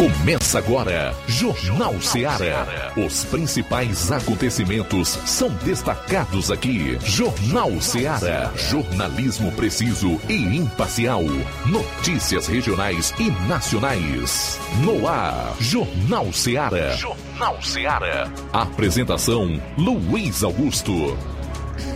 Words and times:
Começa 0.00 0.56
agora, 0.56 1.14
Jornal 1.28 2.00
Seara. 2.00 2.90
Os 2.96 3.22
principais 3.24 4.10
acontecimentos 4.10 5.08
são 5.26 5.50
destacados 5.62 6.50
aqui. 6.50 6.96
Jornal 7.04 7.78
Seara. 7.82 8.50
Jornalismo 8.56 9.52
preciso 9.52 10.18
e 10.26 10.56
imparcial. 10.56 11.22
Notícias 11.66 12.46
regionais 12.46 13.12
e 13.18 13.30
nacionais. 13.46 14.58
No 14.82 15.06
ar, 15.06 15.54
Jornal 15.60 16.32
Seara. 16.32 16.96
Jornal 16.96 17.62
Seara. 17.62 18.32
Apresentação: 18.54 19.60
Luiz 19.76 20.42
Augusto. 20.42 21.14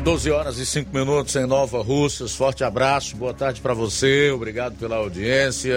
12 0.02 0.30
horas 0.30 0.58
e 0.58 0.66
5 0.66 0.94
minutos 0.94 1.34
em 1.36 1.46
Nova 1.46 1.82
Russas. 1.82 2.34
Forte 2.34 2.64
abraço, 2.64 3.16
boa 3.16 3.32
tarde 3.32 3.62
para 3.62 3.72
você. 3.72 4.30
Obrigado 4.30 4.76
pela 4.76 4.96
audiência. 4.96 5.74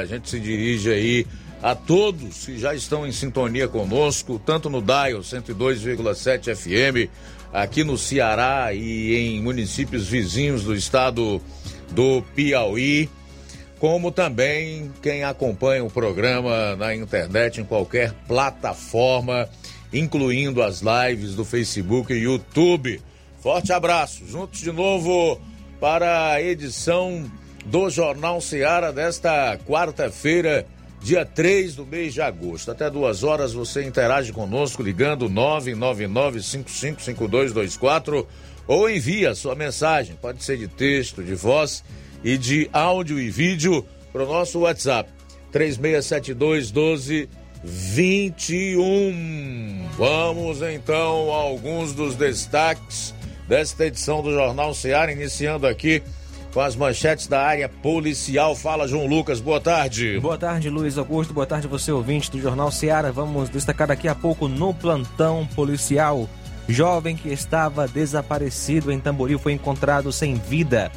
A 0.00 0.04
gente 0.04 0.30
se 0.30 0.38
dirige 0.38 0.92
aí 0.92 1.26
a 1.66 1.74
todos 1.74 2.46
que 2.46 2.56
já 2.56 2.76
estão 2.76 3.04
em 3.04 3.10
sintonia 3.10 3.66
conosco, 3.66 4.38
tanto 4.38 4.70
no 4.70 4.80
Dial 4.80 5.18
102,7 5.18 6.54
FM, 6.54 7.10
aqui 7.52 7.82
no 7.82 7.98
Ceará 7.98 8.72
e 8.72 9.16
em 9.16 9.42
municípios 9.42 10.06
vizinhos 10.06 10.62
do 10.62 10.72
estado 10.76 11.42
do 11.90 12.22
Piauí, 12.36 13.10
como 13.80 14.12
também 14.12 14.92
quem 15.02 15.24
acompanha 15.24 15.82
o 15.82 15.90
programa 15.90 16.76
na 16.76 16.94
internet 16.94 17.60
em 17.60 17.64
qualquer 17.64 18.12
plataforma, 18.28 19.48
incluindo 19.92 20.62
as 20.62 20.82
lives 20.82 21.34
do 21.34 21.44
Facebook 21.44 22.12
e 22.12 22.18
YouTube. 22.18 23.02
Forte 23.40 23.72
abraço, 23.72 24.24
juntos 24.24 24.60
de 24.60 24.70
novo 24.70 25.40
para 25.80 26.30
a 26.30 26.40
edição 26.40 27.28
do 27.64 27.90
Jornal 27.90 28.40
Ceará 28.40 28.92
desta 28.92 29.58
quarta-feira, 29.66 30.64
dia 31.06 31.24
3 31.24 31.76
do 31.76 31.86
mês 31.86 32.12
de 32.14 32.20
agosto. 32.20 32.72
Até 32.72 32.90
duas 32.90 33.22
horas 33.22 33.52
você 33.52 33.84
interage 33.84 34.32
conosco 34.32 34.82
ligando 34.82 35.30
999-555224 35.30 38.26
ou 38.66 38.90
envia 38.90 39.32
sua 39.32 39.54
mensagem, 39.54 40.16
pode 40.20 40.42
ser 40.42 40.58
de 40.58 40.66
texto, 40.66 41.22
de 41.22 41.36
voz 41.36 41.84
e 42.24 42.36
de 42.36 42.68
áudio 42.72 43.20
e 43.20 43.30
vídeo 43.30 43.86
para 44.12 44.24
o 44.24 44.26
nosso 44.26 44.58
WhatsApp 44.58 45.08
3672 45.52 46.72
12 46.72 47.28
21. 47.62 49.86
Vamos 49.96 50.60
então 50.60 51.32
a 51.32 51.36
alguns 51.36 51.94
dos 51.94 52.16
destaques 52.16 53.14
desta 53.46 53.86
edição 53.86 54.22
do 54.22 54.32
Jornal 54.32 54.74
Ceará, 54.74 55.12
iniciando 55.12 55.68
aqui 55.68 56.02
com 56.56 56.62
as 56.62 56.74
manchetes 56.74 57.26
da 57.26 57.42
área 57.42 57.68
policial. 57.68 58.56
Fala, 58.56 58.88
João 58.88 59.06
Lucas, 59.06 59.40
boa 59.40 59.60
tarde. 59.60 60.18
Boa 60.18 60.38
tarde, 60.38 60.70
Luiz 60.70 60.96
Augusto, 60.96 61.34
boa 61.34 61.44
tarde 61.44 61.68
você, 61.68 61.92
ouvinte 61.92 62.30
do 62.30 62.40
Jornal 62.40 62.72
Ceará. 62.72 63.10
Vamos 63.10 63.50
destacar 63.50 63.88
daqui 63.88 64.08
a 64.08 64.14
pouco 64.14 64.48
no 64.48 64.72
plantão 64.72 65.46
policial. 65.54 66.26
Jovem 66.66 67.14
que 67.14 67.28
estava 67.28 67.86
desaparecido 67.86 68.90
em 68.90 68.98
Tamboril 68.98 69.38
foi 69.38 69.52
encontrado 69.52 70.10
sem 70.10 70.36
vida. 70.36 70.90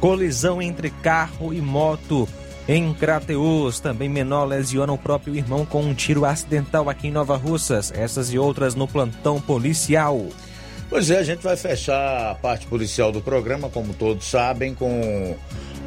Colisão 0.00 0.60
entre 0.60 0.90
carro 0.90 1.54
e 1.54 1.60
moto 1.60 2.28
em 2.66 2.92
Crateus. 2.92 3.78
Também 3.78 4.08
menor 4.08 4.46
lesiona 4.46 4.92
o 4.92 4.98
próprio 4.98 5.36
irmão 5.36 5.64
com 5.64 5.80
um 5.80 5.94
tiro 5.94 6.24
acidental 6.24 6.90
aqui 6.90 7.06
em 7.06 7.12
Nova 7.12 7.36
Russas. 7.36 7.92
Essas 7.94 8.32
e 8.34 8.38
outras 8.38 8.74
no 8.74 8.88
plantão 8.88 9.40
policial. 9.40 10.26
Pois 10.92 11.10
é, 11.10 11.16
a 11.16 11.22
gente 11.22 11.42
vai 11.42 11.56
fechar 11.56 12.32
a 12.32 12.34
parte 12.34 12.66
policial 12.66 13.10
do 13.10 13.22
programa, 13.22 13.70
como 13.70 13.94
todos 13.94 14.26
sabem, 14.26 14.74
com 14.74 15.34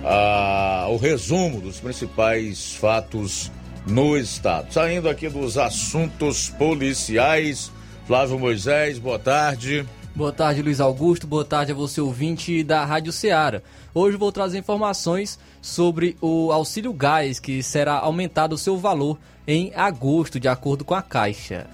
ah, 0.03 0.87
o 0.89 0.97
resumo 0.97 1.61
dos 1.61 1.79
principais 1.79 2.73
fatos 2.73 3.51
no 3.85 4.17
estado. 4.17 4.73
Saindo 4.73 5.07
aqui 5.07 5.29
dos 5.29 5.59
assuntos 5.59 6.49
policiais, 6.49 7.71
Flávio 8.07 8.39
Moisés, 8.39 8.97
boa 8.97 9.19
tarde. 9.19 9.85
Boa 10.15 10.33
tarde, 10.33 10.63
Luiz 10.63 10.81
Augusto. 10.81 11.27
Boa 11.27 11.45
tarde 11.45 11.71
a 11.71 11.75
você, 11.75 12.01
ouvinte 12.01 12.63
da 12.63 12.83
Rádio 12.83 13.13
Ceará. 13.13 13.61
Hoje 13.93 14.17
vou 14.17 14.31
trazer 14.31 14.57
informações 14.57 15.37
sobre 15.61 16.17
o 16.19 16.51
auxílio 16.51 16.91
gás, 16.91 17.39
que 17.39 17.61
será 17.61 17.99
aumentado 17.99 18.55
o 18.55 18.57
seu 18.57 18.75
valor 18.75 19.19
em 19.47 19.71
agosto, 19.75 20.39
de 20.39 20.47
acordo 20.47 20.83
com 20.83 20.95
a 20.95 21.01
Caixa 21.03 21.67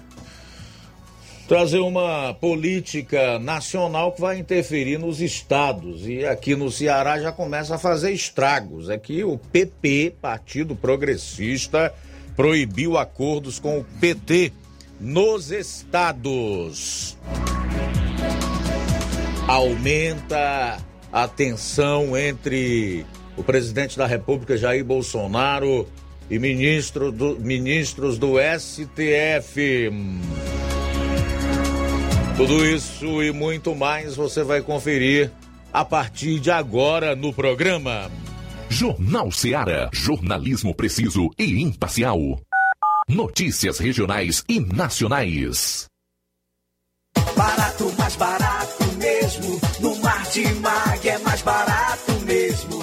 trazer 1.48 1.80
uma 1.80 2.34
política 2.34 3.38
nacional 3.38 4.12
que 4.12 4.20
vai 4.20 4.38
interferir 4.38 4.98
nos 4.98 5.20
estados. 5.20 6.06
E 6.06 6.24
aqui 6.24 6.54
no 6.54 6.70
Ceará 6.70 7.20
já 7.20 7.32
começa 7.32 7.74
a 7.74 7.78
fazer 7.78 8.12
estragos. 8.12 8.88
Aqui 8.88 9.24
o 9.24 9.38
PP, 9.38 10.14
Partido 10.20 10.74
Progressista, 10.74 11.92
proibiu 12.36 12.96
acordos 12.96 13.58
com 13.58 13.80
o 13.80 13.84
PT 14.00 14.52
nos 15.00 15.50
estados. 15.50 17.16
Aumenta 19.46 20.78
a 21.12 21.28
tensão 21.28 22.16
entre 22.16 23.04
o 23.36 23.42
presidente 23.42 23.98
da 23.98 24.06
República, 24.06 24.56
Jair 24.56 24.84
Bolsonaro, 24.84 25.86
e 26.30 26.38
ministro 26.38 27.12
do, 27.12 27.38
ministros 27.38 28.16
do 28.16 28.36
STF. 28.38 29.90
Tudo 32.42 32.66
isso 32.66 33.22
e 33.22 33.30
muito 33.30 33.72
mais 33.72 34.16
você 34.16 34.42
vai 34.42 34.60
conferir 34.60 35.30
a 35.72 35.84
partir 35.84 36.40
de 36.40 36.50
agora 36.50 37.14
no 37.14 37.32
programa. 37.32 38.10
Jornal 38.68 39.30
Seara. 39.30 39.88
Jornalismo 39.92 40.74
preciso 40.74 41.30
e 41.38 41.62
imparcial. 41.62 42.18
Notícias 43.08 43.78
regionais 43.78 44.42
e 44.48 44.58
nacionais. 44.58 45.86
Barato, 47.36 47.92
mais 47.96 48.16
barato 48.16 48.92
mesmo. 48.98 49.60
No 49.78 49.96
Martimag 50.00 51.08
é 51.08 51.18
mais 51.18 51.42
barato 51.42 52.12
mesmo. 52.26 52.82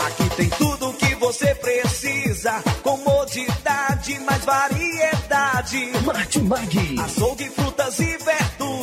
Aqui 0.00 0.36
tem 0.36 0.48
tudo 0.50 0.88
o 0.88 0.94
que 0.94 1.14
você 1.14 1.54
precisa. 1.54 2.60
Comodidade, 2.82 4.18
mais 4.18 4.44
variedade. 4.44 5.92
Martimag. 6.04 6.98
Açougue, 6.98 7.48
frutas 7.50 8.00
e 8.00 8.04
verduras 8.18 8.49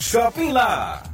Shopping 0.00 0.52
Lá. 0.52 1.02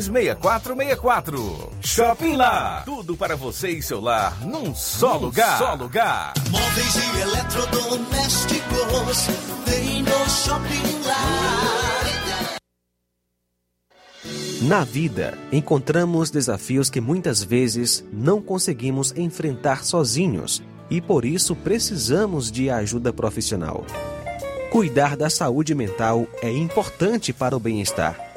6464. 0.00 1.72
Shopping 1.82 2.36
Lá. 2.36 2.82
Tudo 2.84 3.16
para 3.16 3.36
você 3.36 3.70
e 3.70 3.82
seu 3.82 4.00
lar 4.00 4.40
num 4.40 4.74
só 4.74 5.14
num 5.14 5.26
lugar. 5.26 5.58
Só 5.58 5.74
lugar. 5.74 6.34
Móveis 6.50 6.96
e 6.96 7.20
eletrodomésticos 7.20 9.26
tem 9.64 10.02
no 10.02 10.30
Shopping 10.30 11.06
Lá. 11.06 11.62
Na 14.62 14.84
vida, 14.84 15.36
encontramos 15.50 16.30
desafios 16.30 16.88
que 16.88 17.00
muitas 17.00 17.42
vezes 17.42 18.04
não 18.12 18.40
conseguimos 18.40 19.12
enfrentar 19.16 19.84
sozinhos 19.84 20.62
e 20.88 21.00
por 21.00 21.24
isso 21.24 21.56
precisamos 21.56 22.50
de 22.50 22.70
ajuda 22.70 23.12
profissional. 23.12 23.84
Cuidar 24.70 25.16
da 25.16 25.28
saúde 25.28 25.74
mental 25.74 26.26
é 26.40 26.50
importante 26.50 27.32
para 27.32 27.56
o 27.56 27.60
bem-estar. 27.60 28.31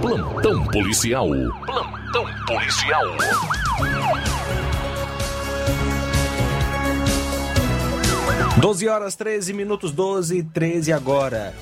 Plantão 0.00 0.64
policial. 0.66 1.28
Plantão 1.66 2.24
policial. 2.46 3.04
Doze 8.60 8.88
horas 8.88 9.16
13 9.16 9.52
minutos 9.52 9.90
12 9.90 10.38
e 10.38 10.42
13 10.44 10.92
agora. 10.92 11.52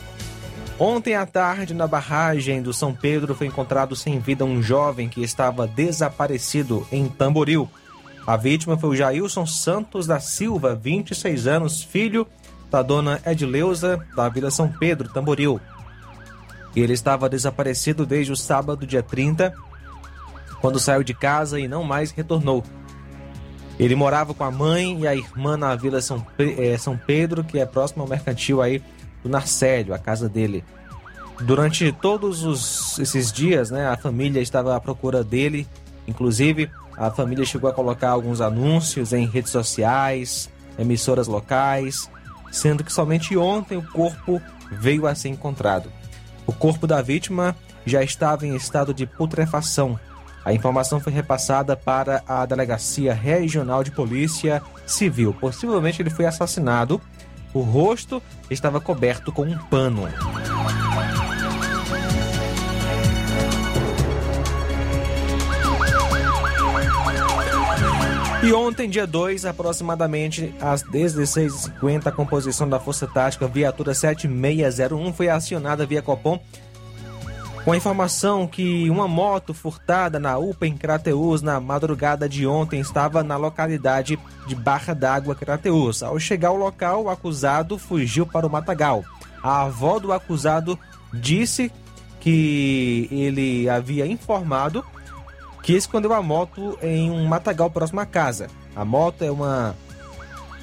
Ontem 0.78 1.14
à 1.14 1.24
tarde, 1.24 1.72
na 1.72 1.86
barragem 1.86 2.60
do 2.60 2.74
São 2.74 2.94
Pedro, 2.94 3.34
foi 3.34 3.46
encontrado 3.46 3.96
sem 3.96 4.20
vida 4.20 4.44
um 4.44 4.62
jovem 4.62 5.08
que 5.08 5.22
estava 5.22 5.66
desaparecido 5.66 6.86
em 6.92 7.08
Tamboril. 7.08 7.68
A 8.26 8.36
vítima 8.36 8.76
foi 8.76 8.90
o 8.90 8.96
Jailson 8.96 9.46
Santos 9.46 10.06
da 10.06 10.20
Silva, 10.20 10.74
26 10.74 11.46
anos, 11.46 11.82
filho 11.82 12.26
da 12.70 12.82
dona 12.82 13.20
Edileuza, 13.24 14.04
da 14.14 14.28
Vila 14.28 14.50
São 14.50 14.68
Pedro, 14.68 15.08
Tamboril. 15.08 15.60
Ele 16.76 16.92
estava 16.92 17.28
desaparecido 17.28 18.04
desde 18.04 18.32
o 18.32 18.36
sábado, 18.36 18.86
dia 18.86 19.02
30, 19.02 19.54
quando 20.60 20.78
saiu 20.78 21.02
de 21.02 21.14
casa 21.14 21.58
e 21.58 21.66
não 21.66 21.82
mais 21.82 22.10
retornou. 22.10 22.62
Ele 23.78 23.94
morava 23.94 24.34
com 24.34 24.44
a 24.44 24.50
mãe 24.50 25.00
e 25.00 25.06
a 25.06 25.14
irmã 25.14 25.56
na 25.56 25.74
Vila 25.74 26.00
São, 26.00 26.24
eh, 26.38 26.76
São 26.78 26.96
Pedro, 26.96 27.42
que 27.42 27.58
é 27.58 27.66
próximo 27.66 28.02
ao 28.02 28.08
mercantil 28.08 28.62
aí 28.62 28.82
do 29.22 29.28
Narcélio, 29.28 29.94
a 29.94 29.98
casa 29.98 30.28
dele. 30.28 30.64
Durante 31.40 31.92
todos 31.92 32.42
os, 32.44 32.98
esses 32.98 33.30
dias, 33.30 33.70
né, 33.70 33.86
a 33.86 33.96
família 33.96 34.40
estava 34.40 34.74
à 34.74 34.80
procura 34.80 35.22
dele. 35.22 35.66
Inclusive, 36.08 36.70
a 36.96 37.10
família 37.10 37.44
chegou 37.44 37.68
a 37.68 37.72
colocar 37.72 38.10
alguns 38.10 38.40
anúncios 38.40 39.12
em 39.12 39.26
redes 39.26 39.50
sociais, 39.50 40.48
emissoras 40.78 41.26
locais, 41.26 42.10
sendo 42.50 42.82
que 42.82 42.92
somente 42.92 43.36
ontem 43.36 43.76
o 43.76 43.82
corpo 43.82 44.40
veio 44.70 45.06
a 45.06 45.14
ser 45.14 45.28
encontrado. 45.28 45.90
O 46.46 46.52
corpo 46.52 46.86
da 46.86 47.02
vítima 47.02 47.56
já 47.84 48.02
estava 48.02 48.46
em 48.46 48.54
estado 48.54 48.94
de 48.94 49.06
putrefação. 49.06 49.98
A 50.44 50.52
informação 50.52 51.00
foi 51.00 51.12
repassada 51.12 51.76
para 51.76 52.22
a 52.26 52.46
Delegacia 52.46 53.12
Regional 53.12 53.82
de 53.82 53.90
Polícia 53.90 54.62
Civil. 54.86 55.34
Possivelmente 55.34 56.00
ele 56.00 56.10
foi 56.10 56.24
assassinado. 56.24 57.00
O 57.52 57.60
rosto 57.62 58.22
estava 58.48 58.80
coberto 58.80 59.32
com 59.32 59.42
um 59.42 59.58
pano. 59.58 60.08
E 68.46 68.52
ontem, 68.52 68.88
dia 68.88 69.08
2, 69.08 69.44
aproximadamente 69.44 70.54
às 70.60 70.80
16h50, 70.84 72.06
a 72.06 72.12
composição 72.12 72.68
da 72.68 72.78
Força 72.78 73.04
Tática 73.04 73.48
Viatura 73.48 73.92
7601 73.92 75.12
foi 75.12 75.28
acionada 75.28 75.84
via 75.84 76.00
Copom 76.00 76.38
com 77.64 77.72
a 77.72 77.76
informação 77.76 78.46
que 78.46 78.88
uma 78.88 79.08
moto 79.08 79.52
furtada 79.52 80.20
na 80.20 80.38
UPA 80.38 80.68
em 80.68 80.76
Crateus 80.76 81.42
na 81.42 81.58
madrugada 81.58 82.28
de 82.28 82.46
ontem 82.46 82.78
estava 82.78 83.24
na 83.24 83.36
localidade 83.36 84.16
de 84.46 84.54
Barra 84.54 84.94
d'Água, 84.94 85.34
Crateus. 85.34 86.04
Ao 86.04 86.16
chegar 86.20 86.50
ao 86.50 86.56
local, 86.56 87.02
o 87.02 87.10
acusado 87.10 87.76
fugiu 87.76 88.24
para 88.24 88.46
o 88.46 88.50
matagal. 88.50 89.04
A 89.42 89.62
avó 89.62 89.98
do 89.98 90.12
acusado 90.12 90.78
disse 91.12 91.72
que 92.20 93.08
ele 93.10 93.68
havia 93.68 94.06
informado 94.06 94.84
que 95.66 95.72
escondeu 95.72 96.14
a 96.14 96.22
moto 96.22 96.78
em 96.80 97.10
um 97.10 97.26
matagal 97.26 97.68
próximo 97.68 97.98
à 97.98 98.06
casa. 98.06 98.46
A 98.76 98.84
moto 98.84 99.22
é 99.22 99.32
uma 99.32 99.74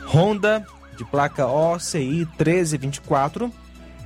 Honda 0.08 0.66
de 0.98 1.04
placa 1.04 1.46
OCI 1.46 2.26
1324, 2.40 3.52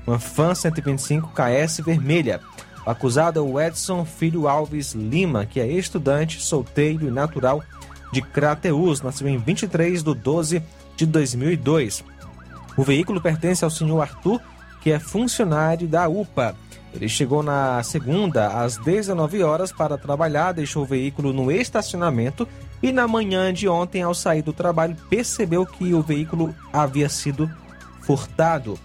uma 0.08 0.18
Fan 0.18 0.56
125 0.56 1.32
KS 1.36 1.82
vermelha. 1.86 2.42
O 2.84 2.90
acusado 2.90 3.40
é 3.40 3.44
o 3.44 3.62
Edson 3.62 4.06
Filho 4.06 4.48
Alves 4.48 4.94
Lima, 4.94 5.46
que 5.46 5.60
é 5.60 5.68
estudante, 5.68 6.42
solteiro 6.42 7.08
e 7.08 7.12
natural 7.12 7.62
de 8.12 8.24
Crateus, 8.24 9.00
nasceu 9.04 9.28
em 9.28 9.38
23 9.38 10.02
de 10.02 10.16
12 10.16 10.64
de 10.96 11.06
2002. 11.06 12.04
O 12.76 12.82
veículo 12.82 13.22
pertence 13.22 13.64
ao 13.64 13.70
senhor 13.70 14.02
Arthur, 14.02 14.42
que 14.82 14.92
é 14.92 14.98
funcionário 14.98 15.88
da 15.88 16.10
UPA. 16.10 16.56
Ele 16.98 17.08
chegou 17.08 17.44
na 17.44 17.82
segunda 17.84 18.48
às 18.48 18.76
19 18.78 19.44
horas 19.44 19.72
para 19.72 20.00
trabalhar, 20.00 20.52
deixou 20.52 20.82
o 20.82 20.86
veículo 20.86 21.32
no 21.32 21.52
estacionamento 21.52 22.48
e 22.82 22.92
na 22.92 23.08
manhã 23.08 23.54
de 23.54 23.68
ontem, 23.68 24.02
ao 24.02 24.16
sair 24.16 24.42
do 24.42 24.52
trabalho, 24.52 24.98
percebeu 25.08 25.64
que 25.64 25.94
o 25.94 26.02
veículo 26.02 26.56
havia 26.74 27.08
sido 27.08 27.50
furtado. 28.02 28.80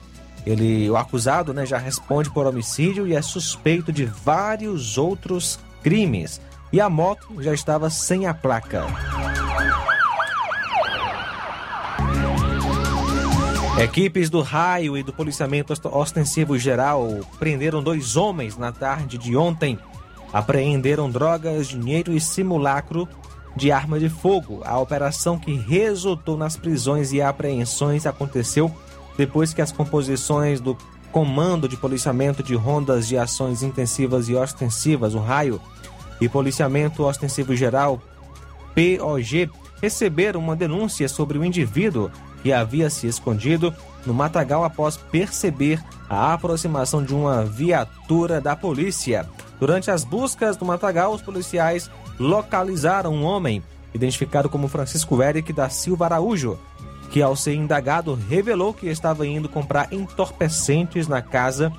Ele, 0.45 0.91
o 0.91 0.97
acusado, 0.97 1.55
né, 1.55 1.65
já 1.65 1.79
responde 1.79 2.31
por 2.31 2.47
homicídio 2.47 3.07
e 3.07 3.15
é 3.15 3.23
suspeito 3.23 3.91
de 3.91 4.05
vários 4.05 4.99
outros 4.99 5.59
crimes. 5.83 6.39
E 6.71 6.81
a 6.81 6.91
moto 6.91 7.43
já 7.43 7.55
estava 7.55 7.89
sem 7.89 8.27
a 8.27 8.35
placa. 8.35 8.85
Equipes 13.83 14.31
do 14.31 14.43
raio 14.43 14.97
e 14.97 15.03
do 15.03 15.13
policiamento 15.13 15.73
ostensivo 15.93 16.57
geral 16.57 17.19
prenderam 17.37 17.83
dois 17.83 18.17
homens 18.17 18.57
na 18.57 18.71
tarde 18.71 19.19
de 19.19 19.37
ontem. 19.37 19.77
Apreenderam 20.33 21.11
drogas, 21.11 21.67
dinheiro 21.67 22.13
e 22.13 22.21
simulacro 22.21 23.09
de 23.57 23.73
arma 23.73 23.99
de 23.99 24.09
fogo. 24.09 24.63
A 24.65 24.79
operação 24.79 25.37
que 25.37 25.53
resultou 25.53 26.37
nas 26.37 26.57
prisões 26.57 27.13
e 27.13 27.21
apreensões 27.21 28.07
aconteceu 28.07 28.73
depois 29.19 29.53
que 29.53 29.61
as 29.61 29.73
composições 29.73 30.61
do 30.61 30.79
Comando 31.11 31.69
de 31.69 31.77
Policiamento 31.77 32.41
de 32.41 32.55
Rondas 32.55 33.09
de 33.09 33.19
Ações 33.19 33.65
Intensivas 33.65 34.29
e 34.29 34.35
Ostensivas, 34.37 35.13
o 35.13 35.19
raio, 35.19 35.61
e 36.21 36.29
Policiamento 36.29 37.03
Ostensivo 37.03 37.57
Geral, 37.57 38.01
POG, 38.77 39.51
receberam 39.83 40.39
uma 40.39 40.55
denúncia 40.55 41.09
sobre 41.09 41.37
o 41.37 41.45
indivíduo 41.45 42.13
que 42.43 42.53
havia 42.53 42.91
se 42.91 43.07
escondido 43.07 43.75
no 44.05 44.13
matagal 44.13 44.65
após 44.65 44.97
perceber 44.97 45.83
a 46.09 46.35
aproximação 46.35 47.03
de 47.03 47.15
uma 47.15 47.45
viatura 47.45 48.41
da 48.41 48.57
polícia. 48.57 49.27
Durante 49.59 49.91
as 49.91 50.05
buscas 50.05 50.57
do 50.57 50.65
matagal, 50.65 51.15
os 51.15 51.23
policiais 51.23 51.91
localizaram 52.19 53.15
um 53.15 53.25
homem 53.25 53.63
identificado 53.95 54.49
como 54.49 54.69
Francisco 54.69 55.23
Eric 55.23 55.53
da 55.53 55.69
Silva 55.69 56.07
Araújo, 56.07 56.59
que 57.11 57.23
ao 57.23 57.37
ser 57.37 57.55
indagado 57.55 58.19
revelou 58.29 58.75
que 58.75 58.89
estava 58.89 59.27
indo 59.27 59.49
comprar 59.49 59.93
entorpecentes 59.93 61.07
na 61.07 61.23
casa 61.23 61.73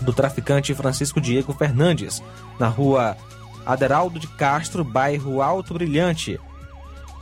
do 0.00 0.12
traficante 0.12 0.74
Francisco 0.74 1.20
Diego 1.20 1.52
Fernandes, 1.54 2.22
na 2.58 2.68
rua 2.68 3.16
Aderaldo 3.64 4.18
de 4.18 4.26
Castro, 4.26 4.84
bairro 4.84 5.40
Alto 5.40 5.74
Brilhante. 5.74 6.38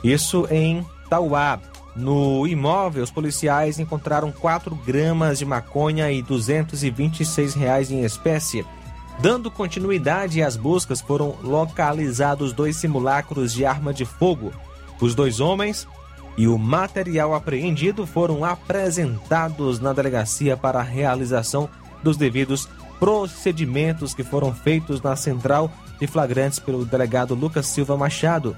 Isso 0.03 0.47
em 0.51 0.85
Tauá. 1.09 1.59
No 1.95 2.45
imóvel, 2.45 3.03
os 3.03 3.11
policiais 3.11 3.79
encontraram 3.79 4.31
4 4.31 4.75
gramas 4.85 5.39
de 5.39 5.45
maconha 5.45 6.11
e 6.11 6.21
226 6.21 7.53
reais 7.53 7.89
em 7.89 8.03
espécie. 8.03 8.65
Dando 9.19 9.49
continuidade 9.49 10.43
às 10.43 10.57
buscas, 10.57 10.99
foram 10.99 11.37
localizados 11.41 12.51
dois 12.51 12.75
simulacros 12.75 13.53
de 13.53 13.65
arma 13.65 13.93
de 13.93 14.03
fogo. 14.03 14.51
Os 14.99 15.15
dois 15.15 15.39
homens 15.39 15.87
e 16.37 16.47
o 16.47 16.57
material 16.57 17.33
apreendido 17.33 18.05
foram 18.05 18.43
apresentados 18.43 19.79
na 19.79 19.93
delegacia 19.93 20.57
para 20.57 20.79
a 20.79 20.83
realização 20.83 21.69
dos 22.03 22.17
devidos 22.17 22.67
procedimentos 22.99 24.13
que 24.13 24.23
foram 24.23 24.53
feitos 24.53 25.01
na 25.01 25.15
central 25.15 25.71
de 25.99 26.07
flagrantes 26.07 26.59
pelo 26.59 26.85
delegado 26.85 27.35
Lucas 27.35 27.67
Silva 27.67 27.95
Machado. 27.95 28.55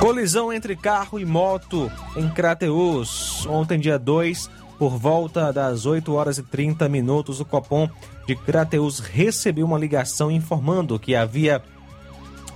Colisão 0.00 0.50
entre 0.50 0.74
carro 0.74 1.18
e 1.18 1.26
moto 1.26 1.92
em 2.16 2.26
Crateus. 2.30 3.46
Ontem, 3.46 3.78
dia 3.78 3.98
2, 3.98 4.48
por 4.78 4.96
volta 4.96 5.52
das 5.52 5.84
8 5.84 6.14
horas 6.14 6.38
e 6.38 6.42
30 6.42 6.88
minutos, 6.88 7.38
o 7.38 7.44
Copom 7.44 7.86
de 8.26 8.34
Crateus 8.34 8.98
recebeu 8.98 9.66
uma 9.66 9.78
ligação 9.78 10.30
informando 10.30 10.98
que 10.98 11.14
havia 11.14 11.62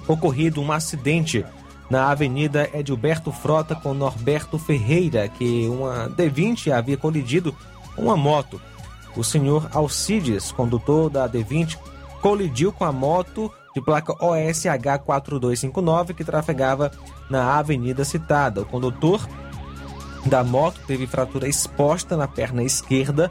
ocorrido 0.09 0.63
um 0.63 0.73
acidente 0.73 1.45
na 1.91 2.11
Avenida 2.11 2.71
Edilberto 2.73 3.31
Frota 3.31 3.75
com 3.75 3.93
Norberto 3.93 4.59
Ferreira, 4.59 5.29
que 5.29 5.69
uma 5.69 6.09
D20 6.09 6.73
havia 6.73 6.97
colidido 6.97 7.55
com 7.95 8.05
uma 8.05 8.17
moto. 8.17 8.59
O 9.15 9.23
senhor 9.23 9.69
Alcides, 9.75 10.51
condutor 10.51 11.11
da 11.11 11.29
D20, 11.29 11.77
colidiu 12.23 12.73
com 12.73 12.87
a 12.87 12.91
moto 12.91 13.53
de 13.75 13.81
placa 13.81 14.15
OSH 14.25 14.65
4259 15.05 16.15
que 16.15 16.25
trafegava 16.25 16.91
na 17.29 17.59
avenida 17.59 18.05
citada. 18.05 18.63
O 18.63 18.67
condutor 18.67 19.29
da 20.27 20.45
moto 20.45 20.81
teve 20.87 21.07
fratura 21.07 21.49
exposta 21.49 22.17
na 22.17 22.29
perna 22.29 22.63
esquerda 22.63 23.31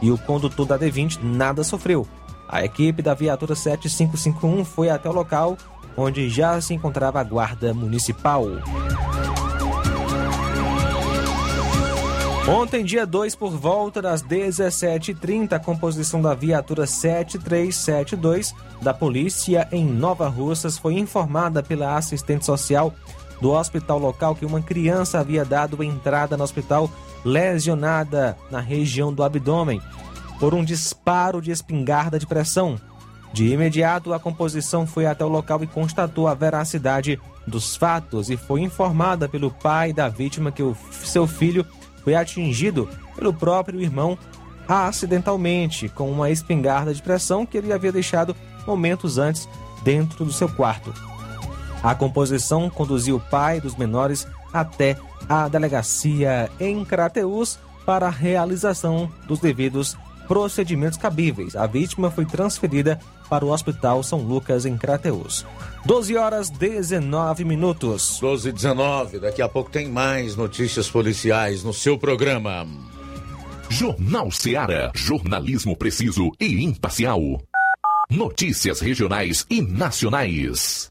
e 0.00 0.10
o 0.10 0.18
condutor 0.18 0.66
da 0.66 0.78
D20 0.78 1.20
nada 1.22 1.64
sofreu. 1.64 2.06
A 2.48 2.64
equipe 2.64 3.02
da 3.02 3.14
viatura 3.14 3.54
7551 3.54 4.64
foi 4.64 4.90
até 4.90 5.08
o 5.08 5.12
local 5.12 5.56
onde 5.96 6.28
já 6.28 6.60
se 6.60 6.74
encontrava 6.74 7.20
a 7.20 7.24
guarda 7.24 7.74
municipal. 7.74 8.44
Ontem, 12.50 12.82
dia 12.82 13.04
2, 13.04 13.34
por 13.34 13.50
volta 13.50 14.00
das 14.00 14.22
17h30, 14.22 15.52
a 15.52 15.58
composição 15.58 16.22
da 16.22 16.32
viatura 16.32 16.86
7372 16.86 18.54
da 18.80 18.94
polícia 18.94 19.68
em 19.70 19.84
Nova 19.84 20.30
Russas 20.30 20.78
foi 20.78 20.94
informada 20.94 21.62
pela 21.62 21.94
assistente 21.94 22.46
social 22.46 22.94
do 23.38 23.50
hospital 23.50 23.98
local 23.98 24.34
que 24.34 24.46
uma 24.46 24.62
criança 24.62 25.18
havia 25.18 25.44
dado 25.44 25.84
entrada 25.84 26.38
no 26.38 26.42
hospital 26.42 26.90
lesionada 27.22 28.34
na 28.50 28.60
região 28.60 29.12
do 29.12 29.22
abdômen 29.22 29.82
por 30.40 30.54
um 30.54 30.64
disparo 30.64 31.42
de 31.42 31.50
espingarda 31.50 32.18
de 32.18 32.26
pressão. 32.26 32.80
De 33.30 33.46
imediato, 33.52 34.14
a 34.14 34.18
composição 34.18 34.86
foi 34.86 35.04
até 35.04 35.22
o 35.22 35.28
local 35.28 35.62
e 35.62 35.66
constatou 35.66 36.26
a 36.26 36.32
veracidade 36.32 37.20
dos 37.46 37.76
fatos 37.76 38.30
e 38.30 38.38
foi 38.38 38.62
informada 38.62 39.28
pelo 39.28 39.50
pai 39.50 39.92
da 39.92 40.08
vítima 40.08 40.50
que 40.50 40.62
o 40.62 40.74
seu 40.90 41.26
filho 41.26 41.66
foi 42.08 42.14
atingido 42.14 42.88
pelo 43.14 43.34
próprio 43.34 43.82
irmão 43.82 44.16
acidentalmente 44.66 45.90
com 45.90 46.10
uma 46.10 46.30
espingarda 46.30 46.94
de 46.94 47.02
pressão 47.02 47.44
que 47.44 47.58
ele 47.58 47.70
havia 47.70 47.92
deixado 47.92 48.34
momentos 48.66 49.18
antes 49.18 49.46
dentro 49.82 50.24
do 50.24 50.32
seu 50.32 50.48
quarto. 50.48 50.90
A 51.82 51.94
composição 51.94 52.70
conduziu 52.70 53.16
o 53.16 53.20
pai 53.20 53.60
dos 53.60 53.76
menores 53.76 54.26
até 54.54 54.96
a 55.28 55.48
delegacia 55.48 56.50
em 56.58 56.82
Crateus 56.82 57.58
para 57.84 58.06
a 58.06 58.10
realização 58.10 59.12
dos 59.26 59.38
devidos 59.38 59.94
procedimentos 60.28 60.98
cabíveis. 60.98 61.56
A 61.56 61.66
vítima 61.66 62.10
foi 62.10 62.26
transferida 62.26 63.00
para 63.28 63.44
o 63.44 63.50
Hospital 63.50 64.02
São 64.02 64.20
Lucas 64.20 64.66
em 64.66 64.76
Crateus. 64.76 65.44
12 65.86 66.16
horas 66.16 66.50
19 66.50 67.44
minutos. 67.44 68.18
12 68.20 68.50
e 68.50 68.52
19. 68.52 69.18
Daqui 69.18 69.40
a 69.40 69.48
pouco 69.48 69.70
tem 69.70 69.88
mais 69.88 70.36
notícias 70.36 70.88
policiais 70.88 71.64
no 71.64 71.72
seu 71.72 71.98
programa. 71.98 72.66
Jornal 73.70 74.30
Seara. 74.30 74.92
Jornalismo 74.94 75.76
preciso 75.76 76.30
e 76.38 76.62
imparcial. 76.62 77.20
Notícias 78.10 78.80
regionais 78.80 79.46
e 79.50 79.60
nacionais. 79.60 80.90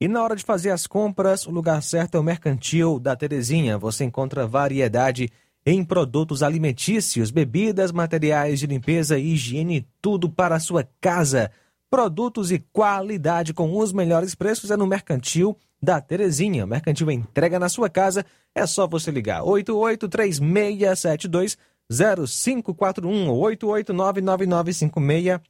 E 0.00 0.08
na 0.08 0.22
hora 0.22 0.34
de 0.34 0.42
fazer 0.42 0.70
as 0.70 0.86
compras, 0.86 1.46
o 1.46 1.50
lugar 1.50 1.82
certo 1.82 2.16
é 2.16 2.20
o 2.20 2.22
Mercantil 2.22 2.98
da 2.98 3.14
Terezinha. 3.14 3.76
Você 3.76 4.04
encontra 4.04 4.46
variedade 4.46 5.30
em 5.66 5.84
produtos 5.84 6.42
alimentícios, 6.42 7.30
bebidas, 7.30 7.92
materiais 7.92 8.60
de 8.60 8.66
limpeza 8.66 9.18
e 9.18 9.32
higiene, 9.32 9.86
tudo 10.00 10.28
para 10.28 10.56
a 10.56 10.60
sua 10.60 10.86
casa. 11.00 11.50
Produtos 11.94 12.50
e 12.50 12.58
qualidade 12.72 13.54
com 13.54 13.78
os 13.78 13.92
melhores 13.92 14.34
preços 14.34 14.72
é 14.72 14.76
no 14.76 14.84
Mercantil 14.84 15.56
da 15.80 16.00
Terezinha. 16.00 16.66
Mercantil 16.66 17.08
entrega 17.08 17.56
na 17.56 17.68
sua 17.68 17.88
casa, 17.88 18.26
é 18.52 18.66
só 18.66 18.84
você 18.84 19.12
ligar 19.12 19.44
883672 19.44 21.56
0541 21.88 23.30
ou 23.30 23.40
8899956 23.42 25.40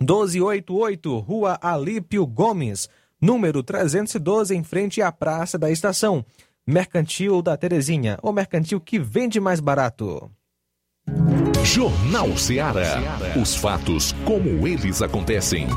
1288, 0.00 1.16
Rua 1.20 1.56
Alípio 1.62 2.26
Gomes, 2.26 2.88
número 3.20 3.62
312, 3.62 4.56
em 4.56 4.64
frente 4.64 5.00
à 5.00 5.12
Praça 5.12 5.56
da 5.56 5.70
Estação. 5.70 6.26
Mercantil 6.66 7.40
da 7.40 7.56
Terezinha, 7.56 8.18
o 8.20 8.32
mercantil 8.32 8.80
que 8.80 8.98
vende 8.98 9.38
mais 9.38 9.60
barato. 9.60 10.28
Jornal 11.64 12.36
Ceará. 12.36 13.00
Os 13.40 13.54
fatos 13.54 14.14
como 14.24 14.66
eles 14.66 15.02
acontecem. 15.02 15.68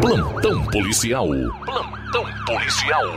Plantão 0.00 0.64
policial. 0.66 1.28
Plantão 1.64 2.24
policial. 2.46 3.16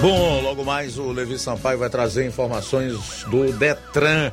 Bom, 0.00 0.42
logo 0.42 0.64
mais 0.64 0.98
o 0.98 1.10
Levi 1.10 1.38
Sampaio 1.38 1.78
vai 1.78 1.88
trazer 1.88 2.26
informações 2.26 3.24
do 3.28 3.52
Detran 3.52 4.30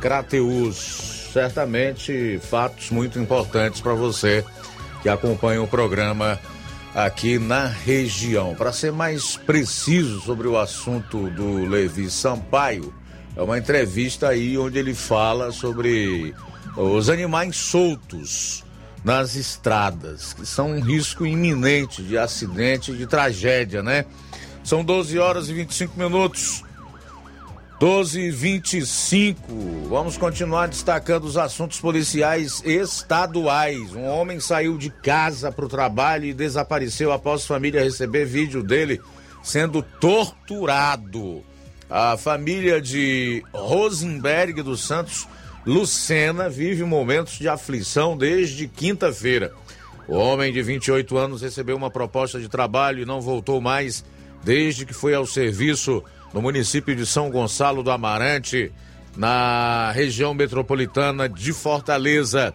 Crateus. 0.00 1.30
certamente 1.32 2.38
fatos 2.42 2.90
muito 2.90 3.18
importantes 3.18 3.80
para 3.80 3.94
você 3.94 4.44
que 5.02 5.08
acompanha 5.08 5.62
o 5.62 5.66
programa 5.66 6.38
aqui 6.94 7.38
na 7.38 7.66
região. 7.66 8.54
Para 8.54 8.72
ser 8.72 8.92
mais 8.92 9.36
preciso 9.36 10.20
sobre 10.20 10.46
o 10.46 10.56
assunto 10.56 11.28
do 11.30 11.66
Levi 11.66 12.08
Sampaio, 12.08 12.94
é 13.36 13.42
uma 13.42 13.58
entrevista 13.58 14.28
aí 14.28 14.56
onde 14.56 14.78
ele 14.78 14.94
fala 14.94 15.50
sobre 15.50 16.32
os 16.76 17.10
animais 17.10 17.56
soltos 17.56 18.64
nas 19.04 19.34
estradas, 19.34 20.32
que 20.32 20.46
são 20.46 20.70
um 20.70 20.80
risco 20.80 21.26
iminente 21.26 22.02
de 22.02 22.16
acidente, 22.16 22.92
de 22.92 23.06
tragédia, 23.06 23.82
né? 23.82 24.06
São 24.62 24.82
12 24.82 25.18
horas 25.18 25.48
e 25.48 25.52
25 25.52 25.98
minutos. 25.98 26.64
12 27.78 28.20
e 28.20 28.30
25. 28.30 29.88
Vamos 29.88 30.16
continuar 30.16 30.68
destacando 30.68 31.24
os 31.24 31.36
assuntos 31.36 31.80
policiais 31.80 32.62
estaduais. 32.64 33.92
Um 33.92 34.06
homem 34.06 34.38
saiu 34.38 34.78
de 34.78 34.90
casa 34.90 35.50
para 35.50 35.64
o 35.64 35.68
trabalho 35.68 36.24
e 36.24 36.32
desapareceu 36.32 37.12
após 37.12 37.44
família 37.44 37.82
receber 37.82 38.26
vídeo 38.26 38.62
dele 38.62 39.00
sendo 39.42 39.82
torturado. 39.82 41.44
A 41.90 42.16
família 42.16 42.80
de 42.80 43.44
Rosenberg 43.52 44.62
dos 44.62 44.86
Santos 44.86 45.26
Lucena 45.66 46.48
vive 46.48 46.84
momentos 46.84 47.34
de 47.38 47.48
aflição 47.48 48.16
desde 48.16 48.68
quinta-feira. 48.68 49.52
O 50.06 50.14
homem 50.14 50.52
de 50.52 50.62
28 50.62 51.16
anos 51.16 51.42
recebeu 51.42 51.76
uma 51.76 51.90
proposta 51.90 52.38
de 52.38 52.48
trabalho 52.48 53.02
e 53.02 53.06
não 53.06 53.20
voltou 53.20 53.60
mais 53.60 54.04
desde 54.44 54.86
que 54.86 54.92
foi 54.92 55.14
ao 55.14 55.26
serviço 55.26 56.04
no 56.34 56.42
município 56.42 56.96
de 56.96 57.06
São 57.06 57.30
Gonçalo 57.30 57.80
do 57.80 57.92
Amarante, 57.92 58.72
na 59.16 59.92
região 59.92 60.34
metropolitana 60.34 61.28
de 61.28 61.52
Fortaleza. 61.52 62.52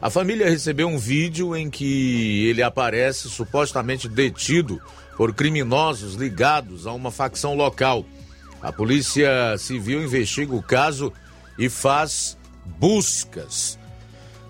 A 0.00 0.08
família 0.08 0.48
recebeu 0.48 0.88
um 0.88 0.96
vídeo 0.96 1.54
em 1.54 1.68
que 1.68 2.46
ele 2.48 2.62
aparece 2.62 3.28
supostamente 3.28 4.08
detido 4.08 4.80
por 5.14 5.34
criminosos 5.34 6.14
ligados 6.14 6.86
a 6.86 6.92
uma 6.92 7.10
facção 7.10 7.54
local. 7.54 8.02
A 8.62 8.72
Polícia 8.72 9.58
Civil 9.58 10.02
investiga 10.02 10.54
o 10.54 10.62
caso 10.62 11.12
e 11.58 11.68
faz 11.68 12.38
buscas. 12.64 13.78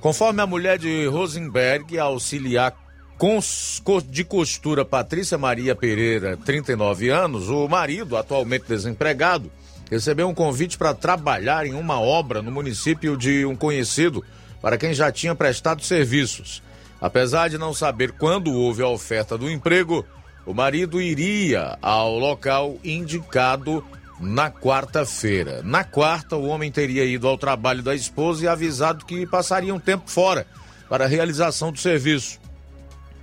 Conforme 0.01 0.41
a 0.41 0.47
mulher 0.47 0.79
de 0.79 1.07
Rosenberg, 1.07 1.99
a 1.99 2.05
auxiliar 2.05 2.77
de 4.11 4.25
costura 4.25 4.85
Patrícia 4.85 5.39
Maria 5.39 5.75
Pereira, 5.75 6.37
39 6.37 7.09
anos, 7.11 7.49
o 7.49 7.67
marido, 7.69 8.17
atualmente 8.17 8.67
desempregado, 8.69 9.51
recebeu 9.91 10.29
um 10.29 10.35
convite 10.35 10.77
para 10.77 10.93
trabalhar 10.93 11.67
em 11.67 11.75
uma 11.75 12.01
obra 12.01 12.43
no 12.43 12.51
município 12.51 13.17
de 13.17 13.47
um 13.47 13.55
conhecido 13.57 14.23
para 14.61 14.77
quem 14.77 14.93
já 14.93 15.13
tinha 15.13 15.35
prestado 15.35 15.83
serviços. 15.83 16.63
Apesar 17.01 17.49
de 17.49 17.59
não 17.59 17.73
saber 17.73 18.13
quando 18.13 18.53
houve 18.53 18.83
a 18.83 18.89
oferta 18.89 19.39
do 19.39 19.51
emprego, 19.51 20.05
o 20.45 20.53
marido 20.53 21.01
iria 21.01 21.79
ao 21.81 22.19
local 22.19 22.77
indicado 22.83 23.85
na 24.21 24.51
quarta-feira. 24.51 25.63
Na 25.63 25.85
quarta, 25.85 26.37
o 26.37 26.47
homem 26.47 26.71
teria 26.71 27.05
ido 27.05 27.29
ao 27.29 27.39
trabalho 27.39 27.83
da 27.83 27.95
esposa 27.95 28.45
e 28.45 28.49
avisado 28.49 29.05
que 29.05 29.27
passaria 29.27 29.75
um 29.75 29.81
tempo 29.81 30.11
fora 30.11 30.47
para 30.89 31.05
a 31.05 31.09
realização 31.09 31.73
do 31.73 31.79
serviço. 31.79 32.44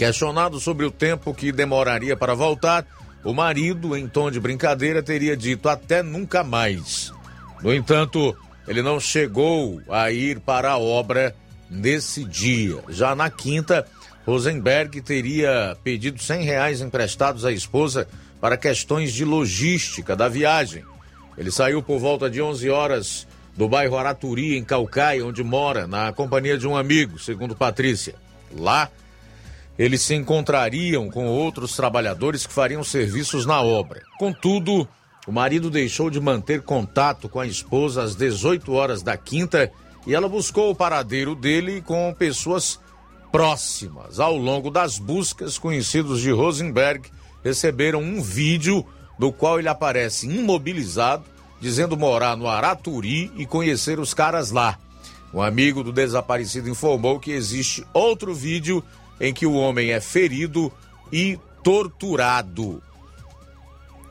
Questionado 0.01 0.59
sobre 0.59 0.83
o 0.83 0.89
tempo 0.89 1.31
que 1.31 1.51
demoraria 1.51 2.17
para 2.17 2.33
voltar, 2.33 2.87
o 3.23 3.35
marido, 3.35 3.95
em 3.95 4.07
tom 4.07 4.31
de 4.31 4.39
brincadeira, 4.39 5.03
teria 5.03 5.37
dito 5.37 5.69
até 5.69 6.01
nunca 6.01 6.43
mais. 6.43 7.13
No 7.61 7.71
entanto, 7.71 8.35
ele 8.67 8.81
não 8.81 8.99
chegou 8.99 9.79
a 9.87 10.11
ir 10.11 10.39
para 10.39 10.71
a 10.71 10.77
obra 10.79 11.35
nesse 11.69 12.25
dia. 12.25 12.83
Já 12.89 13.13
na 13.13 13.29
quinta, 13.29 13.85
Rosenberg 14.25 14.99
teria 15.01 15.77
pedido 15.83 16.19
100 16.19 16.45
reais 16.45 16.81
emprestados 16.81 17.45
à 17.45 17.51
esposa 17.51 18.07
para 18.41 18.57
questões 18.57 19.13
de 19.13 19.23
logística 19.23 20.15
da 20.15 20.27
viagem. 20.27 20.83
Ele 21.37 21.51
saiu 21.51 21.83
por 21.83 21.99
volta 21.99 22.27
de 22.27 22.41
11 22.41 22.67
horas 22.71 23.27
do 23.55 23.69
bairro 23.69 23.99
Araturi, 23.99 24.57
em 24.57 24.63
Calcaia, 24.63 25.23
onde 25.23 25.43
mora, 25.43 25.85
na 25.85 26.11
companhia 26.11 26.57
de 26.57 26.67
um 26.67 26.75
amigo, 26.75 27.19
segundo 27.19 27.55
Patrícia. 27.55 28.15
Lá, 28.51 28.89
eles 29.81 30.03
se 30.03 30.13
encontrariam 30.13 31.09
com 31.09 31.25
outros 31.25 31.75
trabalhadores 31.75 32.45
que 32.45 32.53
fariam 32.53 32.83
serviços 32.83 33.47
na 33.47 33.63
obra. 33.63 34.03
Contudo, 34.19 34.87
o 35.25 35.31
marido 35.31 35.71
deixou 35.71 36.07
de 36.07 36.19
manter 36.19 36.61
contato 36.61 37.27
com 37.27 37.39
a 37.39 37.47
esposa 37.47 38.03
às 38.03 38.15
18 38.15 38.71
horas 38.73 39.01
da 39.01 39.17
quinta 39.17 39.71
e 40.05 40.13
ela 40.13 40.29
buscou 40.29 40.69
o 40.69 40.75
paradeiro 40.75 41.33
dele 41.33 41.81
com 41.81 42.13
pessoas 42.13 42.79
próximas. 43.31 44.19
Ao 44.19 44.37
longo 44.37 44.69
das 44.69 44.99
buscas, 44.99 45.57
conhecidos 45.57 46.21
de 46.21 46.29
Rosenberg 46.29 47.09
receberam 47.43 48.01
um 48.03 48.21
vídeo 48.21 48.85
do 49.17 49.31
qual 49.31 49.57
ele 49.57 49.67
aparece 49.67 50.27
imobilizado, 50.27 51.23
dizendo 51.59 51.97
morar 51.97 52.37
no 52.37 52.47
Araturi 52.47 53.31
e 53.35 53.47
conhecer 53.47 53.99
os 53.99 54.13
caras 54.13 54.51
lá. 54.51 54.77
Um 55.33 55.41
amigo 55.41 55.83
do 55.83 55.91
desaparecido 55.91 56.69
informou 56.69 57.19
que 57.19 57.31
existe 57.31 57.83
outro 57.93 58.31
vídeo 58.35 58.83
em 59.21 59.33
que 59.33 59.45
o 59.45 59.53
homem 59.53 59.91
é 59.91 60.01
ferido 60.01 60.69
e 61.13 61.39
torturado. 61.63 62.83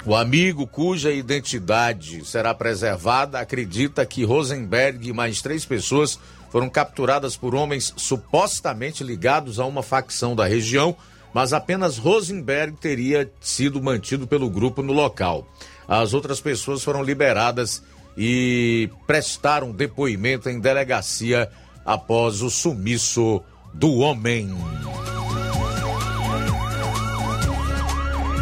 O 0.07 0.17
amigo 0.17 0.67
cuja 0.67 1.13
identidade 1.13 2.25
será 2.25 2.55
preservada 2.55 3.39
acredita 3.39 4.07
que 4.07 4.25
Rosenberg 4.25 5.07
e 5.07 5.13
mais 5.13 5.43
três 5.43 5.67
pessoas 5.67 6.19
foram 6.51 6.71
capturadas 6.71 7.37
por 7.37 7.55
homens 7.55 7.93
supostamente 7.97 9.05
ligados 9.05 9.61
a 9.61 9.67
uma 9.67 9.83
facção 9.83 10.35
da 10.35 10.47
região 10.47 10.97
mas 11.33 11.53
apenas 11.53 11.97
Rosenberg 11.97 12.77
teria 12.77 13.31
sido 13.41 13.83
mantido 13.83 14.27
pelo 14.27 14.51
grupo 14.51 14.83
no 14.83 14.93
local. 14.93 15.47
As 15.87 16.13
outras 16.13 16.41
pessoas 16.41 16.83
foram 16.83 17.03
liberadas 17.03 17.83
e 18.17 18.91
prestaram 19.07 19.73
depoimento 19.73 20.49
em 20.49 20.61
delegacia 20.61 21.51
após 21.85 22.43
o 22.43 22.51
sumiço 22.51 23.43
do 23.73 23.97
homem. 23.97 24.55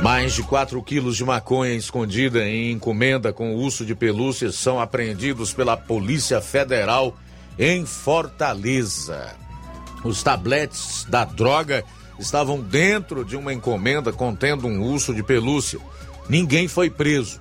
Mais 0.02 0.32
de 0.34 0.42
4 0.42 0.80
quilos 0.82 1.16
de 1.16 1.24
maconha 1.24 1.74
escondida 1.74 2.46
em 2.46 2.70
encomenda 2.72 3.32
com 3.32 3.54
uso 3.56 3.84
de 3.84 3.94
pelúcias 3.94 4.54
são 4.54 4.80
apreendidos 4.80 5.52
pela 5.52 5.76
Polícia 5.76 6.40
Federal 6.40 7.16
em 7.58 7.84
Fortaleza. 7.84 9.34
Os 10.04 10.22
tabletes 10.22 11.04
da 11.08 11.24
droga 11.24 11.84
estavam 12.18 12.60
dentro 12.60 13.24
de 13.24 13.36
uma 13.36 13.52
encomenda 13.52 14.12
contendo 14.12 14.68
um 14.68 14.82
urso 14.82 15.12
de 15.12 15.22
pelúcia. 15.22 15.80
Ninguém 16.28 16.68
foi 16.68 16.88
preso. 16.88 17.40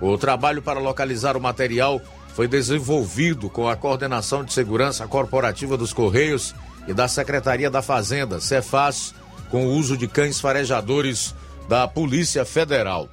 O 0.00 0.16
trabalho 0.16 0.62
para 0.62 0.80
localizar 0.80 1.36
o 1.36 1.40
material 1.40 2.00
foi 2.34 2.48
desenvolvido 2.48 3.50
com 3.50 3.68
a 3.68 3.76
coordenação 3.76 4.42
de 4.42 4.52
segurança 4.52 5.06
corporativa 5.06 5.76
dos 5.76 5.92
Correios 5.92 6.54
e 6.86 6.94
da 6.94 7.08
Secretaria 7.08 7.70
da 7.70 7.82
Fazenda, 7.82 8.40
Cefaz, 8.40 9.14
com 9.50 9.66
o 9.66 9.74
uso 9.74 9.96
de 9.96 10.06
cães 10.06 10.40
farejadores 10.40 11.34
da 11.68 11.86
Polícia 11.86 12.44
Federal. 12.44 13.08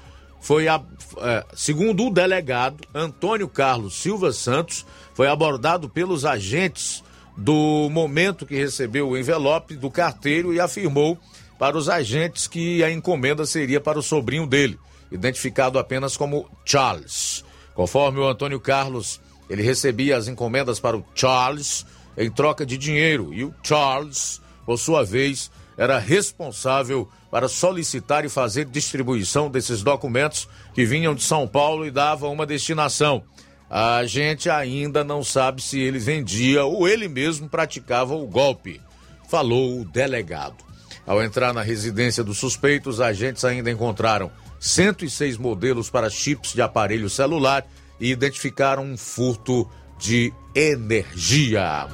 foi 0.42 0.66
a, 0.66 0.82
é, 1.18 1.46
segundo 1.54 2.04
o 2.04 2.10
delegado 2.10 2.84
Antônio 2.92 3.48
Carlos 3.48 3.94
Silva 3.94 4.32
Santos, 4.32 4.84
foi 5.14 5.28
abordado 5.28 5.88
pelos 5.88 6.24
agentes 6.26 7.02
do 7.36 7.88
momento 7.90 8.44
que 8.44 8.56
recebeu 8.56 9.08
o 9.08 9.16
envelope 9.16 9.76
do 9.76 9.88
carteiro 9.88 10.52
e 10.52 10.60
afirmou 10.60 11.16
para 11.58 11.78
os 11.78 11.88
agentes 11.88 12.48
que 12.48 12.82
a 12.82 12.90
encomenda 12.90 13.46
seria 13.46 13.80
para 13.80 14.00
o 14.00 14.02
sobrinho 14.02 14.46
dele, 14.46 14.78
identificado 15.12 15.78
apenas 15.78 16.16
como 16.16 16.50
Charles. 16.64 17.44
Conforme 17.72 18.18
o 18.18 18.26
Antônio 18.26 18.58
Carlos, 18.58 19.20
ele 19.48 19.62
recebia 19.62 20.16
as 20.16 20.26
encomendas 20.26 20.80
para 20.80 20.96
o 20.96 21.04
Charles 21.14 21.86
em 22.18 22.28
troca 22.28 22.66
de 22.66 22.76
dinheiro 22.76 23.32
e 23.32 23.44
o 23.44 23.54
Charles, 23.62 24.42
por 24.66 24.76
sua 24.76 25.04
vez, 25.04 25.52
era 25.82 25.98
responsável 25.98 27.08
para 27.28 27.48
solicitar 27.48 28.24
e 28.24 28.28
fazer 28.28 28.66
distribuição 28.66 29.50
desses 29.50 29.82
documentos 29.82 30.48
que 30.72 30.84
vinham 30.84 31.12
de 31.12 31.24
São 31.24 31.48
Paulo 31.48 31.84
e 31.84 31.90
davam 31.90 32.32
uma 32.32 32.46
destinação. 32.46 33.24
A 33.68 34.04
gente 34.04 34.48
ainda 34.48 35.02
não 35.02 35.24
sabe 35.24 35.60
se 35.60 35.80
ele 35.80 35.98
vendia 35.98 36.64
ou 36.64 36.86
ele 36.86 37.08
mesmo 37.08 37.48
praticava 37.48 38.14
o 38.14 38.28
golpe, 38.28 38.80
falou 39.28 39.80
o 39.80 39.84
delegado. 39.84 40.62
Ao 41.04 41.20
entrar 41.20 41.52
na 41.52 41.62
residência 41.62 42.22
dos 42.22 42.38
suspeitos, 42.38 43.00
agentes 43.00 43.44
ainda 43.44 43.68
encontraram 43.68 44.30
106 44.60 45.36
modelos 45.36 45.90
para 45.90 46.08
chips 46.08 46.52
de 46.52 46.62
aparelho 46.62 47.10
celular 47.10 47.66
e 47.98 48.08
identificaram 48.08 48.84
um 48.84 48.96
furto 48.96 49.68
de 49.98 50.32
energia. 50.54 51.88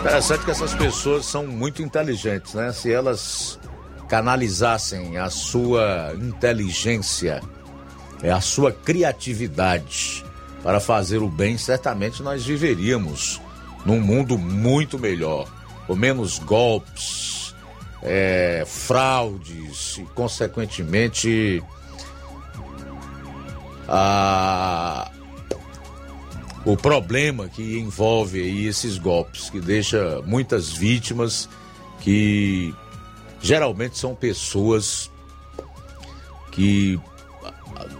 Interessante 0.00 0.46
que 0.46 0.50
essas 0.50 0.74
pessoas 0.74 1.26
são 1.26 1.46
muito 1.46 1.82
inteligentes, 1.82 2.54
né? 2.54 2.72
Se 2.72 2.90
elas 2.90 3.60
canalizassem 4.08 5.18
a 5.18 5.28
sua 5.28 6.14
inteligência, 6.14 7.42
é 8.22 8.30
a 8.30 8.40
sua 8.40 8.72
criatividade 8.72 10.24
para 10.62 10.80
fazer 10.80 11.18
o 11.18 11.28
bem, 11.28 11.58
certamente 11.58 12.22
nós 12.22 12.46
viveríamos 12.46 13.42
num 13.84 14.00
mundo 14.00 14.38
muito 14.38 14.98
melhor, 14.98 15.46
com 15.86 15.94
menos 15.94 16.38
golpes, 16.38 17.54
é, 18.02 18.64
fraudes 18.66 19.98
e, 19.98 20.02
consequentemente, 20.14 21.62
a 23.86 25.10
o 26.64 26.76
problema 26.76 27.48
que 27.48 27.78
envolve 27.78 28.40
aí 28.40 28.66
esses 28.66 28.98
golpes, 28.98 29.48
que 29.48 29.60
deixa 29.60 30.20
muitas 30.26 30.70
vítimas 30.70 31.48
que 32.00 32.74
geralmente 33.40 33.98
são 33.98 34.14
pessoas 34.14 35.10
que 36.52 37.00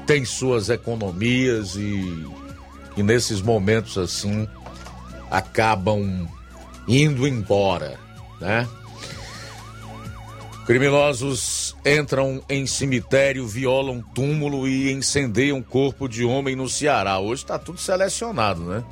têm 0.07 0.25
suas 0.25 0.69
economias 0.69 1.75
e, 1.77 2.27
e 2.97 3.03
nesses 3.03 3.41
momentos 3.41 3.97
assim 3.97 4.47
acabam 5.31 6.29
indo 6.87 7.27
embora, 7.27 7.99
né? 8.41 8.69
Criminosos 10.71 11.75
entram 11.85 12.41
em 12.49 12.65
cemitério, 12.65 13.45
violam 13.45 14.01
túmulo 14.01 14.69
e 14.69 14.93
incendeiam 14.93 15.61
corpo 15.61 16.09
de 16.09 16.25
homem 16.25 16.55
no 16.55 16.69
Ceará. 16.69 17.19
Hoje 17.19 17.43
está 17.43 17.59
tudo 17.59 17.81
selecionado, 17.81 18.63
né? 18.63 18.85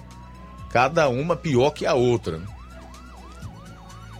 Cada 0.72 1.08
uma 1.08 1.36
pior 1.36 1.70
que 1.70 1.86
a 1.86 1.94
outra. 1.94 2.40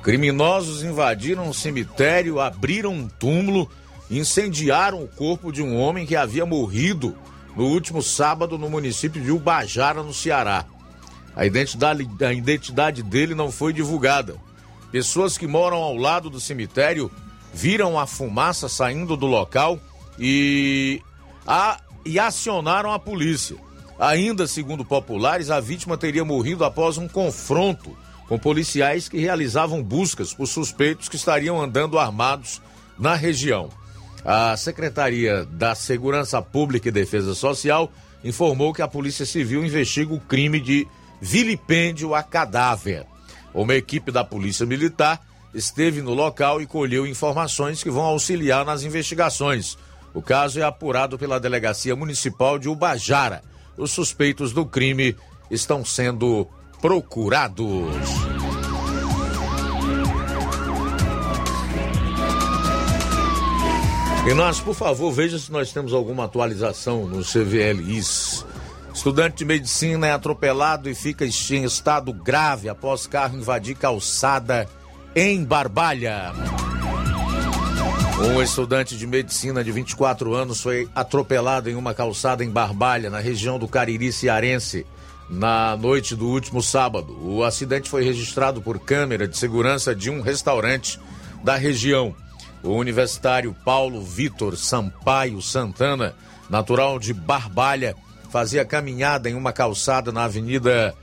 Criminosos 0.04 0.84
invadiram 0.84 1.48
um 1.48 1.52
cemitério, 1.52 2.38
abriram 2.38 2.92
um 2.92 3.08
túmulo, 3.08 3.68
incendiaram 4.08 5.02
o 5.02 5.08
corpo 5.08 5.50
de 5.50 5.60
um 5.60 5.76
homem 5.80 6.06
que 6.06 6.14
havia 6.14 6.46
morrido 6.46 7.18
no 7.56 7.64
último 7.64 8.00
sábado 8.00 8.56
no 8.56 8.70
município 8.70 9.20
de 9.20 9.32
Ubajara, 9.32 10.00
no 10.00 10.14
Ceará. 10.14 10.64
A 11.34 11.44
identidade, 11.44 12.08
a 12.24 12.32
identidade 12.32 13.02
dele 13.02 13.34
não 13.34 13.50
foi 13.50 13.72
divulgada. 13.72 14.36
Pessoas 14.92 15.36
que 15.36 15.48
moram 15.48 15.78
ao 15.78 15.96
lado 15.96 16.30
do 16.30 16.38
cemitério 16.38 17.10
viram 17.52 17.98
a 17.98 18.06
fumaça 18.06 18.68
saindo 18.68 19.16
do 19.16 19.26
local 19.26 19.78
e, 20.18 21.00
a, 21.46 21.80
e 22.04 22.18
acionaram 22.18 22.92
a 22.92 22.98
polícia. 22.98 23.56
Ainda 23.98 24.46
segundo 24.46 24.84
populares, 24.84 25.50
a 25.50 25.58
vítima 25.58 25.96
teria 25.96 26.24
morrido 26.24 26.64
após 26.64 26.98
um 26.98 27.08
confronto 27.08 27.96
com 28.28 28.38
policiais 28.38 29.08
que 29.08 29.18
realizavam 29.18 29.82
buscas 29.82 30.32
por 30.32 30.46
suspeitos 30.46 31.08
que 31.08 31.16
estariam 31.16 31.60
andando 31.60 31.98
armados 31.98 32.60
na 32.98 33.14
região. 33.14 33.70
A 34.24 34.56
Secretaria 34.56 35.44
da 35.46 35.74
Segurança 35.74 36.40
Pública 36.42 36.88
e 36.88 36.92
Defesa 36.92 37.34
Social 37.34 37.90
informou 38.22 38.74
que 38.74 38.82
a 38.82 38.88
Polícia 38.88 39.24
Civil 39.24 39.64
investiga 39.64 40.12
o 40.12 40.20
crime 40.20 40.60
de 40.60 40.86
vilipêndio 41.20 42.14
a 42.14 42.22
cadáver. 42.22 43.06
Uma 43.54 43.74
equipe 43.74 44.12
da 44.12 44.22
Polícia 44.22 44.66
Militar 44.66 45.20
esteve 45.54 46.02
no 46.02 46.14
local 46.14 46.60
e 46.60 46.66
colheu 46.66 47.06
informações 47.06 47.82
que 47.82 47.90
vão 47.90 48.04
auxiliar 48.04 48.64
nas 48.64 48.82
investigações. 48.82 49.76
O 50.12 50.22
caso 50.22 50.58
é 50.58 50.62
apurado 50.62 51.18
pela 51.18 51.40
Delegacia 51.40 51.94
Municipal 51.94 52.58
de 52.58 52.68
Ubajara. 52.68 53.42
Os 53.76 53.90
suspeitos 53.90 54.52
do 54.52 54.66
crime 54.66 55.16
estão 55.50 55.84
sendo 55.84 56.46
procurados. 56.80 57.66
E 64.26 64.34
nós, 64.34 64.60
por 64.60 64.74
favor, 64.74 65.10
veja 65.10 65.38
se 65.38 65.50
nós 65.50 65.72
temos 65.72 65.94
alguma 65.94 66.24
atualização 66.24 67.06
no 67.06 67.24
CVLIs. 67.24 68.44
Estudante 68.92 69.38
de 69.38 69.44
medicina 69.44 70.06
é 70.06 70.12
atropelado 70.12 70.90
e 70.90 70.94
fica 70.94 71.24
em 71.24 71.64
estado 71.64 72.12
grave 72.12 72.68
após 72.68 73.06
carro 73.06 73.38
invadir 73.38 73.76
calçada 73.76 74.68
em 75.14 75.44
Barbalha. 75.44 76.32
Um 78.20 78.42
estudante 78.42 78.96
de 78.96 79.06
medicina 79.06 79.62
de 79.62 79.70
24 79.70 80.34
anos 80.34 80.60
foi 80.60 80.88
atropelado 80.94 81.70
em 81.70 81.76
uma 81.76 81.94
calçada 81.94 82.44
em 82.44 82.50
Barbalha, 82.50 83.08
na 83.08 83.20
região 83.20 83.58
do 83.58 83.68
Cariri 83.68 84.12
Cearense, 84.12 84.84
na 85.30 85.76
noite 85.76 86.16
do 86.16 86.26
último 86.26 86.62
sábado. 86.62 87.16
O 87.22 87.44
acidente 87.44 87.88
foi 87.88 88.04
registrado 88.04 88.60
por 88.60 88.80
câmera 88.80 89.28
de 89.28 89.38
segurança 89.38 89.94
de 89.94 90.10
um 90.10 90.20
restaurante 90.20 90.98
da 91.44 91.56
região. 91.56 92.14
O 92.62 92.70
universitário 92.70 93.54
Paulo 93.64 94.02
Vitor 94.02 94.56
Sampaio 94.56 95.40
Santana, 95.40 96.14
natural 96.50 96.98
de 96.98 97.14
Barbalha, 97.14 97.94
fazia 98.30 98.64
caminhada 98.64 99.30
em 99.30 99.34
uma 99.34 99.52
calçada 99.52 100.10
na 100.10 100.24
Avenida 100.24 100.94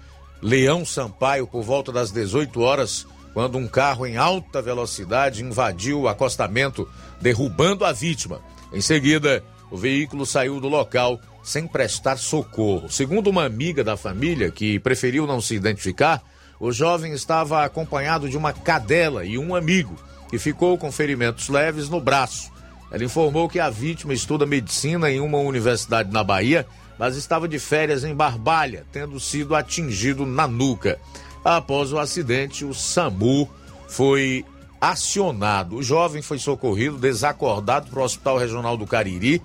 Leão 0.41 0.85
Sampaio 0.85 1.47
por 1.47 1.63
volta 1.63 1.91
das 1.91 2.11
18 2.11 2.59
horas 2.59 3.07
quando 3.35 3.57
um 3.57 3.67
carro 3.67 4.07
em 4.07 4.15
alta 4.15 4.61
velocidade 4.61 5.43
invadiu 5.43 5.99
o 5.99 6.07
acostamento, 6.07 6.87
derrubando 7.19 7.83
a 7.83 7.91
vítima. 7.91 8.39
Em 8.71 8.79
seguida, 8.79 9.43
o 9.69 9.75
veículo 9.75 10.25
saiu 10.25 10.57
do 10.61 10.69
local 10.69 11.19
sem 11.43 11.67
prestar 11.67 12.15
socorro. 12.15 12.89
Segundo 12.89 13.27
uma 13.27 13.43
amiga 13.43 13.83
da 13.83 13.97
família, 13.97 14.49
que 14.49 14.79
preferiu 14.79 15.27
não 15.27 15.41
se 15.41 15.53
identificar, 15.53 16.23
o 16.61 16.71
jovem 16.71 17.11
estava 17.11 17.65
acompanhado 17.65 18.29
de 18.29 18.37
uma 18.37 18.53
cadela 18.53 19.25
e 19.25 19.37
um 19.37 19.53
amigo, 19.53 19.97
que 20.29 20.39
ficou 20.39 20.77
com 20.77 20.89
ferimentos 20.89 21.49
leves 21.49 21.89
no 21.89 21.99
braço. 21.99 22.49
Ela 22.89 23.03
informou 23.03 23.49
que 23.49 23.59
a 23.59 23.69
vítima 23.69 24.13
estuda 24.13 24.45
medicina 24.45 25.11
em 25.11 25.19
uma 25.19 25.39
universidade 25.39 26.09
na 26.09 26.23
Bahia, 26.23 26.65
mas 26.97 27.17
estava 27.17 27.49
de 27.49 27.59
férias 27.59 28.05
em 28.05 28.15
Barbalha, 28.15 28.85
tendo 28.93 29.19
sido 29.19 29.55
atingido 29.55 30.25
na 30.25 30.47
nuca. 30.47 30.97
Após 31.45 31.93
o 31.93 31.99
acidente, 31.99 32.65
o 32.65 32.73
SAMU 32.73 33.47
foi 33.87 34.43
acionado. 34.81 35.75
O 35.75 35.83
jovem 35.83 36.23
foi 36.23 36.39
socorrido 36.39 36.97
desacordado 36.97 37.91
para 37.91 37.99
o 37.99 38.03
Hospital 38.03 38.39
Regional 38.39 38.75
do 38.75 38.87
Cariri, 38.87 39.43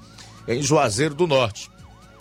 em 0.49 0.63
Juazeiro 0.63 1.15
do 1.15 1.27
Norte. 1.27 1.71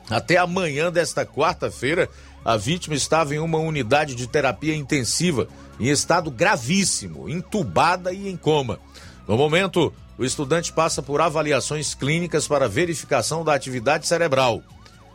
Até 0.09 0.35
amanhã 0.35 0.91
desta 0.91 1.25
quarta-feira, 1.25 2.09
a 2.43 2.57
vítima 2.57 2.93
estava 2.93 3.33
em 3.33 3.39
uma 3.39 3.57
unidade 3.57 4.15
de 4.15 4.27
terapia 4.27 4.75
intensiva, 4.75 5.47
em 5.79 5.87
estado 5.87 6.29
gravíssimo, 6.29 7.29
entubada 7.29 8.11
e 8.11 8.27
em 8.27 8.35
coma. 8.35 8.79
No 9.25 9.37
momento, 9.37 9.93
o 10.17 10.25
estudante 10.25 10.73
passa 10.73 11.01
por 11.01 11.21
avaliações 11.21 11.93
clínicas 11.93 12.49
para 12.49 12.67
verificação 12.67 13.45
da 13.45 13.53
atividade 13.53 14.07
cerebral. 14.07 14.61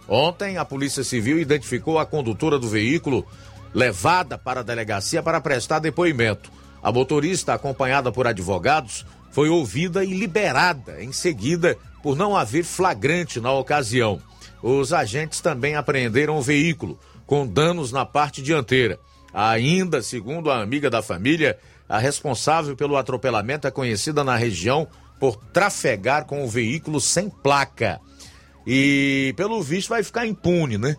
Ontem, 0.08 0.56
a 0.56 0.64
Polícia 0.64 1.04
Civil 1.04 1.38
identificou 1.38 1.98
a 1.98 2.06
condutora 2.06 2.58
do 2.58 2.68
veículo 2.68 3.26
levada 3.74 4.38
para 4.38 4.60
a 4.60 4.62
delegacia 4.62 5.22
para 5.22 5.40
prestar 5.40 5.80
depoimento. 5.80 6.50
A 6.82 6.92
motorista, 6.92 7.54
acompanhada 7.54 8.12
por 8.12 8.26
advogados, 8.26 9.04
foi 9.32 9.48
ouvida 9.48 10.04
e 10.04 10.14
liberada 10.14 11.02
em 11.02 11.12
seguida 11.12 11.76
por 12.02 12.16
não 12.16 12.36
haver 12.36 12.62
flagrante 12.62 13.40
na 13.40 13.52
ocasião. 13.52 14.20
Os 14.62 14.92
agentes 14.92 15.40
também 15.40 15.74
apreenderam 15.74 16.38
o 16.38 16.42
veículo 16.42 16.98
com 17.26 17.46
danos 17.46 17.90
na 17.90 18.04
parte 18.04 18.40
dianteira. 18.40 18.98
Ainda, 19.32 20.02
segundo 20.02 20.50
a 20.50 20.62
amiga 20.62 20.88
da 20.88 21.02
família, 21.02 21.58
a 21.88 21.98
responsável 21.98 22.76
pelo 22.76 22.96
atropelamento 22.96 23.66
é 23.66 23.70
conhecida 23.70 24.22
na 24.22 24.36
região 24.36 24.86
por 25.18 25.36
trafegar 25.36 26.26
com 26.26 26.44
o 26.44 26.48
veículo 26.48 27.00
sem 27.00 27.28
placa. 27.28 28.00
E, 28.66 29.34
pelo 29.36 29.62
visto, 29.62 29.88
vai 29.88 30.02
ficar 30.02 30.26
impune, 30.26 30.78
né? 30.78 30.96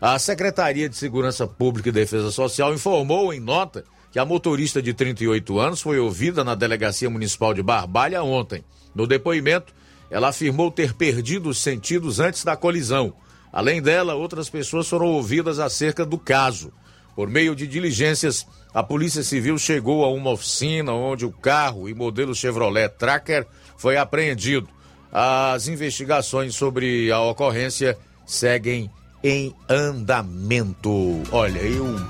A 0.00 0.18
Secretaria 0.18 0.90
de 0.90 0.96
Segurança 0.96 1.46
Pública 1.46 1.88
e 1.88 1.92
Defesa 1.92 2.30
Social 2.30 2.74
informou 2.74 3.32
em 3.32 3.40
nota 3.40 3.82
que 4.12 4.18
a 4.18 4.26
motorista 4.26 4.82
de 4.82 4.92
38 4.92 5.58
anos 5.58 5.80
foi 5.80 5.98
ouvida 5.98 6.44
na 6.44 6.54
Delegacia 6.54 7.08
Municipal 7.08 7.54
de 7.54 7.62
Barbalha 7.62 8.22
ontem. 8.22 8.62
No 8.94 9.06
depoimento, 9.06 9.72
ela 10.10 10.28
afirmou 10.28 10.70
ter 10.70 10.92
perdido 10.92 11.48
os 11.48 11.58
sentidos 11.58 12.20
antes 12.20 12.44
da 12.44 12.54
colisão. 12.54 13.14
Além 13.50 13.80
dela, 13.80 14.14
outras 14.14 14.50
pessoas 14.50 14.86
foram 14.86 15.06
ouvidas 15.06 15.58
acerca 15.58 16.04
do 16.04 16.18
caso. 16.18 16.70
Por 17.14 17.30
meio 17.30 17.56
de 17.56 17.66
diligências, 17.66 18.46
a 18.74 18.82
Polícia 18.82 19.22
Civil 19.22 19.56
chegou 19.56 20.04
a 20.04 20.12
uma 20.12 20.30
oficina 20.30 20.92
onde 20.92 21.24
o 21.24 21.32
carro 21.32 21.88
e 21.88 21.94
modelo 21.94 22.34
Chevrolet 22.34 22.90
Tracker 22.90 23.46
foi 23.78 23.96
apreendido. 23.96 24.68
As 25.10 25.68
investigações 25.68 26.54
sobre 26.54 27.10
a 27.10 27.22
ocorrência 27.22 27.96
seguem 28.26 28.90
em 29.28 29.52
andamento. 29.68 31.20
Olha, 31.32 31.58
eu 31.58 32.00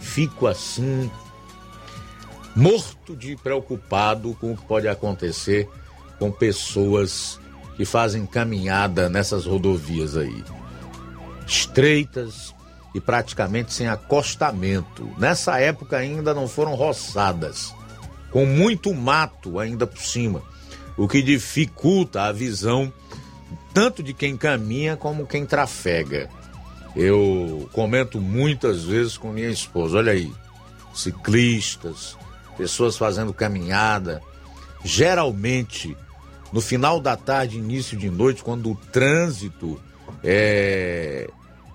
fico 0.00 0.48
assim 0.48 1.08
morto 2.56 3.14
de 3.14 3.36
preocupado 3.36 4.36
com 4.40 4.52
o 4.52 4.56
que 4.56 4.64
pode 4.64 4.88
acontecer 4.88 5.68
com 6.18 6.32
pessoas 6.32 7.38
que 7.76 7.84
fazem 7.84 8.26
caminhada 8.26 9.08
nessas 9.08 9.46
rodovias 9.46 10.16
aí. 10.16 10.42
Estreitas 11.46 12.52
e 12.92 13.00
praticamente 13.00 13.72
sem 13.72 13.86
acostamento. 13.86 15.08
Nessa 15.18 15.60
época 15.60 15.96
ainda 15.96 16.34
não 16.34 16.48
foram 16.48 16.74
roçadas, 16.74 17.72
com 18.32 18.44
muito 18.44 18.92
mato 18.92 19.60
ainda 19.60 19.86
por 19.86 20.00
cima, 20.00 20.42
o 20.96 21.06
que 21.06 21.22
dificulta 21.22 22.22
a 22.22 22.32
visão 22.32 22.92
tanto 23.72 24.02
de 24.02 24.12
quem 24.12 24.36
caminha 24.36 24.96
como 24.96 25.26
quem 25.26 25.46
trafega. 25.46 26.28
Eu 26.96 27.68
comento 27.72 28.20
muitas 28.20 28.84
vezes 28.84 29.18
com 29.18 29.30
minha 29.30 29.50
esposa, 29.50 29.98
olha 29.98 30.12
aí, 30.12 30.32
ciclistas, 30.94 32.16
pessoas 32.56 32.96
fazendo 32.96 33.34
caminhada, 33.34 34.22
geralmente 34.82 35.94
no 36.52 36.60
final 36.60 36.98
da 36.98 37.14
tarde, 37.16 37.58
início 37.58 37.98
de 37.98 38.08
noite, 38.08 38.42
quando 38.42 38.70
o 38.70 38.76
trânsito 38.90 39.78
é 40.24 41.28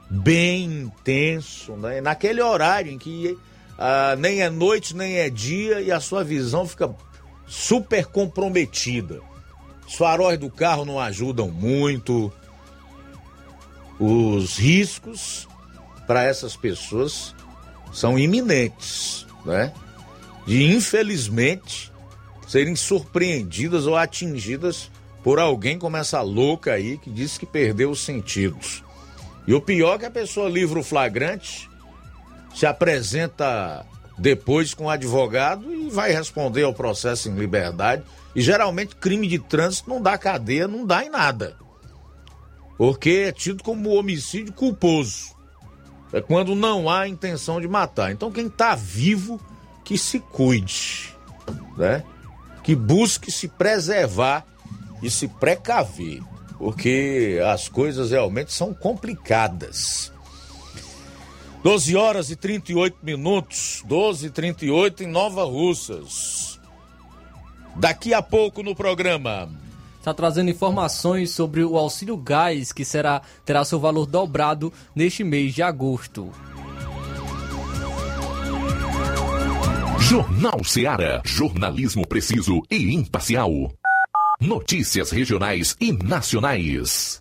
bem 0.10 0.64
intenso, 0.64 1.74
né? 1.74 2.02
naquele 2.02 2.42
horário 2.42 2.92
em 2.92 2.98
que 2.98 3.38
ah, 3.78 4.16
nem 4.18 4.42
é 4.42 4.50
noite 4.50 4.96
nem 4.96 5.18
é 5.18 5.30
dia 5.30 5.82
e 5.82 5.92
a 5.92 6.00
sua 6.00 6.24
visão 6.24 6.68
fica 6.68 6.94
super 7.48 8.06
comprometida. 8.06 9.22
Os 9.88 9.96
faróis 9.96 10.40
do 10.40 10.50
carro 10.50 10.86
não 10.86 11.00
ajudam 11.00 11.50
muito. 11.50 12.32
Os 14.04 14.58
riscos 14.58 15.48
para 16.08 16.24
essas 16.24 16.56
pessoas 16.56 17.36
são 17.94 18.18
iminentes, 18.18 19.28
né? 19.46 19.72
De 20.48 20.74
infelizmente 20.74 21.92
serem 22.48 22.76
surpreendidas 22.76 23.86
ou 23.86 23.96
atingidas 23.96 24.90
por 25.24 25.38
alguém 25.38 25.78
como 25.78 25.98
essa 25.98 26.20
louca 26.20 26.74
aí 26.74 26.98
que 26.98 27.12
diz 27.12 27.38
que 27.38 27.46
perdeu 27.46 27.92
os 27.92 28.04
sentidos. 28.04 28.84
E 29.46 29.54
o 29.54 29.62
pior 29.62 29.98
é 29.98 30.00
que 30.00 30.06
a 30.06 30.12
pessoa 30.12 30.50
livra 30.50 30.80
o 30.80 30.84
flagrante, 30.84 31.70
se 32.56 32.66
apresenta 32.66 33.86
depois 34.18 34.74
com 34.74 34.86
o 34.86 34.90
advogado 34.90 35.72
e 35.72 35.92
vai 35.92 36.12
responder 36.12 36.64
ao 36.64 36.74
processo 36.74 37.30
em 37.30 37.36
liberdade. 37.36 38.02
E 38.36 38.42
geralmente 38.42 38.96
crime 38.96 39.28
de 39.28 39.38
trânsito 39.38 39.92
não 39.92 40.02
dá 40.02 40.18
cadeia, 40.18 40.68
não 40.68 40.88
dá 40.88 41.06
em 41.06 41.10
nada. 41.12 41.56
Porque 42.82 43.26
é 43.28 43.32
tido 43.32 43.62
como 43.62 43.92
homicídio 43.92 44.52
culposo. 44.54 45.36
É 46.12 46.20
quando 46.20 46.56
não 46.56 46.90
há 46.90 47.08
intenção 47.08 47.62
de 47.62 47.68
matar. 47.68 48.12
Então 48.12 48.32
quem 48.32 48.48
está 48.48 48.74
vivo 48.74 49.40
que 49.84 50.00
se 50.00 50.20
cuide, 50.20 51.16
né? 51.78 52.04
Que 52.64 52.74
busque 52.74 53.32
se 53.32 53.48
preservar 53.48 54.44
e 55.00 55.12
se 55.12 55.28
precaver, 55.28 56.24
porque 56.58 57.40
as 57.54 57.70
coisas 57.70 58.10
realmente 58.10 58.52
são 58.52 58.74
complicadas. 58.74 60.12
12 61.62 61.96
horas 61.96 62.32
e 62.32 62.36
38 62.36 62.98
minutos, 63.04 63.84
12 63.86 64.26
e 64.26 64.30
38 64.32 65.04
em 65.04 65.08
Nova 65.08 65.44
Russas. 65.44 66.60
Daqui 67.76 68.12
a 68.12 68.24
pouco 68.24 68.64
no 68.64 68.76
programa. 68.76 69.61
Está 70.02 70.16
trazendo 70.16 70.50
informações 70.50 71.30
sobre 71.30 71.64
o 71.64 71.78
auxílio 71.78 72.18
gás 72.18 72.72
que 72.72 72.84
será 72.84 73.22
terá 73.46 73.64
seu 73.64 73.80
valor 73.80 74.08
dobrado 74.08 74.74
neste 74.96 75.24
mês 75.24 75.54
de 75.54 75.62
agosto. 75.62 76.32
Jornal 80.00 80.64
Seara. 80.64 81.22
Jornalismo 81.24 82.08
preciso 82.08 82.64
e 82.72 82.96
imparcial. 82.96 83.52
Notícias 84.42 85.12
regionais 85.12 85.78
e 85.80 85.94
nacionais. 85.94 87.21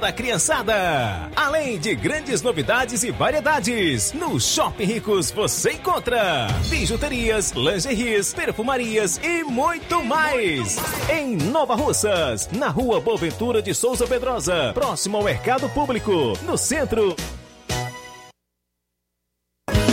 da 0.00 0.10
criançada. 0.10 1.30
Além 1.36 1.78
de 1.78 1.94
grandes 1.94 2.40
novidades 2.40 3.04
e 3.04 3.10
variedades, 3.10 4.12
no 4.14 4.40
Shopping 4.40 4.84
Ricos 4.84 5.30
você 5.30 5.72
encontra 5.72 6.46
bijuterias, 6.70 7.52
lingeries, 7.52 8.32
perfumarias 8.32 9.20
e 9.22 9.44
muito 9.44 10.02
mais. 10.02 10.78
Em 11.10 11.36
Nova 11.36 11.74
Russas, 11.74 12.48
na 12.50 12.68
rua 12.68 12.98
Boaventura 12.98 13.60
de 13.60 13.74
Souza 13.74 14.06
Pedrosa, 14.06 14.72
próximo 14.72 15.18
ao 15.18 15.22
Mercado 15.22 15.68
Público, 15.68 16.32
no 16.42 16.56
centro. 16.56 17.14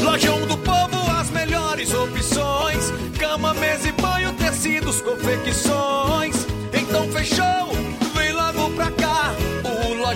Lojão 0.01 0.39
do 0.47 0.57
Povo, 0.59 1.11
as 1.19 1.29
melhores 1.31 1.93
opções: 1.93 2.93
cama, 3.19 3.53
mesa 3.55 3.89
e 3.89 3.91
banho, 3.91 4.33
tecidos, 4.33 5.01
confecções. 5.01 6.16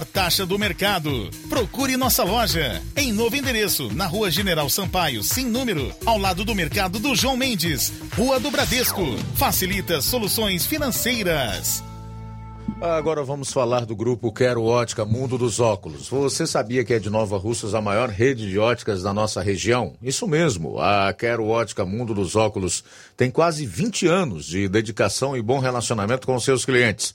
taxa 0.00 0.46
do 0.46 0.58
mercado. 0.58 1.28
Procure 1.50 1.98
nossa 1.98 2.24
loja 2.24 2.80
em 2.96 3.12
novo 3.12 3.36
endereço, 3.36 3.92
na 3.92 4.06
Rua 4.06 4.30
General 4.30 4.68
Sampaio, 4.70 5.22
sem 5.22 5.44
número, 5.44 5.94
ao 6.06 6.16
lado 6.16 6.42
do 6.42 6.54
mercado 6.54 6.98
do 6.98 7.14
João 7.14 7.36
Mendes, 7.36 7.92
Rua 8.16 8.40
do 8.40 8.50
Bradesco. 8.50 9.04
Facilita 9.34 10.00
soluções 10.00 10.64
financeiras. 10.64 11.84
Agora 12.80 13.22
vamos 13.22 13.52
falar 13.52 13.86
do 13.86 13.94
grupo 13.94 14.32
Quero 14.32 14.64
Ótica 14.64 15.04
Mundo 15.04 15.38
dos 15.38 15.60
Óculos. 15.60 16.08
Você 16.08 16.48
sabia 16.48 16.84
que 16.84 16.92
é 16.92 16.98
de 16.98 17.08
Nova 17.08 17.36
Russas 17.36 17.74
a 17.74 17.80
maior 17.80 18.08
rede 18.08 18.50
de 18.50 18.58
óticas 18.58 19.04
da 19.04 19.14
nossa 19.14 19.40
região? 19.40 19.94
Isso 20.02 20.26
mesmo, 20.26 20.80
a 20.80 21.12
Quero 21.12 21.46
Ótica 21.46 21.84
Mundo 21.84 22.12
dos 22.12 22.34
Óculos 22.34 22.82
tem 23.16 23.30
quase 23.30 23.66
20 23.66 24.08
anos 24.08 24.46
de 24.46 24.68
dedicação 24.68 25.36
e 25.36 25.42
bom 25.42 25.60
relacionamento 25.60 26.26
com 26.26 26.38
seus 26.40 26.64
clientes. 26.64 27.14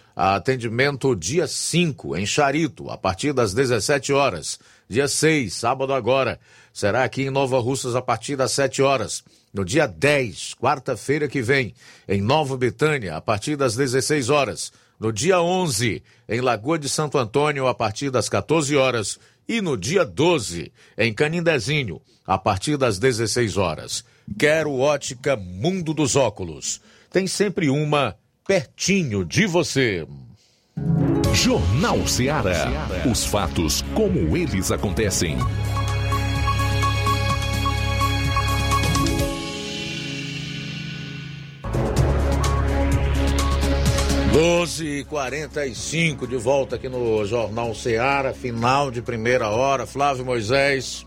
Atendimento 0.15 1.15
dia 1.15 1.47
5, 1.47 2.17
em 2.17 2.25
Charito, 2.25 2.89
a 2.89 2.97
partir 2.97 3.33
das 3.33 3.53
17 3.53 4.11
horas. 4.13 4.59
Dia 4.89 5.07
6, 5.07 5.53
sábado 5.53 5.93
agora, 5.93 6.39
será 6.73 7.03
aqui 7.03 7.23
em 7.23 7.29
Nova 7.29 7.59
Russas 7.59 7.95
a 7.95 8.01
partir 8.01 8.35
das 8.35 8.51
7 8.51 8.81
horas. 8.81 9.23
No 9.53 9.65
dia 9.65 9.87
10, 9.87 10.55
quarta-feira 10.55 11.27
que 11.27 11.41
vem, 11.41 11.73
em 12.07 12.21
Nova 12.21 12.57
Betânia, 12.57 13.15
a 13.15 13.21
partir 13.21 13.55
das 13.55 13.75
16 13.75 14.29
horas. 14.29 14.71
No 14.99 15.11
dia 15.11 15.41
11, 15.41 16.03
em 16.29 16.41
Lagoa 16.41 16.77
de 16.77 16.87
Santo 16.87 17.17
Antônio, 17.17 17.67
a 17.67 17.73
partir 17.73 18.09
das 18.09 18.29
14 18.29 18.75
horas. 18.75 19.17
E 19.47 19.59
no 19.59 19.75
dia 19.75 20.05
12, 20.05 20.71
em 20.97 21.13
Canindezinho, 21.13 22.01
a 22.25 22.37
partir 22.37 22.77
das 22.77 22.99
16 22.99 23.57
horas. 23.57 24.05
Quero 24.37 24.77
ótica 24.77 25.35
Mundo 25.35 25.93
dos 25.93 26.15
Óculos. 26.15 26.79
Tem 27.11 27.27
sempre 27.27 27.69
uma 27.69 28.15
pertinho 28.51 29.23
de 29.23 29.45
você. 29.45 30.05
Jornal 31.33 32.05
Ceará. 32.05 32.67
Os 33.09 33.23
fatos 33.23 33.81
como 33.95 34.35
eles 34.35 34.73
acontecem. 34.73 35.37
Doze 44.33 45.05
quarenta 45.05 45.65
e 45.65 45.73
cinco 45.73 46.27
de 46.27 46.35
volta 46.35 46.75
aqui 46.75 46.89
no 46.89 47.25
Jornal 47.25 47.73
Ceará, 47.73 48.33
final 48.33 48.91
de 48.91 49.01
primeira 49.01 49.47
hora. 49.47 49.87
Flávio 49.87 50.25
Moisés. 50.25 51.05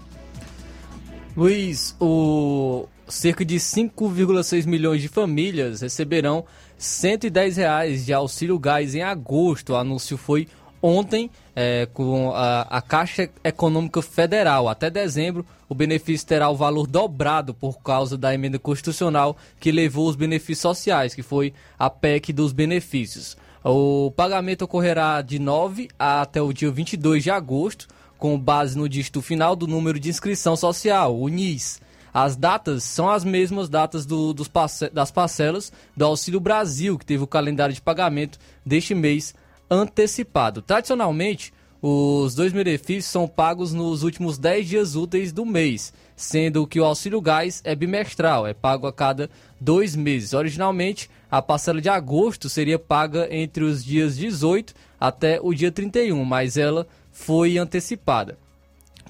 Luiz, 1.36 1.94
o 2.00 2.88
cerca 3.06 3.44
de 3.44 3.56
5,6 3.56 4.66
milhões 4.66 5.02
de 5.02 5.08
famílias 5.08 5.82
receberão 5.82 6.46
110 6.84 7.56
reais 7.56 8.04
de 8.04 8.12
auxílio 8.12 8.58
gás 8.58 8.94
em 8.94 9.02
agosto. 9.02 9.72
O 9.72 9.76
anúncio 9.76 10.16
foi 10.16 10.46
ontem 10.82 11.30
é, 11.56 11.88
com 11.94 12.30
a, 12.32 12.62
a, 12.62 12.82
Caixa 12.82 13.30
Econômica 13.42 14.02
Federal. 14.02 14.68
Até 14.68 14.90
dezembro, 14.90 15.46
o 15.66 15.74
benefício 15.74 16.26
terá 16.26 16.50
o 16.50 16.56
valor 16.56 16.86
dobrado 16.86 17.54
por 17.54 17.80
causa 17.80 18.18
da 18.18 18.34
emenda 18.34 18.58
constitucional 18.58 19.34
que 19.58 19.72
levou 19.72 20.08
os 20.08 20.14
benefícios 20.14 20.60
sociais, 20.60 21.14
que 21.14 21.22
foi 21.22 21.54
a 21.78 21.88
PEC 21.88 22.34
dos 22.34 22.52
benefícios. 22.52 23.34
O 23.64 24.10
pagamento 24.10 24.62
ocorrerá 24.62 25.22
de 25.22 25.38
9 25.38 25.88
até 25.98 26.42
o 26.42 26.52
dia 26.52 26.70
22 26.70 27.22
de 27.22 27.30
agosto, 27.30 27.88
com 28.18 28.38
base 28.38 28.76
no 28.76 28.86
dígito 28.86 29.22
final 29.22 29.56
do 29.56 29.66
número 29.66 29.98
de 29.98 30.10
inscrição 30.10 30.54
social, 30.54 31.18
o 31.18 31.28
NIS. 31.28 31.80
As 32.14 32.36
datas 32.36 32.84
são 32.84 33.10
as 33.10 33.24
mesmas 33.24 33.68
datas 33.68 34.06
do, 34.06 34.32
dos 34.32 34.46
parce 34.46 34.88
das 34.90 35.10
parcelas 35.10 35.72
do 35.96 36.04
Auxílio 36.04 36.38
Brasil, 36.38 36.96
que 36.96 37.04
teve 37.04 37.24
o 37.24 37.26
calendário 37.26 37.74
de 37.74 37.82
pagamento 37.82 38.38
deste 38.64 38.94
mês 38.94 39.34
antecipado. 39.68 40.62
Tradicionalmente, 40.62 41.52
os 41.82 42.36
dois 42.36 42.52
benefícios 42.52 43.06
são 43.06 43.26
pagos 43.26 43.72
nos 43.72 44.04
últimos 44.04 44.38
10 44.38 44.68
dias 44.68 44.94
úteis 44.94 45.32
do 45.32 45.44
mês, 45.44 45.92
sendo 46.14 46.66
que 46.68 46.78
o 46.78 46.84
auxílio 46.84 47.20
gás 47.20 47.60
é 47.64 47.74
bimestral, 47.74 48.46
é 48.46 48.54
pago 48.54 48.86
a 48.86 48.92
cada 48.92 49.28
dois 49.60 49.96
meses. 49.96 50.34
Originalmente, 50.34 51.10
a 51.28 51.42
parcela 51.42 51.80
de 51.80 51.88
agosto 51.88 52.48
seria 52.48 52.78
paga 52.78 53.26
entre 53.28 53.64
os 53.64 53.84
dias 53.84 54.16
18 54.16 54.72
até 55.00 55.40
o 55.42 55.52
dia 55.52 55.72
31, 55.72 56.24
mas 56.24 56.56
ela 56.56 56.86
foi 57.10 57.58
antecipada. 57.58 58.38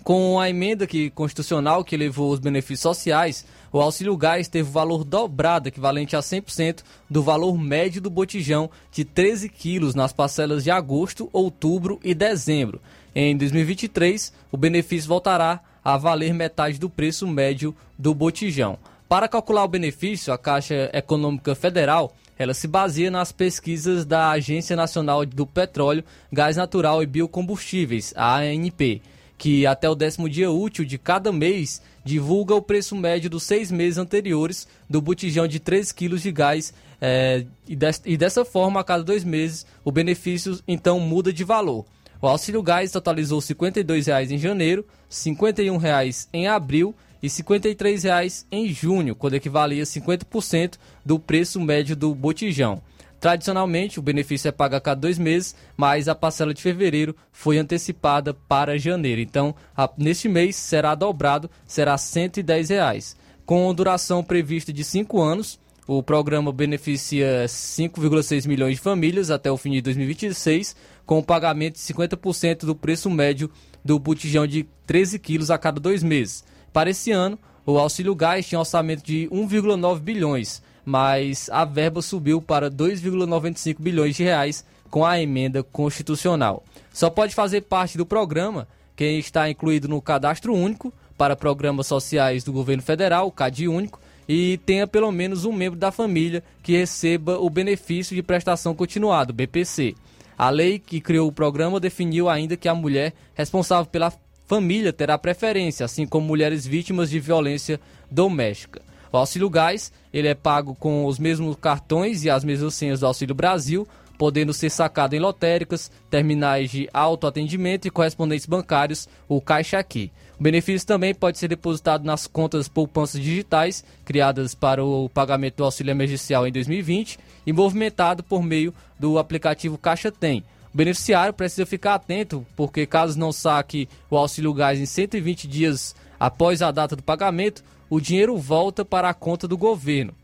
Com 0.04 0.38
a 0.38 0.50
emenda 0.50 0.86
que, 0.86 1.08
constitucional 1.08 1.82
que 1.82 1.96
levou 1.96 2.30
os 2.30 2.38
benefícios 2.38 2.80
sociais, 2.80 3.46
o 3.72 3.80
auxílio 3.80 4.14
gás 4.18 4.48
teve 4.48 4.68
o 4.68 4.72
valor 4.72 5.02
dobrado, 5.02 5.66
equivalente 5.66 6.14
a 6.14 6.18
100% 6.18 6.82
do 7.08 7.22
valor 7.22 7.56
médio 7.56 8.02
do 8.02 8.10
botijão 8.10 8.68
de 8.92 9.02
13 9.02 9.48
quilos 9.48 9.94
nas 9.94 10.12
parcelas 10.12 10.62
de 10.62 10.70
agosto, 10.70 11.30
outubro 11.32 11.98
e 12.04 12.12
dezembro. 12.14 12.82
Em 13.14 13.34
2023, 13.34 14.30
o 14.52 14.58
benefício 14.58 15.08
voltará 15.08 15.60
a 15.82 15.96
valer 15.96 16.34
metade 16.34 16.78
do 16.78 16.90
preço 16.90 17.26
médio 17.26 17.74
do 17.98 18.14
botijão. 18.14 18.78
Para 19.08 19.26
calcular 19.26 19.64
o 19.64 19.68
benefício, 19.68 20.34
a 20.34 20.38
Caixa 20.38 20.90
Econômica 20.92 21.54
Federal 21.54 22.14
ela 22.38 22.52
se 22.52 22.68
baseia 22.68 23.10
nas 23.10 23.32
pesquisas 23.32 24.04
da 24.04 24.30
Agência 24.30 24.76
Nacional 24.76 25.24
do 25.24 25.46
Petróleo, 25.46 26.04
Gás 26.30 26.58
Natural 26.58 27.02
e 27.02 27.06
Biocombustíveis, 27.06 28.12
ANP 28.14 29.00
que 29.36 29.66
até 29.66 29.88
o 29.88 29.94
décimo 29.94 30.28
dia 30.28 30.50
útil 30.50 30.84
de 30.84 30.98
cada 30.98 31.32
mês 31.32 31.82
divulga 32.04 32.54
o 32.54 32.62
preço 32.62 32.94
médio 32.96 33.28
dos 33.28 33.42
seis 33.42 33.70
meses 33.70 33.98
anteriores 33.98 34.68
do 34.88 35.00
botijão 35.00 35.46
de 35.46 35.58
3 35.58 35.90
kg 35.92 36.16
de 36.16 36.32
gás 36.32 36.72
é, 37.00 37.44
e, 37.68 37.76
des, 37.76 38.00
e 38.04 38.16
dessa 38.16 38.44
forma, 38.44 38.80
a 38.80 38.84
cada 38.84 39.02
dois 39.02 39.24
meses, 39.24 39.66
o 39.84 39.92
benefício 39.92 40.58
então 40.66 40.98
muda 41.00 41.32
de 41.32 41.44
valor. 41.44 41.84
O 42.20 42.26
auxílio 42.26 42.62
gás 42.62 42.90
totalizou 42.90 43.40
R$ 43.40 43.46
52,00 43.46 44.30
em 44.30 44.38
janeiro, 44.38 44.82
R$ 44.82 45.32
51,00 45.32 46.28
em 46.32 46.46
abril 46.46 46.94
e 47.22 47.26
R$ 47.26 47.32
53,00 47.32 48.46
em 48.50 48.68
junho, 48.68 49.14
quando 49.14 49.34
equivalia 49.34 49.82
a 49.82 49.86
50% 49.86 50.78
do 51.04 51.18
preço 51.18 51.60
médio 51.60 51.94
do 51.94 52.14
botijão. 52.14 52.80
Tradicionalmente, 53.24 53.98
o 53.98 54.02
benefício 54.02 54.48
é 54.48 54.52
pago 54.52 54.76
a 54.76 54.80
cada 54.82 55.00
dois 55.00 55.18
meses, 55.18 55.54
mas 55.78 56.08
a 56.08 56.14
parcela 56.14 56.52
de 56.52 56.60
fevereiro 56.60 57.16
foi 57.32 57.56
antecipada 57.56 58.34
para 58.34 58.78
janeiro. 58.78 59.18
Então, 59.18 59.54
a, 59.74 59.88
neste 59.96 60.28
mês 60.28 60.56
será 60.56 60.94
dobrado, 60.94 61.50
será 61.66 61.96
110 61.96 62.68
reais. 62.68 63.16
Com 63.46 63.72
duração 63.72 64.22
prevista 64.22 64.74
de 64.74 64.84
cinco 64.84 65.22
anos, 65.22 65.58
o 65.86 66.02
programa 66.02 66.52
beneficia 66.52 67.46
5,6 67.46 68.46
milhões 68.46 68.74
de 68.74 68.82
famílias 68.82 69.30
até 69.30 69.50
o 69.50 69.56
fim 69.56 69.70
de 69.70 69.80
2026, 69.80 70.76
com 71.06 71.18
o 71.18 71.24
pagamento 71.24 71.76
de 71.76 71.80
50% 71.80 72.66
do 72.66 72.76
preço 72.76 73.08
médio 73.08 73.50
do 73.82 73.98
botijão 73.98 74.46
de 74.46 74.68
13 74.86 75.18
quilos 75.18 75.50
a 75.50 75.56
cada 75.56 75.80
dois 75.80 76.02
meses. 76.02 76.44
Para 76.74 76.90
esse 76.90 77.10
ano, 77.10 77.38
o 77.64 77.78
auxílio 77.78 78.14
gás 78.14 78.46
tinha 78.46 78.58
orçamento 78.58 79.02
de 79.02 79.26
1,9 79.32 79.98
bilhões 80.00 80.62
mas 80.84 81.48
a 81.50 81.64
verba 81.64 82.02
subiu 82.02 82.42
para 82.42 82.70
2,95 82.70 83.76
bilhões 83.78 84.16
de 84.16 84.22
reais 84.22 84.64
com 84.90 85.04
a 85.04 85.20
emenda 85.20 85.62
constitucional. 85.62 86.62
Só 86.92 87.10
pode 87.10 87.34
fazer 87.34 87.62
parte 87.62 87.98
do 87.98 88.06
programa 88.06 88.68
quem 88.94 89.18
está 89.18 89.50
incluído 89.50 89.88
no 89.88 90.00
cadastro 90.00 90.54
único 90.54 90.92
para 91.16 91.36
programas 91.36 91.86
sociais 91.86 92.44
do 92.44 92.52
governo 92.52 92.82
federal, 92.82 93.30
CAD 93.30 93.68
único, 93.68 94.00
e 94.28 94.58
tenha 94.64 94.86
pelo 94.86 95.10
menos 95.12 95.44
um 95.44 95.52
membro 95.52 95.78
da 95.78 95.92
família 95.92 96.42
que 96.62 96.76
receba 96.76 97.38
o 97.38 97.50
benefício 97.50 98.14
de 98.14 98.22
prestação 98.22 98.74
continuada, 98.74 99.32
BPC. 99.32 99.94
A 100.36 100.50
lei 100.50 100.78
que 100.78 101.00
criou 101.00 101.28
o 101.28 101.32
programa 101.32 101.78
definiu 101.78 102.28
ainda 102.28 102.56
que 102.56 102.68
a 102.68 102.74
mulher 102.74 103.12
responsável 103.34 103.86
pela 103.86 104.12
família 104.46 104.92
terá 104.92 105.16
preferência, 105.18 105.84
assim 105.84 106.06
como 106.06 106.26
mulheres 106.26 106.66
vítimas 106.66 107.10
de 107.10 107.20
violência 107.20 107.80
doméstica. 108.10 108.82
O 109.14 109.16
Auxílio 109.16 109.48
Gás, 109.48 109.92
ele 110.12 110.26
é 110.26 110.34
pago 110.34 110.74
com 110.74 111.06
os 111.06 111.20
mesmos 111.20 111.54
cartões 111.54 112.24
e 112.24 112.30
as 112.30 112.42
mesmas 112.42 112.74
senhas 112.74 112.98
do 112.98 113.06
Auxílio 113.06 113.32
Brasil, 113.32 113.86
podendo 114.18 114.52
ser 114.52 114.70
sacado 114.70 115.14
em 115.14 115.20
lotéricas, 115.20 115.88
terminais 116.10 116.68
de 116.68 116.88
autoatendimento 116.92 117.86
e 117.86 117.92
correspondentes 117.92 118.44
bancários, 118.44 119.08
o 119.28 119.40
Caixa 119.40 119.78
Aqui. 119.78 120.10
O 120.36 120.42
benefício 120.42 120.84
também 120.84 121.14
pode 121.14 121.38
ser 121.38 121.46
depositado 121.46 122.02
nas 122.02 122.26
contas 122.26 122.66
poupanças 122.66 123.20
digitais, 123.20 123.84
criadas 124.04 124.52
para 124.52 124.84
o 124.84 125.08
pagamento 125.08 125.58
do 125.58 125.64
auxílio 125.64 125.92
emergencial 125.92 126.44
em 126.44 126.50
2020 126.50 127.16
e 127.46 127.52
movimentado 127.52 128.24
por 128.24 128.42
meio 128.42 128.74
do 128.98 129.16
aplicativo 129.16 129.78
Caixa 129.78 130.10
Tem. 130.10 130.40
O 130.72 130.76
beneficiário 130.76 131.32
precisa 131.32 131.64
ficar 131.64 131.94
atento, 131.94 132.44
porque 132.56 132.84
caso 132.84 133.16
não 133.16 133.30
saque 133.30 133.88
o 134.10 134.16
auxílio 134.16 134.52
gás 134.52 134.80
em 134.80 134.86
120 134.86 135.46
dias 135.46 135.94
após 136.18 136.62
a 136.62 136.72
data 136.72 136.96
do 136.96 137.02
pagamento, 137.02 137.62
o 137.88 138.00
dinheiro 138.00 138.36
volta 138.36 138.84
para 138.84 139.08
a 139.08 139.14
conta 139.14 139.46
do 139.46 139.56
governo. 139.56 140.14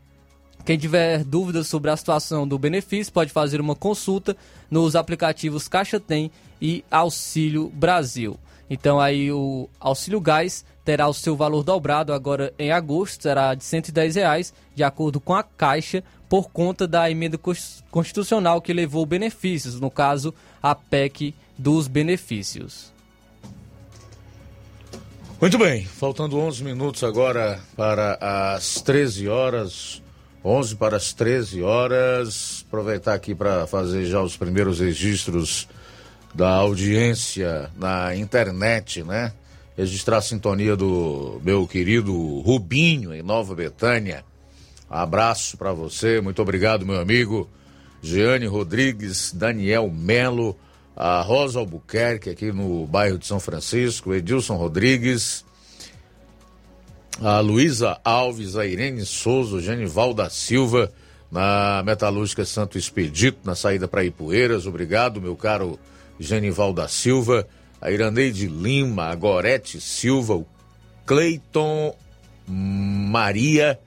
Quem 0.65 0.77
tiver 0.77 1.23
dúvidas 1.23 1.67
sobre 1.67 1.89
a 1.89 1.97
situação 1.97 2.47
do 2.47 2.59
benefício 2.59 3.11
pode 3.11 3.31
fazer 3.31 3.59
uma 3.59 3.75
consulta 3.75 4.37
nos 4.69 4.95
aplicativos 4.95 5.67
Caixa 5.67 5.99
Tem 5.99 6.31
e 6.61 6.83
Auxílio 6.91 7.69
Brasil. 7.69 8.37
Então 8.69 8.99
aí 8.99 9.31
o 9.31 9.67
Auxílio 9.79 10.21
Gás 10.21 10.63
terá 10.85 11.07
o 11.07 11.13
seu 11.13 11.35
valor 11.35 11.63
dobrado 11.63 12.13
agora 12.13 12.53
em 12.57 12.71
agosto, 12.71 13.23
será 13.23 13.53
de 13.55 13.63
110 13.63 14.15
reais, 14.15 14.53
de 14.75 14.83
acordo 14.83 15.19
com 15.19 15.33
a 15.33 15.43
Caixa, 15.43 16.03
por 16.29 16.49
conta 16.49 16.87
da 16.87 17.09
emenda 17.09 17.37
constitucional 17.89 18.61
que 18.61 18.71
levou 18.71 19.05
benefícios, 19.05 19.79
no 19.79 19.91
caso 19.91 20.33
a 20.63 20.73
PEC 20.73 21.35
dos 21.57 21.87
benefícios. 21.87 22.90
Muito 25.41 25.57
bem, 25.57 25.83
faltando 25.83 26.37
11 26.37 26.63
minutos 26.63 27.03
agora 27.03 27.59
para 27.75 28.15
as 28.21 28.79
13 28.79 29.27
horas, 29.27 29.99
11 30.45 30.75
para 30.75 30.97
as 30.97 31.13
13 31.13 31.63
horas. 31.63 32.63
Aproveitar 32.67 33.15
aqui 33.15 33.33
para 33.33 33.65
fazer 33.65 34.05
já 34.05 34.21
os 34.21 34.37
primeiros 34.37 34.79
registros 34.79 35.67
da 36.31 36.47
audiência 36.47 37.71
na 37.75 38.15
internet, 38.15 39.03
né? 39.03 39.33
Registrar 39.75 40.17
a 40.17 40.21
sintonia 40.21 40.75
do 40.75 41.41
meu 41.43 41.67
querido 41.67 42.13
Rubinho 42.41 43.11
em 43.11 43.23
Nova 43.23 43.55
Betânia. 43.55 44.23
Abraço 44.87 45.57
para 45.57 45.73
você, 45.73 46.21
muito 46.21 46.39
obrigado, 46.39 46.85
meu 46.85 46.99
amigo. 46.99 47.49
Jeane 47.99 48.45
Rodrigues, 48.45 49.31
Daniel 49.33 49.89
Melo 49.89 50.55
a 51.03 51.19
Rosa 51.21 51.57
Albuquerque, 51.57 52.29
aqui 52.29 52.51
no 52.51 52.85
bairro 52.85 53.17
de 53.17 53.25
São 53.25 53.39
Francisco, 53.39 54.13
Edilson 54.13 54.55
Rodrigues, 54.55 55.43
a 57.19 57.39
Luísa 57.39 57.99
Alves, 58.05 58.55
a 58.55 58.67
Irene 58.67 59.03
Souza, 59.03 59.55
o 59.55 59.61
Genival 59.61 60.13
da 60.13 60.29
Silva, 60.29 60.91
na 61.31 61.81
Metalúrgica 61.83 62.45
Santo 62.45 62.77
Expedito, 62.77 63.39
na 63.43 63.55
saída 63.55 63.87
para 63.87 64.03
Ipueiras. 64.03 64.67
Obrigado, 64.67 65.19
meu 65.19 65.35
caro 65.35 65.79
Genival 66.19 66.71
da 66.71 66.87
Silva, 66.87 67.47
a 67.81 67.89
Iraneide 67.89 68.45
Lima, 68.45 69.05
a 69.05 69.15
Gorete 69.15 69.81
Silva, 69.81 70.35
o 70.35 70.45
Cleiton 71.03 71.95
Maria, 72.47 73.79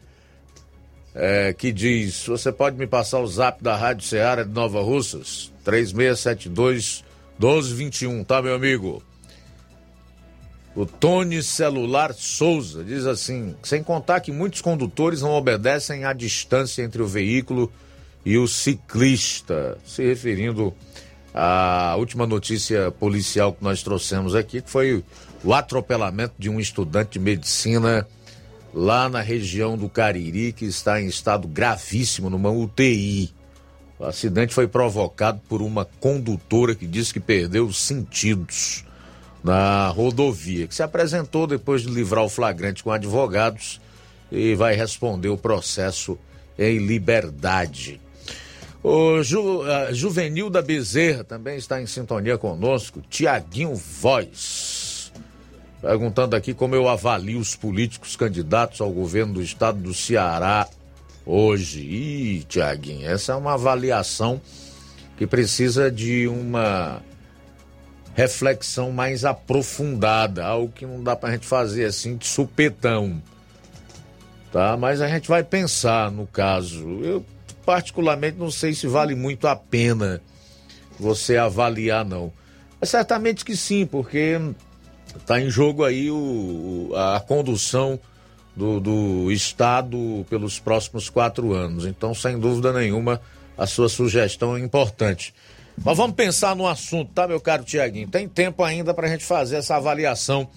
é, 1.15 1.53
que 1.53 1.71
diz: 1.71 2.27
Você 2.27 2.51
pode 2.51 2.77
me 2.77 2.89
passar 2.89 3.21
o 3.21 3.27
zap 3.29 3.63
da 3.63 3.77
Rádio 3.77 4.05
Ceará 4.05 4.43
de 4.43 4.51
Nova 4.51 4.83
Russas? 4.83 5.53
3672 5.63 7.04
1221, 7.39 8.25
tá, 8.25 8.41
meu 8.41 8.55
amigo? 8.55 9.03
O 10.75 10.85
Tony 10.85 11.43
Celular 11.43 12.13
Souza 12.13 12.83
diz 12.83 13.07
assim: 13.07 13.55
sem 13.63 13.83
contar 13.83 14.21
que 14.21 14.33
muitos 14.33 14.61
condutores 14.61 15.23
não 15.23 15.31
obedecem 15.31 16.05
à 16.05 16.13
distância 16.13 16.83
entre 16.83 17.01
o 17.01 17.07
veículo 17.07 17.73
e 18.25 18.37
o 18.37 18.49
ciclista, 18.49 19.79
se 19.85 20.03
referindo 20.03 20.75
à 21.33 21.95
última 21.97 22.27
notícia 22.27 22.91
policial 22.91 23.53
que 23.53 23.63
nós 23.63 23.83
trouxemos 23.83 24.35
aqui, 24.35 24.63
que 24.63 24.71
foi 24.71 25.05
o 25.45 25.53
atropelamento 25.53 26.35
de 26.39 26.49
um 26.49 26.59
estudante 26.59 27.13
de 27.13 27.19
medicina 27.21 28.07
lá 28.73 29.09
na 29.09 29.21
região 29.21 29.77
do 29.77 29.89
Cariri, 29.89 30.53
que 30.53 30.65
está 30.65 31.01
em 31.01 31.07
estado 31.07 31.47
gravíssimo 31.47 32.29
numa 32.29 32.51
UTI. 32.51 33.33
O 33.99 34.05
acidente 34.05 34.53
foi 34.53 34.67
provocado 34.67 35.41
por 35.49 35.63
uma 35.63 35.85
condutora 35.85 36.75
que 36.75 36.87
disse 36.87 37.13
que 37.13 37.21
perdeu 37.21 37.67
os 37.67 37.81
sentidos 37.81 38.85
na 39.43 39.89
rodovia, 39.89 40.67
que 40.67 40.75
se 40.75 40.83
apresentou 40.83 41.47
depois 41.47 41.83
de 41.83 41.89
livrar 41.89 42.25
o 42.25 42.29
flagrante 42.29 42.83
com 42.83 42.91
advogados 42.91 43.81
e 44.33 44.55
vai 44.55 44.75
responder 44.75 45.29
o 45.29 45.37
processo 45.37 46.19
em 46.59 46.79
liberdade. 46.79 48.01
O 48.83 49.23
Ju, 49.23 49.63
Juvenil 49.93 50.51
da 50.51 50.61
Bezerra 50.61 51.25
também 51.25 51.57
está 51.57 51.81
em 51.81 51.87
sintonia 51.87 52.37
conosco. 52.37 53.01
Tiaguinho 53.09 53.75
Voz. 53.75 55.13
Perguntando 55.81 56.35
aqui 56.35 56.53
como 56.53 56.75
eu 56.75 56.89
avalio 56.89 57.39
os 57.39 57.55
políticos 57.55 58.17
candidatos 58.17 58.81
ao 58.81 58.91
governo 58.91 59.35
do 59.35 59.43
estado 59.43 59.79
do 59.79 59.95
Ceará 59.95 60.69
hoje. 61.25 61.81
Ih, 61.81 62.45
Tiaguinho, 62.49 63.09
essa 63.09 63.33
é 63.33 63.35
uma 63.37 63.55
avaliação 63.55 64.41
que 65.17 65.27
precisa 65.27 65.91
de 65.91 66.27
uma 66.27 67.03
reflexão 68.15 68.93
mais 68.93 69.25
aprofundada, 69.25 70.45
algo 70.45 70.73
que 70.73 70.87
não 70.87 71.03
dá 71.03 71.17
para 71.17 71.31
a 71.31 71.33
gente 71.33 71.47
fazer 71.47 71.85
assim 71.85 72.17
de 72.17 72.27
supetão. 72.27 73.21
Tá? 74.53 74.77
Mas 74.77 75.01
a 75.01 75.09
gente 75.09 75.29
vai 75.29 75.43
pensar 75.43 76.11
no 76.11 76.27
caso. 76.27 77.01
Eu 77.03 77.25
particularmente 77.65 78.39
não 78.39 78.51
sei 78.51 78.75
se 78.75 78.87
vale 78.87 79.15
muito 79.15 79.49
a 79.49 79.57
pena 79.57 80.21
você 80.99 81.37
avaliar 81.37 82.05
não. 82.05 82.33
Mas 82.81 82.91
certamente 82.91 83.45
que 83.45 83.57
sim, 83.57 83.85
porque 83.85 84.39
está 85.17 85.41
em 85.41 85.51
jogo 85.51 85.85
aí 85.85 86.11
o, 86.11 86.93
a 86.95 87.21
condução 87.21 87.99
do, 88.55 88.81
do 88.81 89.33
Estado 89.33 90.25
pelos 90.29 90.59
próximos 90.59 91.09
quatro 91.09 91.53
anos. 91.53 91.87
Então, 91.87 92.15
sem 92.15 92.39
dúvida 92.39 92.73
nenhuma, 92.73 93.21
a 93.57 93.67
sua 93.67 93.89
sugestão 93.89 94.57
é 94.57 94.61
importante. 94.61 95.35
Mas 95.83 95.97
vamos 95.97 96.15
pensar 96.15 96.55
no 96.55 96.67
assunto, 96.67 97.11
tá, 97.13 97.27
meu 97.27 97.41
caro 97.41 97.65
Tiaguinho? 97.65 98.09
Tem 98.09 98.29
tempo 98.29 98.63
ainda 98.63 98.95
para 98.95 99.09
a 99.09 99.11
gente 99.11 99.25
fazer 99.25 99.57
essa 99.57 99.77
avaliação 99.77 100.49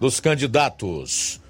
dos 0.00 0.18
candidatos. 0.18 1.40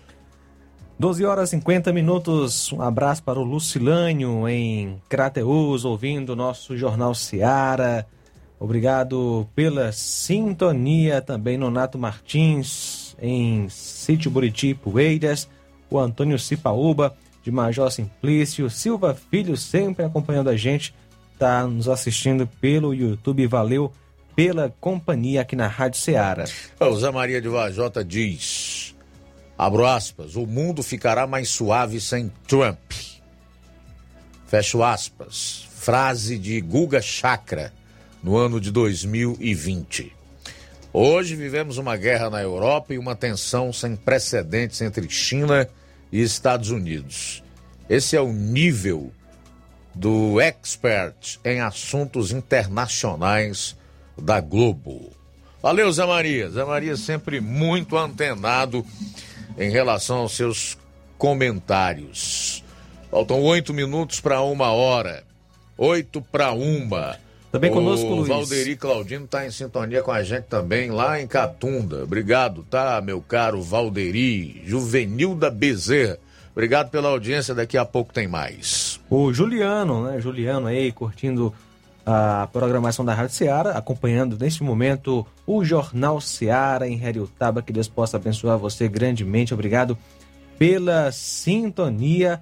12 0.99 1.25
horas 1.25 1.51
e 1.51 1.57
50 1.57 1.93
minutos. 1.93 2.73
Um 2.73 2.83
abraço 2.83 3.23
para 3.23 3.39
o 3.39 3.45
Lucilânio 3.45 4.49
em 4.49 5.01
Crateus, 5.09 5.85
ouvindo 5.85 6.31
o 6.31 6.37
nosso 6.37 6.77
Jornal 6.77 7.15
Seara. 7.15 8.07
Obrigado 8.59 9.47
pela 9.55 9.93
sintonia 9.93 11.21
também 11.21 11.59
Nonato 11.59 11.99
Martins 11.99 13.15
em 13.21 13.69
Sítio 13.69 14.31
Buriti, 14.31 14.73
Poeiras. 14.73 15.49
O 15.91 15.99
Antônio 15.99 16.39
Cipaúba 16.39 17.17
de 17.43 17.51
Major 17.51 17.91
Simplício. 17.91 18.69
Silva 18.69 19.15
Filho 19.15 19.57
sempre 19.57 20.05
acompanhando 20.05 20.51
a 20.51 20.57
gente. 20.57 20.95
Está 21.33 21.67
nos 21.67 21.89
assistindo 21.89 22.47
pelo 22.61 22.95
YouTube. 22.95 23.47
Valeu 23.47 23.93
pela 24.35 24.75
companhia 24.81 25.43
aqui 25.43 25.57
na 25.57 25.67
Rádio. 25.67 26.01
O 26.81 26.97
Zé 26.97 27.11
Maria 27.11 27.41
de 27.41 27.49
Vajota 27.49 28.05
diz 28.05 28.95
Abro 29.59 29.87
aspas, 29.87 30.37
o 30.37 30.47
mundo 30.47 30.83
ficará 30.83 31.27
mais 31.27 31.49
suave 31.49 31.99
sem 31.99 32.31
Trump. 32.47 32.93
Fecho 34.47 34.83
aspas. 34.83 35.67
Frase 35.71 36.39
de 36.39 36.61
Guga 36.61 37.01
Chakra 37.01 37.73
no 38.23 38.37
ano 38.37 38.61
de 38.61 38.71
2020. 38.71 40.16
Hoje 40.99 41.37
vivemos 41.37 41.77
uma 41.77 41.95
guerra 41.95 42.31
na 42.31 42.41
Europa 42.41 42.95
e 42.95 42.99
uma 42.99 43.15
tensão 43.15 43.71
sem 43.71 43.95
precedentes 43.95 44.81
entre 44.81 45.07
China 45.11 45.69
e 46.11 46.23
Estados 46.23 46.71
Unidos. 46.71 47.45
Esse 47.87 48.17
é 48.17 48.21
o 48.23 48.33
nível 48.33 49.13
do 49.95 50.41
expert 50.41 51.39
em 51.45 51.61
assuntos 51.61 52.33
internacionais 52.33 53.77
da 54.17 54.41
Globo. 54.41 55.13
Valeu, 55.63 55.93
Zé 55.93 56.07
Maria. 56.07 56.49
Zé 56.49 56.65
Maria 56.65 56.97
sempre 56.97 57.43
muito 57.43 57.95
antenado 57.99 58.83
em 59.59 59.71
relação 59.71 60.21
aos 60.21 60.35
seus 60.35 60.79
comentários. 61.19 62.65
Faltam 63.11 63.43
oito 63.43 63.75
minutos 63.75 64.19
para 64.19 64.41
uma 64.41 64.73
hora. 64.73 65.25
Oito 65.77 66.23
para 66.23 66.53
uma. 66.53 67.19
Também 67.53 67.71
conosco, 67.71 68.07
o 68.07 68.15
Luiz. 68.17 68.29
Valderi 68.29 68.77
Claudino 68.77 69.25
está 69.25 69.47
em 69.47 69.51
sintonia 69.51 70.03
com 70.03 70.13
a 70.13 70.23
gente 70.23 70.45
também 70.45 70.91
lá 70.91 71.21
em 71.21 71.27
Catunda. 71.27 72.05
Obrigado, 72.05 72.63
tá, 72.65 73.01
meu 73.01 73.21
caro 73.21 73.63
Valderi, 73.63 74.63
Juvenil 74.65 75.35
da 75.35 75.51
Bezerra. 75.51 76.19
Obrigado 76.53 76.91
pela 76.91 77.09
audiência, 77.09 77.55
daqui 77.55 77.77
a 77.77 77.85
pouco 77.85 78.13
tem 78.13 78.27
mais. 78.27 78.99
O 79.11 79.33
Juliano, 79.33 80.05
né? 80.05 80.21
Juliano 80.21 80.67
aí 80.67 80.91
curtindo 80.91 81.53
a 82.05 82.49
programação 82.53 83.05
da 83.05 83.13
Rádio 83.13 83.35
Seara, 83.35 83.73
acompanhando 83.73 84.39
neste 84.39 84.63
momento 84.63 85.27
o 85.47 85.65
Jornal 85.65 86.21
Seara 86.21 86.89
em 86.89 87.03
Heriotaba. 87.03 87.61
Que 87.61 87.73
Deus 87.73 87.89
possa 87.89 88.17
abençoar 88.17 88.57
você 88.57 88.89
grandemente. 88.89 89.53
Obrigado 89.53 89.99
pela 90.59 91.11
sintonia. 91.13 92.41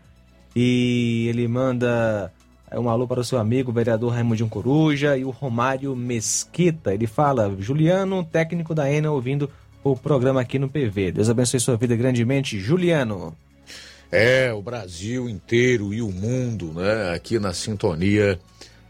E 0.54 1.26
ele 1.28 1.48
manda 1.48 2.30
um 2.78 2.88
alô 2.88 3.06
para 3.06 3.20
o 3.20 3.24
seu 3.24 3.38
amigo, 3.38 3.70
o 3.70 3.74
vereador 3.74 4.12
Raimundinho 4.12 4.48
Coruja 4.48 5.16
e 5.16 5.24
o 5.24 5.30
Romário 5.30 5.94
Mesquita. 5.94 6.92
Ele 6.92 7.06
fala, 7.06 7.54
Juliano, 7.58 8.24
técnico 8.24 8.74
da 8.74 8.90
ENA, 8.90 9.10
ouvindo 9.10 9.50
o 9.82 9.96
programa 9.96 10.40
aqui 10.40 10.58
no 10.58 10.68
PV. 10.68 11.12
Deus 11.12 11.28
abençoe 11.28 11.60
sua 11.60 11.76
vida 11.76 11.94
grandemente, 11.94 12.58
Juliano. 12.58 13.36
É, 14.10 14.52
o 14.52 14.62
Brasil 14.62 15.28
inteiro 15.28 15.92
e 15.92 16.00
o 16.00 16.10
mundo, 16.10 16.72
né, 16.72 17.12
aqui 17.14 17.38
na 17.38 17.52
sintonia 17.52 18.38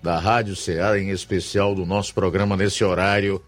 da 0.02 0.18
Rádio 0.18 0.54
Ceará, 0.54 0.98
em 0.98 1.10
especial 1.10 1.74
do 1.74 1.86
nosso 1.86 2.14
programa 2.14 2.56
nesse 2.56 2.84
horário, 2.84 3.42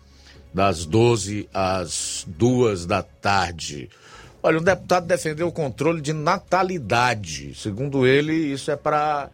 das 0.54 0.86
12 0.86 1.48
às 1.52 2.24
2 2.26 2.86
da 2.86 3.02
tarde. 3.02 3.90
Olha, 4.42 4.58
um 4.58 4.62
deputado 4.62 5.06
defendeu 5.06 5.48
o 5.48 5.52
controle 5.52 6.00
de 6.00 6.12
natalidade. 6.12 7.54
Segundo 7.54 8.06
ele, 8.06 8.32
isso 8.32 8.70
é 8.70 8.76
para 8.76 9.28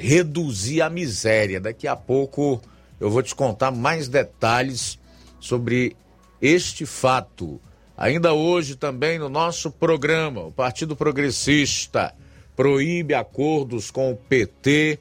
reduzir 0.00 0.82
a 0.82 0.90
miséria. 0.90 1.60
Daqui 1.60 1.86
a 1.86 1.96
pouco 1.96 2.60
eu 2.98 3.10
vou 3.10 3.22
te 3.22 3.34
contar 3.34 3.70
mais 3.70 4.08
detalhes 4.08 4.98
sobre 5.38 5.96
este 6.40 6.84
fato. 6.84 7.60
Ainda 7.96 8.32
hoje 8.32 8.76
também 8.76 9.18
no 9.18 9.28
nosso 9.28 9.70
programa, 9.70 10.42
o 10.42 10.52
Partido 10.52 10.96
Progressista 10.96 12.14
proíbe 12.56 13.14
acordos 13.14 13.90
com 13.90 14.10
o 14.10 14.16
PT 14.16 14.98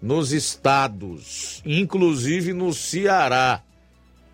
nos 0.00 0.32
estados, 0.32 1.62
inclusive 1.64 2.52
no 2.52 2.72
Ceará. 2.72 3.62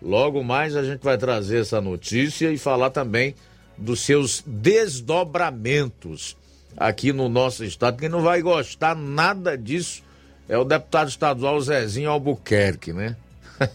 Logo 0.01 0.43
mais 0.43 0.75
a 0.75 0.83
gente 0.83 1.01
vai 1.01 1.17
trazer 1.17 1.61
essa 1.61 1.81
notícia 1.81 2.51
e 2.51 2.57
falar 2.57 2.89
também 2.89 3.33
dos 3.77 4.01
seus 4.01 4.43
desdobramentos 4.45 6.37
aqui 6.77 7.11
no 7.11 7.27
nosso 7.27 7.63
estado. 7.63 7.97
Quem 7.97 8.09
não 8.09 8.21
vai 8.21 8.41
gostar 8.41 8.95
nada 8.95 9.57
disso 9.57 10.03
é 10.47 10.57
o 10.57 10.63
deputado 10.63 11.09
estadual 11.09 11.59
Zezinho 11.61 12.09
Albuquerque, 12.09 12.93
né? 12.93 13.15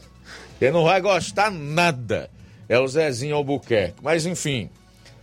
Quem 0.59 0.71
não 0.71 0.85
vai 0.85 1.01
gostar 1.01 1.51
nada 1.51 2.31
é 2.69 2.79
o 2.79 2.87
Zezinho 2.87 3.37
Albuquerque. 3.37 3.97
Mas 4.03 4.27
enfim, 4.27 4.71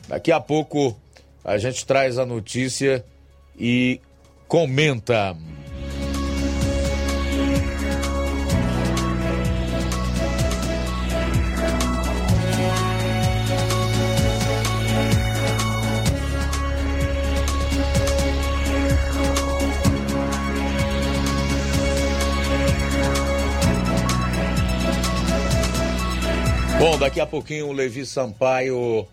daqui 0.08 0.32
a 0.32 0.40
pouco 0.40 0.98
a 1.44 1.58
gente 1.58 1.86
traz 1.86 2.18
a 2.18 2.26
notícia 2.26 3.04
e 3.58 4.02
comenta. 4.48 5.36
Daqui 27.08 27.22
a 27.22 27.26
pouquinho 27.26 27.70
o 27.70 27.72
Levi 27.72 28.06
Sampaio 28.06 29.08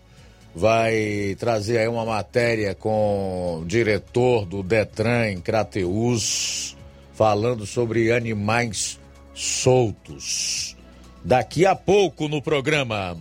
vai 0.53 1.33
trazer 1.39 1.77
aí 1.77 1.87
uma 1.87 2.03
matéria 2.03 2.75
com 2.75 3.61
o 3.61 3.65
diretor 3.65 4.45
do 4.45 4.61
Detran 4.61 5.29
em 5.31 5.39
Crateus, 5.39 6.75
falando 7.13 7.65
sobre 7.65 8.11
animais 8.11 8.99
soltos. 9.33 10.75
Daqui 11.23 11.65
a 11.65 11.73
pouco 11.73 12.27
no 12.27 12.41
programa. 12.41 13.17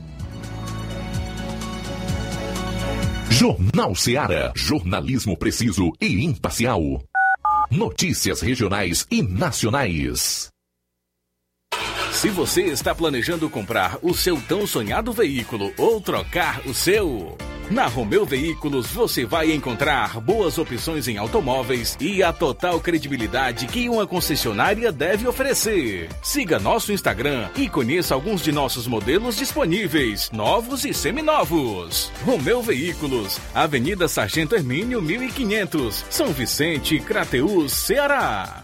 Jornal 3.31 3.95
Seara. 3.95 4.53
Jornalismo 4.57 5.37
preciso 5.37 5.93
e 6.01 6.25
imparcial. 6.25 7.01
Notícias 7.71 8.41
regionais 8.41 9.07
e 9.09 9.23
nacionais. 9.23 10.53
Se 12.25 12.31
você 12.31 12.63
está 12.63 12.95
planejando 12.95 13.51
comprar 13.51 13.99
o 14.01 14.15
seu 14.15 14.41
tão 14.41 14.67
sonhado 14.67 15.13
veículo 15.13 15.71
ou 15.77 16.01
trocar 16.01 16.63
o 16.67 16.73
seu. 16.73 17.37
Na 17.71 17.87
Romeu 17.87 18.25
Veículos 18.25 18.87
você 18.87 19.27
vai 19.27 19.53
encontrar 19.53 20.19
boas 20.23 20.57
opções 20.57 21.07
em 21.07 21.19
automóveis 21.19 21.99
e 22.01 22.23
a 22.23 22.33
total 22.33 22.81
credibilidade 22.81 23.67
que 23.67 23.91
uma 23.91 24.07
concessionária 24.07 24.91
deve 24.91 25.29
oferecer. 25.29 26.09
Siga 26.23 26.59
nosso 26.59 26.93
Instagram 26.93 27.51
e 27.57 27.69
conheça 27.69 28.15
alguns 28.15 28.41
de 28.41 28.53
nossos 28.53 28.87
modelos 28.87 29.37
disponíveis, 29.37 30.31
novos 30.33 30.87
e 30.87 30.95
seminovos. 30.95 32.11
Romeu 32.25 32.63
Veículos, 32.63 33.39
Avenida 33.55 34.09
Sargento 34.09 34.55
Hermínio 34.55 35.03
1500, 35.03 36.07
São 36.09 36.29
Vicente, 36.29 36.99
Crateús, 37.01 37.75
Ceará. 37.75 38.64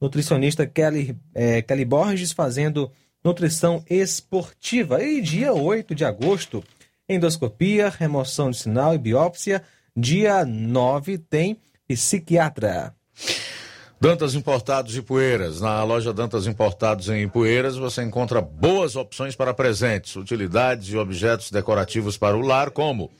nutricionista 0.00 0.66
Kelly, 0.66 1.14
eh, 1.34 1.60
Kelly 1.62 1.84
Borges 1.84 2.32
fazendo 2.32 2.90
nutrição 3.22 3.84
esportiva. 3.90 5.02
E 5.02 5.20
dia 5.20 5.52
8 5.52 5.94
de 5.94 6.04
agosto, 6.04 6.64
endoscopia, 7.08 7.90
remoção 7.90 8.50
de 8.50 8.56
sinal 8.56 8.94
e 8.94 8.98
biópsia. 8.98 9.62
Dia 9.96 10.44
9 10.44 11.18
tem 11.18 11.60
psiquiatra. 11.88 12.94
Dantas 14.00 14.34
Importados 14.34 14.96
e 14.96 15.02
Poeiras. 15.02 15.60
Na 15.60 15.82
loja 15.82 16.12
Dantas 16.12 16.46
Importados 16.46 17.08
em 17.08 17.28
Poeiras 17.28 17.76
você 17.76 18.02
encontra 18.02 18.40
boas 18.40 18.94
opções 18.96 19.34
para 19.34 19.52
presentes, 19.52 20.16
utilidades 20.16 20.88
e 20.88 20.96
objetos 20.96 21.50
decorativos 21.50 22.16
para 22.16 22.36
o 22.36 22.40
lar, 22.40 22.70
como 22.70 23.10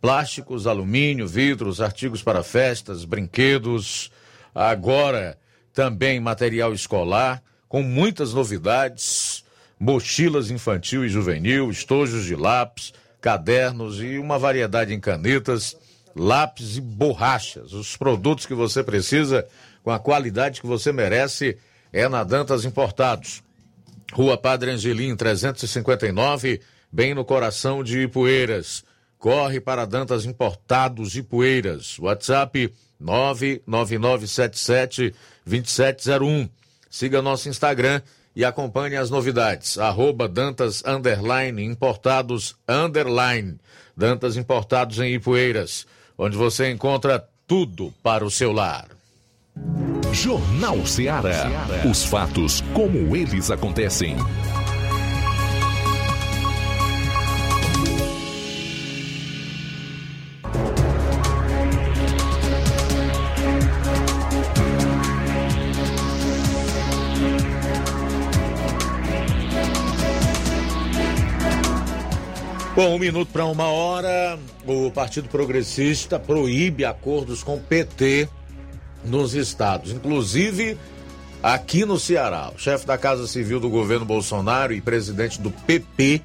plásticos, 0.00 0.66
alumínio, 0.66 1.26
vidros, 1.26 1.80
artigos 1.80 2.22
para 2.22 2.42
festas, 2.42 3.04
brinquedos. 3.04 4.12
Agora 4.54 5.38
também 5.72 6.20
material 6.20 6.74
escolar, 6.74 7.42
com 7.66 7.82
muitas 7.82 8.34
novidades, 8.34 9.42
mochilas 9.78 10.50
infantil 10.50 11.04
e 11.04 11.08
juvenil, 11.08 11.70
estojos 11.70 12.24
de 12.24 12.36
lápis, 12.36 12.92
cadernos 13.20 14.00
e 14.00 14.18
uma 14.18 14.38
variedade 14.38 14.92
em 14.92 15.00
canetas, 15.00 15.76
lápis 16.14 16.76
e 16.76 16.80
borrachas. 16.80 17.72
Os 17.72 17.96
produtos 17.96 18.46
que 18.46 18.54
você 18.54 18.82
precisa 18.82 19.46
com 19.82 19.90
a 19.90 19.98
qualidade 19.98 20.60
que 20.60 20.66
você 20.66 20.92
merece 20.92 21.56
é 21.92 22.08
na 22.08 22.22
Dantas 22.24 22.64
Importados. 22.64 23.42
Rua 24.12 24.36
Padre 24.36 24.72
Angelim, 24.72 25.14
359, 25.16 26.60
bem 26.90 27.14
no 27.14 27.24
coração 27.24 27.84
de 27.84 28.02
Ipueiras. 28.02 28.84
Corre 29.18 29.60
para 29.60 29.86
Dantas 29.86 30.24
Importados 30.24 31.20
Poeiras. 31.20 31.96
WhatsApp 31.98 32.72
99977 32.98 35.14
2701. 35.44 36.48
Siga 36.88 37.20
nosso 37.22 37.48
Instagram 37.48 38.02
e 38.34 38.44
acompanhe 38.44 38.96
as 38.96 39.10
novidades. 39.10 39.78
Arroba 39.78 40.28
Dantas 40.28 40.82
Underline 40.84 41.62
Importados 41.62 42.56
Underline. 42.68 43.60
Dantas 43.96 44.36
Importados 44.36 44.98
em 44.98 45.14
Ipueiras, 45.14 45.86
onde 46.20 46.36
você 46.36 46.70
encontra 46.70 47.24
tudo 47.46 47.94
para 48.02 48.22
o 48.22 48.30
seu 48.30 48.52
lar. 48.52 48.88
Jornal 50.12 50.84
Ceará. 50.84 51.48
Os 51.90 52.04
fatos 52.04 52.62
como 52.74 53.16
eles 53.16 53.50
acontecem. 53.50 54.16
Bom, 72.82 72.94
um 72.94 72.98
minuto 72.98 73.30
para 73.30 73.44
uma 73.44 73.66
hora. 73.66 74.38
O 74.66 74.90
Partido 74.90 75.28
Progressista 75.28 76.18
proíbe 76.18 76.82
acordos 76.82 77.42
com 77.42 77.58
PT 77.58 78.26
nos 79.04 79.34
estados. 79.34 79.92
Inclusive, 79.92 80.78
aqui 81.42 81.84
no 81.84 81.98
Ceará. 81.98 82.50
O 82.56 82.58
chefe 82.58 82.86
da 82.86 82.96
Casa 82.96 83.26
Civil 83.26 83.60
do 83.60 83.68
governo 83.68 84.06
Bolsonaro 84.06 84.72
e 84.72 84.80
presidente 84.80 85.38
do 85.42 85.50
PP, 85.50 86.22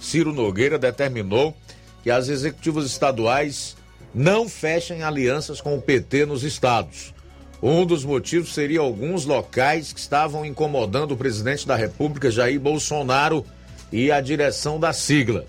Ciro 0.00 0.32
Nogueira, 0.32 0.76
determinou 0.76 1.56
que 2.02 2.10
as 2.10 2.28
executivas 2.28 2.84
estaduais 2.84 3.76
não 4.12 4.48
fechem 4.48 5.04
alianças 5.04 5.60
com 5.60 5.76
o 5.76 5.80
PT 5.80 6.26
nos 6.26 6.42
estados. 6.42 7.14
Um 7.62 7.86
dos 7.86 8.04
motivos 8.04 8.52
seria 8.52 8.80
alguns 8.80 9.24
locais 9.24 9.92
que 9.92 10.00
estavam 10.00 10.44
incomodando 10.44 11.12
o 11.12 11.16
presidente 11.16 11.64
da 11.64 11.76
República, 11.76 12.28
Jair 12.28 12.58
Bolsonaro, 12.58 13.46
e 13.92 14.10
a 14.10 14.20
direção 14.20 14.80
da 14.80 14.92
sigla. 14.92 15.46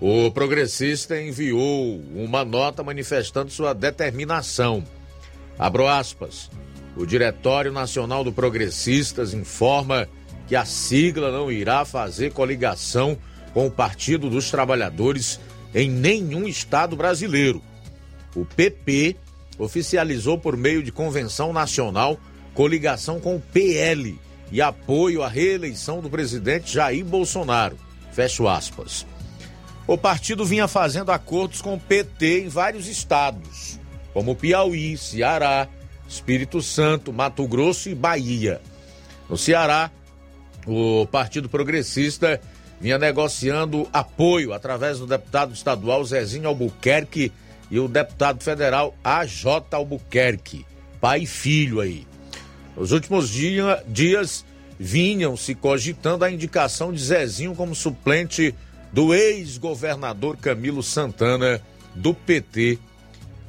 O 0.00 0.30
progressista 0.30 1.20
enviou 1.20 2.00
uma 2.14 2.42
nota 2.42 2.82
manifestando 2.82 3.50
sua 3.50 3.74
determinação. 3.74 4.82
Abro 5.58 5.86
aspas. 5.86 6.50
O 6.96 7.04
Diretório 7.04 7.70
Nacional 7.70 8.24
do 8.24 8.32
Progressistas 8.32 9.34
informa 9.34 10.08
que 10.48 10.56
a 10.56 10.64
sigla 10.64 11.30
não 11.30 11.52
irá 11.52 11.84
fazer 11.84 12.32
coligação 12.32 13.16
com 13.52 13.66
o 13.66 13.70
Partido 13.70 14.30
dos 14.30 14.50
Trabalhadores 14.50 15.38
em 15.74 15.90
nenhum 15.90 16.48
estado 16.48 16.96
brasileiro. 16.96 17.62
O 18.34 18.44
PP 18.44 19.16
oficializou 19.58 20.38
por 20.38 20.56
meio 20.56 20.82
de 20.82 20.90
convenção 20.90 21.52
nacional 21.52 22.18
coligação 22.54 23.20
com 23.20 23.36
o 23.36 23.40
PL 23.40 24.18
e 24.50 24.60
apoio 24.60 25.22
à 25.22 25.28
reeleição 25.28 26.00
do 26.00 26.10
presidente 26.10 26.72
Jair 26.72 27.04
Bolsonaro. 27.04 27.76
Fecho 28.12 28.48
aspas. 28.48 29.06
O 29.86 29.98
partido 29.98 30.44
vinha 30.44 30.68
fazendo 30.68 31.10
acordos 31.10 31.60
com 31.60 31.74
o 31.74 31.80
PT 31.80 32.42
em 32.44 32.48
vários 32.48 32.86
estados, 32.86 33.78
como 34.12 34.36
Piauí, 34.36 34.96
Ceará, 34.96 35.68
Espírito 36.08 36.62
Santo, 36.62 37.12
Mato 37.12 37.46
Grosso 37.46 37.88
e 37.88 37.94
Bahia. 37.94 38.60
No 39.28 39.36
Ceará, 39.36 39.90
o 40.66 41.06
Partido 41.06 41.48
Progressista 41.48 42.40
vinha 42.80 42.98
negociando 42.98 43.88
apoio 43.92 44.52
através 44.52 44.98
do 44.98 45.06
deputado 45.06 45.52
estadual 45.52 46.04
Zezinho 46.04 46.48
Albuquerque 46.48 47.32
e 47.70 47.78
o 47.78 47.86
deputado 47.86 48.42
federal 48.42 48.94
AJ 49.04 49.44
Albuquerque, 49.70 50.64
pai 51.00 51.22
e 51.22 51.26
filho 51.26 51.80
aí. 51.80 52.06
Nos 52.76 52.92
últimos 52.92 53.28
dia, 53.28 53.82
dias 53.86 54.44
vinham 54.78 55.36
se 55.36 55.54
cogitando 55.54 56.24
a 56.24 56.30
indicação 56.30 56.92
de 56.92 57.02
Zezinho 57.02 57.54
como 57.54 57.74
suplente 57.74 58.54
do 58.92 59.14
ex-governador 59.14 60.36
Camilo 60.36 60.82
Santana, 60.82 61.60
do 61.94 62.14
PT, 62.14 62.78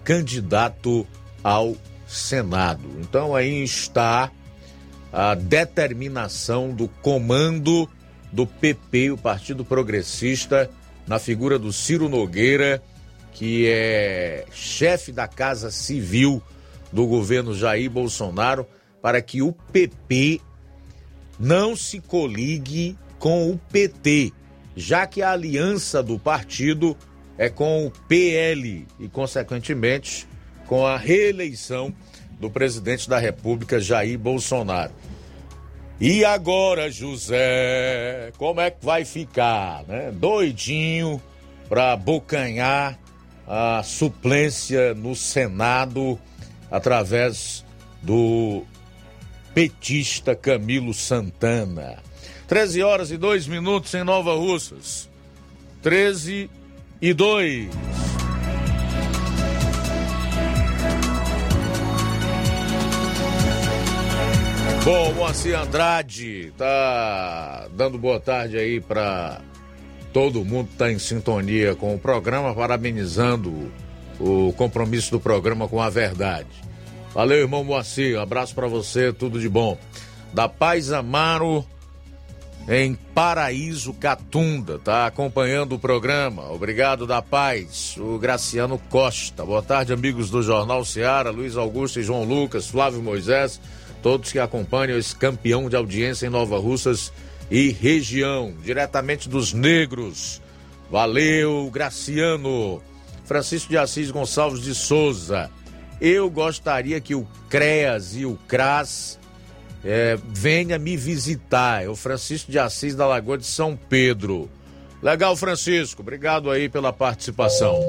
candidato 0.04 1.08
ao 1.44 1.76
Senado. 2.08 2.88
Então 3.00 3.36
aí 3.36 3.64
está 3.64 4.32
a 5.12 5.36
determinação 5.36 6.74
do 6.74 6.88
comando 6.88 7.90
do 8.32 8.46
PP, 8.46 9.12
o 9.12 9.18
Partido 9.18 9.66
Progressista, 9.66 10.70
na 11.08 11.20
figura 11.20 11.60
do 11.60 11.74
Ciro 11.74 12.08
Nogueira, 12.08 12.82
que 13.34 13.68
é 13.68 14.46
chefe 14.52 15.12
da 15.12 15.28
Casa 15.28 15.72
Civil 15.72 16.42
do 16.92 17.06
governo 17.08 17.54
Jair 17.54 17.90
Bolsonaro, 17.90 18.66
para 19.02 19.22
que 19.22 19.42
o 19.42 19.52
PP 19.52 20.40
não 21.40 21.76
se 21.76 22.00
coligue 22.00 22.98
com 23.18 23.50
o 23.52 23.58
PT, 23.58 24.32
já 24.76 25.06
que 25.06 25.22
a 25.22 25.32
aliança 25.32 26.02
do 26.02 26.18
partido 26.18 26.98
é 27.38 27.50
com 27.50 27.86
o 27.86 27.92
PL 27.92 28.88
e, 29.00 29.08
consequentemente, 29.10 30.28
com 30.68 30.86
a 30.86 30.98
reeleição 30.98 31.94
do 32.40 32.50
presidente 32.50 33.10
da 33.10 33.20
República, 33.20 33.80
Jair 33.80 34.18
Bolsonaro. 34.18 34.94
E 36.00 36.26
agora, 36.26 36.90
José, 36.90 38.32
como 38.38 38.60
é 38.60 38.72
que 38.72 38.84
vai 38.84 39.06
ficar, 39.06 39.84
né? 39.88 40.12
Doidinho 40.12 41.22
para 41.70 41.96
bocanhar 41.96 43.00
a 43.48 43.84
suplência 43.84 44.94
no 44.96 45.16
Senado 45.16 46.20
através 46.72 47.64
do 48.02 48.64
petista 49.54 50.36
Camilo 50.36 50.94
Santana. 50.94 51.98
13 52.52 52.84
horas 52.84 53.12
e 53.12 53.18
2 53.18 53.48
minutos 53.48 53.94
em 53.94 54.04
Nova 54.04 54.36
Russas. 54.36 55.10
13 55.82 56.50
e 57.02 57.14
2. 57.14 57.70
Bom, 64.84 65.14
Moacir 65.14 65.58
Andrade 65.58 66.52
tá 66.58 67.70
dando 67.72 67.98
boa 67.98 68.20
tarde 68.20 68.58
aí 68.58 68.82
para 68.82 69.40
todo 70.12 70.44
mundo 70.44 70.68
que 70.72 70.76
tá 70.76 70.92
em 70.92 71.00
sintonia 71.00 71.74
com 71.74 71.96
o 71.96 72.00
programa, 72.00 72.54
parabenizando 72.54 73.72
o 74.20 74.52
compromisso 74.58 75.12
do 75.12 75.22
programa 75.22 75.70
com 75.70 75.82
a 75.82 75.90
verdade. 75.90 76.50
Valeu, 77.14 77.38
irmão 77.38 77.64
Moacir, 77.64 78.20
abraço 78.20 78.54
para 78.54 78.68
você, 78.68 79.14
tudo 79.14 79.40
de 79.40 79.48
bom. 79.48 79.78
Da 80.34 80.50
Paz 80.50 80.92
Amaro 80.92 81.66
em 82.68 82.94
Paraíso 82.94 83.94
Catunda, 83.94 84.80
tá 84.80 85.06
acompanhando 85.06 85.76
o 85.76 85.80
programa. 85.80 86.52
Obrigado 86.52 87.06
da 87.06 87.22
Paz, 87.22 87.96
o 87.98 88.18
Graciano 88.18 88.78
Costa. 88.90 89.46
Boa 89.46 89.62
tarde, 89.62 89.94
amigos 89.94 90.30
do 90.30 90.42
Jornal 90.42 90.86
Seara, 90.86 91.32
Luiz 91.32 91.58
Augusto 91.58 92.00
e 92.00 92.04
João 92.04 92.24
Lucas, 92.24 92.68
Flávio 92.68 93.02
Moisés 93.02 93.60
todos 94.02 94.32
que 94.32 94.40
acompanham 94.40 94.98
esse 94.98 95.16
campeão 95.16 95.70
de 95.70 95.76
audiência 95.76 96.26
em 96.26 96.30
Nova 96.30 96.58
Russas 96.58 97.14
e 97.50 97.70
região, 97.70 98.54
diretamente 98.64 99.30
dos 99.30 99.54
negros. 99.54 100.42
Valeu, 100.90 101.70
Graciano. 101.72 102.82
Francisco 103.26 103.70
de 103.70 103.78
Assis 103.78 104.12
Gonçalves 104.12 104.62
de 104.62 104.74
Souza. 104.76 105.50
Eu 106.00 106.30
gostaria 106.30 107.00
que 107.00 107.14
o 107.14 107.28
CREAS 107.50 108.16
e 108.16 108.26
o 108.26 108.38
CRAS 108.48 109.20
é, 109.84 110.18
venha 110.28 110.78
me 110.78 110.96
visitar. 110.96 111.84
É 111.84 111.90
o 111.90 111.96
Francisco 111.96 112.52
de 112.52 112.60
Assis 112.60 112.96
da 112.96 113.08
Lagoa 113.08 113.38
de 113.38 113.46
São 113.46 113.78
Pedro. 113.90 114.50
Legal, 115.02 115.36
Francisco. 115.36 116.02
Obrigado 116.02 116.50
aí 116.52 116.70
pela 116.70 116.94
participação. 116.94 117.80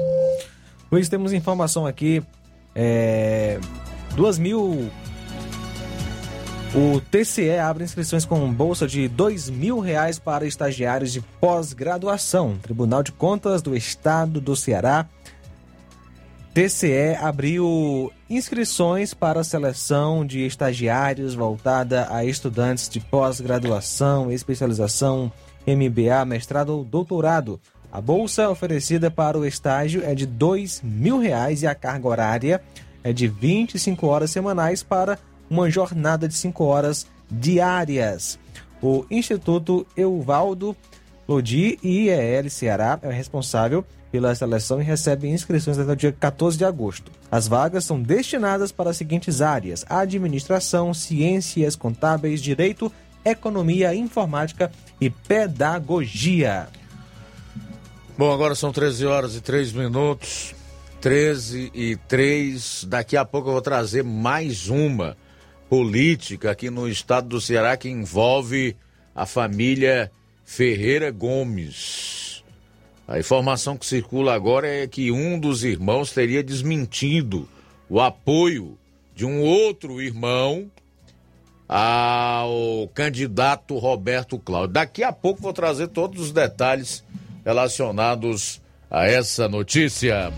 Luiz, 0.91 1.09
temos 1.09 1.33
informação 1.33 1.85
aqui. 1.85 2.23
É, 2.75 3.59
duas 4.15 4.39
mil 4.39 4.89
o 6.75 6.99
TCE 6.99 7.51
abre 7.59 7.83
inscrições 7.83 8.25
com 8.25 8.51
bolsa 8.51 8.87
de 8.87 9.07
dois 9.07 9.47
mil 9.47 9.79
reais 9.79 10.17
para 10.17 10.47
estagiários 10.47 11.13
de 11.13 11.21
pós-graduação. 11.39 12.57
Tribunal 12.59 13.03
de 13.03 13.11
Contas 13.11 13.61
do 13.61 13.75
Estado 13.75 14.41
do 14.41 14.55
Ceará. 14.55 15.07
TCE 16.53 17.15
abriu 17.19 18.13
inscrições 18.29 19.11
para 19.11 19.39
a 19.39 19.43
seleção 19.43 20.23
de 20.23 20.45
estagiários 20.45 21.33
voltada 21.33 22.07
a 22.11 22.23
estudantes 22.23 22.87
de 22.87 22.99
pós-graduação, 22.99 24.31
especialização, 24.31 25.31
MBA, 25.65 26.23
mestrado 26.25 26.69
ou 26.69 26.83
doutorado. 26.83 27.59
A 27.91 27.99
bolsa 27.99 28.51
oferecida 28.51 29.09
para 29.09 29.35
o 29.35 29.47
estágio 29.47 30.03
é 30.05 30.13
de 30.13 30.29
mil 30.83 31.17
reais 31.17 31.63
e 31.63 31.67
a 31.67 31.73
carga 31.73 32.07
horária 32.07 32.61
é 33.03 33.11
de 33.11 33.27
25 33.27 34.05
horas 34.05 34.29
semanais 34.29 34.83
para 34.83 35.17
uma 35.49 35.71
jornada 35.71 36.27
de 36.27 36.35
5 36.35 36.63
horas 36.63 37.07
diárias. 37.31 38.37
O 38.79 39.05
Instituto 39.09 39.87
Euvaldo 39.97 40.77
Lodi 41.27 41.79
IEL 41.83 42.47
Ceará 42.51 42.99
é 43.01 43.11
responsável 43.11 43.83
pela 44.13 44.35
seleção 44.35 44.79
e 44.79 44.83
recebe 44.83 45.27
inscrições 45.27 45.79
até 45.79 45.91
o 45.91 45.95
dia 45.95 46.11
14 46.11 46.55
de 46.55 46.63
agosto. 46.63 47.11
As 47.31 47.47
vagas 47.47 47.83
são 47.83 47.99
destinadas 47.99 48.71
para 48.71 48.91
as 48.91 48.97
seguintes 48.97 49.41
áreas: 49.41 49.83
administração, 49.89 50.93
ciências 50.93 51.75
contábeis, 51.75 52.39
direito, 52.39 52.93
economia, 53.25 53.95
informática 53.95 54.71
e 55.01 55.09
pedagogia. 55.09 56.67
Bom, 58.15 58.31
agora 58.31 58.53
são 58.53 58.71
13 58.71 59.03
horas 59.07 59.35
e 59.35 59.41
3 59.41 59.73
minutos. 59.73 60.53
13 61.01 61.71
e 61.73 61.95
3. 62.07 62.85
Daqui 62.87 63.17
a 63.17 63.25
pouco 63.25 63.49
eu 63.49 63.53
vou 63.53 63.61
trazer 63.63 64.03
mais 64.03 64.69
uma 64.69 65.17
política 65.67 66.51
aqui 66.51 66.69
no 66.69 66.87
estado 66.87 67.29
do 67.29 67.41
Ceará 67.41 67.75
que 67.75 67.89
envolve 67.89 68.77
a 69.15 69.25
família 69.25 70.11
Ferreira 70.45 71.09
Gomes. 71.09 72.22
A 73.07 73.19
informação 73.19 73.77
que 73.77 73.85
circula 73.85 74.33
agora 74.33 74.67
é 74.67 74.87
que 74.87 75.11
um 75.11 75.37
dos 75.37 75.63
irmãos 75.63 76.11
teria 76.11 76.41
desmentido 76.41 77.47
o 77.89 77.99
apoio 77.99 78.77
de 79.13 79.25
um 79.25 79.41
outro 79.41 80.01
irmão 80.01 80.71
ao 81.67 82.87
candidato 82.93 83.77
Roberto 83.77 84.39
Cláudio. 84.39 84.73
Daqui 84.73 85.03
a 85.03 85.11
pouco 85.11 85.41
vou 85.41 85.53
trazer 85.53 85.87
todos 85.87 86.21
os 86.21 86.31
detalhes 86.31 87.03
relacionados 87.43 88.61
a 88.89 89.05
essa 89.05 89.49
notícia. 89.49 90.31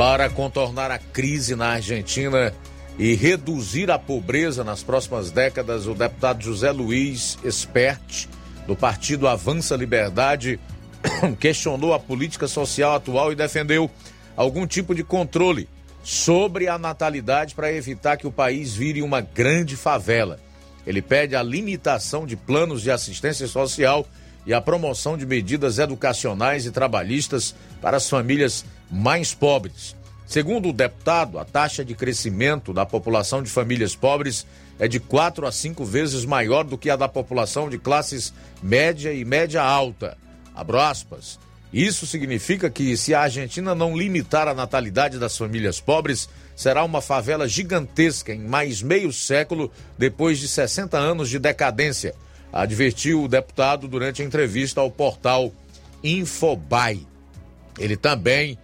Para 0.00 0.30
contornar 0.30 0.90
a 0.90 0.98
crise 0.98 1.54
na 1.54 1.72
Argentina 1.72 2.54
e 2.98 3.14
reduzir 3.14 3.90
a 3.90 3.98
pobreza 3.98 4.64
nas 4.64 4.82
próximas 4.82 5.30
décadas, 5.30 5.86
o 5.86 5.92
deputado 5.92 6.42
José 6.42 6.70
Luiz 6.70 7.36
Espert, 7.44 8.26
do 8.66 8.74
partido 8.74 9.28
Avança 9.28 9.76
Liberdade, 9.76 10.58
questionou 11.38 11.92
a 11.92 11.98
política 11.98 12.48
social 12.48 12.94
atual 12.94 13.30
e 13.30 13.36
defendeu 13.36 13.90
algum 14.34 14.66
tipo 14.66 14.94
de 14.94 15.04
controle 15.04 15.68
sobre 16.02 16.66
a 16.66 16.78
natalidade 16.78 17.54
para 17.54 17.70
evitar 17.70 18.16
que 18.16 18.26
o 18.26 18.32
país 18.32 18.74
vire 18.74 19.02
uma 19.02 19.20
grande 19.20 19.76
favela. 19.76 20.40
Ele 20.86 21.02
pede 21.02 21.36
a 21.36 21.42
limitação 21.42 22.24
de 22.24 22.36
planos 22.36 22.80
de 22.80 22.90
assistência 22.90 23.46
social 23.46 24.06
e 24.46 24.54
a 24.54 24.62
promoção 24.62 25.18
de 25.18 25.26
medidas 25.26 25.78
educacionais 25.78 26.64
e 26.64 26.70
trabalhistas 26.70 27.54
para 27.82 27.98
as 27.98 28.08
famílias 28.08 28.64
mais 28.90 29.32
pobres. 29.34 29.96
Segundo 30.26 30.68
o 30.68 30.72
deputado, 30.72 31.38
a 31.38 31.44
taxa 31.44 31.84
de 31.84 31.94
crescimento 31.94 32.72
da 32.72 32.86
população 32.86 33.42
de 33.42 33.50
famílias 33.50 33.96
pobres 33.96 34.46
é 34.78 34.86
de 34.86 35.00
quatro 35.00 35.46
a 35.46 35.52
cinco 35.52 35.84
vezes 35.84 36.24
maior 36.24 36.64
do 36.64 36.78
que 36.78 36.88
a 36.88 36.96
da 36.96 37.08
população 37.08 37.68
de 37.68 37.78
classes 37.78 38.32
média 38.62 39.12
e 39.12 39.24
média 39.24 39.62
alta. 39.62 40.16
Abro 40.54 40.78
aspas. 40.78 41.38
Isso 41.72 42.06
significa 42.06 42.68
que, 42.68 42.96
se 42.96 43.14
a 43.14 43.22
Argentina 43.22 43.74
não 43.74 43.96
limitar 43.96 44.48
a 44.48 44.54
natalidade 44.54 45.18
das 45.18 45.36
famílias 45.36 45.80
pobres, 45.80 46.28
será 46.56 46.84
uma 46.84 47.00
favela 47.00 47.48
gigantesca 47.48 48.34
em 48.34 48.40
mais 48.40 48.82
meio 48.82 49.12
século 49.12 49.70
depois 49.96 50.38
de 50.38 50.48
60 50.48 50.98
anos 50.98 51.28
de 51.28 51.38
decadência, 51.38 52.14
advertiu 52.52 53.22
o 53.22 53.28
deputado 53.28 53.86
durante 53.86 54.22
a 54.22 54.24
entrevista 54.24 54.80
ao 54.80 54.90
portal 54.90 55.52
Infobai. 56.02 57.00
Ele 57.78 57.96
também 57.96 58.58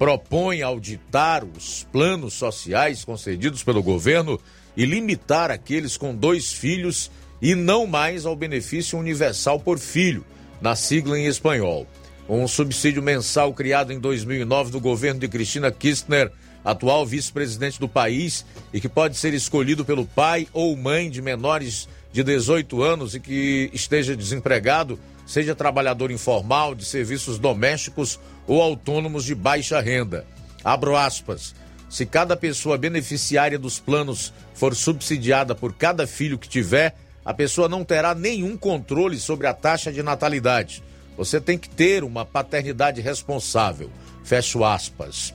propõe 0.00 0.62
auditar 0.62 1.44
os 1.44 1.86
planos 1.92 2.32
sociais 2.32 3.04
concedidos 3.04 3.62
pelo 3.62 3.82
governo 3.82 4.40
e 4.74 4.86
limitar 4.86 5.50
aqueles 5.50 5.98
com 5.98 6.16
dois 6.16 6.50
filhos 6.50 7.10
e 7.42 7.54
não 7.54 7.86
mais 7.86 8.24
ao 8.24 8.34
benefício 8.34 8.98
universal 8.98 9.60
por 9.60 9.78
filho, 9.78 10.24
na 10.58 10.74
sigla 10.74 11.18
em 11.18 11.26
espanhol. 11.26 11.86
Um 12.26 12.48
subsídio 12.48 13.02
mensal 13.02 13.52
criado 13.52 13.92
em 13.92 14.00
2009 14.00 14.70
do 14.70 14.80
governo 14.80 15.20
de 15.20 15.28
Cristina 15.28 15.70
Kirchner, 15.70 16.32
atual 16.64 17.04
vice-presidente 17.04 17.78
do 17.78 17.88
país, 17.88 18.46
e 18.72 18.80
que 18.80 18.88
pode 18.88 19.18
ser 19.18 19.34
escolhido 19.34 19.84
pelo 19.84 20.06
pai 20.06 20.48
ou 20.54 20.74
mãe 20.78 21.10
de 21.10 21.20
menores 21.20 21.86
de 22.10 22.24
18 22.24 22.82
anos 22.82 23.14
e 23.14 23.20
que 23.20 23.70
esteja 23.74 24.16
desempregado, 24.16 24.98
seja 25.30 25.54
trabalhador 25.54 26.10
informal, 26.10 26.74
de 26.74 26.84
serviços 26.84 27.38
domésticos 27.38 28.18
ou 28.48 28.60
autônomos 28.60 29.24
de 29.24 29.32
baixa 29.32 29.80
renda. 29.80 30.26
Abro 30.64 30.96
aspas. 30.96 31.54
Se 31.88 32.04
cada 32.04 32.36
pessoa 32.36 32.76
beneficiária 32.76 33.56
dos 33.56 33.78
planos 33.78 34.34
for 34.52 34.74
subsidiada 34.74 35.54
por 35.54 35.72
cada 35.72 36.04
filho 36.04 36.36
que 36.36 36.48
tiver, 36.48 36.96
a 37.24 37.32
pessoa 37.32 37.68
não 37.68 37.84
terá 37.84 38.12
nenhum 38.12 38.56
controle 38.56 39.20
sobre 39.20 39.46
a 39.46 39.54
taxa 39.54 39.92
de 39.92 40.02
natalidade. 40.02 40.82
Você 41.16 41.40
tem 41.40 41.56
que 41.56 41.70
ter 41.70 42.02
uma 42.02 42.24
paternidade 42.24 43.00
responsável. 43.00 43.88
Fecho 44.24 44.64
aspas. 44.64 45.32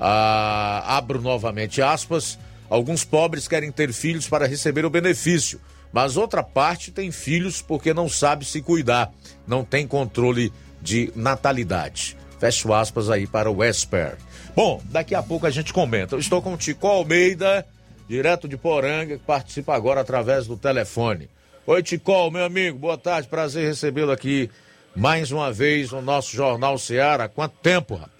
Ah, 0.00 0.96
abro 0.96 1.20
novamente 1.20 1.82
aspas. 1.82 2.38
Alguns 2.70 3.04
pobres 3.04 3.46
querem 3.46 3.70
ter 3.70 3.92
filhos 3.92 4.26
para 4.26 4.46
receber 4.46 4.86
o 4.86 4.90
benefício, 4.90 5.60
mas 5.96 6.18
outra 6.18 6.42
parte 6.42 6.92
tem 6.92 7.10
filhos 7.10 7.62
porque 7.62 7.94
não 7.94 8.06
sabe 8.06 8.44
se 8.44 8.60
cuidar, 8.60 9.10
não 9.46 9.64
tem 9.64 9.88
controle 9.88 10.52
de 10.82 11.10
natalidade. 11.16 12.18
Fecho 12.38 12.74
aspas 12.74 13.08
aí 13.08 13.26
para 13.26 13.50
o 13.50 13.64
Esper. 13.64 14.18
Bom, 14.54 14.78
daqui 14.90 15.14
a 15.14 15.22
pouco 15.22 15.46
a 15.46 15.50
gente 15.50 15.72
comenta. 15.72 16.14
Eu 16.14 16.18
estou 16.18 16.42
com 16.42 16.52
o 16.52 16.56
Tico 16.58 16.86
Almeida, 16.86 17.66
direto 18.06 18.46
de 18.46 18.58
Poranga, 18.58 19.16
que 19.16 19.24
participa 19.24 19.74
agora 19.74 20.02
através 20.02 20.46
do 20.46 20.54
telefone. 20.54 21.30
Oi, 21.66 21.82
Tico, 21.82 22.30
meu 22.30 22.44
amigo, 22.44 22.78
boa 22.78 22.98
tarde, 22.98 23.26
prazer 23.26 23.66
recebê-lo 23.66 24.12
aqui 24.12 24.50
mais 24.94 25.32
uma 25.32 25.50
vez 25.50 25.92
no 25.92 26.02
nosso 26.02 26.36
Jornal 26.36 26.76
Seara. 26.76 27.26
Quanto 27.26 27.56
tempo, 27.60 27.94
rapaz? 27.94 28.12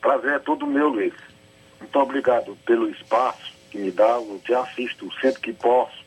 Prazer 0.00 0.34
é 0.34 0.38
todo 0.38 0.68
meu, 0.68 0.86
Luiz. 0.86 1.14
Muito 1.80 1.98
obrigado 1.98 2.56
pelo 2.64 2.88
espaço 2.90 3.49
que 3.70 3.78
me 3.78 3.90
dá. 3.90 4.16
Eu 4.16 4.40
te 4.44 4.52
assisto 4.52 5.10
sempre 5.20 5.40
que 5.40 5.52
posso. 5.52 6.04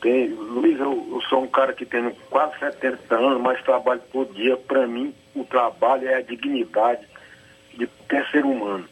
Tem, 0.00 0.28
Luiz, 0.28 0.78
eu, 0.80 1.08
eu, 1.12 1.20
sou 1.28 1.42
um 1.42 1.48
cara 1.48 1.74
que 1.74 1.84
tem 1.84 2.10
quase 2.30 2.58
70 2.58 3.14
anos, 3.14 3.40
mas 3.40 3.62
trabalho 3.62 4.00
todo 4.10 4.34
dia. 4.34 4.56
Para 4.56 4.86
mim, 4.86 5.14
o 5.34 5.44
trabalho 5.44 6.08
é 6.08 6.14
a 6.14 6.22
dignidade 6.22 7.06
de 7.74 7.86
qualquer 7.86 8.26
ser 8.30 8.44
humano. 8.44 8.88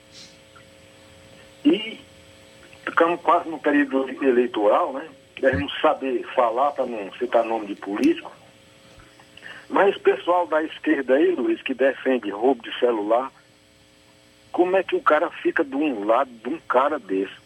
E 1.65 1.99
ficamos 2.85 3.21
quase 3.23 3.49
no 3.49 3.59
período 3.59 4.09
eleitoral, 4.23 4.93
né? 4.93 5.09
Devemos 5.41 5.73
saber 5.81 6.27
falar 6.35 6.73
para 6.73 6.85
não 6.85 7.11
citar 7.15 7.45
nome 7.45 7.67
de 7.67 7.75
político. 7.77 8.31
Mas 9.69 9.97
o 9.97 10.01
pessoal 10.01 10.47
da 10.47 10.63
esquerda 10.63 11.15
aí, 11.15 11.35
Luiz, 11.35 11.61
que 11.63 11.75
defende 11.75 12.31
roubo 12.31 12.63
de 12.63 12.77
celular, 12.79 13.31
como 14.51 14.77
é 14.77 14.83
que 14.83 14.97
o 14.97 15.03
cara 15.03 15.31
fica 15.31 15.63
de 15.63 15.77
um 15.77 16.05
lado 16.05 16.31
de 16.31 16.49
um 16.49 16.59
cara 16.61 16.99
desse? 16.99 17.38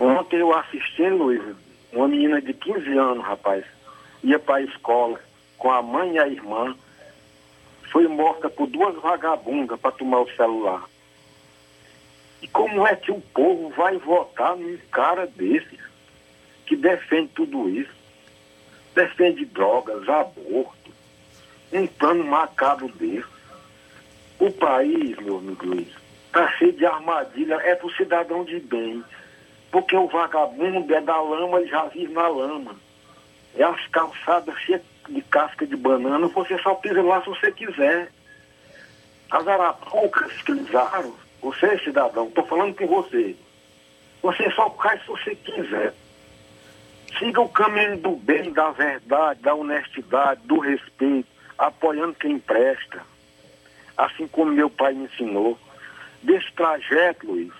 Ontem 0.00 0.38
eu 0.38 0.56
assisti, 0.56 1.06
Luiz, 1.10 1.42
uma 1.92 2.08
menina 2.08 2.40
de 2.40 2.54
15 2.54 2.96
anos, 2.96 3.22
rapaz, 3.22 3.66
ia 4.24 4.38
para 4.38 4.56
a 4.56 4.62
escola 4.62 5.20
com 5.58 5.70
a 5.70 5.82
mãe 5.82 6.14
e 6.14 6.18
a 6.18 6.26
irmã, 6.26 6.74
foi 7.92 8.08
morta 8.08 8.48
por 8.48 8.66
duas 8.66 8.94
vagabundas 8.94 9.78
para 9.78 9.92
tomar 9.92 10.20
o 10.20 10.36
celular. 10.36 10.88
E 12.40 12.48
como 12.48 12.86
é 12.86 12.96
que 12.96 13.12
o 13.12 13.20
povo 13.20 13.68
vai 13.76 13.98
votar 13.98 14.56
num 14.56 14.78
cara 14.90 15.26
desse 15.26 15.78
que 16.64 16.76
defende 16.76 17.28
tudo 17.34 17.68
isso? 17.68 17.92
Defende 18.94 19.44
drogas, 19.44 20.08
aborto, 20.08 20.90
um 21.70 21.86
plano 21.86 22.24
macabro 22.24 22.88
desse. 22.92 23.28
O 24.38 24.50
país, 24.50 25.18
meu 25.18 25.36
amigo 25.36 25.66
Luiz, 25.66 25.88
está 26.24 26.50
cheio 26.52 26.72
de 26.72 26.86
armadilha, 26.86 27.56
é 27.56 27.74
para 27.74 27.86
o 27.86 27.92
cidadão 27.92 28.44
de 28.44 28.58
bem. 28.60 29.04
Porque 29.70 29.96
o 29.96 30.08
vagabundo 30.08 30.92
é 30.94 31.00
da 31.00 31.20
lama 31.20 31.60
e 31.60 31.68
já 31.68 31.84
vive 31.84 32.12
na 32.12 32.28
lama. 32.28 32.74
É 33.56 33.62
as 33.62 33.86
calçadas 33.88 34.58
cheias 34.60 34.82
de 35.08 35.22
casca 35.22 35.66
de 35.66 35.76
banana, 35.76 36.26
você 36.28 36.58
só 36.58 36.74
pisa 36.74 37.02
lá 37.02 37.20
se 37.22 37.28
você 37.28 37.50
quiser. 37.52 38.10
As 39.30 39.46
arapucas 39.46 40.32
que 40.42 40.52
usaram, 40.52 41.14
você, 41.40 41.78
cidadão, 41.78 42.26
estou 42.28 42.44
falando 42.46 42.74
com 42.74 42.86
você. 42.86 43.36
Você 44.22 44.50
só 44.52 44.68
cai 44.70 44.98
se 44.98 45.06
você 45.06 45.34
quiser. 45.34 45.94
Siga 47.18 47.40
o 47.40 47.48
caminho 47.48 47.96
do 47.98 48.12
bem, 48.12 48.52
da 48.52 48.70
verdade, 48.70 49.40
da 49.40 49.54
honestidade, 49.54 50.40
do 50.44 50.58
respeito, 50.58 51.28
apoiando 51.58 52.14
quem 52.14 52.38
presta. 52.38 53.02
Assim 53.96 54.26
como 54.28 54.52
meu 54.52 54.70
pai 54.70 54.94
me 54.94 55.04
ensinou. 55.04 55.58
Desse 56.22 56.52
trajeto, 56.52 57.26
Luiz, 57.26 57.52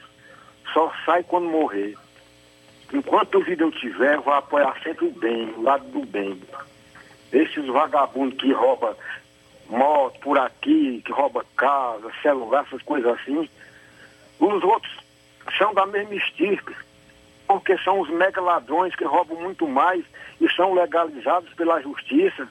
só 0.72 0.92
sai 1.04 1.22
quando 1.24 1.48
morrer. 1.48 1.96
Enquanto 2.92 3.40
vida 3.40 3.62
eu 3.62 3.70
tiver, 3.70 4.18
vou 4.18 4.34
apoiar 4.34 4.76
sempre 4.82 5.06
o 5.06 5.12
bem, 5.12 5.50
o 5.56 5.62
lado 5.62 5.84
do 5.88 6.04
bem. 6.04 6.40
Esses 7.32 7.66
vagabundos 7.66 8.38
que 8.38 8.52
roubam 8.52 8.94
moto 9.68 10.18
por 10.20 10.38
aqui, 10.38 11.00
que 11.04 11.12
roubam 11.12 11.44
casa, 11.56 12.10
celular, 12.20 12.64
essas 12.66 12.82
coisas 12.82 13.12
assim, 13.20 13.48
os 14.40 14.64
outros 14.64 14.92
são 15.56 15.72
da 15.72 15.86
mesma 15.86 16.14
estirpe, 16.14 16.74
porque 17.46 17.78
são 17.78 18.00
os 18.00 18.08
mega 18.10 18.40
ladrões 18.40 18.94
que 18.96 19.04
roubam 19.04 19.40
muito 19.40 19.68
mais 19.68 20.04
e 20.40 20.50
são 20.52 20.74
legalizados 20.74 21.52
pela 21.54 21.80
justiça. 21.80 22.48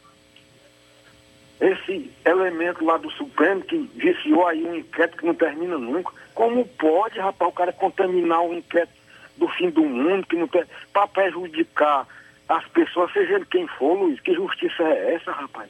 Esse 1.59 2.09
elemento 2.23 2.85
lá 2.85 2.95
do 2.95 3.11
Supremo 3.11 3.61
que 3.61 3.77
viciou 3.95 4.47
aí 4.47 4.63
um 4.63 4.75
inquérito 4.75 5.17
que 5.17 5.25
não 5.25 5.33
termina 5.33 5.77
nunca. 5.77 6.13
Como 6.39 6.65
pode, 6.65 7.19
rapaz, 7.19 7.51
o 7.51 7.53
cara 7.53 7.73
contaminar 7.73 8.39
um 8.39 8.53
inquérito 8.53 8.93
do 9.35 9.49
fim 9.49 9.69
do 9.69 9.83
mundo, 9.83 10.25
que 10.25 10.37
não 10.37 10.47
tem. 10.47 10.63
para 10.93 11.05
prejudicar 11.05 12.07
as 12.47 12.65
pessoas, 12.69 13.11
seja 13.11 13.33
ele 13.33 13.45
quem 13.45 13.67
for, 13.67 13.93
Luiz, 13.95 14.21
que 14.21 14.33
justiça 14.33 14.83
é 14.83 15.15
essa, 15.15 15.33
rapaz? 15.33 15.69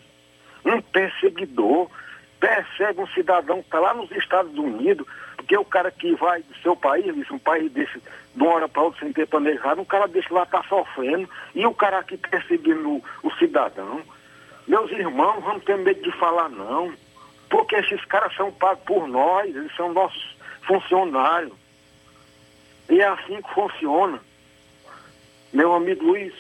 Um 0.64 0.80
perseguidor 0.80 1.90
persegue 2.40 3.02
um 3.02 3.08
cidadão 3.08 3.62
que 3.62 3.66
está 3.66 3.80
lá 3.80 3.96
nos 3.96 4.12
Estados 4.12 4.56
Unidos, 4.60 5.08
porque 5.36 5.58
o 5.58 5.66
cara 5.66 5.90
que 5.90 6.14
vai 6.14 6.44
do 6.44 6.56
seu 6.58 6.76
país, 6.76 7.32
um 7.32 7.40
país 7.40 7.72
desse, 7.72 8.00
de 8.36 8.44
uma 8.44 8.54
hora 8.54 8.70
para 8.70 8.84
outra 8.84 9.00
sem 9.00 9.12
ter 9.12 9.26
planejado, 9.26 9.82
um 9.82 9.86
cara 9.86 10.08
desse 10.08 10.32
lá 10.32 10.44
está 10.44 10.62
sofrendo, 10.70 11.28
e 11.56 11.66
o 11.66 11.74
cara 11.74 11.98
aqui 11.98 12.16
perseguindo 12.16 12.88
o, 12.88 13.04
o 13.24 13.32
cidadão. 13.40 14.04
Meus 14.68 14.92
irmãos, 14.92 15.44
vamos 15.44 15.64
ter 15.64 15.80
medo 15.80 16.04
de 16.04 16.12
falar 16.20 16.48
não, 16.48 16.94
porque 17.50 17.76
esses 17.76 18.06
caras 18.06 18.36
são 18.36 18.52
pagos 18.52 18.84
por 18.84 19.08
nós, 19.08 19.48
eles 19.48 19.76
são 19.76 19.92
nossos 19.92 20.38
funcionários. 20.70 21.54
E 22.88 23.02
é 23.02 23.08
assim 23.08 23.42
que 23.42 23.54
funciona. 23.54 24.20
Meu 25.52 25.74
amigo 25.74 26.06
Luiz, 26.06 26.34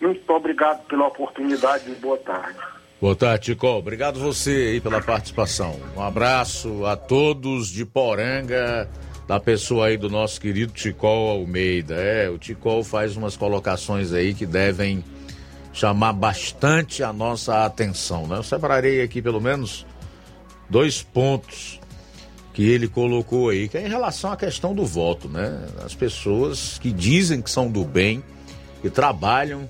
muito 0.00 0.32
obrigado 0.32 0.86
pela 0.86 1.06
oportunidade 1.06 1.90
e 1.90 1.94
boa 1.96 2.16
tarde. 2.16 2.58
Boa 3.00 3.14
tarde, 3.14 3.46
Tico. 3.46 3.66
Obrigado 3.66 4.18
você 4.18 4.50
aí 4.50 4.80
pela 4.80 5.02
participação. 5.02 5.78
Um 5.94 6.00
abraço 6.00 6.86
a 6.86 6.96
todos 6.96 7.68
de 7.68 7.84
Poranga, 7.84 8.88
da 9.26 9.38
pessoa 9.38 9.86
aí 9.86 9.96
do 9.96 10.08
nosso 10.08 10.40
querido 10.40 10.72
Ticol 10.72 11.30
Almeida. 11.30 11.96
É, 11.96 12.30
o 12.30 12.38
Ticol 12.38 12.82
faz 12.82 13.16
umas 13.16 13.36
colocações 13.36 14.12
aí 14.12 14.32
que 14.32 14.46
devem 14.46 15.04
chamar 15.72 16.12
bastante 16.12 17.02
a 17.02 17.12
nossa 17.12 17.64
atenção, 17.64 18.26
né? 18.26 18.36
Eu 18.36 18.42
separarei 18.42 19.02
aqui 19.02 19.20
pelo 19.20 19.40
menos 19.40 19.84
dois 20.70 21.02
pontos 21.02 21.80
que 22.52 22.62
ele 22.62 22.86
colocou 22.88 23.48
aí, 23.48 23.68
que 23.68 23.78
é 23.78 23.86
em 23.86 23.88
relação 23.88 24.32
à 24.32 24.36
questão 24.36 24.74
do 24.74 24.84
voto, 24.84 25.28
né? 25.28 25.66
As 25.84 25.94
pessoas 25.94 26.78
que 26.78 26.92
dizem 26.92 27.40
que 27.40 27.50
são 27.50 27.70
do 27.70 27.84
bem, 27.84 28.22
que 28.80 28.90
trabalham 28.90 29.68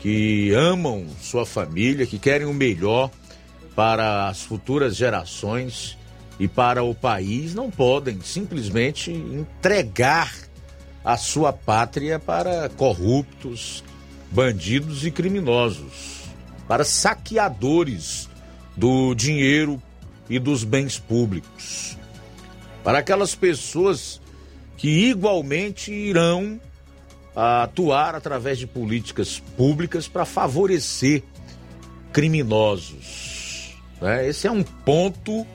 que 0.00 0.52
amam 0.52 1.06
sua 1.20 1.44
família, 1.44 2.06
que 2.06 2.18
querem 2.18 2.46
o 2.46 2.54
melhor 2.54 3.10
para 3.74 4.28
as 4.28 4.42
futuras 4.42 4.96
gerações 4.96 5.96
e 6.38 6.46
para 6.46 6.82
o 6.82 6.94
país, 6.94 7.54
não 7.54 7.70
podem 7.70 8.20
simplesmente 8.20 9.10
entregar 9.10 10.32
a 11.04 11.16
sua 11.16 11.52
pátria 11.52 12.18
para 12.18 12.68
corruptos, 12.70 13.82
bandidos 14.30 15.04
e 15.04 15.10
criminosos, 15.10 16.28
para 16.68 16.84
saqueadores 16.84 18.28
do 18.76 19.14
dinheiro 19.14 19.82
e 20.30 20.38
dos 20.38 20.62
bens 20.62 20.98
públicos, 20.98 21.97
para 22.88 23.00
aquelas 23.00 23.34
pessoas 23.34 24.18
que 24.78 24.88
igualmente 24.88 25.92
irão 25.92 26.58
atuar 27.36 28.14
através 28.14 28.58
de 28.58 28.66
políticas 28.66 29.38
públicas 29.58 30.08
para 30.08 30.24
favorecer 30.24 31.22
criminosos. 32.14 33.76
Né? 34.00 34.26
Esse 34.26 34.46
é 34.46 34.50
um 34.50 34.62
ponto 34.62 35.46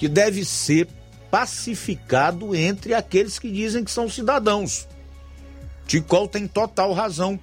que 0.00 0.08
deve 0.08 0.44
ser 0.44 0.88
pacificado 1.30 2.56
entre 2.56 2.92
aqueles 2.92 3.38
que 3.38 3.52
dizem 3.52 3.84
que 3.84 3.90
são 3.92 4.08
cidadãos. 4.08 4.88
Ticol 5.86 6.26
tem 6.26 6.48
total 6.48 6.92
razão 6.92 7.38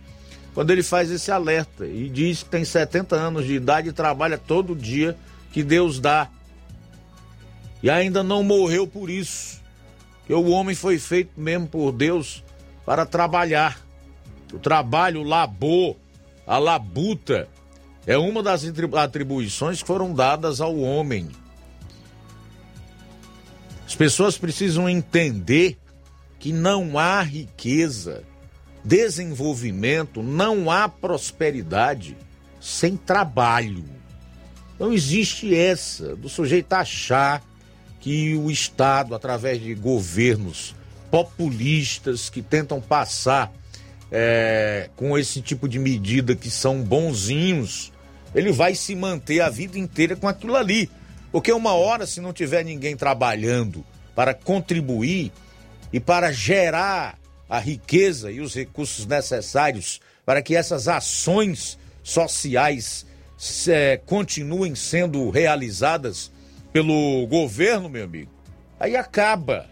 quando 0.53 0.71
ele 0.71 0.84
faz 0.84 1.09
esse 1.09 1.32
alerta 1.32 1.86
e 1.86 2.09
diz 2.09 2.43
que 2.43 2.49
tem 2.49 2.65
70 2.65 3.15
anos 3.15 3.45
de 3.45 3.53
idade 3.53 3.88
e 3.88 3.93
trabalha 3.93 4.38
todo 4.38 4.75
dia 4.75 5.17
que 5.53 5.63
Deus 5.63 6.01
dá. 6.01 6.27
E 7.82 7.89
ainda 7.89 8.23
não 8.23 8.43
morreu 8.43 8.86
por 8.86 9.09
isso. 9.09 9.61
Que 10.25 10.34
o 10.34 10.49
homem 10.49 10.75
foi 10.75 10.99
feito 10.99 11.32
mesmo 11.36 11.67
por 11.67 11.91
Deus 11.91 12.43
para 12.86 13.05
trabalhar. 13.05 13.82
O 14.53 14.59
trabalho, 14.59 15.21
o 15.21 15.23
labor, 15.23 15.95
a 16.45 16.57
labuta 16.57 17.47
é 18.05 18.17
uma 18.17 18.43
das 18.43 18.63
atribuições 18.97 19.82
que 19.82 19.88
foram 19.88 20.13
dadas 20.13 20.59
ao 20.61 20.77
homem. 20.77 21.29
As 23.86 23.95
pessoas 23.95 24.38
precisam 24.38 24.88
entender 24.88 25.77
que 26.39 26.51
não 26.51 26.97
há 26.97 27.21
riqueza, 27.21 28.23
desenvolvimento, 28.84 30.23
não 30.23 30.71
há 30.71 30.89
prosperidade 30.89 32.17
sem 32.59 32.95
trabalho. 32.95 33.86
Não 34.79 34.91
existe 34.91 35.55
essa 35.55 36.15
do 36.15 36.27
sujeito 36.27 36.73
achar 36.73 37.43
que 38.01 38.35
o 38.35 38.49
Estado, 38.49 39.15
através 39.15 39.61
de 39.61 39.73
governos 39.75 40.75
populistas 41.11 42.29
que 42.29 42.41
tentam 42.41 42.81
passar 42.81 43.53
é, 44.11 44.89
com 44.95 45.17
esse 45.17 45.41
tipo 45.41 45.69
de 45.69 45.77
medida 45.77 46.35
que 46.35 46.49
são 46.49 46.81
bonzinhos, 46.81 47.93
ele 48.33 48.51
vai 48.51 48.75
se 48.75 48.95
manter 48.95 49.41
a 49.41 49.49
vida 49.49 49.77
inteira 49.77 50.15
com 50.15 50.27
aquilo 50.27 50.55
ali. 50.55 50.89
Porque 51.31 51.53
uma 51.53 51.73
hora, 51.73 52.07
se 52.07 52.19
não 52.19 52.33
tiver 52.33 52.65
ninguém 52.65 52.97
trabalhando 52.97 53.85
para 54.15 54.33
contribuir 54.33 55.31
e 55.93 55.99
para 55.99 56.31
gerar 56.31 57.17
a 57.47 57.59
riqueza 57.59 58.31
e 58.31 58.41
os 58.41 58.55
recursos 58.55 59.05
necessários 59.05 60.01
para 60.25 60.41
que 60.41 60.55
essas 60.55 60.87
ações 60.87 61.77
sociais 62.03 63.05
é, 63.67 63.97
continuem 64.05 64.73
sendo 64.75 65.29
realizadas 65.29 66.31
pelo 66.72 67.26
governo, 67.28 67.89
meu 67.89 68.05
amigo, 68.05 68.32
aí 68.80 68.95
acaba. 68.95 69.67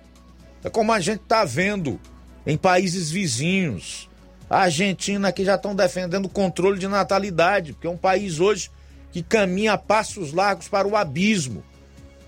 É 0.64 0.70
como 0.70 0.92
a 0.92 1.00
gente 1.00 1.22
está 1.22 1.46
vendo 1.46 2.00
em 2.46 2.58
países 2.58 3.10
vizinhos. 3.10 4.10
A 4.50 4.62
Argentina 4.64 5.32
que 5.32 5.46
já 5.46 5.56
estão 5.56 5.76
defendendo 5.76 6.26
o 6.26 6.30
controle 6.30 6.80
de 6.80 6.88
natalidade, 6.88 7.74
porque 7.74 7.88
é 7.88 7.90
um 7.90 7.98
país 7.98 8.40
hoje 8.40 8.72
que 9.12 9.22
caminha 9.24 9.74
a 9.74 9.78
passos 9.78 10.34
largos 10.34 10.68
para 10.68 10.88
o 10.88 10.96
abismo. 10.96 11.64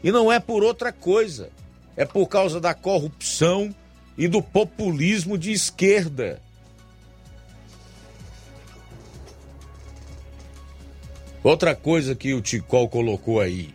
E 0.04 0.12
não 0.12 0.32
é 0.32 0.40
por 0.40 0.64
outra 0.64 0.92
coisa. 0.92 1.50
É 1.98 2.06
por 2.06 2.28
causa 2.28 2.60
da 2.60 2.74
corrupção 2.74 3.74
e 4.18 4.28
do 4.28 4.42
populismo 4.42 5.38
de 5.38 5.52
esquerda. 5.52 6.42
Outra 11.44 11.76
coisa 11.76 12.16
que 12.16 12.34
o 12.34 12.42
Ticol 12.42 12.88
colocou 12.88 13.42
aí 13.42 13.74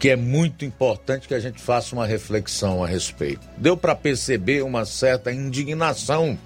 que 0.00 0.08
é 0.08 0.16
muito 0.16 0.64
importante 0.64 1.28
que 1.28 1.34
a 1.34 1.38
gente 1.38 1.60
faça 1.60 1.94
uma 1.94 2.06
reflexão 2.06 2.82
a 2.82 2.86
respeito. 2.86 3.46
Deu 3.58 3.76
para 3.76 3.94
perceber 3.94 4.62
uma 4.62 4.86
certa 4.86 5.30
indignação 5.30 6.38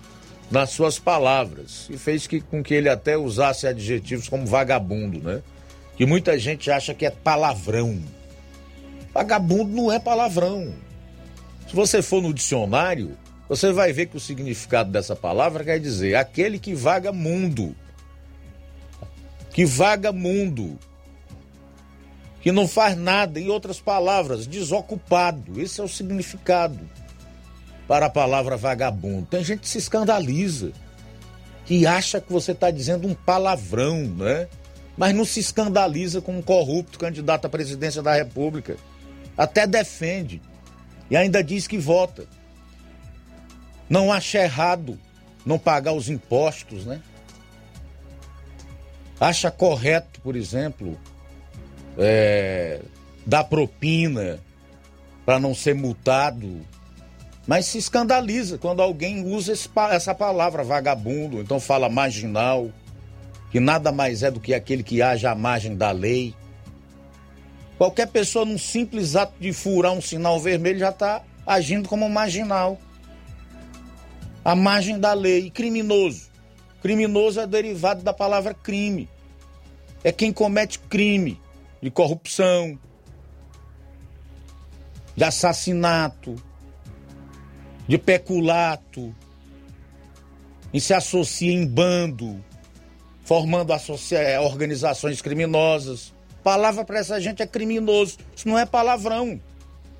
nas 0.50 0.70
suas 0.70 0.98
palavras 0.98 1.86
e 1.88 1.96
fez 1.96 2.26
que, 2.26 2.40
com 2.40 2.64
que 2.64 2.74
ele 2.74 2.88
até 2.88 3.16
usasse 3.16 3.68
adjetivos 3.68 4.28
como 4.28 4.44
vagabundo, 4.44 5.20
né? 5.20 5.40
Que 5.96 6.04
muita 6.04 6.36
gente 6.36 6.68
acha 6.68 6.92
que 6.92 7.06
é 7.06 7.10
palavrão. 7.10 8.02
Vagabundo 9.12 9.72
não 9.72 9.92
é 9.92 10.00
palavrão. 10.00 10.74
Se 11.68 11.76
você 11.76 12.02
for 12.02 12.20
no 12.20 12.34
dicionário, 12.34 13.16
você 13.48 13.72
vai 13.72 13.92
ver 13.92 14.06
que 14.06 14.16
o 14.16 14.20
significado 14.20 14.90
dessa 14.90 15.14
palavra 15.14 15.62
quer 15.62 15.78
dizer 15.78 16.16
aquele 16.16 16.58
que 16.58 16.74
vaga 16.74 17.12
mundo. 17.12 17.72
Que 19.52 19.64
vaga 19.64 20.10
mundo 20.10 20.76
que 22.44 22.52
não 22.52 22.68
faz 22.68 22.94
nada, 22.94 23.40
em 23.40 23.48
outras 23.48 23.80
palavras, 23.80 24.46
desocupado. 24.46 25.58
Esse 25.58 25.80
é 25.80 25.82
o 25.82 25.88
significado 25.88 26.78
para 27.88 28.04
a 28.04 28.10
palavra 28.10 28.54
vagabundo. 28.54 29.24
Tem 29.24 29.42
gente 29.42 29.60
que 29.60 29.68
se 29.68 29.78
escandaliza, 29.78 30.70
que 31.64 31.86
acha 31.86 32.20
que 32.20 32.30
você 32.30 32.52
está 32.52 32.70
dizendo 32.70 33.08
um 33.08 33.14
palavrão, 33.14 34.02
né? 34.02 34.46
Mas 34.94 35.14
não 35.14 35.24
se 35.24 35.40
escandaliza 35.40 36.20
com 36.20 36.36
um 36.36 36.42
corrupto 36.42 36.98
candidato 36.98 37.46
à 37.46 37.48
presidência 37.48 38.02
da 38.02 38.12
República. 38.12 38.76
Até 39.38 39.66
defende. 39.66 40.42
E 41.10 41.16
ainda 41.16 41.42
diz 41.42 41.66
que 41.66 41.78
vota. 41.78 42.26
Não 43.88 44.12
acha 44.12 44.42
errado 44.42 44.98
não 45.46 45.58
pagar 45.58 45.94
os 45.94 46.10
impostos, 46.10 46.84
né? 46.84 47.00
Acha 49.18 49.50
correto, 49.50 50.20
por 50.20 50.36
exemplo, 50.36 51.00
é, 51.98 52.80
dar 53.26 53.44
propina 53.44 54.38
para 55.24 55.38
não 55.38 55.54
ser 55.54 55.74
multado, 55.74 56.60
mas 57.46 57.66
se 57.66 57.78
escandaliza 57.78 58.58
quando 58.58 58.80
alguém 58.80 59.24
usa 59.24 59.52
esse, 59.52 59.68
essa 59.90 60.14
palavra 60.14 60.62
vagabundo, 60.62 61.40
então 61.40 61.60
fala 61.60 61.88
marginal, 61.88 62.70
que 63.50 63.60
nada 63.60 63.92
mais 63.92 64.22
é 64.22 64.30
do 64.30 64.40
que 64.40 64.54
aquele 64.54 64.82
que 64.82 65.00
age 65.00 65.26
à 65.26 65.34
margem 65.34 65.76
da 65.76 65.90
lei. 65.90 66.34
Qualquer 67.78 68.06
pessoa, 68.08 68.44
num 68.44 68.58
simples 68.58 69.16
ato 69.16 69.34
de 69.38 69.52
furar 69.52 69.92
um 69.92 70.00
sinal 70.00 70.40
vermelho, 70.40 70.78
já 70.78 70.90
está 70.90 71.22
agindo 71.46 71.88
como 71.88 72.08
marginal. 72.08 72.78
A 74.44 74.54
margem 74.54 74.98
da 74.98 75.12
lei. 75.12 75.50
Criminoso. 75.50 76.28
Criminoso 76.82 77.40
é 77.40 77.46
derivado 77.46 78.02
da 78.02 78.12
palavra 78.12 78.54
crime. 78.54 79.08
É 80.02 80.12
quem 80.12 80.32
comete 80.32 80.78
crime 80.78 81.40
de 81.84 81.90
corrupção, 81.90 82.78
de 85.14 85.22
assassinato, 85.22 86.34
de 87.86 87.98
peculato, 87.98 89.14
e 90.72 90.80
se 90.80 90.94
associa 90.94 91.52
em 91.52 91.66
bando, 91.66 92.42
formando 93.22 93.74
associa 93.74 94.40
organizações 94.40 95.20
criminosas. 95.20 96.14
Palavra 96.42 96.86
para 96.86 97.00
essa 97.00 97.20
gente 97.20 97.42
é 97.42 97.46
criminoso. 97.46 98.16
Isso 98.34 98.48
não 98.48 98.58
é 98.58 98.64
palavrão. 98.64 99.38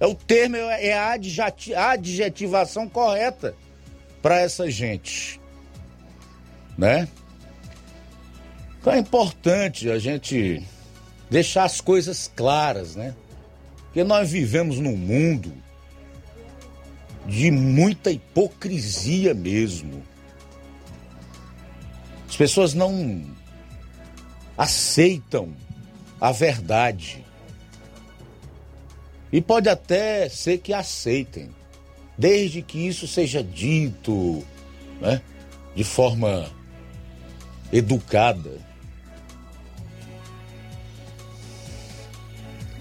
É 0.00 0.06
o 0.06 0.14
termo, 0.14 0.56
é 0.56 0.94
a 0.94 1.90
adjetivação 1.90 2.88
correta 2.88 3.54
para 4.22 4.40
essa 4.40 4.70
gente. 4.70 5.38
Né? 6.78 7.06
Então 8.80 8.94
é 8.94 8.98
importante 8.98 9.90
a 9.90 9.98
gente 9.98 10.66
deixar 11.34 11.64
as 11.64 11.80
coisas 11.80 12.30
claras, 12.36 12.94
né? 12.94 13.12
Porque 13.86 14.04
nós 14.04 14.30
vivemos 14.30 14.78
num 14.78 14.96
mundo 14.96 15.52
de 17.26 17.50
muita 17.50 18.12
hipocrisia 18.12 19.34
mesmo. 19.34 20.00
As 22.28 22.36
pessoas 22.36 22.72
não 22.72 23.24
aceitam 24.56 25.52
a 26.20 26.30
verdade. 26.30 27.24
E 29.32 29.40
pode 29.40 29.68
até 29.68 30.28
ser 30.28 30.58
que 30.58 30.72
aceitem, 30.72 31.50
desde 32.16 32.62
que 32.62 32.86
isso 32.86 33.08
seja 33.08 33.42
dito 33.42 34.46
né, 35.00 35.20
de 35.74 35.82
forma 35.82 36.48
educada. 37.72 38.52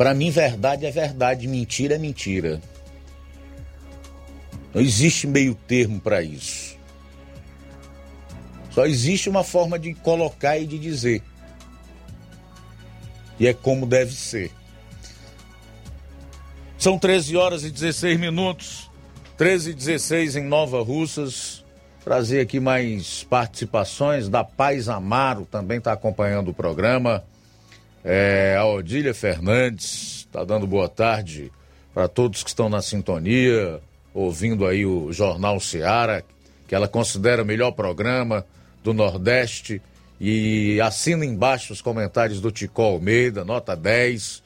Para 0.04 0.14
mim, 0.14 0.32
verdade 0.32 0.86
é 0.86 0.92
verdade, 0.92 1.48
mentira 1.48 1.96
é 1.96 1.98
mentira. 1.98 2.62
Não 4.74 4.82
existe 4.82 5.26
meio 5.26 5.56
termo 5.56 6.02
para 6.02 6.22
isso. 6.22 6.78
Só 8.72 8.86
existe 8.86 9.30
uma 9.30 9.46
forma 9.46 9.80
de 9.80 9.94
colocar 9.94 10.58
e 10.58 10.66
de 10.66 10.78
dizer. 10.78 11.24
E 13.40 13.48
é 13.48 13.54
como 13.54 13.86
deve 13.86 14.12
ser. 14.12 14.52
São 16.78 17.00
13 17.00 17.38
horas 17.38 17.64
e 17.64 17.72
16 17.72 18.20
minutos. 18.20 18.92
13 19.38 19.70
e 19.70 19.74
16 19.74 20.36
em 20.36 20.44
Nova 20.44 20.84
Russas. 20.84 21.64
Trazer 22.04 22.42
aqui 22.42 22.60
mais 22.60 23.24
participações 23.24 24.28
da 24.28 24.44
Paz 24.44 24.90
Amaro, 24.90 25.46
também 25.46 25.78
está 25.78 25.94
acompanhando 25.94 26.50
o 26.50 26.54
programa. 26.54 27.24
É, 28.04 28.58
a 28.60 28.66
Odília 28.66 29.14
Fernandes 29.14 30.26
está 30.28 30.44
dando 30.44 30.68
boa 30.68 30.90
tarde 30.90 31.52
para 31.94 32.08
todos 32.08 32.44
que 32.44 32.50
estão 32.50 32.68
na 32.68 32.82
sintonia, 32.82 33.80
ouvindo 34.14 34.66
aí 34.66 34.86
o 34.86 35.14
Jornal 35.14 35.60
Seara, 35.60 36.24
que 36.68 36.76
ela 36.76 36.88
considera 36.88 37.44
o 37.44 37.46
melhor 37.46 37.72
programa 37.72 38.46
do 38.84 38.94
Nordeste. 38.94 39.82
E 40.20 40.80
assina 40.82 41.26
embaixo 41.26 41.72
os 41.72 41.82
comentários 41.82 42.42
do 42.42 42.52
Tico 42.52 42.82
Almeida, 42.82 43.46
nota 43.46 43.76
10. 43.76 44.44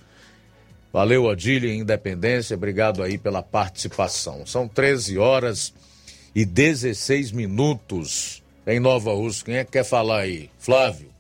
Valeu, 0.94 1.26
Odília 1.26 1.74
Independência, 1.74 2.56
obrigado 2.56 3.02
aí 3.02 3.18
pela 3.18 3.42
participação. 3.42 4.46
São 4.46 4.68
13 4.68 5.18
horas 5.18 5.74
e 6.36 6.46
16 6.46 7.32
minutos 7.32 8.44
em 8.66 8.80
Nova 8.80 9.14
Rússia. 9.14 9.46
Quem 9.46 9.56
é 9.56 9.64
que 9.64 9.72
quer 9.72 9.84
falar 9.84 10.22
aí? 10.22 10.50
Flávio. 10.60 11.17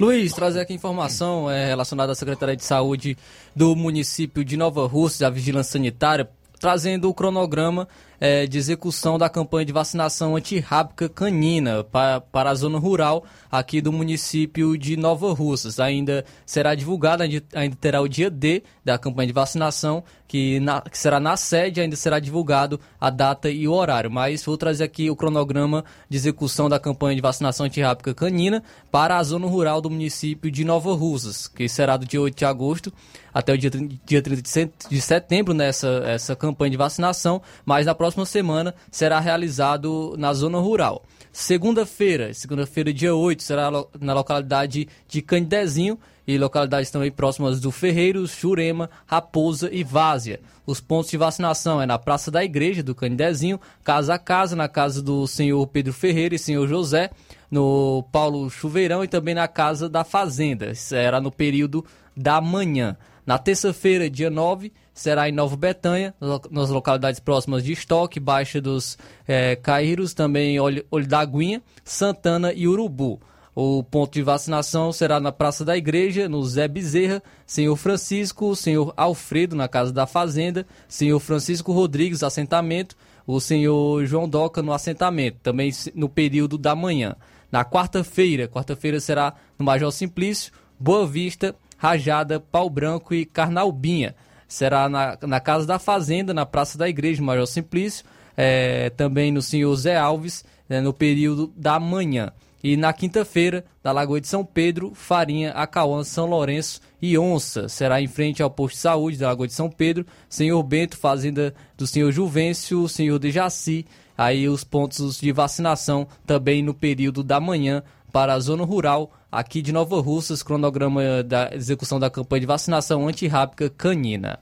Luiz, 0.00 0.32
trazer 0.32 0.60
aqui 0.60 0.72
informação 0.72 1.50
é, 1.50 1.66
relacionada 1.66 2.12
à 2.12 2.14
Secretaria 2.14 2.56
de 2.56 2.64
Saúde 2.64 3.18
do 3.54 3.76
município 3.76 4.42
de 4.42 4.56
Nova 4.56 4.86
Rússia, 4.86 5.26
a 5.26 5.30
Vigilância 5.30 5.72
Sanitária, 5.72 6.26
trazendo 6.58 7.06
o 7.06 7.12
cronograma 7.12 7.86
é, 8.20 8.46
de 8.46 8.58
execução 8.58 9.18
da 9.18 9.30
campanha 9.30 9.64
de 9.64 9.72
vacinação 9.72 10.36
antirrábica 10.36 11.08
canina 11.08 11.82
para, 11.82 12.20
para 12.20 12.50
a 12.50 12.54
zona 12.54 12.78
rural 12.78 13.24
aqui 13.50 13.80
do 13.80 13.90
município 13.90 14.76
de 14.76 14.96
Nova 14.96 15.32
Russas. 15.32 15.80
Ainda 15.80 16.24
será 16.44 16.74
divulgado, 16.74 17.22
ainda 17.22 17.76
terá 17.80 18.02
o 18.02 18.08
dia 18.08 18.30
D 18.30 18.62
da 18.84 18.98
campanha 18.98 19.28
de 19.28 19.32
vacinação, 19.32 20.04
que, 20.28 20.60
na, 20.60 20.82
que 20.82 20.98
será 20.98 21.18
na 21.18 21.36
sede, 21.36 21.80
ainda 21.80 21.96
será 21.96 22.20
divulgado 22.20 22.78
a 23.00 23.08
data 23.08 23.50
e 23.50 23.66
o 23.66 23.72
horário. 23.72 24.10
Mas 24.10 24.44
vou 24.44 24.56
trazer 24.56 24.84
aqui 24.84 25.10
o 25.10 25.16
cronograma 25.16 25.84
de 26.08 26.16
execução 26.16 26.68
da 26.68 26.78
campanha 26.78 27.16
de 27.16 27.22
vacinação 27.22 27.66
antirrábica 27.66 28.14
canina 28.14 28.62
para 28.90 29.16
a 29.16 29.22
zona 29.22 29.46
rural 29.46 29.80
do 29.80 29.88
município 29.88 30.50
de 30.50 30.64
Nova 30.64 30.94
Russas, 30.94 31.48
que 31.48 31.68
será 31.68 31.96
do 31.96 32.06
dia 32.06 32.20
8 32.20 32.36
de 32.36 32.44
agosto 32.44 32.92
até 33.32 33.52
o 33.52 33.58
dia, 33.58 33.70
dia 34.04 34.20
30 34.20 34.42
de 34.88 35.00
setembro 35.00 35.54
nessa 35.54 36.02
essa 36.04 36.36
campanha 36.36 36.70
de 36.70 36.76
vacinação, 36.76 37.40
mas 37.64 37.86
na 37.86 37.94
próxima 37.94 38.09
semana 38.26 38.74
será 38.90 39.20
realizado 39.20 40.14
na 40.18 40.32
zona 40.32 40.58
rural. 40.58 41.04
Segunda-feira, 41.32 42.34
segunda-feira, 42.34 42.92
dia 42.92 43.14
8, 43.14 43.42
será 43.42 43.70
na 44.00 44.12
localidade 44.12 44.88
de 45.06 45.22
Candezinho 45.22 45.98
e 46.26 46.38
localidades 46.38 46.90
também 46.90 47.10
próximas 47.10 47.60
do 47.60 47.70
Ferreiros, 47.70 48.36
Jurema, 48.38 48.90
Raposa 49.06 49.68
e 49.72 49.84
Várzea. 49.84 50.40
Os 50.66 50.80
pontos 50.80 51.10
de 51.10 51.16
vacinação 51.16 51.80
é 51.80 51.86
na 51.86 51.98
Praça 51.98 52.30
da 52.30 52.44
Igreja 52.44 52.82
do 52.82 52.94
Candezinho, 52.94 53.60
casa 53.82 54.14
a 54.14 54.18
casa, 54.18 54.54
na 54.54 54.68
casa 54.68 55.02
do 55.02 55.26
senhor 55.26 55.66
Pedro 55.68 55.92
Ferreira 55.92 56.34
e 56.34 56.38
senhor 56.38 56.66
José, 56.68 57.10
no 57.50 58.04
Paulo 58.12 58.48
Chuveirão 58.50 59.02
e 59.02 59.08
também 59.08 59.34
na 59.34 59.48
casa 59.48 59.88
da 59.88 60.04
Fazenda. 60.04 60.74
Será 60.74 61.20
no 61.20 61.30
período 61.30 61.84
da 62.16 62.40
manhã. 62.40 62.96
Na 63.26 63.38
terça-feira, 63.38 64.10
dia 64.10 64.30
9, 64.30 64.72
será 64.92 65.28
em 65.28 65.32
Nova 65.32 65.56
Betânia, 65.56 66.14
nas 66.50 66.70
localidades 66.70 67.20
próximas 67.20 67.64
de 67.64 67.72
Estoque, 67.72 68.20
Baixa 68.20 68.60
dos 68.60 68.98
é, 69.26 69.56
Caíros, 69.56 70.14
também 70.14 70.58
Olho, 70.60 70.84
Olho 70.90 71.06
da 71.06 71.20
Aguinha, 71.20 71.62
Santana 71.84 72.52
e 72.52 72.68
Urubu. 72.68 73.20
O 73.54 73.82
ponto 73.82 74.12
de 74.12 74.22
vacinação 74.22 74.92
será 74.92 75.18
na 75.18 75.32
Praça 75.32 75.64
da 75.64 75.76
Igreja, 75.76 76.28
no 76.28 76.42
Zé 76.44 76.68
Bezerra, 76.68 77.22
Senhor 77.44 77.76
Francisco, 77.76 78.54
Senhor 78.54 78.94
Alfredo, 78.96 79.56
na 79.56 79.68
Casa 79.68 79.92
da 79.92 80.06
Fazenda, 80.06 80.66
Senhor 80.88 81.18
Francisco 81.18 81.72
Rodrigues, 81.72 82.22
assentamento, 82.22 82.96
o 83.26 83.40
Senhor 83.40 84.04
João 84.06 84.28
Doca, 84.28 84.62
no 84.62 84.72
assentamento, 84.72 85.38
também 85.42 85.70
no 85.94 86.08
período 86.08 86.56
da 86.56 86.74
manhã. 86.76 87.16
Na 87.50 87.64
quarta-feira, 87.64 88.46
quarta-feira 88.46 89.00
será 89.00 89.34
no 89.58 89.64
Major 89.64 89.90
Simplício, 89.90 90.52
Boa 90.78 91.06
Vista, 91.06 91.54
Rajada, 91.76 92.38
Pau 92.38 92.70
Branco 92.70 93.12
e 93.12 93.24
Carnalbinha. 93.24 94.14
Será 94.50 94.88
na, 94.88 95.16
na 95.22 95.38
Casa 95.38 95.64
da 95.64 95.78
Fazenda, 95.78 96.34
na 96.34 96.44
Praça 96.44 96.76
da 96.76 96.88
Igreja, 96.88 97.22
Major 97.22 97.46
Simplício, 97.46 98.04
é, 98.36 98.90
também 98.90 99.30
no 99.30 99.40
Senhor 99.40 99.72
Zé 99.76 99.96
Alves, 99.96 100.44
é, 100.68 100.80
no 100.80 100.92
período 100.92 101.52
da 101.56 101.78
manhã. 101.78 102.32
E 102.62 102.76
na 102.76 102.92
quinta-feira, 102.92 103.64
na 103.82 103.92
Lagoa 103.92 104.20
de 104.20 104.26
São 104.26 104.44
Pedro, 104.44 104.92
Farinha, 104.92 105.52
Acauã, 105.52 106.02
São 106.02 106.26
Lourenço 106.26 106.80
e 107.00 107.16
Onça. 107.16 107.68
Será 107.68 108.02
em 108.02 108.08
frente 108.08 108.42
ao 108.42 108.50
posto 108.50 108.74
de 108.74 108.80
saúde 108.80 109.16
da 109.16 109.28
Lagoa 109.28 109.46
de 109.46 109.54
São 109.54 109.70
Pedro, 109.70 110.04
Senhor 110.28 110.60
Bento, 110.64 110.98
Fazenda 110.98 111.54
do 111.78 111.86
Senhor 111.86 112.10
Juvencio, 112.10 112.88
Senhor 112.88 113.20
de 113.20 113.30
Jaci. 113.30 113.86
Aí 114.18 114.48
os 114.48 114.64
pontos 114.64 115.20
de 115.20 115.30
vacinação 115.30 116.08
também 116.26 116.60
no 116.60 116.74
período 116.74 117.22
da 117.22 117.38
manhã 117.38 117.84
para 118.12 118.34
a 118.34 118.40
zona 118.40 118.64
rural 118.64 119.12
aqui 119.30 119.62
de 119.62 119.72
Nova 119.72 120.00
Russas, 120.00 120.42
cronograma 120.42 121.22
da 121.22 121.54
execução 121.54 122.00
da 122.00 122.10
campanha 122.10 122.40
de 122.40 122.46
vacinação 122.46 123.06
antirrábica 123.06 123.70
canina. 123.70 124.38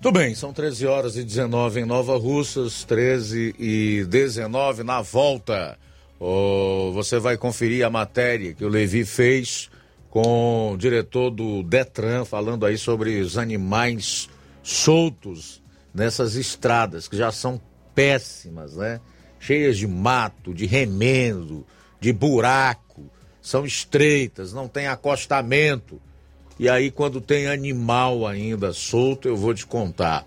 Tudo 0.00 0.18
bem, 0.18 0.34
são 0.34 0.52
13 0.52 0.86
horas 0.86 1.16
e 1.16 1.24
19 1.24 1.80
em 1.80 1.84
Nova 1.84 2.16
Russas, 2.16 2.84
13 2.84 3.54
e 3.58 4.04
19 4.08 4.84
na 4.84 5.02
volta. 5.02 5.76
Oh, 6.20 6.92
você 6.92 7.18
vai 7.18 7.36
conferir 7.36 7.84
a 7.84 7.90
matéria 7.90 8.54
que 8.54 8.64
o 8.64 8.68
Levi 8.68 9.04
fez 9.04 9.68
com 10.08 10.72
o 10.72 10.76
diretor 10.76 11.30
do 11.30 11.62
Detran, 11.62 12.24
falando 12.24 12.64
aí 12.64 12.78
sobre 12.78 13.20
os 13.20 13.36
animais 13.36 14.28
soltos 14.62 15.60
nessas 15.92 16.36
estradas, 16.36 17.08
que 17.08 17.16
já 17.16 17.32
são 17.32 17.60
péssimas, 17.94 18.76
né? 18.76 19.00
Cheias 19.40 19.76
de 19.76 19.86
mato, 19.86 20.54
de 20.54 20.66
remendo, 20.66 21.66
de 22.00 22.12
buraco, 22.12 22.87
são 23.48 23.64
estreitas, 23.64 24.52
não 24.52 24.68
tem 24.68 24.88
acostamento. 24.88 25.98
E 26.58 26.68
aí, 26.68 26.90
quando 26.90 27.18
tem 27.18 27.46
animal 27.46 28.26
ainda 28.26 28.74
solto, 28.74 29.26
eu 29.26 29.36
vou 29.38 29.54
te 29.54 29.64
contar. 29.64 30.26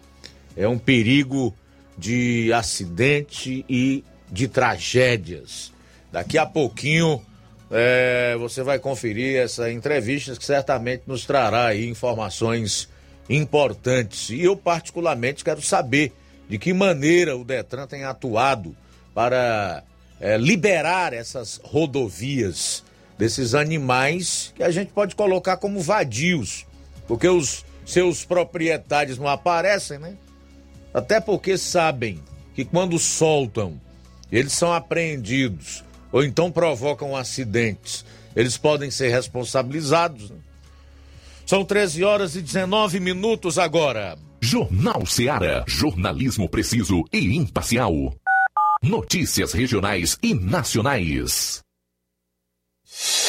É 0.58 0.68
um 0.68 0.80
perigo 0.80 1.54
de 1.96 2.52
acidente 2.52 3.64
e 3.70 4.04
de 4.32 4.48
tragédias. 4.48 5.72
Daqui 6.12 6.36
a 6.36 6.48
pouquinho 6.48 7.22
é, 7.70 8.36
você 8.40 8.64
vai 8.64 8.80
conferir 8.80 9.38
essa 9.38 9.72
entrevista 9.72 10.36
que 10.36 10.44
certamente 10.44 11.04
nos 11.06 11.24
trará 11.24 11.68
aí 11.68 11.88
informações 11.88 12.90
importantes. 13.30 14.32
E 14.32 14.42
eu, 14.42 14.58
particularmente, 14.58 15.44
quero 15.44 15.62
saber 15.62 16.12
de 16.50 16.58
que 16.58 16.74
maneira 16.74 17.38
o 17.38 17.46
Detran 17.46 17.86
tem 17.86 18.04
atuado 18.04 18.76
para 19.14 19.84
é, 20.20 20.38
liberar 20.38 21.14
essas 21.14 21.62
rodovias 21.64 22.84
desses 23.22 23.54
animais 23.54 24.52
que 24.56 24.64
a 24.64 24.72
gente 24.72 24.92
pode 24.92 25.14
colocar 25.14 25.56
como 25.58 25.80
vadios, 25.80 26.66
porque 27.08 27.28
os 27.28 27.64
seus 27.86 28.26
proprietários 28.26 29.20
não 29.20 29.28
aparecem, 29.28 30.00
né? 30.00 30.16
Até 30.92 31.22
porque 31.22 31.56
sabem 31.56 32.20
que 32.56 32.66
quando 32.66 32.98
soltam, 32.98 33.80
eles 34.32 34.54
são 34.54 34.74
apreendidos 34.74 35.84
ou 36.12 36.24
então 36.24 36.52
provocam 36.52 37.16
acidentes. 37.16 38.04
Eles 38.36 38.58
podem 38.58 38.90
ser 38.90 39.10
responsabilizados. 39.10 40.32
Né? 40.32 40.38
São 41.46 41.64
13 41.64 42.04
horas 42.04 42.36
e 42.36 42.42
19 42.42 43.00
minutos 43.00 43.60
agora. 43.60 44.18
Jornal 44.42 45.06
Seara. 45.06 45.64
Jornalismo 45.68 46.50
preciso 46.50 47.04
e 47.14 47.38
imparcial. 47.38 48.16
Notícias 48.82 49.54
regionais 49.54 50.18
e 50.24 50.34
nacionais. 50.34 51.62
you 52.92 53.21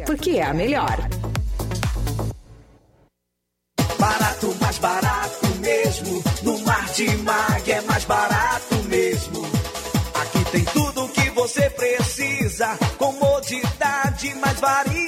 porque 0.00 0.30
é 0.32 0.42
a 0.42 0.54
melhor. 0.54 0.96
Barato, 3.98 4.56
mais 4.60 4.78
barato 4.78 5.46
mesmo. 5.60 6.22
No 6.42 6.58
Martimag 6.60 7.72
é 7.72 7.80
mais 7.82 8.04
barato 8.04 8.74
mesmo. 8.88 9.42
Aqui 10.14 10.44
tem 10.52 10.64
tudo 10.64 11.04
o 11.04 11.08
que 11.08 11.30
você 11.30 11.68
precisa. 11.70 12.78
Comodidade, 12.98 14.34
mais 14.36 14.60
variedade. 14.60 15.07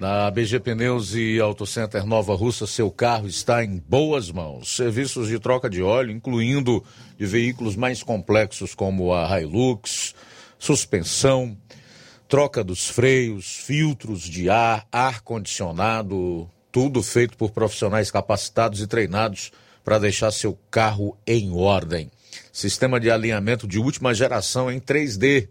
Na 0.00 0.30
BG 0.30 0.60
Pneus 0.60 1.14
e 1.14 1.38
Auto 1.38 1.66
Center 1.66 2.06
Nova 2.06 2.34
Russa, 2.34 2.66
seu 2.66 2.90
carro 2.90 3.28
está 3.28 3.62
em 3.62 3.76
boas 3.86 4.30
mãos. 4.30 4.74
Serviços 4.74 5.28
de 5.28 5.38
troca 5.38 5.68
de 5.68 5.82
óleo, 5.82 6.10
incluindo 6.10 6.82
de 7.18 7.26
veículos 7.26 7.76
mais 7.76 8.02
complexos 8.02 8.74
como 8.74 9.12
a 9.12 9.38
Hilux, 9.38 10.14
suspensão, 10.58 11.54
troca 12.26 12.64
dos 12.64 12.88
freios, 12.88 13.56
filtros 13.56 14.22
de 14.22 14.48
ar, 14.48 14.86
ar-condicionado, 14.90 16.48
tudo 16.72 17.02
feito 17.02 17.36
por 17.36 17.50
profissionais 17.50 18.10
capacitados 18.10 18.80
e 18.80 18.86
treinados 18.86 19.52
para 19.84 19.98
deixar 19.98 20.30
seu 20.30 20.58
carro 20.70 21.14
em 21.26 21.52
ordem. 21.52 22.10
Sistema 22.50 22.98
de 22.98 23.10
alinhamento 23.10 23.68
de 23.68 23.78
última 23.78 24.14
geração 24.14 24.72
em 24.72 24.80
3D. 24.80 25.50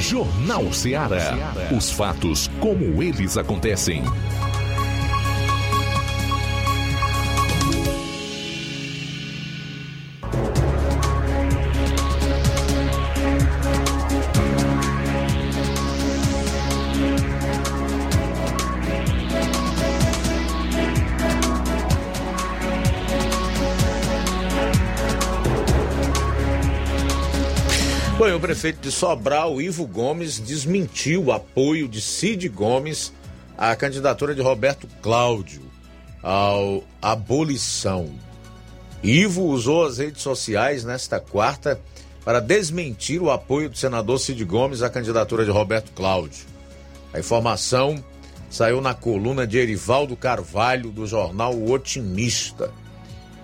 Jornal 0.00 0.72
Ceará. 0.72 1.52
Os 1.76 1.90
fatos 1.90 2.48
como 2.60 3.02
eles 3.02 3.36
acontecem. 3.36 4.02
O 28.34 28.40
prefeito 28.40 28.80
de 28.80 28.90
Sobral, 28.90 29.62
Ivo 29.62 29.86
Gomes, 29.86 30.40
desmentiu 30.40 31.24
o 31.24 31.32
apoio 31.32 31.86
de 31.86 32.00
Cid 32.00 32.48
Gomes 32.48 33.12
à 33.56 33.76
candidatura 33.76 34.34
de 34.34 34.42
Roberto 34.42 34.88
Cláudio 35.00 35.62
ao 36.22 36.82
abolição. 37.00 38.10
Ivo 39.02 39.44
usou 39.44 39.86
as 39.86 39.98
redes 39.98 40.22
sociais 40.22 40.84
nesta 40.84 41.20
quarta 41.20 41.80
para 42.24 42.40
desmentir 42.40 43.22
o 43.22 43.30
apoio 43.30 43.70
do 43.70 43.76
senador 43.76 44.18
Cid 44.18 44.44
Gomes 44.44 44.82
à 44.82 44.90
candidatura 44.90 45.44
de 45.44 45.50
Roberto 45.50 45.92
Cláudio. 45.92 46.46
A 47.12 47.20
informação 47.20 48.02
saiu 48.50 48.80
na 48.80 48.94
coluna 48.94 49.46
de 49.46 49.58
Erivaldo 49.58 50.16
Carvalho 50.16 50.90
do 50.90 51.06
jornal 51.06 51.54
O 51.54 51.70
Otimista. 51.70 52.72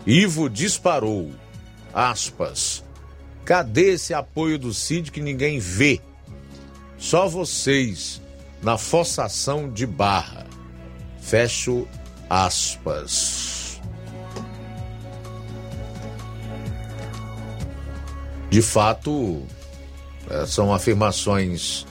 Ivo 0.05 0.49
disparou. 0.49 1.31
Aspas. 1.95 2.83
Cadê 3.51 3.95
esse 3.95 4.15
apoio 4.15 4.57
do 4.57 4.73
Cid 4.73 5.11
que 5.11 5.21
ninguém 5.21 5.59
vê? 5.59 6.01
Só 6.97 7.27
vocês 7.27 8.23
na 8.63 8.79
forçação 8.79 9.69
de 9.69 9.89
barra. 9.89 10.47
Fecho 11.21 11.85
aspas. 12.31 13.81
De 18.49 18.63
fato, 18.63 19.43
eh, 20.31 20.47
são 20.47 20.73
afirmações 20.73 21.85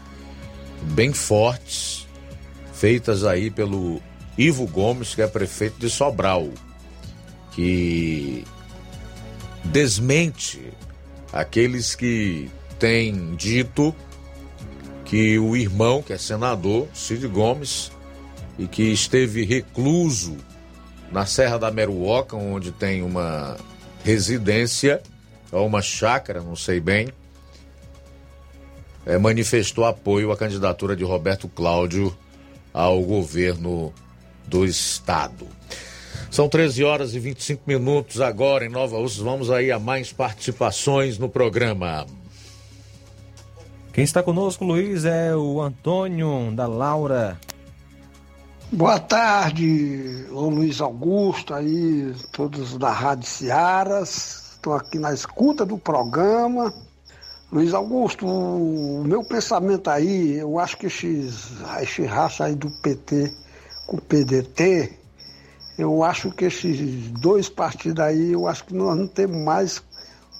bem 0.93 1.11
fortes 1.11 2.07
feitas 2.71 3.25
aí 3.25 3.51
pelo 3.51 4.01
Ivo 4.37 4.65
Gomes, 4.65 5.13
que 5.13 5.21
é 5.21 5.27
prefeito 5.27 5.77
de 5.77 5.89
Sobral, 5.89 6.47
que 7.51 8.45
desmente 9.65 10.71
aqueles 11.31 11.95
que 11.95 12.49
têm 12.77 13.35
dito 13.35 13.93
que 15.05 15.39
o 15.39 15.55
irmão, 15.55 16.03
que 16.03 16.13
é 16.13 16.17
senador, 16.17 16.87
Cid 16.93 17.27
Gomes, 17.27 17.91
e 18.57 18.67
que 18.67 18.83
esteve 18.83 19.43
recluso 19.43 20.37
na 21.11 21.25
Serra 21.25 21.57
da 21.57 21.71
Meruoca, 21.71 22.35
onde 22.35 22.71
tem 22.71 23.01
uma 23.01 23.57
residência, 24.03 25.01
ou 25.51 25.65
uma 25.65 25.81
chácara, 25.81 26.41
não 26.41 26.55
sei 26.55 26.79
bem, 26.79 27.09
é, 29.05 29.17
manifestou 29.17 29.85
apoio 29.85 30.31
à 30.31 30.37
candidatura 30.37 30.95
de 30.95 31.03
Roberto 31.03 31.47
Cláudio 31.47 32.15
ao 32.73 33.01
governo 33.01 33.91
do 34.45 34.65
estado. 34.65 35.47
São 36.31 36.47
13 36.47 36.83
horas 36.83 37.15
e 37.15 37.19
25 37.19 37.63
minutos 37.65 38.21
agora 38.21 38.63
em 38.63 38.69
Nova 38.69 38.97
Russas. 38.97 39.17
Vamos 39.17 39.49
aí 39.49 39.71
a 39.71 39.79
mais 39.79 40.13
participações 40.13 41.17
no 41.17 41.27
programa. 41.27 42.05
Quem 43.91 44.03
está 44.03 44.21
conosco, 44.21 44.63
Luiz, 44.63 45.05
é 45.05 45.35
o 45.35 45.59
Antônio 45.59 46.51
da 46.51 46.67
Laura. 46.67 47.39
Boa 48.71 48.99
tarde, 48.99 50.27
Luiz 50.29 50.79
Augusto, 50.79 51.55
aí, 51.55 52.13
todos 52.31 52.77
da 52.77 52.91
Rádio 52.91 53.27
Searas. 53.27 54.53
Estou 54.53 54.73
aqui 54.73 54.99
na 54.99 55.11
escuta 55.11 55.65
do 55.65 55.79
programa. 55.79 56.71
Luiz 57.51 57.73
Augusto, 57.73 58.27
o 58.27 59.03
meu 59.03 59.23
pensamento 59.23 59.89
aí, 59.89 60.37
eu 60.37 60.59
acho 60.59 60.77
que 60.77 60.85
esses, 60.85 61.47
esse 61.81 62.03
racha 62.03 62.45
aí 62.45 62.53
do 62.53 62.69
PT 62.83 63.33
com 63.87 63.97
o 63.97 64.01
PDT, 64.01 64.99
eu 65.79 66.03
acho 66.03 66.29
que 66.31 66.43
esses 66.43 67.09
dois 67.21 67.47
partidos 67.47 68.03
aí, 68.03 68.33
eu 68.33 68.47
acho 68.47 68.65
que 68.65 68.73
nós 68.73 68.97
não 68.97 69.07
temos 69.07 69.37
mais 69.45 69.81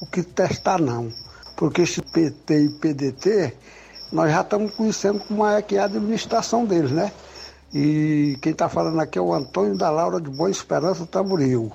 o 0.02 0.06
que 0.06 0.22
testar 0.22 0.80
não. 0.82 1.10
Porque 1.56 1.84
esse 1.84 2.02
PT 2.02 2.66
e 2.66 2.70
PDT, 2.70 3.53
nós 4.11 4.30
já 4.32 4.41
estamos 4.41 4.74
conhecendo 4.74 5.20
como 5.22 5.48
é 5.48 5.61
que 5.61 5.78
é 5.78 5.80
a 5.80 5.86
administração 5.86 6.66
deles, 6.66 6.91
né? 6.91 7.14
E 7.74 8.38
quem 8.41 8.52
está 8.52 8.68
falando 8.68 8.99
aqui 8.99 9.18
é 9.18 9.22
o 9.22 9.34
Antônio 9.34 9.78
da 9.78 9.90
Laura 9.90 10.20
de 10.20 10.30
Boa 10.30 10.52
Esperança 10.52 11.06
Tamboril. 11.06 11.72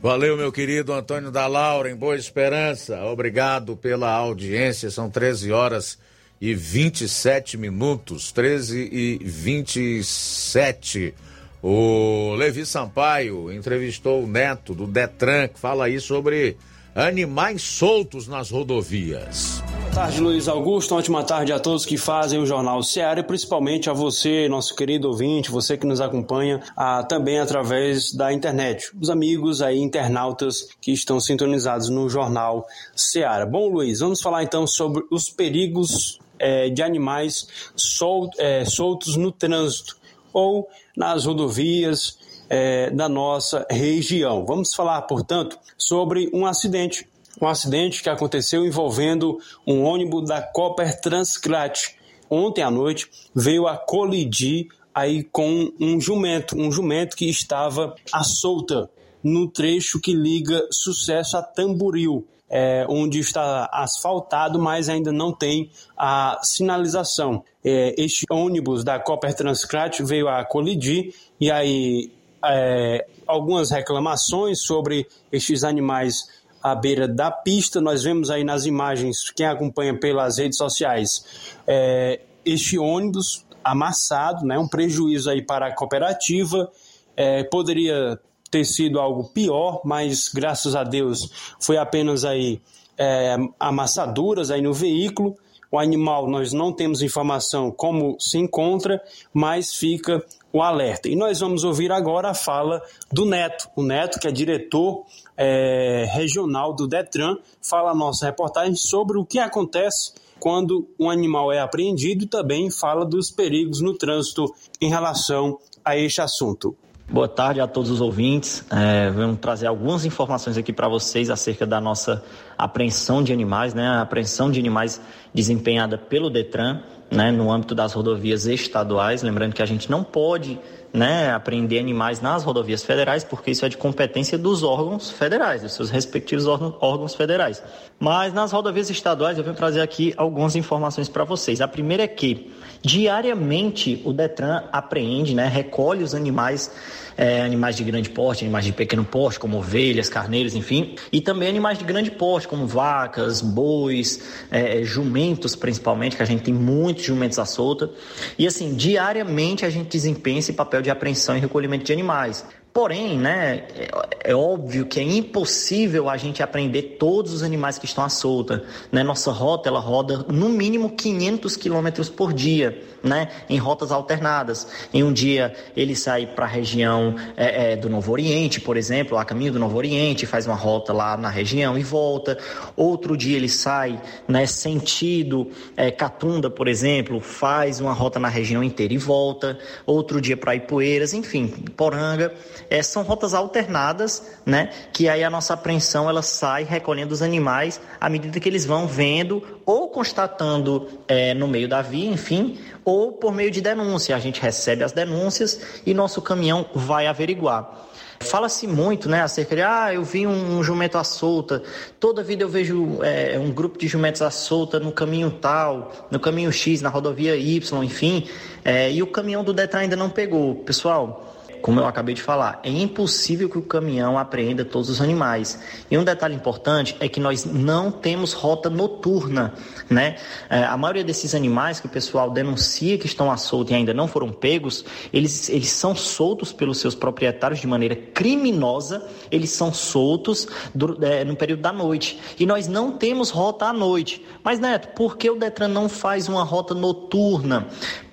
Valeu, 0.00 0.36
meu 0.36 0.50
querido 0.50 0.94
Antônio 0.94 1.30
da 1.30 1.46
Laura, 1.46 1.90
em 1.90 1.96
Boa 1.96 2.16
Esperança. 2.16 3.04
Obrigado 3.04 3.76
pela 3.76 4.10
audiência. 4.10 4.90
São 4.90 5.10
13 5.10 5.52
horas 5.52 5.98
e 6.40 6.54
27 6.54 7.58
minutos. 7.58 8.32
13 8.32 8.78
e 8.90 9.18
27. 9.22 11.14
O 11.62 12.34
Levi 12.36 12.64
Sampaio 12.64 13.52
entrevistou 13.52 14.22
o 14.22 14.26
neto 14.26 14.74
do 14.74 14.86
Detran, 14.86 15.48
que 15.48 15.58
fala 15.58 15.86
aí 15.86 15.98
sobre 15.98 16.56
animais 16.94 17.62
soltos 17.62 18.28
nas 18.28 18.50
rodovias. 18.50 19.62
Boa 19.80 19.90
tarde, 19.90 20.20
Luiz 20.20 20.46
Augusto. 20.46 20.94
Uma 20.94 21.00
ótima 21.00 21.24
tarde 21.24 21.52
a 21.52 21.58
todos 21.58 21.84
que 21.84 21.96
fazem 21.96 22.38
o 22.38 22.46
Jornal 22.46 22.80
Seara 22.84 23.20
e 23.20 23.24
principalmente 23.24 23.90
a 23.90 23.92
você, 23.92 24.48
nosso 24.48 24.74
querido 24.76 25.08
ouvinte, 25.08 25.50
você 25.50 25.76
que 25.76 25.86
nos 25.86 26.00
acompanha 26.00 26.60
ah, 26.76 27.02
também 27.02 27.40
através 27.40 28.12
da 28.12 28.32
internet. 28.32 28.92
Os 29.00 29.10
amigos 29.10 29.60
aí, 29.60 29.78
internautas 29.78 30.68
que 30.80 30.92
estão 30.92 31.18
sintonizados 31.18 31.88
no 31.88 32.08
Jornal 32.08 32.64
Seara. 32.94 33.44
Bom, 33.44 33.68
Luiz, 33.68 33.98
vamos 33.98 34.20
falar 34.20 34.44
então 34.44 34.64
sobre 34.64 35.02
os 35.10 35.28
perigos 35.28 36.20
eh, 36.38 36.68
de 36.70 36.82
animais 36.82 37.48
sol, 37.74 38.30
eh, 38.38 38.64
soltos 38.64 39.16
no 39.16 39.32
trânsito 39.32 39.98
ou 40.32 40.68
nas 40.98 41.24
rodovias 41.24 42.18
eh, 42.50 42.90
da 42.90 43.08
nossa 43.08 43.64
região. 43.70 44.44
Vamos 44.44 44.74
falar, 44.74 45.00
portanto, 45.02 45.56
sobre 45.78 46.28
um 46.34 46.44
acidente 46.44 47.06
um 47.40 47.46
acidente 47.46 48.02
que 48.02 48.10
aconteceu 48.10 48.66
envolvendo 48.66 49.38
um 49.64 49.84
ônibus 49.84 50.28
da 50.28 50.42
Copper 50.42 51.00
Transcrat. 51.00 51.94
Ontem 52.28 52.62
à 52.62 52.70
noite 52.70 53.08
veio 53.32 53.68
a 53.68 53.76
colidir 53.76 54.66
aí 54.92 55.22
com 55.22 55.70
um 55.78 56.00
jumento, 56.00 56.58
um 56.58 56.72
jumento 56.72 57.16
que 57.16 57.30
estava 57.30 57.94
à 58.12 58.24
solta 58.24 58.90
no 59.22 59.46
trecho 59.46 60.00
que 60.00 60.12
liga 60.12 60.66
Sucesso 60.72 61.36
a 61.36 61.42
Tamboril. 61.42 62.26
É, 62.50 62.86
onde 62.88 63.18
está 63.18 63.68
asfaltado, 63.70 64.58
mas 64.58 64.88
ainda 64.88 65.12
não 65.12 65.32
tem 65.32 65.70
a 65.96 66.38
sinalização. 66.42 67.44
É, 67.62 67.94
este 67.98 68.24
ônibus 68.30 68.82
da 68.82 68.98
Copper 68.98 69.34
Transcrat 69.34 70.00
veio 70.02 70.28
a 70.28 70.42
colidir 70.44 71.14
e 71.38 71.50
aí 71.50 72.10
é, 72.44 73.06
algumas 73.26 73.70
reclamações 73.70 74.62
sobre 74.62 75.06
estes 75.30 75.64
animais 75.64 76.26
à 76.62 76.74
beira 76.74 77.06
da 77.06 77.30
pista. 77.30 77.80
Nós 77.80 78.02
vemos 78.02 78.30
aí 78.30 78.44
nas 78.44 78.66
imagens, 78.66 79.30
quem 79.30 79.46
acompanha 79.46 79.98
pelas 79.98 80.38
redes 80.38 80.56
sociais, 80.56 81.56
é, 81.66 82.20
este 82.44 82.78
ônibus 82.78 83.44
amassado, 83.62 84.46
né, 84.46 84.58
um 84.58 84.66
prejuízo 84.68 85.30
aí 85.30 85.42
para 85.42 85.66
a 85.66 85.74
cooperativa. 85.74 86.70
É, 87.16 87.42
poderia 87.44 88.18
ter 88.50 88.64
sido 88.64 88.98
algo 88.98 89.24
pior, 89.24 89.80
mas 89.84 90.28
graças 90.28 90.74
a 90.74 90.84
Deus 90.84 91.30
foi 91.60 91.76
apenas 91.76 92.24
aí 92.24 92.60
é, 92.96 93.36
amassaduras 93.58 94.50
aí 94.50 94.60
no 94.60 94.72
veículo. 94.72 95.36
O 95.70 95.78
animal 95.78 96.28
nós 96.28 96.52
não 96.52 96.72
temos 96.72 97.02
informação 97.02 97.70
como 97.70 98.16
se 98.18 98.38
encontra, 98.38 99.02
mas 99.34 99.74
fica 99.74 100.24
o 100.52 100.62
alerta. 100.62 101.08
E 101.08 101.16
nós 101.16 101.40
vamos 101.40 101.62
ouvir 101.62 101.92
agora 101.92 102.30
a 102.30 102.34
fala 102.34 102.82
do 103.12 103.26
Neto, 103.26 103.68
o 103.76 103.82
Neto 103.82 104.18
que 104.18 104.26
é 104.26 104.32
diretor 104.32 105.04
é, 105.36 106.06
regional 106.10 106.74
do 106.74 106.88
Detran, 106.88 107.36
fala 107.60 107.90
a 107.90 107.94
nossa 107.94 108.26
reportagem 108.26 108.74
sobre 108.74 109.18
o 109.18 109.26
que 109.26 109.38
acontece 109.38 110.12
quando 110.40 110.88
um 110.98 111.10
animal 111.10 111.52
é 111.52 111.60
apreendido 111.60 112.24
e 112.24 112.28
também 112.28 112.70
fala 112.70 113.04
dos 113.04 113.30
perigos 113.30 113.80
no 113.80 113.94
trânsito 113.94 114.46
em 114.80 114.88
relação 114.88 115.58
a 115.84 115.96
este 115.96 116.20
assunto. 116.20 116.76
Boa 117.10 117.26
tarde 117.26 117.58
a 117.58 117.66
todos 117.66 117.90
os 117.90 118.02
ouvintes. 118.02 118.62
É, 118.70 119.08
vamos 119.08 119.38
trazer 119.40 119.66
algumas 119.66 120.04
informações 120.04 120.58
aqui 120.58 120.74
para 120.74 120.88
vocês 120.88 121.30
acerca 121.30 121.66
da 121.66 121.80
nossa 121.80 122.22
apreensão 122.56 123.22
de 123.22 123.32
animais, 123.32 123.72
né? 123.72 123.88
A 123.88 124.02
apreensão 124.02 124.50
de 124.50 124.60
animais 124.60 125.00
desempenhada 125.32 125.96
pelo 125.96 126.28
Detran, 126.28 126.82
né? 127.10 127.30
No 127.30 127.50
âmbito 127.50 127.74
das 127.74 127.94
rodovias 127.94 128.44
estaduais. 128.44 129.22
Lembrando 129.22 129.54
que 129.54 129.62
a 129.62 129.66
gente 129.66 129.90
não 129.90 130.04
pode 130.04 130.60
né, 130.92 131.32
apreender 131.32 131.80
animais 131.80 132.20
nas 132.20 132.44
rodovias 132.44 132.82
federais, 132.82 133.24
porque 133.24 133.50
isso 133.50 133.64
é 133.64 133.68
de 133.68 133.76
competência 133.76 134.38
dos 134.38 134.62
órgãos 134.62 135.10
federais, 135.10 135.62
dos 135.62 135.72
seus 135.72 135.90
respectivos 135.90 136.46
órgãos 136.46 137.14
federais. 137.14 137.62
Mas 137.98 138.32
nas 138.32 138.52
rodovias 138.52 138.88
estaduais 138.90 139.38
eu 139.38 139.44
venho 139.44 139.56
trazer 139.56 139.80
aqui 139.80 140.14
algumas 140.16 140.56
informações 140.56 141.08
para 141.08 141.24
vocês. 141.24 141.60
A 141.60 141.68
primeira 141.68 142.02
é 142.02 142.08
que 142.08 142.52
diariamente 142.82 144.00
o 144.04 144.12
Detran 144.12 144.64
apreende, 144.72 145.34
né, 145.34 145.46
recolhe 145.46 146.02
os 146.02 146.14
animais 146.14 146.70
é, 147.18 147.42
animais 147.42 147.74
de 147.74 147.82
grande 147.82 148.08
porte, 148.08 148.44
animais 148.44 148.64
de 148.64 148.72
pequeno 148.72 149.04
porte, 149.04 149.40
como 149.40 149.58
ovelhas, 149.58 150.08
carneiros, 150.08 150.54
enfim, 150.54 150.94
e 151.12 151.20
também 151.20 151.48
animais 151.48 151.76
de 151.76 151.84
grande 151.84 152.12
porte, 152.12 152.46
como 152.46 152.64
vacas, 152.64 153.40
bois, 153.40 154.20
é, 154.52 154.84
jumentos 154.84 155.56
principalmente, 155.56 156.16
que 156.16 156.22
a 156.22 156.26
gente 156.26 156.44
tem 156.44 156.54
muitos 156.54 157.04
jumentos 157.04 157.38
à 157.40 157.44
solta. 157.44 157.90
E 158.38 158.46
assim, 158.46 158.72
diariamente 158.74 159.66
a 159.66 159.70
gente 159.70 159.88
desempenha 159.88 160.38
esse 160.38 160.52
papel 160.52 160.80
de 160.80 160.90
apreensão 160.90 161.36
e 161.36 161.40
recolhimento 161.40 161.84
de 161.84 161.92
animais. 161.92 162.46
Porém, 162.78 163.18
né, 163.18 163.64
é, 163.74 164.30
é, 164.30 164.36
óbvio 164.36 164.86
que 164.86 165.00
é 165.00 165.02
impossível 165.02 166.08
a 166.08 166.16
gente 166.16 166.44
aprender 166.44 166.96
todos 166.96 167.32
os 167.32 167.42
animais 167.42 167.76
que 167.76 167.86
estão 167.86 168.04
à 168.04 168.08
solta. 168.08 168.62
Né? 168.92 169.02
Nossa 169.02 169.32
rota 169.32 169.68
ela 169.68 169.80
roda 169.80 170.24
no 170.28 170.48
mínimo 170.48 170.90
500 170.90 171.56
quilômetros 171.56 172.08
por 172.08 172.32
dia, 172.32 172.80
né, 173.02 173.30
em 173.50 173.58
rotas 173.58 173.90
alternadas. 173.90 174.68
Em 174.94 175.02
um 175.02 175.12
dia 175.12 175.52
ele 175.76 175.96
sai 175.96 176.24
para 176.24 176.44
a 176.44 176.48
região 176.48 177.16
é, 177.36 177.72
é, 177.72 177.76
do 177.76 177.90
Novo 177.90 178.12
Oriente, 178.12 178.60
por 178.60 178.76
exemplo, 178.76 179.18
a 179.18 179.24
caminho 179.24 179.54
do 179.54 179.58
Novo 179.58 179.76
Oriente, 179.76 180.24
faz 180.24 180.46
uma 180.46 180.54
rota 180.54 180.92
lá 180.92 181.16
na 181.16 181.28
região 181.28 181.76
e 181.76 181.82
volta. 181.82 182.38
Outro 182.76 183.16
dia 183.16 183.36
ele 183.36 183.48
sai, 183.48 184.00
né, 184.28 184.46
sentido 184.46 185.50
é, 185.76 185.90
Catunda, 185.90 186.48
por 186.48 186.68
exemplo, 186.68 187.18
faz 187.18 187.80
uma 187.80 187.92
rota 187.92 188.20
na 188.20 188.28
região 188.28 188.62
inteira 188.62 188.94
e 188.94 188.98
volta. 188.98 189.58
Outro 189.84 190.20
dia 190.20 190.36
para 190.36 190.54
Ipueiras, 190.54 191.12
enfim, 191.12 191.48
Poranga 191.76 192.32
é, 192.70 192.82
são 192.82 193.02
rotas 193.02 193.34
alternadas, 193.34 194.22
né? 194.44 194.70
Que 194.92 195.08
aí 195.08 195.24
a 195.24 195.30
nossa 195.30 195.54
apreensão 195.54 196.08
ela 196.08 196.22
sai 196.22 196.64
recolhendo 196.64 197.12
os 197.12 197.22
animais 197.22 197.80
à 198.00 198.08
medida 198.08 198.38
que 198.38 198.48
eles 198.48 198.66
vão 198.66 198.86
vendo 198.86 199.42
ou 199.64 199.88
constatando 199.88 200.88
é, 201.06 201.34
no 201.34 201.48
meio 201.48 201.68
da 201.68 201.82
via, 201.82 202.10
enfim, 202.10 202.58
ou 202.84 203.12
por 203.12 203.32
meio 203.32 203.50
de 203.50 203.60
denúncia. 203.60 204.16
A 204.16 204.18
gente 204.18 204.40
recebe 204.40 204.84
as 204.84 204.92
denúncias 204.92 205.60
e 205.84 205.94
nosso 205.94 206.20
caminhão 206.22 206.66
vai 206.74 207.06
averiguar. 207.06 207.86
Fala-se 208.20 208.66
muito, 208.66 209.08
né, 209.08 209.22
acerca 209.22 209.54
de, 209.54 209.62
ah, 209.62 209.94
eu 209.94 210.02
vi 210.02 210.26
um, 210.26 210.58
um 210.58 210.62
jumento 210.62 210.98
à 210.98 211.04
solta, 211.04 211.62
toda 212.00 212.20
vida 212.20 212.42
eu 212.42 212.48
vejo 212.48 212.98
é, 213.02 213.38
um 213.38 213.52
grupo 213.52 213.78
de 213.78 213.86
jumentos 213.86 214.22
à 214.22 214.30
solta 214.30 214.80
no 214.80 214.90
caminho 214.90 215.30
tal, 215.30 215.92
no 216.10 216.18
caminho 216.18 216.50
X, 216.50 216.82
na 216.82 216.88
rodovia 216.88 217.36
Y, 217.36 217.84
enfim, 217.84 218.26
é, 218.64 218.90
e 218.90 219.02
o 219.04 219.06
caminhão 219.06 219.44
do 219.44 219.52
Detran 219.52 219.80
ainda 219.80 219.94
não 219.94 220.10
pegou. 220.10 220.56
Pessoal, 220.56 221.37
como 221.60 221.80
eu 221.80 221.86
acabei 221.86 222.14
de 222.14 222.22
falar, 222.22 222.60
é 222.62 222.70
impossível 222.70 223.48
que 223.48 223.58
o 223.58 223.62
caminhão 223.62 224.18
apreenda 224.18 224.64
todos 224.64 224.88
os 224.88 225.00
animais. 225.00 225.60
E 225.90 225.98
um 225.98 226.04
detalhe 226.04 226.34
importante 226.34 226.96
é 227.00 227.08
que 227.08 227.20
nós 227.20 227.44
não 227.44 227.90
temos 227.90 228.32
rota 228.32 228.70
noturna, 228.70 229.54
né? 229.88 230.16
É, 230.48 230.64
a 230.64 230.76
maioria 230.76 231.04
desses 231.04 231.34
animais 231.34 231.80
que 231.80 231.86
o 231.86 231.90
pessoal 231.90 232.30
denuncia 232.30 232.98
que 232.98 233.06
estão 233.06 233.30
à 233.30 233.36
solta 233.36 233.72
e 233.72 233.76
ainda 233.76 233.92
não 233.92 234.08
foram 234.08 234.30
pegos, 234.30 234.84
eles, 235.12 235.48
eles 235.48 235.70
são 235.70 235.94
soltos 235.94 236.52
pelos 236.52 236.78
seus 236.78 236.94
proprietários 236.94 237.60
de 237.60 237.66
maneira 237.66 237.96
criminosa, 237.96 239.06
eles 239.30 239.50
são 239.50 239.72
soltos 239.72 240.48
do, 240.74 241.04
é, 241.04 241.24
no 241.24 241.36
período 241.36 241.60
da 241.60 241.72
noite. 241.72 242.18
E 242.38 242.46
nós 242.46 242.68
não 242.68 242.92
temos 242.92 243.30
rota 243.30 243.66
à 243.66 243.72
noite. 243.72 244.24
Mas, 244.42 244.58
Neto, 244.58 244.88
por 244.94 245.16
que 245.16 245.30
o 245.30 245.36
Detran 245.36 245.68
não 245.68 245.88
faz 245.88 246.28
uma 246.28 246.44
rota 246.44 246.74
noturna? 246.74 247.68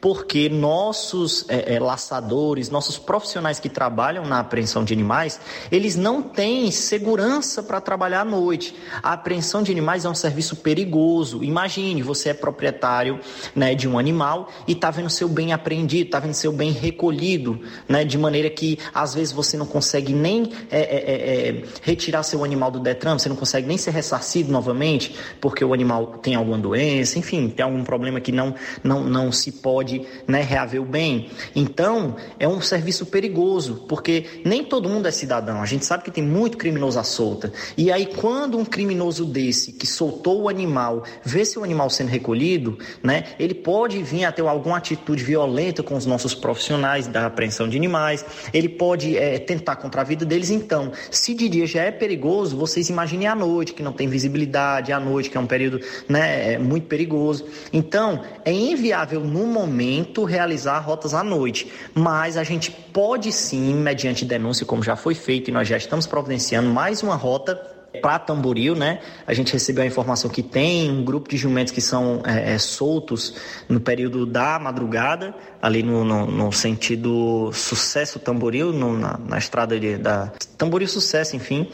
Porque 0.05 0.49
nossos 0.49 1.49
é, 1.49 1.73
é 1.73 1.79
laçadores, 1.79 2.69
nossos 2.69 2.95
profissionais, 2.95 3.59
que 3.59 3.67
trabalham 3.67 4.23
na 4.23 4.39
apreensão 4.39 4.83
de 4.83 4.93
animais, 4.93 5.39
eles 5.71 5.95
não 5.95 6.21
têm 6.21 6.69
segurança 6.69 7.63
para 7.63 7.81
trabalhar 7.81 8.21
à 8.21 8.23
noite. 8.23 8.75
A 9.01 9.13
apreensão 9.13 9.63
de 9.63 9.71
animais 9.71 10.05
é 10.05 10.09
um 10.09 10.13
serviço 10.13 10.57
perigoso. 10.57 11.43
Imagine, 11.43 12.03
você 12.03 12.29
é 12.29 12.33
proprietário 12.35 13.19
né, 13.55 13.73
de 13.73 13.87
um 13.87 13.97
animal 13.97 14.47
e 14.67 14.73
está 14.73 14.91
vendo 14.91 15.09
seu 15.09 15.27
bem 15.27 15.53
apreendido, 15.53 16.05
está 16.05 16.19
vendo 16.19 16.35
seu 16.35 16.51
bem 16.51 16.71
recolhido, 16.71 17.59
né, 17.89 18.05
de 18.05 18.19
maneira 18.19 18.51
que 18.51 18.77
às 18.93 19.15
vezes 19.15 19.33
você 19.33 19.57
não 19.57 19.65
consegue 19.65 20.13
nem 20.13 20.51
é, 20.69 20.81
é, 20.81 20.97
é, 20.97 21.49
é 21.49 21.63
retirar 21.81 22.21
seu 22.21 22.43
animal 22.43 22.69
do 22.69 22.79
Detran, 22.79 23.17
você 23.17 23.27
não 23.27 23.35
consegue 23.35 23.67
nem 23.67 23.75
ser 23.79 23.89
ressarcido 23.89 24.51
novamente, 24.51 25.15
porque 25.41 25.65
o 25.65 25.73
animal 25.73 26.19
tem 26.21 26.35
alguma 26.35 26.59
doença, 26.59 27.17
enfim, 27.17 27.49
tem 27.49 27.65
algum 27.65 27.83
problema 27.83 28.21
que 28.21 28.31
não, 28.31 28.53
não, 28.83 29.03
não 29.03 29.31
se 29.31 29.51
pode 29.51 29.94
né, 30.27 30.41
reaver 30.41 30.81
o 30.81 30.85
bem. 30.85 31.29
Então, 31.55 32.15
é 32.39 32.47
um 32.47 32.61
serviço 32.61 33.05
perigoso 33.05 33.85
porque 33.87 34.41
nem 34.43 34.63
todo 34.63 34.89
mundo 34.89 35.07
é 35.07 35.11
cidadão. 35.11 35.61
A 35.61 35.65
gente 35.65 35.85
sabe 35.85 36.03
que 36.03 36.11
tem 36.11 36.23
muito 36.23 36.57
criminoso 36.57 36.99
à 36.99 37.03
solta. 37.03 37.51
E 37.77 37.91
aí, 37.91 38.05
quando 38.05 38.57
um 38.57 38.65
criminoso 38.65 39.25
desse 39.25 39.71
que 39.71 39.85
soltou 39.85 40.43
o 40.43 40.49
animal 40.49 41.03
vê 41.23 41.45
seu 41.45 41.63
animal 41.63 41.89
sendo 41.89 42.09
recolhido, 42.09 42.77
né, 43.03 43.25
ele 43.39 43.53
pode 43.53 44.01
vir 44.03 44.25
a 44.25 44.31
ter 44.31 44.41
alguma 44.41 44.77
atitude 44.77 45.23
violenta 45.23 45.83
com 45.83 45.95
os 45.95 46.05
nossos 46.05 46.33
profissionais 46.33 47.07
da 47.07 47.25
apreensão 47.25 47.67
de 47.67 47.77
animais, 47.77 48.25
ele 48.53 48.69
pode 48.69 49.17
é, 49.17 49.39
tentar 49.39 49.75
contra 49.77 50.01
a 50.01 50.03
vida 50.03 50.25
deles. 50.25 50.49
Então, 50.49 50.91
se 51.11 51.33
de 51.33 51.49
dia 51.49 51.65
já 51.65 51.83
é 51.83 51.91
perigoso, 51.91 52.57
vocês 52.57 52.89
imaginem 52.89 53.27
à 53.27 53.35
noite, 53.35 53.73
que 53.73 53.83
não 53.83 53.93
tem 53.93 54.07
visibilidade, 54.07 54.91
à 54.91 54.99
noite, 54.99 55.29
que 55.29 55.37
é 55.37 55.39
um 55.39 55.47
período 55.47 55.79
né, 56.07 56.53
é 56.53 56.57
muito 56.57 56.87
perigoso. 56.87 57.45
Então, 57.71 58.21
é 58.43 58.51
inviável 58.51 59.21
no 59.21 59.45
momento 59.45 59.84
realizar 60.27 60.79
rotas 60.79 61.13
à 61.13 61.23
noite, 61.23 61.71
mas 61.93 62.37
a 62.37 62.43
gente 62.43 62.71
pode 62.71 63.05
pode 63.15 63.31
sim, 63.31 63.73
mediante 63.75 64.25
denúncia, 64.25 64.65
como 64.65 64.83
já 64.83 64.95
foi 64.95 65.15
feito, 65.15 65.49
e 65.49 65.53
nós 65.53 65.67
já 65.67 65.77
estamos 65.77 66.05
providenciando 66.05 66.69
mais 66.69 67.01
uma 67.01 67.15
rota 67.15 67.55
para 68.01 68.19
Tamboril, 68.19 68.75
né? 68.75 68.99
A 69.25 69.33
gente 69.33 69.53
recebeu 69.53 69.83
a 69.83 69.87
informação 69.87 70.29
que 70.29 70.43
tem 70.43 70.91
um 70.91 71.03
grupo 71.03 71.29
de 71.29 71.37
jumentos 71.37 71.71
que 71.71 71.79
são 71.79 72.21
é, 72.25 72.53
é, 72.53 72.57
soltos 72.57 73.35
no 73.69 73.79
período 73.79 74.25
da 74.25 74.59
madrugada, 74.59 75.33
ali 75.61 75.81
no, 75.81 76.03
no, 76.03 76.25
no 76.25 76.51
sentido 76.51 77.51
Sucesso 77.53 78.19
Tamboril, 78.19 78.73
no, 78.73 78.97
na, 78.97 79.17
na, 79.17 79.37
estrada 79.37 79.79
de, 79.79 79.97
da 79.97 80.31
Tamboril 80.57 80.87
Sucesso, 80.87 81.35
enfim. 81.35 81.69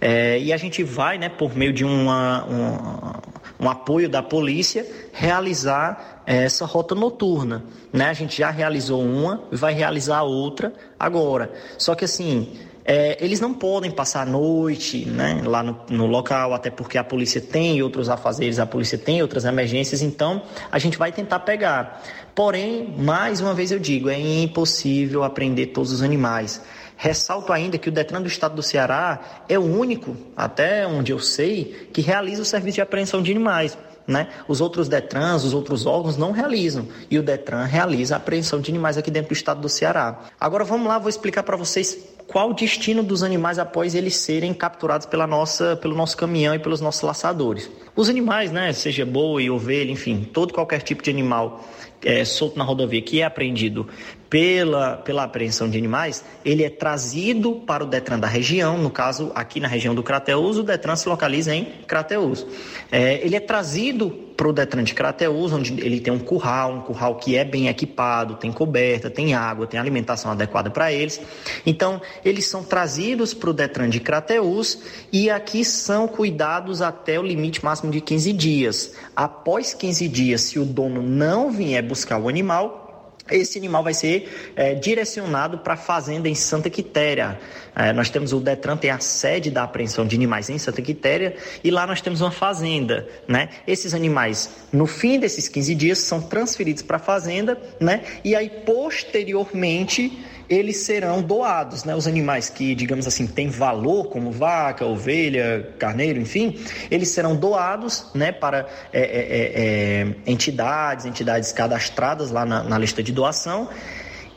É, 0.00 0.38
e 0.38 0.52
a 0.52 0.56
gente 0.56 0.82
vai, 0.82 1.16
né, 1.16 1.28
por 1.28 1.56
meio 1.56 1.72
de 1.72 1.84
uma, 1.84 2.44
uma 2.44 3.22
um 3.62 3.70
apoio 3.70 4.08
da 4.08 4.20
polícia, 4.22 4.84
realizar 5.12 6.22
essa 6.26 6.66
rota 6.66 6.96
noturna. 6.96 7.64
Né? 7.92 8.06
A 8.06 8.12
gente 8.12 8.36
já 8.36 8.50
realizou 8.50 9.00
uma, 9.00 9.44
vai 9.52 9.72
realizar 9.72 10.22
outra 10.22 10.72
agora. 10.98 11.52
Só 11.78 11.94
que 11.94 12.04
assim, 12.04 12.58
é, 12.84 13.16
eles 13.24 13.38
não 13.38 13.54
podem 13.54 13.90
passar 13.90 14.22
a 14.22 14.26
noite 14.26 15.04
né, 15.04 15.40
lá 15.44 15.62
no, 15.62 15.80
no, 15.88 16.06
local, 16.06 16.52
até 16.52 16.70
porque 16.70 16.98
a 16.98 17.04
polícia 17.04 17.40
tem 17.40 17.80
outros 17.80 18.08
afazeres, 18.08 18.58
a 18.58 18.66
polícia 18.66 18.98
tem 18.98 19.22
outras 19.22 19.44
emergências, 19.44 20.02
então 20.02 20.42
a 20.70 20.78
gente 20.80 20.98
vai 20.98 21.12
tentar 21.12 21.40
pegar. 21.40 22.02
Porém, 22.34 22.92
mais 22.98 23.40
uma 23.40 23.54
vez 23.54 23.70
eu 23.70 23.78
digo, 23.78 24.08
é 24.08 24.18
impossível 24.18 25.22
aprender 25.22 25.66
todos 25.66 25.92
os 25.92 26.02
animais. 26.02 26.60
Ressalto 27.02 27.52
ainda 27.52 27.78
que 27.78 27.88
o 27.88 27.92
Detran 27.92 28.22
do 28.22 28.28
Estado 28.28 28.54
do 28.54 28.62
Ceará 28.62 29.42
é 29.48 29.58
o 29.58 29.62
único, 29.62 30.16
até 30.36 30.86
onde 30.86 31.10
eu 31.10 31.18
sei, 31.18 31.88
que 31.92 32.00
realiza 32.00 32.42
o 32.42 32.44
serviço 32.44 32.76
de 32.76 32.80
apreensão 32.80 33.20
de 33.20 33.32
animais. 33.32 33.76
Né? 34.06 34.28
Os 34.46 34.60
outros 34.60 34.88
Detrans, 34.88 35.42
os 35.42 35.52
outros 35.52 35.84
órgãos 35.84 36.16
não 36.16 36.30
realizam. 36.30 36.86
E 37.10 37.18
o 37.18 37.22
Detran 37.24 37.64
realiza 37.64 38.14
a 38.14 38.18
apreensão 38.18 38.60
de 38.60 38.70
animais 38.70 38.96
aqui 38.96 39.10
dentro 39.10 39.30
do 39.30 39.32
estado 39.32 39.60
do 39.60 39.68
Ceará. 39.68 40.20
Agora 40.38 40.62
vamos 40.62 40.86
lá, 40.86 40.96
vou 40.96 41.08
explicar 41.08 41.42
para 41.42 41.56
vocês 41.56 41.98
qual 42.28 42.50
o 42.50 42.54
destino 42.54 43.02
dos 43.02 43.24
animais 43.24 43.58
após 43.58 43.96
eles 43.96 44.14
serem 44.14 44.54
capturados 44.54 45.04
pela 45.04 45.26
nossa, 45.26 45.74
pelo 45.74 45.96
nosso 45.96 46.16
caminhão 46.16 46.54
e 46.54 46.60
pelos 46.60 46.80
nossos 46.80 47.02
laçadores. 47.02 47.68
Os 47.96 48.08
animais, 48.08 48.52
né, 48.52 48.72
seja 48.72 49.04
boi, 49.04 49.50
ovelha, 49.50 49.90
enfim, 49.90 50.22
todo 50.32 50.54
qualquer 50.54 50.82
tipo 50.82 51.02
de 51.02 51.10
animal 51.10 51.64
é, 52.04 52.24
solto 52.24 52.56
na 52.56 52.64
rodovia 52.64 53.02
que 53.02 53.20
é 53.20 53.24
apreendido 53.24 53.88
pela, 54.32 54.96
pela 54.96 55.24
apreensão 55.24 55.68
de 55.68 55.76
animais, 55.76 56.24
ele 56.42 56.64
é 56.64 56.70
trazido 56.70 57.56
para 57.66 57.84
o 57.84 57.86
Detran 57.86 58.18
da 58.18 58.26
região, 58.26 58.78
no 58.78 58.88
caso 58.88 59.30
aqui 59.34 59.60
na 59.60 59.68
região 59.68 59.94
do 59.94 60.02
Crateus, 60.02 60.56
o 60.56 60.62
Detran 60.62 60.96
se 60.96 61.06
localiza 61.06 61.54
em 61.54 61.66
Crateus. 61.86 62.46
É, 62.90 63.20
ele 63.22 63.36
é 63.36 63.40
trazido 63.40 64.08
para 64.34 64.48
o 64.48 64.52
Detran 64.54 64.84
de 64.84 64.94
Crateus, 64.94 65.52
onde 65.52 65.78
ele 65.84 66.00
tem 66.00 66.10
um 66.10 66.18
curral, 66.18 66.72
um 66.72 66.80
curral 66.80 67.16
que 67.16 67.36
é 67.36 67.44
bem 67.44 67.68
equipado, 67.68 68.36
tem 68.36 68.50
coberta, 68.50 69.10
tem 69.10 69.34
água, 69.34 69.66
tem 69.66 69.78
alimentação 69.78 70.32
adequada 70.32 70.70
para 70.70 70.90
eles. 70.90 71.20
Então, 71.66 72.00
eles 72.24 72.46
são 72.46 72.64
trazidos 72.64 73.34
para 73.34 73.50
o 73.50 73.52
Detran 73.52 73.90
de 73.90 74.00
Crateus 74.00 74.78
e 75.12 75.28
aqui 75.28 75.62
são 75.62 76.08
cuidados 76.08 76.80
até 76.80 77.20
o 77.20 77.22
limite 77.22 77.62
máximo 77.62 77.92
de 77.92 78.00
15 78.00 78.32
dias. 78.32 78.94
Após 79.14 79.74
15 79.74 80.08
dias, 80.08 80.40
se 80.40 80.58
o 80.58 80.64
dono 80.64 81.02
não 81.02 81.50
vier 81.50 81.82
buscar 81.82 82.16
o 82.16 82.30
animal, 82.30 82.81
esse 83.30 83.58
animal 83.58 83.82
vai 83.82 83.94
ser 83.94 84.52
é, 84.56 84.74
direcionado 84.74 85.58
para 85.58 85.74
a 85.74 85.76
fazenda 85.76 86.28
em 86.28 86.34
Santa 86.34 86.68
Quitéria. 86.68 87.38
É, 87.74 87.92
nós 87.92 88.10
temos 88.10 88.32
o 88.32 88.40
Detran, 88.40 88.76
tem 88.76 88.90
a 88.90 88.98
sede 88.98 89.50
da 89.50 89.62
apreensão 89.62 90.06
de 90.06 90.16
animais 90.16 90.50
em 90.50 90.58
Santa 90.58 90.82
Quitéria, 90.82 91.36
e 91.62 91.70
lá 91.70 91.86
nós 91.86 92.00
temos 92.00 92.20
uma 92.20 92.30
fazenda. 92.30 93.08
Né? 93.26 93.48
Esses 93.66 93.94
animais, 93.94 94.50
no 94.72 94.86
fim 94.86 95.18
desses 95.18 95.48
15 95.48 95.74
dias, 95.74 95.98
são 95.98 96.20
transferidos 96.20 96.82
para 96.82 96.96
a 96.96 97.00
fazenda, 97.00 97.58
né? 97.80 98.02
e 98.24 98.34
aí, 98.34 98.50
posteriormente, 98.50 100.18
eles 100.52 100.78
serão 100.78 101.22
doados, 101.22 101.84
né? 101.84 101.94
Os 101.94 102.06
animais 102.06 102.50
que, 102.50 102.74
digamos 102.74 103.06
assim, 103.06 103.26
têm 103.26 103.48
valor, 103.48 104.08
como 104.08 104.30
vaca, 104.30 104.84
ovelha, 104.84 105.68
carneiro, 105.78 106.20
enfim, 106.20 106.58
eles 106.90 107.08
serão 107.08 107.34
doados, 107.34 108.06
né, 108.14 108.32
para 108.32 108.66
é, 108.92 109.00
é, 109.00 109.02
é, 109.02 110.02
é 110.26 110.30
entidades, 110.30 111.06
entidades 111.06 111.52
cadastradas 111.52 112.30
lá 112.30 112.44
na, 112.44 112.62
na 112.62 112.78
lista 112.78 113.02
de 113.02 113.12
doação 113.12 113.68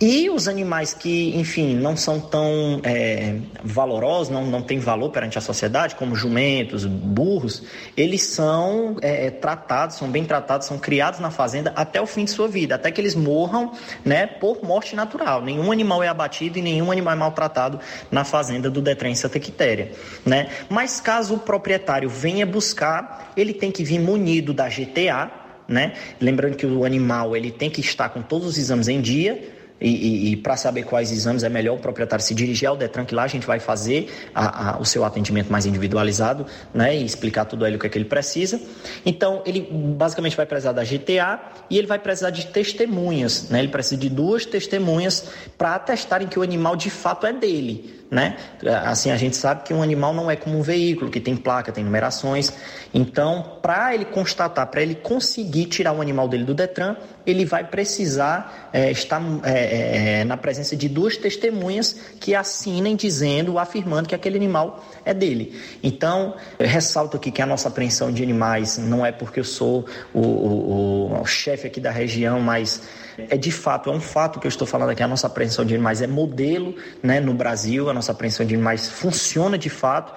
e 0.07 0.29
os 0.29 0.47
animais 0.47 0.93
que, 0.93 1.35
enfim, 1.35 1.73
não 1.73 1.97
são 1.97 2.19
tão 2.19 2.79
é, 2.83 3.37
valorosos, 3.63 4.31
não, 4.31 4.45
não 4.45 4.61
têm 4.61 4.77
valor 4.77 5.09
perante 5.09 5.39
a 5.39 5.41
sociedade, 5.41 5.95
como 5.95 6.15
jumentos, 6.15 6.85
burros, 6.85 7.63
eles 7.97 8.21
são 8.21 8.97
é, 9.01 9.31
tratados, 9.31 9.95
são 9.95 10.07
bem 10.07 10.23
tratados, 10.23 10.67
são 10.67 10.77
criados 10.77 11.19
na 11.19 11.31
fazenda 11.31 11.73
até 11.75 11.99
o 11.99 12.05
fim 12.05 12.23
de 12.23 12.29
sua 12.29 12.47
vida, 12.47 12.75
até 12.75 12.91
que 12.91 13.01
eles 13.01 13.15
morram 13.15 13.71
né, 14.05 14.27
por 14.27 14.63
morte 14.63 14.95
natural. 14.95 15.41
Nenhum 15.41 15.71
animal 15.71 16.03
é 16.03 16.07
abatido 16.07 16.59
e 16.59 16.61
nenhum 16.61 16.91
animal 16.91 17.15
é 17.15 17.17
maltratado 17.17 17.79
na 18.11 18.23
fazenda 18.23 18.69
do 18.69 18.83
Detran 18.83 19.15
Santa 19.15 19.39
Quitéria. 19.39 19.91
Né? 20.23 20.49
Mas 20.69 21.01
caso 21.01 21.33
o 21.33 21.39
proprietário 21.39 22.11
venha 22.11 22.45
buscar, 22.45 23.33
ele 23.35 23.55
tem 23.55 23.71
que 23.71 23.83
vir 23.83 23.97
munido 23.97 24.53
da 24.53 24.69
GTA, 24.69 25.31
né? 25.67 25.93
Lembrando 26.21 26.55
que 26.55 26.65
o 26.67 26.85
animal 26.85 27.35
ele 27.35 27.49
tem 27.49 27.71
que 27.71 27.81
estar 27.81 28.09
com 28.09 28.21
todos 28.21 28.47
os 28.47 28.57
exames 28.59 28.87
em 28.87 29.01
dia, 29.01 29.54
e, 29.79 29.89
e, 29.89 30.31
e 30.31 30.35
para 30.37 30.55
saber 30.55 30.83
quais 30.83 31.11
exames 31.11 31.43
é 31.43 31.49
melhor 31.49 31.75
o 31.75 31.79
proprietário 31.79 32.23
se 32.23 32.33
dirigir 32.33 32.67
ao 32.67 32.77
Detran, 32.77 33.05
que 33.05 33.13
lá 33.13 33.23
a 33.23 33.27
gente 33.27 33.45
vai 33.45 33.59
fazer 33.59 34.09
a, 34.33 34.71
a, 34.71 34.79
o 34.79 34.85
seu 34.85 35.03
atendimento 35.03 35.51
mais 35.51 35.65
individualizado, 35.65 36.45
né, 36.73 36.95
e 36.95 37.03
explicar 37.03 37.45
tudo 37.45 37.65
ele 37.65 37.75
o 37.75 37.79
que, 37.79 37.87
é 37.87 37.89
que 37.89 37.97
ele 37.97 38.05
precisa. 38.05 38.59
Então, 39.05 39.41
ele 39.45 39.67
basicamente 39.97 40.37
vai 40.37 40.45
precisar 40.45 40.71
da 40.71 40.83
GTA 40.83 41.39
e 41.69 41.77
ele 41.77 41.87
vai 41.87 41.99
precisar 41.99 42.29
de 42.29 42.47
testemunhas, 42.47 43.49
né, 43.49 43.59
ele 43.59 43.69
precisa 43.69 43.97
de 43.97 44.09
duas 44.09 44.45
testemunhas 44.45 45.29
para 45.57 45.75
atestarem 45.75 46.27
que 46.27 46.39
o 46.39 46.41
animal 46.41 46.75
de 46.75 46.89
fato 46.89 47.27
é 47.27 47.33
dele 47.33 48.05
né? 48.09 48.37
Assim, 48.85 49.11
a 49.11 49.17
gente 49.17 49.35
sabe 49.35 49.63
que 49.63 49.73
um 49.73 49.81
animal 49.81 50.13
não 50.13 50.29
é 50.29 50.35
como 50.35 50.57
um 50.57 50.61
veículo, 50.61 51.09
que 51.09 51.19
tem 51.19 51.35
placa, 51.35 51.71
tem 51.71 51.83
numerações. 51.83 52.53
Então, 52.93 53.57
para 53.61 53.93
ele 53.93 54.05
constatar, 54.05 54.67
para 54.67 54.81
ele 54.81 54.95
conseguir 54.95 55.65
tirar 55.65 55.91
o 55.91 56.01
animal 56.01 56.27
dele 56.27 56.43
do 56.43 56.53
Detran, 56.53 56.95
ele 57.25 57.45
vai 57.45 57.63
precisar 57.63 58.69
é, 58.71 58.91
estar 58.91 59.21
é, 59.43 60.19
é, 60.19 60.23
na 60.23 60.37
presença 60.37 60.75
de 60.75 60.87
duas 60.87 61.17
testemunhas 61.17 61.95
que 62.19 62.35
assinem 62.35 62.95
dizendo, 62.95 63.57
afirmando 63.57 64.07
que 64.07 64.15
aquele 64.15 64.37
animal 64.37 64.83
é 65.03 65.13
dele. 65.13 65.59
Então, 65.81 66.35
ressalto 66.59 67.17
aqui 67.17 67.31
que 67.31 67.41
a 67.41 67.45
nossa 67.45 67.67
apreensão 67.67 68.11
de 68.11 68.21
animais 68.21 68.77
não 68.77 69.05
é 69.05 69.11
porque 69.11 69.39
eu 69.39 69.43
sou 69.43 69.85
o, 70.13 70.19
o, 70.21 71.21
o 71.21 71.25
chefe 71.25 71.67
aqui 71.67 71.79
da 71.79 71.91
região, 71.91 72.39
mas 72.39 72.81
é 73.17 73.37
de 73.37 73.51
fato, 73.51 73.89
é 73.89 73.93
um 73.93 74.01
fato 74.01 74.39
que 74.39 74.47
eu 74.47 74.49
estou 74.49 74.67
falando 74.67 74.89
aqui, 74.89 75.01
a 75.01 75.07
nossa 75.07 75.27
apreensão 75.27 75.65
de 75.65 75.73
animais 75.73 76.01
é 76.01 76.07
modelo 76.07 76.75
né, 77.01 77.19
no 77.19 77.33
Brasil, 77.33 77.89
a 77.89 77.93
nossa 77.93 78.11
apreensão 78.11 78.45
de 78.45 78.53
animais 78.53 78.87
funciona 78.89 79.57
de 79.57 79.69
fato. 79.69 80.13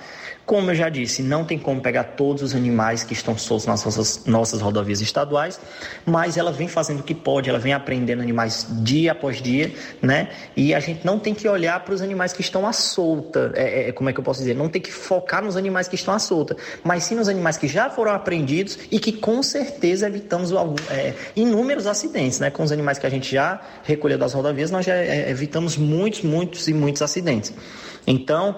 Como 0.49 0.71
eu 0.71 0.75
já 0.75 0.89
disse, 0.89 1.23
não 1.23 1.45
tem 1.45 1.59
como 1.59 1.79
pegar 1.83 2.05
todos 2.05 2.43
os 2.43 2.55
animais 2.55 3.05
que 3.05 3.13
estão 3.13 3.37
soltos 3.37 3.67
nas 3.67 3.85
nossas, 3.85 4.25
nossas 4.25 4.63
rodovias 4.63 5.03
estaduais, 5.03 5.61
mas 6.07 6.39
ela 6.39 6.51
vem 6.51 6.67
fazendo 6.67 7.01
o 7.01 7.03
que 7.03 7.15
pode, 7.15 7.51
ela 7.51 7.59
vem 7.59 7.75
aprendendo 7.75 8.23
animais 8.23 8.67
dia 8.83 9.13
após 9.13 9.43
dia, 9.43 9.71
né? 10.01 10.31
E 10.57 10.73
a 10.73 10.81
gente 10.81 11.05
não 11.05 11.19
tem 11.19 11.35
que 11.35 11.47
olhar 11.47 11.79
para 11.85 11.93
os 11.93 12.01
animais 12.01 12.33
que 12.33 12.41
estão 12.41 12.67
à 12.67 12.73
solta, 12.73 13.53
é, 13.57 13.91
é, 13.91 13.93
como 13.93 14.09
é 14.09 14.13
que 14.15 14.21
eu 14.21 14.25
posso 14.25 14.41
dizer? 14.41 14.55
Não 14.55 14.71
tem 14.71 14.81
que 14.81 14.91
focar 14.91 15.45
nos 15.45 15.55
animais 15.55 15.87
que 15.87 15.97
estão 15.97 16.15
à 16.15 16.19
solta, 16.19 16.57
mas 16.83 17.05
sim 17.05 17.15
nos 17.15 17.29
animais 17.29 17.59
que 17.59 17.69
já 17.69 17.91
foram 17.91 18.13
apreendidos 18.13 18.79
e 18.91 18.99
que 18.99 19.13
com 19.13 19.43
certeza 19.43 20.07
evitamos 20.07 20.51
algum, 20.51 20.77
é, 20.89 21.13
inúmeros 21.37 21.87
acidentes, 21.87 22.41
né? 22.41 22.49
Com 22.51 22.63
os 22.63 22.73
animais 22.73 22.99
que 22.99 23.07
a 23.07 23.11
gente 23.11 23.31
já 23.31 23.61
recolheu 23.85 24.17
das 24.17 24.33
rodovias, 24.33 24.71
nós 24.71 24.87
já 24.87 24.95
é, 24.95 25.29
evitamos 25.29 25.77
muitos, 25.77 26.23
muitos 26.23 26.69
e 26.69 26.73
muitos 26.73 27.03
acidentes. 27.03 27.53
Então, 28.07 28.57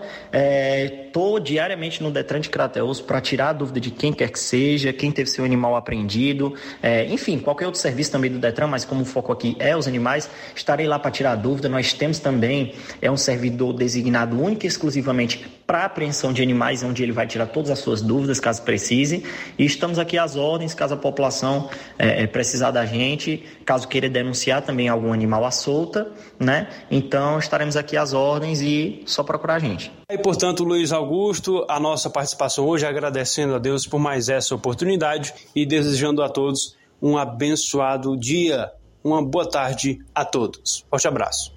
estou 1.10 1.40
diariamente 1.40 2.00
no 2.02 2.10
Detran 2.10 2.40
de 2.40 2.48
Crateus 2.48 3.00
para 3.00 3.20
tirar 3.20 3.48
a 3.48 3.52
dúvida 3.52 3.80
de 3.80 3.90
quem 3.90 4.12
quer 4.12 4.30
que 4.30 4.38
seja, 4.38 4.92
quem 4.92 5.10
teve 5.10 5.28
seu 5.28 5.44
animal 5.44 5.74
apreendido, 5.74 6.54
é, 6.80 7.04
enfim, 7.06 7.38
qualquer 7.38 7.66
outro 7.66 7.80
serviço 7.80 8.12
também 8.12 8.30
do 8.30 8.38
Detran, 8.38 8.68
mas 8.68 8.84
como 8.84 9.02
o 9.02 9.04
foco 9.04 9.32
aqui 9.32 9.56
é 9.58 9.76
os 9.76 9.88
animais, 9.88 10.30
estarei 10.54 10.86
lá 10.86 11.00
para 11.00 11.10
tirar 11.10 11.32
a 11.32 11.36
dúvida. 11.36 11.68
Nós 11.68 11.92
temos 11.92 12.20
também 12.20 12.74
é 13.02 13.10
um 13.10 13.16
servidor 13.16 13.72
designado 13.72 14.40
único 14.40 14.64
e 14.64 14.68
exclusivamente 14.68 15.44
para 15.66 15.84
apreensão 15.84 16.32
de 16.32 16.42
animais, 16.42 16.82
onde 16.82 17.02
ele 17.02 17.12
vai 17.12 17.26
tirar 17.26 17.46
todas 17.46 17.70
as 17.70 17.80
suas 17.80 18.00
dúvidas, 18.00 18.38
caso 18.38 18.62
precise. 18.62 19.24
E 19.58 19.64
estamos 19.64 19.98
aqui 19.98 20.16
às 20.16 20.36
ordens, 20.36 20.74
caso 20.74 20.94
a 20.94 20.96
população 20.96 21.68
é, 21.98 22.22
é 22.22 22.26
precisar 22.26 22.70
da 22.70 22.86
gente, 22.86 23.44
caso 23.64 23.86
queira 23.88 24.08
denunciar 24.08 24.62
também 24.62 24.88
algum 24.88 25.12
animal 25.12 25.44
à 25.44 25.50
solta, 25.50 26.08
né? 26.38 26.68
Então 26.90 27.38
estaremos 27.38 27.76
aqui 27.76 27.96
às 27.96 28.12
ordens 28.12 28.60
e 28.60 29.02
só 29.06 29.22
procurar 29.22 29.54
a 29.54 29.58
gente. 29.58 29.92
E 30.10 30.18
portanto, 30.18 30.64
Luiz 30.64 30.90
Augusto, 31.00 31.64
a 31.68 31.80
nossa 31.80 32.10
participação 32.10 32.66
hoje, 32.66 32.86
agradecendo 32.86 33.54
a 33.54 33.58
Deus 33.58 33.86
por 33.86 33.98
mais 33.98 34.28
essa 34.28 34.54
oportunidade 34.54 35.32
e 35.56 35.64
desejando 35.64 36.22
a 36.22 36.28
todos 36.28 36.76
um 37.00 37.16
abençoado 37.16 38.16
dia. 38.16 38.70
Uma 39.02 39.24
boa 39.24 39.48
tarde 39.48 39.98
a 40.14 40.24
todos. 40.26 40.84
Forte 40.90 41.08
abraço. 41.08 41.54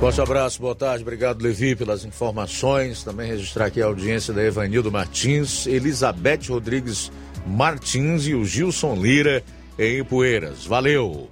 Forte 0.00 0.20
abraço, 0.20 0.60
boa 0.60 0.74
tarde, 0.74 1.02
obrigado 1.02 1.40
Levi 1.40 1.76
pelas 1.76 2.04
informações. 2.04 3.04
Também 3.04 3.28
registrar 3.28 3.66
aqui 3.66 3.80
a 3.80 3.86
audiência 3.86 4.34
da 4.34 4.42
Evanildo 4.42 4.90
Martins, 4.90 5.64
Elizabeth 5.68 6.48
Rodrigues 6.48 7.12
Martins 7.46 8.26
e 8.26 8.34
o 8.34 8.44
Gilson 8.44 8.96
Lira 8.96 9.44
em 9.78 10.02
Poeiras. 10.02 10.66
Valeu! 10.66 11.30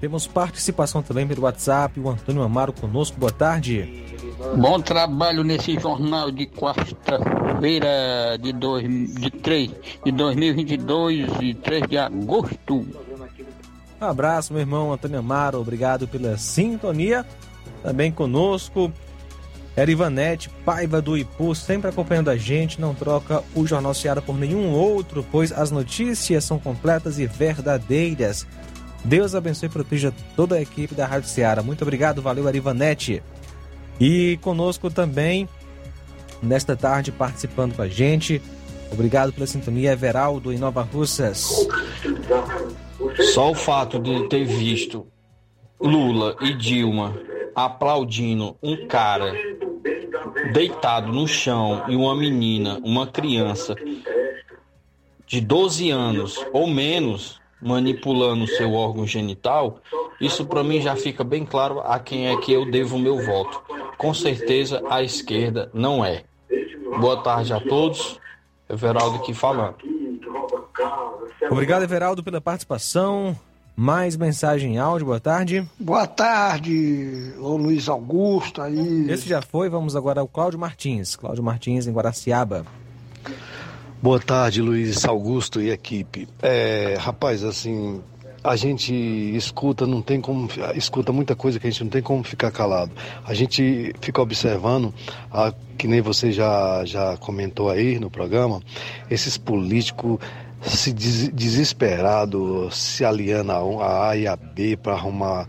Temos 0.00 0.26
participação 0.26 1.02
também 1.02 1.26
pelo 1.26 1.42
WhatsApp, 1.42 1.98
o 1.98 2.08
Antônio 2.08 2.42
Amaro 2.42 2.72
conosco, 2.72 3.18
boa 3.18 3.32
tarde. 3.32 4.04
Bom 4.56 4.80
trabalho 4.80 5.42
nesse 5.42 5.74
jornal 5.78 6.30
de 6.30 6.46
quarta-feira 6.46 8.38
de, 8.40 8.52
dois, 8.52 8.84
de, 9.14 9.30
3, 9.30 9.70
de 10.04 10.12
2022 10.12 11.28
e 11.40 11.54
3 11.54 11.88
de 11.88 11.98
agosto. 11.98 12.86
Um 14.00 14.04
abraço, 14.04 14.52
meu 14.52 14.60
irmão 14.60 14.92
Antônio 14.92 15.18
Amaro, 15.18 15.60
obrigado 15.60 16.06
pela 16.06 16.38
sintonia. 16.38 17.26
Também 17.82 18.12
conosco, 18.12 18.92
Erivanete, 19.76 20.48
Paiva 20.64 21.02
do 21.02 21.16
Ipu, 21.16 21.54
sempre 21.54 21.90
acompanhando 21.90 22.30
a 22.30 22.36
gente, 22.36 22.80
não 22.80 22.94
troca 22.94 23.42
o 23.54 23.66
Jornal 23.66 23.94
Seara 23.94 24.22
por 24.22 24.36
nenhum 24.36 24.72
outro, 24.72 25.26
pois 25.30 25.50
as 25.50 25.72
notícias 25.72 26.44
são 26.44 26.58
completas 26.58 27.18
e 27.18 27.26
verdadeiras. 27.26 28.46
Deus 29.04 29.34
abençoe 29.34 29.68
e 29.68 29.72
proteja 29.72 30.12
toda 30.34 30.56
a 30.56 30.62
equipe 30.62 30.94
da 30.94 31.06
Rádio 31.06 31.28
Seara. 31.28 31.62
Muito 31.62 31.82
obrigado, 31.82 32.20
valeu, 32.20 32.48
Erivanete. 32.48 33.22
E 34.00 34.38
conosco 34.42 34.90
também, 34.90 35.48
nesta 36.42 36.76
tarde, 36.76 37.10
participando 37.10 37.74
com 37.74 37.82
a 37.82 37.88
gente. 37.88 38.42
Obrigado 38.92 39.32
pela 39.32 39.46
sintonia, 39.46 39.92
Everaldo, 39.92 40.52
em 40.52 40.58
Nova 40.58 40.82
Russas. 40.82 41.66
Só 43.32 43.50
o 43.50 43.54
fato 43.54 43.98
de 43.98 44.28
ter 44.28 44.44
visto 44.44 45.06
Lula 45.80 46.36
e 46.40 46.54
Dilma 46.54 47.14
aplaudindo 47.54 48.56
um 48.62 48.86
cara 48.86 49.32
deitado 50.52 51.12
no 51.12 51.26
chão 51.26 51.84
e 51.88 51.96
uma 51.96 52.16
menina, 52.16 52.78
uma 52.84 53.06
criança 53.06 53.74
de 55.26 55.40
12 55.40 55.90
anos 55.90 56.44
ou 56.52 56.66
menos 56.66 57.40
manipulando 57.60 58.46
seu 58.46 58.72
órgão 58.74 59.06
genital, 59.06 59.80
isso 60.20 60.44
para 60.46 60.64
mim 60.64 60.80
já 60.80 60.96
fica 60.96 61.22
bem 61.22 61.44
claro 61.44 61.80
a 61.80 61.98
quem 61.98 62.28
é 62.28 62.36
que 62.36 62.52
eu 62.52 62.70
devo 62.70 62.96
o 62.96 62.98
meu 62.98 63.20
voto. 63.24 63.62
Com 63.96 64.14
certeza 64.14 64.82
a 64.88 65.02
esquerda 65.02 65.70
não 65.74 66.04
é. 66.04 66.24
Boa 67.00 67.22
tarde 67.22 67.52
a 67.52 67.60
todos. 67.60 68.18
Everaldo 68.68 69.16
aqui 69.16 69.32
falando. 69.32 69.76
Obrigado, 71.50 71.82
Everaldo, 71.82 72.22
pela 72.22 72.40
participação. 72.40 73.36
Mais 73.74 74.16
mensagem 74.16 74.74
em 74.74 74.78
áudio, 74.78 75.06
boa 75.06 75.20
tarde. 75.20 75.64
Boa 75.78 76.04
tarde, 76.04 77.32
ô 77.38 77.56
Luiz 77.56 77.88
Augusto 77.88 78.60
aí. 78.60 79.08
Esse 79.08 79.28
já 79.28 79.40
foi, 79.40 79.68
vamos 79.68 79.94
agora 79.94 80.20
ao 80.20 80.26
Cláudio 80.26 80.58
Martins. 80.58 81.14
Cláudio 81.14 81.44
Martins, 81.44 81.86
em 81.86 81.92
Guaraciaba. 81.92 82.66
Boa 84.00 84.20
tarde, 84.20 84.62
Luiz 84.62 85.04
Augusto 85.04 85.60
e 85.60 85.70
equipe. 85.70 86.28
É, 86.40 86.96
rapaz, 87.00 87.42
assim, 87.42 88.00
a 88.44 88.54
gente 88.54 88.94
escuta, 88.94 89.88
não 89.88 90.00
tem 90.00 90.20
como, 90.20 90.48
escuta 90.76 91.12
muita 91.12 91.34
coisa 91.34 91.58
que 91.58 91.66
a 91.66 91.70
gente 91.70 91.82
não 91.82 91.90
tem 91.90 92.00
como 92.00 92.22
ficar 92.22 92.52
calado. 92.52 92.92
A 93.24 93.34
gente 93.34 93.92
fica 94.00 94.22
observando, 94.22 94.94
a, 95.32 95.52
que 95.76 95.88
nem 95.88 96.00
você 96.00 96.30
já, 96.30 96.84
já 96.84 97.16
comentou 97.16 97.70
aí 97.70 97.98
no 97.98 98.08
programa, 98.08 98.62
esses 99.10 99.36
políticos 99.36 100.20
se 100.62 100.92
des, 100.92 101.32
se 102.70 103.04
aliando 103.04 103.52
a 103.80 104.10
A 104.10 104.16
e 104.16 104.28
a 104.28 104.36
B 104.36 104.76
para 104.76 104.92
arrumar 104.92 105.46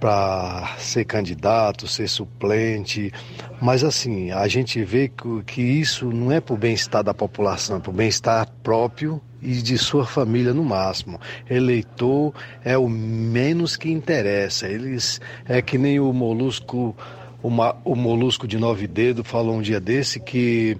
para 0.00 0.76
ser 0.78 1.04
candidato, 1.04 1.86
ser 1.86 2.08
suplente, 2.08 3.12
mas 3.60 3.84
assim, 3.84 4.30
a 4.30 4.48
gente 4.48 4.82
vê 4.82 5.08
que, 5.08 5.42
que 5.44 5.60
isso 5.60 6.10
não 6.10 6.32
é 6.32 6.40
para 6.40 6.54
o 6.54 6.56
bem-estar 6.56 7.04
da 7.04 7.12
população, 7.12 7.76
é 7.76 7.80
para 7.80 7.90
o 7.90 7.92
bem-estar 7.92 8.48
próprio 8.62 9.20
e 9.42 9.52
de 9.56 9.76
sua 9.76 10.06
família 10.06 10.54
no 10.54 10.64
máximo. 10.64 11.20
Eleitor 11.48 12.32
é 12.64 12.78
o 12.78 12.88
menos 12.88 13.76
que 13.76 13.90
interessa. 13.90 14.66
Eles 14.66 15.20
é 15.46 15.60
que 15.60 15.76
nem 15.76 16.00
o 16.00 16.12
molusco, 16.12 16.96
uma, 17.42 17.76
o 17.84 17.94
molusco 17.94 18.48
de 18.48 18.56
nove 18.56 18.86
dedos 18.86 19.28
falou 19.28 19.56
um 19.56 19.62
dia 19.62 19.80
desse 19.80 20.18
que 20.18 20.78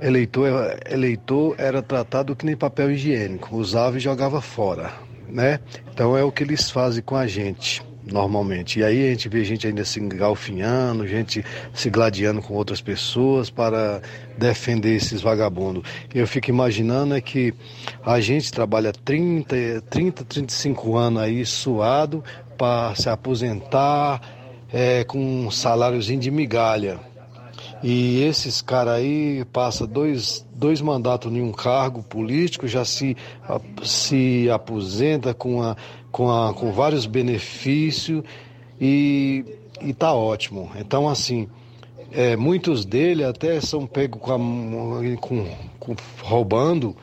eleitor, 0.00 0.78
eleitor 0.88 1.56
era 1.58 1.82
tratado 1.82 2.36
que 2.36 2.46
nem 2.46 2.56
papel 2.56 2.92
higiênico, 2.92 3.56
usava 3.56 3.96
e 3.96 4.00
jogava 4.00 4.40
fora, 4.40 4.92
né? 5.28 5.58
Então 5.92 6.16
é 6.16 6.22
o 6.22 6.30
que 6.30 6.44
eles 6.44 6.70
fazem 6.70 7.02
com 7.02 7.16
a 7.16 7.26
gente 7.26 7.82
normalmente. 8.04 8.80
E 8.80 8.84
aí 8.84 9.06
a 9.06 9.10
gente 9.10 9.28
vê 9.28 9.44
gente 9.44 9.66
ainda 9.66 9.84
se 9.84 10.00
engalfinhando, 10.00 11.06
gente 11.06 11.44
se 11.72 11.90
gladiando 11.90 12.42
com 12.42 12.54
outras 12.54 12.80
pessoas 12.80 13.50
para 13.50 14.00
defender 14.36 14.96
esses 14.96 15.20
vagabundos. 15.20 15.82
Eu 16.14 16.26
fico 16.26 16.50
imaginando 16.50 17.14
é 17.14 17.20
que 17.20 17.54
a 18.04 18.20
gente 18.20 18.50
trabalha 18.50 18.92
30, 18.92 19.82
30 19.88 20.24
35 20.24 20.96
anos 20.96 21.22
aí 21.22 21.44
suado 21.44 22.24
para 22.56 22.94
se 22.94 23.08
aposentar 23.08 24.20
é, 24.72 25.04
com 25.04 25.46
um 25.46 25.50
saláriozinho 25.50 26.20
de 26.20 26.30
migalha. 26.30 26.98
E 27.82 28.22
esses 28.22 28.62
caras 28.62 28.94
aí 28.94 29.44
passam 29.52 29.88
dois, 29.88 30.46
dois 30.54 30.80
mandatos 30.80 31.32
em 31.32 31.42
um 31.42 31.50
cargo 31.50 32.00
político, 32.00 32.68
já 32.68 32.84
se, 32.84 33.16
se 33.82 34.48
aposenta 34.50 35.34
com 35.34 35.60
a 35.62 35.76
com, 36.12 36.30
a, 36.30 36.52
com 36.54 36.70
vários 36.70 37.06
benefícios 37.06 38.22
e, 38.80 39.44
e 39.80 39.92
tá 39.94 40.12
ótimo. 40.12 40.70
Então, 40.78 41.08
assim, 41.08 41.48
é, 42.12 42.36
muitos 42.36 42.84
dele 42.84 43.24
até 43.24 43.60
são 43.60 43.86
pegos 43.86 44.20
com, 44.20 45.16
com- 45.20 45.46
com- 45.80 45.96
roubando, 46.22 46.94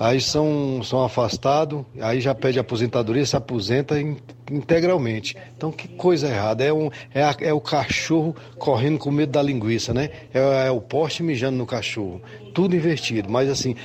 aí 0.00 0.20
são, 0.20 0.82
são 0.82 1.04
afastados, 1.04 1.84
aí 2.00 2.20
já 2.20 2.34
pede 2.34 2.58
aposentadoria, 2.58 3.24
se 3.26 3.36
aposenta 3.36 4.00
in- 4.00 4.16
integralmente. 4.50 5.36
Então, 5.56 5.70
que 5.70 5.86
coisa 5.86 6.28
errada. 6.28 6.64
É, 6.64 6.72
um, 6.72 6.90
é, 7.14 7.22
a- 7.22 7.36
é 7.40 7.52
o 7.52 7.60
cachorro 7.60 8.34
correndo 8.58 8.98
com 8.98 9.10
medo 9.10 9.32
da 9.32 9.42
linguiça, 9.42 9.92
né? 9.92 10.08
É, 10.32 10.66
é 10.66 10.70
o 10.70 10.80
poste 10.80 11.22
mijando 11.22 11.58
no 11.58 11.66
cachorro. 11.66 12.20
Tudo 12.54 12.74
invertido. 12.74 13.28
Mas, 13.30 13.48
assim, 13.48 13.76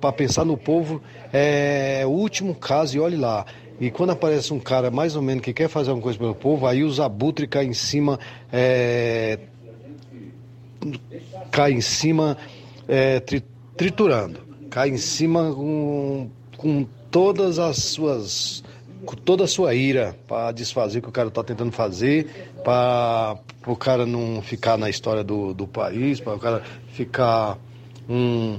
para 0.00 0.12
pensar 0.12 0.44
no 0.44 0.56
povo, 0.56 1.00
é 1.32 2.02
o 2.04 2.10
último 2.10 2.54
caso 2.54 2.96
e 2.96 3.00
olhe 3.00 3.16
lá. 3.16 3.46
E 3.78 3.90
quando 3.90 4.10
aparece 4.10 4.52
um 4.52 4.60
cara 4.60 4.90
mais 4.90 5.16
ou 5.16 5.22
menos 5.22 5.42
que 5.42 5.52
quer 5.52 5.68
fazer 5.68 5.90
alguma 5.90 6.04
coisa 6.04 6.18
pelo 6.18 6.34
povo, 6.34 6.66
aí 6.66 6.82
os 6.82 6.98
abutres 6.98 7.48
caem 7.48 7.70
em 7.70 7.74
cima, 7.74 8.18
é, 8.50 9.38
cai 11.50 11.72
em 11.72 11.80
cima 11.80 12.38
é, 12.88 13.20
tri- 13.20 13.44
triturando, 13.76 14.40
cai 14.70 14.88
em 14.88 14.96
cima 14.96 15.52
com, 15.52 16.28
com 16.56 16.86
todas 17.10 17.58
as 17.58 17.76
suas 17.76 18.62
com 19.04 19.14
toda 19.14 19.44
a 19.44 19.46
sua 19.46 19.72
ira 19.72 20.16
para 20.26 20.50
desfazer 20.50 20.98
o 20.98 21.02
que 21.02 21.08
o 21.08 21.12
cara 21.12 21.28
está 21.28 21.44
tentando 21.44 21.70
fazer, 21.70 22.50
para 22.64 23.38
o 23.64 23.76
cara 23.76 24.04
não 24.04 24.42
ficar 24.42 24.76
na 24.76 24.90
história 24.90 25.22
do, 25.22 25.54
do 25.54 25.66
país, 25.66 26.18
para 26.18 26.34
o 26.34 26.38
cara 26.40 26.62
ficar 26.92 27.56
um, 28.08 28.58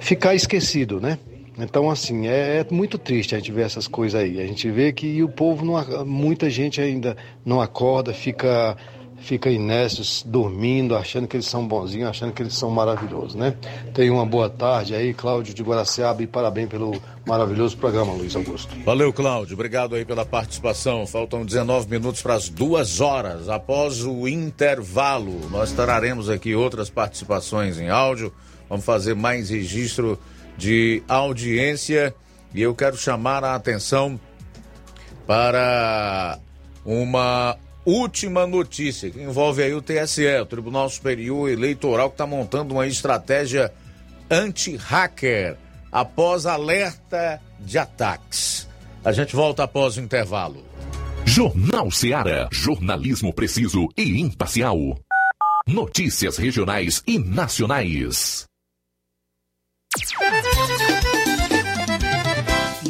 ficar 0.00 0.34
esquecido, 0.34 1.00
né? 1.00 1.18
Então, 1.58 1.90
assim, 1.90 2.28
é, 2.28 2.58
é 2.58 2.66
muito 2.70 2.96
triste 2.96 3.34
a 3.34 3.38
gente 3.38 3.50
ver 3.50 3.62
essas 3.62 3.88
coisas 3.88 4.20
aí. 4.20 4.40
A 4.40 4.46
gente 4.46 4.70
vê 4.70 4.92
que 4.92 5.22
o 5.22 5.28
povo, 5.28 5.64
não, 5.64 6.06
muita 6.06 6.48
gente 6.48 6.80
ainda 6.80 7.16
não 7.44 7.60
acorda, 7.60 8.14
fica, 8.14 8.76
fica 9.16 9.50
inércio, 9.50 10.04
dormindo, 10.24 10.94
achando 10.94 11.26
que 11.26 11.36
eles 11.36 11.46
são 11.46 11.66
bonzinhos, 11.66 12.10
achando 12.10 12.32
que 12.32 12.42
eles 12.42 12.54
são 12.54 12.70
maravilhosos, 12.70 13.34
né? 13.34 13.56
Tenha 13.92 14.12
uma 14.12 14.24
boa 14.24 14.48
tarde 14.48 14.94
aí, 14.94 15.12
Cláudio 15.12 15.52
de 15.52 15.62
Guaraciaba, 15.62 16.22
e 16.22 16.28
parabéns 16.28 16.68
pelo 16.68 16.92
maravilhoso 17.26 17.76
programa, 17.76 18.12
Luiz 18.12 18.36
Augusto. 18.36 18.72
Valeu, 18.84 19.12
Cláudio. 19.12 19.54
Obrigado 19.54 19.96
aí 19.96 20.04
pela 20.04 20.24
participação. 20.24 21.06
Faltam 21.08 21.44
19 21.44 21.90
minutos 21.90 22.22
para 22.22 22.34
as 22.34 22.48
duas 22.48 23.00
horas. 23.00 23.48
Após 23.48 24.04
o 24.04 24.28
intervalo, 24.28 25.48
nós 25.50 25.72
traremos 25.72 26.30
aqui 26.30 26.54
outras 26.54 26.88
participações 26.88 27.80
em 27.80 27.90
áudio. 27.90 28.32
Vamos 28.68 28.84
fazer 28.84 29.14
mais 29.14 29.50
registro 29.50 30.18
de 30.58 31.02
audiência. 31.08 32.14
E 32.52 32.60
eu 32.60 32.74
quero 32.74 32.96
chamar 32.96 33.44
a 33.44 33.54
atenção 33.54 34.20
para 35.26 36.38
uma 36.84 37.56
última 37.86 38.46
notícia 38.46 39.10
que 39.10 39.20
envolve 39.22 39.62
aí 39.62 39.72
o 39.72 39.80
TSE, 39.80 40.26
o 40.40 40.46
Tribunal 40.46 40.90
Superior 40.90 41.48
Eleitoral, 41.48 42.10
que 42.10 42.14
está 42.14 42.26
montando 42.26 42.74
uma 42.74 42.86
estratégia 42.86 43.72
anti-hacker 44.30 45.56
após 45.92 46.44
alerta 46.44 47.40
de 47.60 47.78
ataques. 47.78 48.68
A 49.04 49.12
gente 49.12 49.34
volta 49.34 49.62
após 49.62 49.96
o 49.96 50.00
intervalo. 50.00 50.66
Jornal 51.24 51.90
Seara. 51.90 52.48
Jornalismo 52.50 53.32
preciso 53.32 53.88
e 53.96 54.20
imparcial. 54.20 54.98
Notícias 55.66 56.38
regionais 56.38 57.02
e 57.06 57.18
nacionais. 57.18 58.47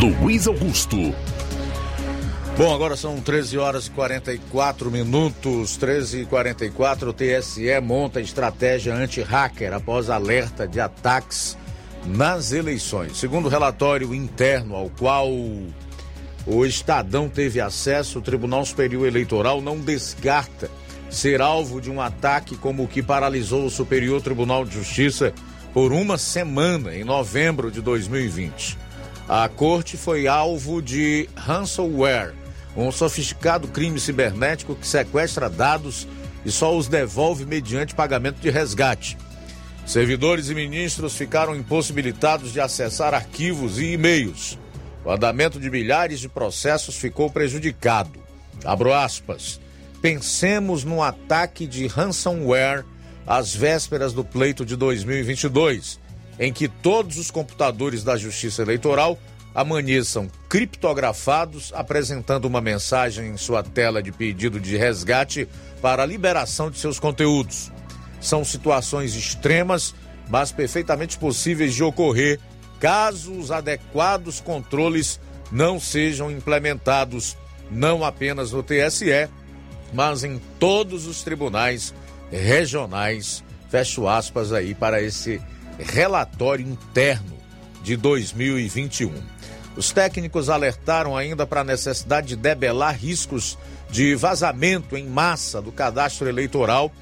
Luiz 0.00 0.46
Augusto. 0.46 1.14
Bom, 2.56 2.74
agora 2.74 2.96
são 2.96 3.20
13 3.20 3.58
horas 3.58 3.86
e 3.86 3.90
44 3.90 4.90
minutos. 4.90 5.76
13 5.76 6.22
e 6.22 6.24
44 6.24 7.10
o 7.10 7.12
TSE 7.12 7.78
monta 7.82 8.18
estratégia 8.18 8.94
anti-hacker 8.94 9.74
após 9.74 10.08
alerta 10.08 10.66
de 10.66 10.80
ataques 10.80 11.54
nas 12.06 12.50
eleições. 12.52 13.18
Segundo 13.18 13.44
o 13.44 13.48
relatório 13.50 14.14
interno 14.14 14.74
ao 14.74 14.88
qual 14.88 15.28
o 15.30 16.64
Estadão 16.64 17.28
teve 17.28 17.60
acesso, 17.60 18.20
o 18.20 18.22
Tribunal 18.22 18.64
Superior 18.64 19.06
Eleitoral 19.06 19.60
não 19.60 19.78
descarta 19.78 20.70
ser 21.10 21.42
alvo 21.42 21.78
de 21.78 21.90
um 21.90 22.00
ataque 22.00 22.56
como 22.56 22.84
o 22.84 22.88
que 22.88 23.02
paralisou 23.02 23.66
o 23.66 23.70
Superior 23.70 24.22
Tribunal 24.22 24.64
de 24.64 24.76
Justiça 24.76 25.34
por 25.74 25.92
uma 25.92 26.16
semana 26.16 26.96
em 26.96 27.04
novembro 27.04 27.70
de 27.70 27.82
2020. 27.82 28.89
A 29.32 29.48
corte 29.48 29.96
foi 29.96 30.26
alvo 30.26 30.82
de 30.82 31.28
ransomware, 31.36 32.34
um 32.76 32.90
sofisticado 32.90 33.68
crime 33.68 34.00
cibernético 34.00 34.74
que 34.74 34.84
sequestra 34.84 35.48
dados 35.48 36.08
e 36.44 36.50
só 36.50 36.76
os 36.76 36.88
devolve 36.88 37.46
mediante 37.46 37.94
pagamento 37.94 38.40
de 38.40 38.50
resgate. 38.50 39.16
Servidores 39.86 40.50
e 40.50 40.54
ministros 40.56 41.14
ficaram 41.16 41.54
impossibilitados 41.54 42.52
de 42.52 42.60
acessar 42.60 43.14
arquivos 43.14 43.78
e 43.78 43.92
e-mails. 43.92 44.58
O 45.04 45.12
andamento 45.12 45.60
de 45.60 45.70
milhares 45.70 46.18
de 46.18 46.28
processos 46.28 46.96
ficou 46.96 47.30
prejudicado. 47.30 48.18
Abro 48.64 48.92
aspas. 48.92 49.60
Pensemos 50.02 50.82
num 50.82 51.00
ataque 51.00 51.68
de 51.68 51.86
ransomware 51.86 52.84
às 53.24 53.54
vésperas 53.54 54.12
do 54.12 54.24
pleito 54.24 54.66
de 54.66 54.74
2022, 54.74 55.99
em 56.40 56.50
que 56.50 56.66
todos 56.66 57.18
os 57.18 57.30
computadores 57.30 58.02
da 58.02 58.16
Justiça 58.16 58.62
Eleitoral 58.62 59.18
amanheçam 59.54 60.30
criptografados, 60.48 61.70
apresentando 61.74 62.46
uma 62.46 62.62
mensagem 62.62 63.28
em 63.28 63.36
sua 63.36 63.62
tela 63.62 64.02
de 64.02 64.10
pedido 64.10 64.58
de 64.58 64.76
resgate 64.76 65.46
para 65.82 66.02
a 66.02 66.06
liberação 66.06 66.70
de 66.70 66.78
seus 66.78 66.98
conteúdos. 66.98 67.70
São 68.22 68.42
situações 68.42 69.14
extremas, 69.14 69.94
mas 70.30 70.50
perfeitamente 70.50 71.18
possíveis 71.18 71.74
de 71.74 71.82
ocorrer 71.82 72.40
caso 72.78 73.32
os 73.32 73.50
adequados 73.50 74.40
controles 74.40 75.20
não 75.52 75.78
sejam 75.78 76.30
implementados, 76.30 77.36
não 77.70 78.02
apenas 78.02 78.52
no 78.52 78.62
TSE, 78.62 79.28
mas 79.92 80.24
em 80.24 80.40
todos 80.58 81.06
os 81.06 81.22
tribunais 81.22 81.92
regionais. 82.30 83.44
Fecho 83.68 84.08
aspas 84.08 84.52
aí 84.52 84.74
para 84.74 85.02
esse 85.02 85.40
relatório 85.82 86.66
interno 86.66 87.36
de 87.82 87.96
2021. 87.96 89.12
Os 89.76 89.92
técnicos 89.92 90.48
alertaram 90.48 91.16
ainda 91.16 91.46
para 91.46 91.60
a 91.60 91.64
necessidade 91.64 92.28
de 92.28 92.36
debelar 92.36 92.96
riscos 92.96 93.56
de 93.90 94.14
vazamento 94.14 94.96
em 94.96 95.06
massa 95.06 95.60
do 95.60 95.72
cadastro 95.72 96.28
eleitoral, 96.28 96.92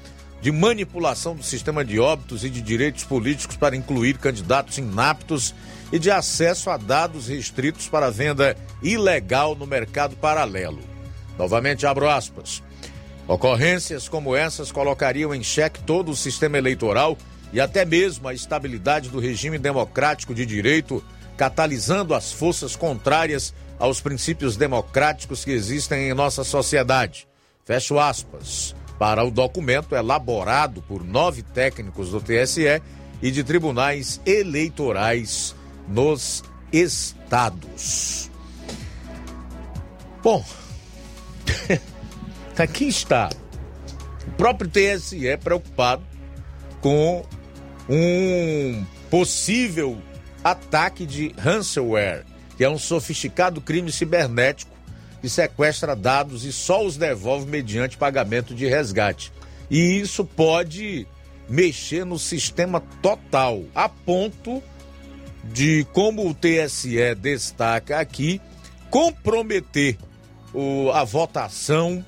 de 0.41 0.51
manipulação 0.51 1.35
do 1.35 1.43
sistema 1.43 1.83
de 1.83 1.99
óbitos 1.99 2.43
e 2.43 2.49
de 2.49 2.61
direitos 2.61 3.03
políticos 3.03 3.57
para 3.57 3.75
incluir 3.75 4.17
candidatos 4.17 4.77
inaptos 4.77 5.53
e 5.91 5.99
de 5.99 6.09
acesso 6.09 6.69
a 6.69 6.77
dados 6.77 7.27
restritos 7.27 7.87
para 7.87 8.09
venda 8.09 8.55
ilegal 8.81 9.55
no 9.55 9.67
mercado 9.67 10.15
paralelo. 10.15 10.79
Novamente 11.37 11.85
abro 11.85 12.09
aspas. 12.09 12.63
Ocorrências 13.27 14.07
como 14.07 14.35
essas 14.35 14.71
colocariam 14.71 15.35
em 15.35 15.43
xeque 15.43 15.81
todo 15.83 16.11
o 16.11 16.15
sistema 16.15 16.57
eleitoral 16.57 17.17
e 17.51 17.59
até 17.59 17.85
mesmo 17.85 18.27
a 18.27 18.33
estabilidade 18.33 19.09
do 19.09 19.19
regime 19.19 19.57
democrático 19.57 20.33
de 20.33 20.45
direito, 20.45 21.03
catalisando 21.35 22.13
as 22.13 22.31
forças 22.31 22.75
contrárias 22.75 23.53
aos 23.79 24.01
princípios 24.01 24.57
democráticos 24.57 25.43
que 25.43 25.51
existem 25.51 26.09
em 26.09 26.13
nossa 26.13 26.43
sociedade. 26.43 27.27
Fecho 27.65 27.99
aspas. 27.99 28.75
Para 28.97 29.23
o 29.23 29.31
documento 29.31 29.95
elaborado 29.95 30.81
por 30.81 31.05
nove 31.05 31.41
técnicos 31.41 32.09
do 32.09 32.19
TSE 32.19 32.81
e 33.21 33.31
de 33.31 33.43
tribunais 33.45 34.19
eleitorais 34.25 35.55
nos 35.87 36.43
estados. 36.71 38.29
Bom, 40.21 40.43
aqui 42.59 42.89
está. 42.89 43.29
O 44.27 44.31
próprio 44.31 44.69
TSE 44.69 45.27
é 45.27 45.37
preocupado 45.37 46.03
com 46.81 47.25
um 47.89 48.85
possível 49.09 49.97
ataque 50.43 51.05
de 51.05 51.33
ransomware, 51.37 52.23
que 52.55 52.63
é 52.63 52.69
um 52.69 52.77
sofisticado 52.77 53.59
crime 53.59 53.91
cibernético 53.91 54.71
que 55.21 55.27
sequestra 55.27 55.95
dados 55.95 56.45
e 56.45 56.51
só 56.53 56.85
os 56.85 56.95
devolve 56.95 57.45
mediante 57.45 57.97
pagamento 57.97 58.53
de 58.53 58.67
resgate. 58.67 59.33
E 59.69 59.99
isso 59.99 60.23
pode 60.23 61.05
mexer 61.49 62.05
no 62.05 62.17
sistema 62.17 62.81
total, 63.01 63.63
a 63.73 63.89
ponto 63.89 64.63
de, 65.43 65.85
como 65.91 66.29
o 66.29 66.33
TSE 66.33 67.15
destaca 67.15 67.99
aqui, 67.99 68.39
comprometer 68.89 69.97
o, 70.53 70.91
a 70.91 71.03
votação, 71.03 72.05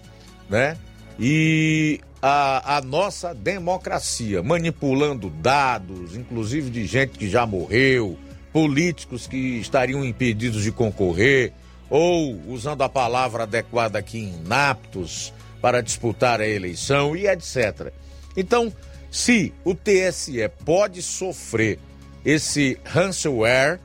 né? 0.50 0.78
E 1.20 2.00
a, 2.22 2.78
a 2.78 2.82
nossa 2.82 3.34
democracia, 3.34 4.44
manipulando 4.44 5.30
dados, 5.30 6.16
inclusive 6.16 6.70
de 6.70 6.86
gente 6.86 7.18
que 7.18 7.28
já 7.28 7.46
morreu, 7.46 8.18
políticos 8.54 9.26
que 9.26 9.60
estariam 9.60 10.06
impedidos 10.06 10.64
de 10.64 10.72
concorrer, 10.72 11.54
ou 11.90 12.40
usando 12.48 12.84
a 12.84 12.90
palavra 12.90 13.44
adequada 13.44 13.98
aqui, 13.98 14.20
inaptos 14.20 15.34
para 15.62 15.82
disputar 15.82 16.40
a 16.40 16.48
eleição 16.48 17.16
e 17.16 17.28
etc. 17.28 17.92
Então, 18.38 18.72
se 19.10 19.54
o 19.66 19.74
TSE 19.74 20.48
pode 20.64 21.02
sofrer 21.02 21.80
esse 22.24 22.78
ransomware, 22.86 23.80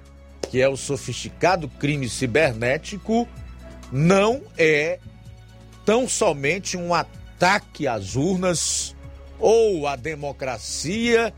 que 0.50 0.60
é 0.60 0.68
o 0.68 0.76
sofisticado 0.76 1.68
crime 1.68 2.08
cibernético, 2.08 3.26
não 3.90 4.42
é 4.56 4.98
tão 5.84 6.08
somente 6.08 6.76
um 6.76 6.94
ataque 6.94 7.25
às 7.90 8.16
urnas 8.16 8.94
ou 9.38 9.86
à 9.86 9.96
democracia, 9.96 11.32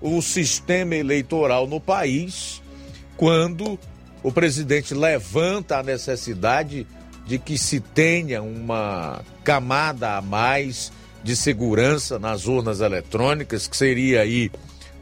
o 0.00 0.20
sistema 0.20 0.94
eleitoral 0.96 1.66
no 1.66 1.80
país, 1.80 2.60
quando 3.16 3.78
o 4.22 4.32
presidente 4.32 4.92
levanta 4.94 5.78
a 5.78 5.82
necessidade 5.82 6.86
de 7.26 7.38
que 7.38 7.56
se 7.56 7.80
tenha 7.80 8.42
uma 8.42 9.22
camada 9.42 10.16
a 10.16 10.22
mais 10.22 10.92
de 11.22 11.34
segurança 11.34 12.18
nas 12.18 12.46
urnas 12.46 12.80
eletrônicas, 12.80 13.66
que 13.66 13.76
seria 13.76 14.20
aí 14.20 14.50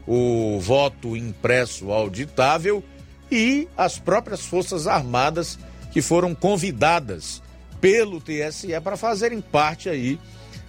o 0.07 0.59
voto 0.59 1.17
impresso 1.17 1.91
auditável 1.91 2.83
e 3.31 3.67
as 3.75 3.97
próprias 3.97 4.45
Forças 4.45 4.87
Armadas 4.87 5.57
que 5.91 6.01
foram 6.01 6.33
convidadas 6.33 7.41
pelo 7.79 8.21
TSE 8.21 8.79
para 8.81 8.95
fazerem 8.95 9.41
parte 9.41 9.89
aí 9.89 10.19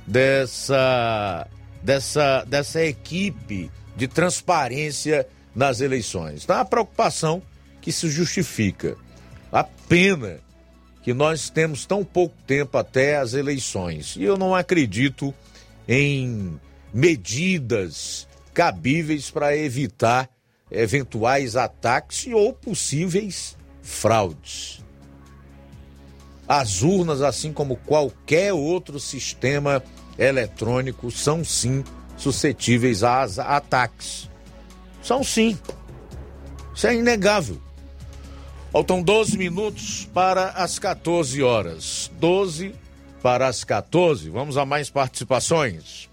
dessa, 0.07 1.47
dessa, 1.83 2.45
dessa 2.45 2.83
equipe 2.85 3.71
de 3.97 4.09
transparência 4.09 5.27
nas 5.55 5.81
eleições. 5.81 6.45
Então, 6.45 6.57
a 6.57 6.65
preocupação 6.65 7.43
que 7.81 7.93
se 7.93 8.09
justifica. 8.11 8.97
A 9.53 9.63
pena 9.63 10.41
que 11.03 11.13
nós 11.13 11.51
temos 11.51 11.85
tão 11.85 12.05
pouco 12.05 12.35
tempo 12.47 12.79
até 12.79 13.17
as 13.17 13.35
eleições. 13.35 14.17
E 14.17 14.25
eu 14.25 14.37
não 14.37 14.55
acredito 14.55 15.35
em 15.87 16.59
medidas 16.93 18.27
cabíveis 18.55 19.31
para 19.31 19.57
evitar 19.57 20.31
eventuais 20.71 21.57
ataques 21.57 22.27
ou 22.33 22.53
possíveis 22.53 23.57
fraudes. 23.83 24.84
As 26.49 26.83
urnas, 26.83 27.23
assim 27.23 27.53
como 27.53 27.77
qualquer 27.77 28.53
outro 28.53 29.01
sistema 29.01 29.83
eletrônico, 30.19 31.11
são 31.11 31.45
sim 31.45 31.83
suscetíveis 32.17 33.03
a 33.03 33.23
ataques. 33.57 34.29
São 35.03 35.25
sim. 35.25 35.59
Isso 36.75 36.87
é 36.87 36.95
inegável. 36.95 37.61
Faltam 38.73 39.03
12 39.03 39.39
minutos 39.39 40.09
para 40.13 40.51
as 40.51 40.79
14 40.79 41.43
horas. 41.43 42.11
12 42.19 42.75
para 43.23 43.47
as 43.47 43.63
14. 43.63 44.29
Vamos 44.29 44.57
a 44.57 44.65
mais 44.65 44.91
participações. 44.91 46.11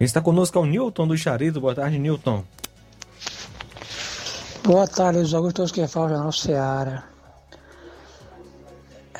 Está 0.00 0.20
conosco 0.20 0.58
é 0.58 0.60
o 0.62 0.66
Newton 0.66 1.06
do 1.06 1.16
Charito. 1.16 1.60
Boa 1.60 1.74
tarde, 1.74 1.98
Newton. 1.98 2.44
Boa 4.64 4.88
tarde, 4.88 5.18
os 5.18 5.34
Augustos 5.34 5.70
que 5.70 5.86
fala 5.86 6.08
Jornal 6.08 6.32
Seara. 6.32 7.11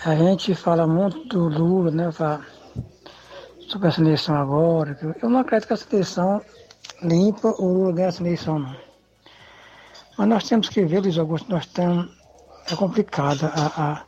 A 0.04 0.16
gente 0.16 0.54
fala 0.54 0.86
muito 0.86 1.24
do 1.24 1.48
Lula, 1.48 1.90
né, 1.90 2.10
sobre 3.68 3.88
essa 3.88 4.00
eleição 4.00 4.34
agora. 4.34 4.98
Eu 5.22 5.30
não 5.30 5.40
acredito 5.40 5.68
que 5.68 5.74
essa 5.74 5.86
eleição 5.92 6.42
limpa 7.02 7.48
o 7.58 7.72
Lula 7.72 7.92
ganha 7.92 8.08
essa 8.08 8.22
eleição, 8.22 8.58
não. 8.58 8.76
Mas 10.18 10.28
nós 10.28 10.48
temos 10.48 10.68
que 10.68 10.84
ver, 10.84 11.00
Luiz 11.00 11.18
Augusto, 11.18 11.50
nós 11.50 11.64
estamos. 11.64 12.10
É 12.70 12.76
complicado. 12.76 13.44
A, 13.54 13.82
a, 13.82 14.04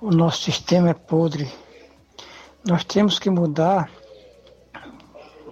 o 0.00 0.10
nosso 0.10 0.42
sistema 0.42 0.90
é 0.90 0.94
podre. 0.94 1.50
Nós 2.66 2.84
temos 2.84 3.18
que 3.18 3.30
mudar 3.30 3.90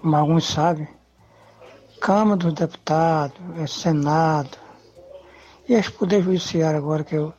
como 0.03 0.17
alguns 0.17 0.49
sabem, 0.49 0.89
Câmara 2.01 2.37
dos 2.37 2.55
Deputados, 2.55 3.39
é 3.57 3.67
Senado, 3.69 4.59
e 5.69 5.75
esse 5.75 5.93
Poder 5.93 6.23
Judiciário 6.23 6.77
agora, 6.77 7.05
que 7.05 7.15
é 7.15 7.21
o 7.21 7.33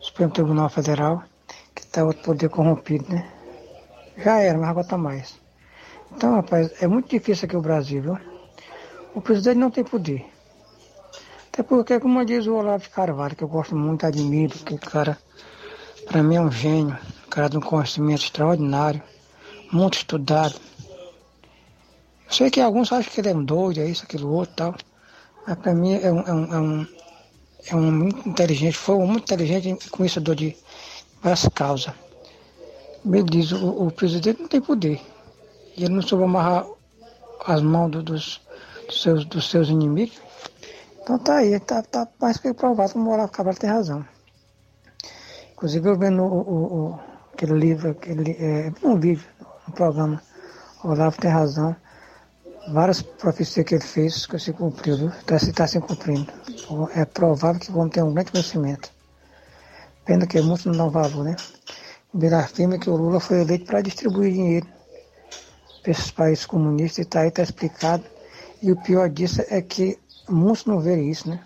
Supremo 0.00 0.32
Tribunal 0.32 0.70
Federal, 0.70 1.22
está 1.96 2.04
outro 2.04 2.22
poder 2.22 2.50
corrompido, 2.50 3.08
né? 3.08 3.26
Já 4.18 4.38
era, 4.38 4.58
mas 4.58 4.68
agora 4.68 4.84
está 4.84 4.98
mais. 4.98 5.40
Então, 6.12 6.34
rapaz, 6.34 6.70
é 6.82 6.86
muito 6.86 7.08
difícil 7.08 7.46
aqui 7.46 7.56
o 7.56 7.62
Brasil, 7.62 8.02
viu? 8.02 8.18
O 9.14 9.20
presidente 9.22 9.56
não 9.56 9.70
tem 9.70 9.82
poder. 9.82 10.26
Até 11.48 11.62
porque, 11.62 11.98
como 11.98 12.22
diz 12.24 12.46
o 12.46 12.54
Olavo 12.54 12.82
de 12.82 12.90
Carvalho, 12.90 13.34
que 13.34 13.42
eu 13.42 13.48
gosto 13.48 13.74
muito, 13.74 14.04
admiro, 14.04 14.58
que 14.58 14.76
cara, 14.76 15.16
para 16.06 16.22
mim 16.22 16.36
é 16.36 16.40
um 16.40 16.52
gênio, 16.52 16.98
um 17.26 17.30
cara 17.30 17.48
de 17.48 17.56
um 17.56 17.62
conhecimento 17.62 18.24
extraordinário, 18.24 19.02
muito 19.72 19.96
estudado. 19.96 20.56
Sei 22.28 22.50
que 22.50 22.60
alguns 22.60 22.92
acham 22.92 23.10
que 23.10 23.20
ele 23.22 23.30
é 23.30 23.34
um 23.34 23.42
doido, 23.42 23.80
é 23.80 23.86
isso, 23.86 24.04
aquilo 24.04 24.30
outro 24.30 24.54
tal. 24.54 24.74
Mas 25.46 25.56
para 25.56 25.74
mim 25.74 25.94
é 25.94 26.12
um, 26.12 26.20
é 26.20 26.32
um, 26.32 26.54
é 26.54 26.58
um, 26.58 26.86
é 27.68 27.76
um 27.76 27.90
muito 27.90 28.28
inteligente, 28.28 28.76
foi 28.76 28.96
um 28.96 29.06
muito 29.06 29.22
inteligente 29.32 29.88
conhecedor 29.88 30.34
de 30.34 30.54
várias 31.26 31.48
causas. 31.48 31.92
Me 33.04 33.22
diz, 33.22 33.50
o, 33.50 33.86
o 33.86 33.90
presidente 33.90 34.40
não 34.40 34.48
tem 34.48 34.60
poder. 34.60 35.00
E 35.76 35.84
ele 35.84 35.94
não 35.94 36.02
soube 36.02 36.24
amarrar 36.24 36.64
as 37.44 37.60
mãos 37.62 37.90
do, 37.90 38.02
dos, 38.02 38.40
dos, 38.86 39.02
seus, 39.02 39.24
dos 39.24 39.50
seus 39.50 39.68
inimigos. 39.68 40.20
Então 41.02 41.18
tá 41.18 41.38
aí, 41.38 41.58
tá, 41.58 41.82
tá 41.82 42.06
mais 42.20 42.38
que 42.38 42.54
provado 42.54 42.92
que 42.92 42.98
o 42.98 43.08
Olavo 43.08 43.32
Cabral 43.32 43.54
tem 43.54 43.70
razão. 43.70 44.04
Inclusive 45.52 45.88
eu 45.88 45.98
vendo 45.98 46.22
o, 46.22 46.40
o, 46.40 46.74
o 46.74 47.00
aquele 47.32 47.54
livro, 47.54 47.90
aquele, 47.90 48.32
é, 48.38 48.72
um 48.84 48.98
vídeo, 48.98 49.26
um 49.68 49.72
programa, 49.72 50.22
o 50.84 50.88
Olavo 50.88 51.20
tem 51.20 51.30
razão. 51.30 51.74
Várias 52.72 53.02
profecias 53.02 53.64
que 53.64 53.74
ele 53.76 53.84
fez 53.84 54.26
que 54.26 54.38
se 54.38 54.52
cumpriu? 54.52 55.08
Está 55.08 55.38
tá 55.52 55.66
se 55.66 55.80
cumprindo. 55.80 56.32
É 56.94 57.04
provável 57.04 57.60
que 57.60 57.70
vamos 57.70 57.90
ter 57.90 58.02
um 58.02 58.12
grande 58.12 58.32
crescimento. 58.32 58.95
Pena 60.06 60.26
que 60.26 60.40
muitos 60.40 60.64
não 60.66 60.72
dão 60.72 60.90
valor, 60.90 61.24
né? 61.24 61.36
Ele 62.14 62.34
afirma 62.34 62.78
que 62.78 62.88
o 62.88 62.96
Lula 62.96 63.20
foi 63.20 63.40
eleito 63.42 63.66
para 63.66 63.82
distribuir 63.82 64.32
dinheiro 64.32 64.66
para 65.82 65.90
esses 65.90 66.10
países 66.10 66.46
comunistas 66.46 66.98
e 66.98 67.02
está 67.02 67.20
aí, 67.20 67.28
está 67.28 67.42
explicado. 67.42 68.04
E 68.62 68.72
o 68.72 68.76
pior 68.76 69.08
disso 69.08 69.42
é 69.48 69.60
que 69.60 69.98
muitos 70.28 70.64
não 70.64 70.80
veem 70.80 71.10
isso, 71.10 71.28
né? 71.28 71.40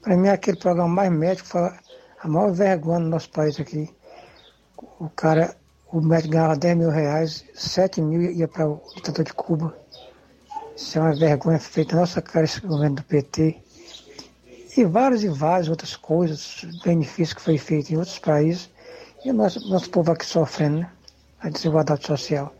Para 0.00 0.16
mim, 0.16 0.28
aquele 0.28 0.56
programa 0.56 0.88
mais 0.88 1.12
médico 1.12 1.48
fala 1.48 1.76
a 2.22 2.28
maior 2.28 2.52
vergonha 2.52 3.00
no 3.00 3.08
nosso 3.08 3.30
país 3.30 3.58
aqui. 3.60 3.88
O 4.98 5.08
cara, 5.10 5.54
o 5.92 6.00
médico 6.00 6.32
ganhava 6.32 6.56
10 6.56 6.76
mil 6.76 6.90
reais, 6.90 7.44
7 7.54 8.00
mil 8.00 8.22
ia 8.22 8.48
para 8.48 8.68
o 8.68 8.80
ditador 8.94 9.24
de 9.24 9.34
Cuba. 9.34 9.76
Isso 10.74 10.98
é 10.98 11.02
uma 11.02 11.14
vergonha 11.14 11.58
feita 11.58 11.96
nossa 11.96 12.22
cara, 12.22 12.44
esse 12.44 12.60
governo 12.60 12.96
do 12.96 13.02
PT. 13.02 13.60
E 14.80 14.84
várias 14.86 15.22
e 15.22 15.28
várias 15.28 15.68
outras 15.68 15.94
coisas, 15.94 16.64
benefícios 16.82 17.34
que 17.34 17.42
foi 17.42 17.58
feito 17.58 17.92
em 17.92 17.98
outros 17.98 18.18
países. 18.18 18.70
E 19.22 19.30
o 19.30 19.34
nosso, 19.34 19.60
nosso 19.68 19.90
povo 19.90 20.10
aqui 20.10 20.24
sofrendo, 20.24 20.78
né? 20.78 20.90
A 21.42 21.50
desigualdade 21.50 22.06
social. 22.06 22.50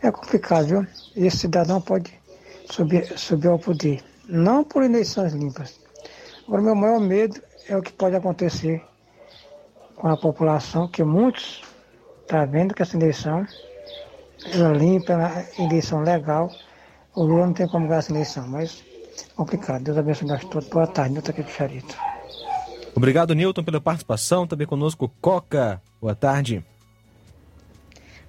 É 0.00 0.12
complicado, 0.12 0.66
viu? 0.66 0.86
Esse 1.16 1.38
cidadão 1.38 1.80
pode 1.80 2.16
subir, 2.70 3.18
subir 3.18 3.48
ao 3.48 3.58
poder. 3.58 4.00
Não 4.28 4.62
por 4.62 4.84
eleições 4.84 5.32
limpas. 5.32 5.80
Agora, 6.46 6.62
meu 6.62 6.76
maior 6.76 7.00
medo 7.00 7.42
é 7.68 7.76
o 7.76 7.82
que 7.82 7.92
pode 7.94 8.14
acontecer 8.14 8.80
com 9.96 10.06
a 10.06 10.16
população, 10.16 10.86
que 10.86 11.02
muitos 11.02 11.64
estão 12.20 12.38
tá 12.38 12.44
vendo 12.44 12.74
que 12.74 12.82
essa 12.82 12.96
eleição 12.96 13.44
é 14.44 14.78
limpa, 14.78 15.14
é 15.14 15.64
eleição 15.64 16.00
legal, 16.02 16.48
o 17.12 17.24
Lula 17.24 17.46
não 17.46 17.52
tem 17.52 17.66
como 17.66 17.88
ganhar 17.88 17.98
essa 17.98 18.12
eleição, 18.12 18.46
mas 18.46 18.84
complicado. 19.34 19.82
Deus 19.82 19.98
abençoe 19.98 20.28
nós 20.28 20.44
todos. 20.44 20.68
Boa 20.68 20.86
tarde, 20.86 21.14
Nilton 21.14 21.30
aqui 21.30 21.42
do 21.42 21.50
Charito. 21.50 21.96
Obrigado, 22.94 23.34
Nilton, 23.34 23.62
pela 23.62 23.80
participação. 23.80 24.46
Também 24.46 24.66
conosco, 24.66 25.08
Coca. 25.20 25.80
Boa 26.00 26.14
tarde. 26.14 26.64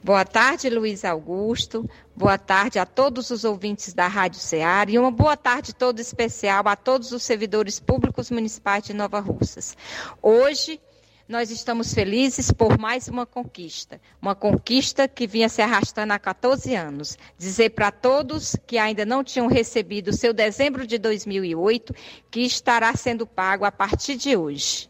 Boa 0.04 0.26
tarde, 0.26 0.68
Luiz 0.70 1.06
Augusto. 1.06 1.88
Boa 2.16 2.38
tarde 2.38 2.80
a 2.80 2.86
todos 2.88 3.30
os 3.30 3.44
ouvintes 3.44 3.94
da 3.94 4.08
Rádio 4.08 4.40
Ceará 4.40 4.90
e 4.90 4.98
uma 4.98 5.12
boa 5.12 5.38
tarde 5.38 5.76
todo 5.76 6.00
especial 6.00 6.68
a 6.68 6.76
todos 6.76 7.12
os 7.12 7.22
servidores 7.22 7.80
públicos 7.80 8.32
municipais 8.32 8.84
de 8.84 8.94
Nova 8.94 9.20
Russas. 9.20 9.78
Hoje, 10.20 10.82
nós 11.28 11.50
estamos 11.50 11.94
felizes 11.94 12.52
por 12.52 12.78
mais 12.78 13.08
uma 13.08 13.26
conquista. 13.26 14.00
Uma 14.22 14.36
conquista 14.36 15.08
que 15.08 15.26
vinha 15.26 15.48
se 15.48 15.62
arrastando 15.62 16.14
há 16.14 16.20
14 16.20 16.76
anos. 16.76 17.18
Dizer 17.38 17.72
para 17.72 17.92
todos 17.92 18.56
que 18.68 18.78
ainda 18.78 19.06
não 19.06 19.24
tinham 19.24 19.48
recebido 19.48 20.10
o 20.10 20.14
seu 20.14 20.34
dezembro 20.34 20.86
de 20.86 20.98
2008 20.98 21.94
que 22.30 22.42
estará 22.42 22.94
sendo 22.96 23.26
pago 23.26 23.66
a 23.66 23.72
partir 23.72 24.16
de 24.16 24.36
hoje. 24.36 24.90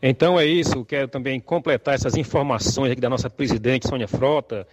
Então 0.00 0.38
é 0.38 0.46
isso, 0.46 0.84
quero 0.84 1.08
também 1.08 1.40
completar 1.40 1.94
essas 1.94 2.16
informações 2.16 2.92
aqui 2.92 3.00
da 3.00 3.10
nossa 3.10 3.28
presidente 3.28 3.88
Sônia 3.88 4.06
Frota, 4.06 4.66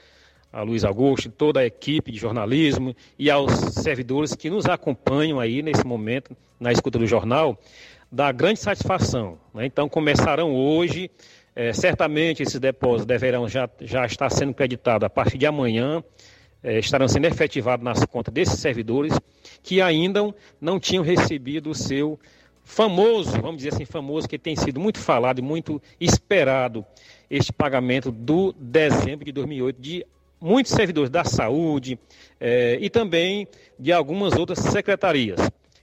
a 0.54 0.62
Luiz 0.62 0.86
Augusto, 0.86 1.30
toda 1.30 1.60
a 1.60 1.66
equipe 1.66 2.12
de 2.12 2.20
jornalismo 2.20 2.96
e 3.18 3.30
aos 3.30 3.52
servidores 3.74 4.36
que 4.36 4.50
nos 4.50 4.68
acompanham 4.68 5.40
aí 5.40 5.64
nesse 5.64 5.86
momento 5.86 6.38
na 6.60 6.72
escuta 6.72 7.00
do 7.00 7.08
jornal 7.08 7.60
da 8.16 8.32
grande 8.32 8.62
satisfação. 8.62 9.38
Né? 9.54 9.66
Então, 9.66 9.90
começarão 9.90 10.56
hoje, 10.56 11.12
é, 11.54 11.74
certamente 11.74 12.42
esses 12.42 12.58
depósitos 12.58 13.06
deverão 13.06 13.46
já, 13.50 13.70
já 13.82 14.06
estar 14.06 14.30
sendo 14.30 14.54
creditados 14.54 15.06
a 15.06 15.10
partir 15.10 15.38
de 15.38 15.46
amanhã, 15.46 16.02
é, 16.64 16.80
estarão 16.80 17.10
sendo 17.10 17.26
efetivados 17.26 17.84
nas 17.84 18.06
contas 18.06 18.34
desses 18.34 18.58
servidores 18.58 19.20
que 19.62 19.82
ainda 19.82 20.34
não 20.62 20.80
tinham 20.80 21.04
recebido 21.04 21.70
o 21.70 21.76
seu 21.76 22.18
famoso, 22.64 23.32
vamos 23.42 23.58
dizer 23.58 23.74
assim, 23.74 23.84
famoso, 23.84 24.30
que 24.30 24.40
tem 24.40 24.56
sido 24.56 24.80
muito 24.80 24.98
falado 24.98 25.40
e 25.40 25.42
muito 25.42 25.82
esperado, 26.00 26.86
este 27.30 27.52
pagamento 27.52 28.14
do 28.14 28.54
dezembro 28.58 29.26
de 29.26 29.34
2008 29.34 29.82
de 29.82 30.08
muitos 30.40 30.72
servidores 30.72 31.10
da 31.10 31.26
saúde 31.26 32.00
é, 32.40 32.78
e 32.80 32.90
também 32.90 33.46
de 33.78 33.92
algumas 33.92 34.36
outras 34.36 34.60
secretarias. 34.60 35.38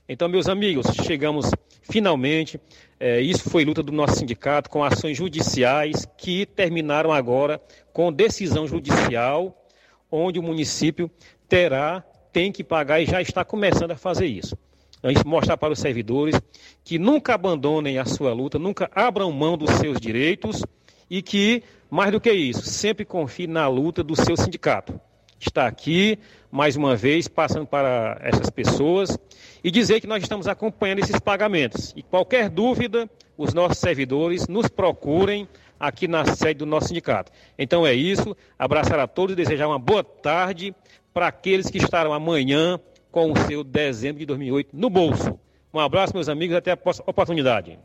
Então, 0.07 0.27
meus 0.27 0.49
amigos, 0.49 0.87
chegamos 1.05 1.49
finalmente. 1.81 2.59
É, 2.99 3.21
isso 3.21 3.49
foi 3.49 3.63
luta 3.63 3.81
do 3.81 3.91
nosso 3.91 4.17
sindicato 4.17 4.69
com 4.69 4.83
ações 4.83 5.17
judiciais 5.17 6.05
que 6.17 6.45
terminaram 6.45 7.11
agora 7.11 7.61
com 7.93 8.11
decisão 8.11 8.67
judicial, 8.67 9.65
onde 10.11 10.39
o 10.39 10.43
município 10.43 11.09
terá, 11.47 12.03
tem 12.33 12.51
que 12.51 12.65
pagar 12.65 12.99
e 12.99 13.05
já 13.05 13.21
está 13.21 13.45
começando 13.45 13.91
a 13.91 13.95
fazer 13.95 14.25
isso. 14.25 14.57
A 15.01 15.07
gente 15.07 15.25
mostrar 15.25 15.55
para 15.55 15.71
os 15.71 15.79
servidores 15.79 16.39
que 16.83 16.99
nunca 16.99 17.35
abandonem 17.35 17.97
a 17.97 18.05
sua 18.05 18.33
luta, 18.33 18.59
nunca 18.59 18.91
abram 18.93 19.31
mão 19.31 19.57
dos 19.57 19.69
seus 19.71 20.01
direitos 20.01 20.63
e 21.09 21.21
que, 21.21 21.63
mais 21.89 22.11
do 22.11 22.19
que 22.19 22.31
isso, 22.31 22.63
sempre 22.63 23.05
confie 23.05 23.47
na 23.47 23.69
luta 23.69 24.03
do 24.03 24.15
seu 24.17 24.35
sindicato. 24.35 24.99
Está 25.39 25.67
aqui, 25.67 26.17
mais 26.49 26.75
uma 26.75 26.95
vez, 26.95 27.27
passando 27.27 27.65
para 27.65 28.17
essas 28.21 28.49
pessoas 28.49 29.17
e 29.63 29.71
dizer 29.71 30.01
que 30.01 30.07
nós 30.07 30.21
estamos 30.21 30.47
acompanhando 30.47 30.99
esses 30.99 31.19
pagamentos. 31.19 31.93
E 31.95 32.03
qualquer 32.03 32.49
dúvida, 32.49 33.09
os 33.37 33.53
nossos 33.53 33.77
servidores 33.77 34.47
nos 34.47 34.67
procurem 34.67 35.47
aqui 35.79 36.07
na 36.07 36.25
sede 36.25 36.59
do 36.59 36.65
nosso 36.65 36.87
sindicato. 36.87 37.31
Então 37.57 37.85
é 37.85 37.93
isso, 37.93 38.35
abraçar 38.57 38.99
a 38.99 39.07
todos 39.07 39.33
e 39.33 39.35
desejar 39.35 39.67
uma 39.67 39.79
boa 39.79 40.03
tarde 40.03 40.75
para 41.13 41.27
aqueles 41.27 41.69
que 41.69 41.77
estarão 41.77 42.13
amanhã 42.13 42.79
com 43.11 43.31
o 43.31 43.37
seu 43.47 43.63
dezembro 43.63 44.19
de 44.19 44.25
2008 44.25 44.69
no 44.73 44.89
bolso. 44.89 45.39
Um 45.73 45.79
abraço, 45.79 46.13
meus 46.13 46.29
amigos, 46.29 46.55
até 46.55 46.71
a 46.71 46.77
oportunidade. 47.05 47.79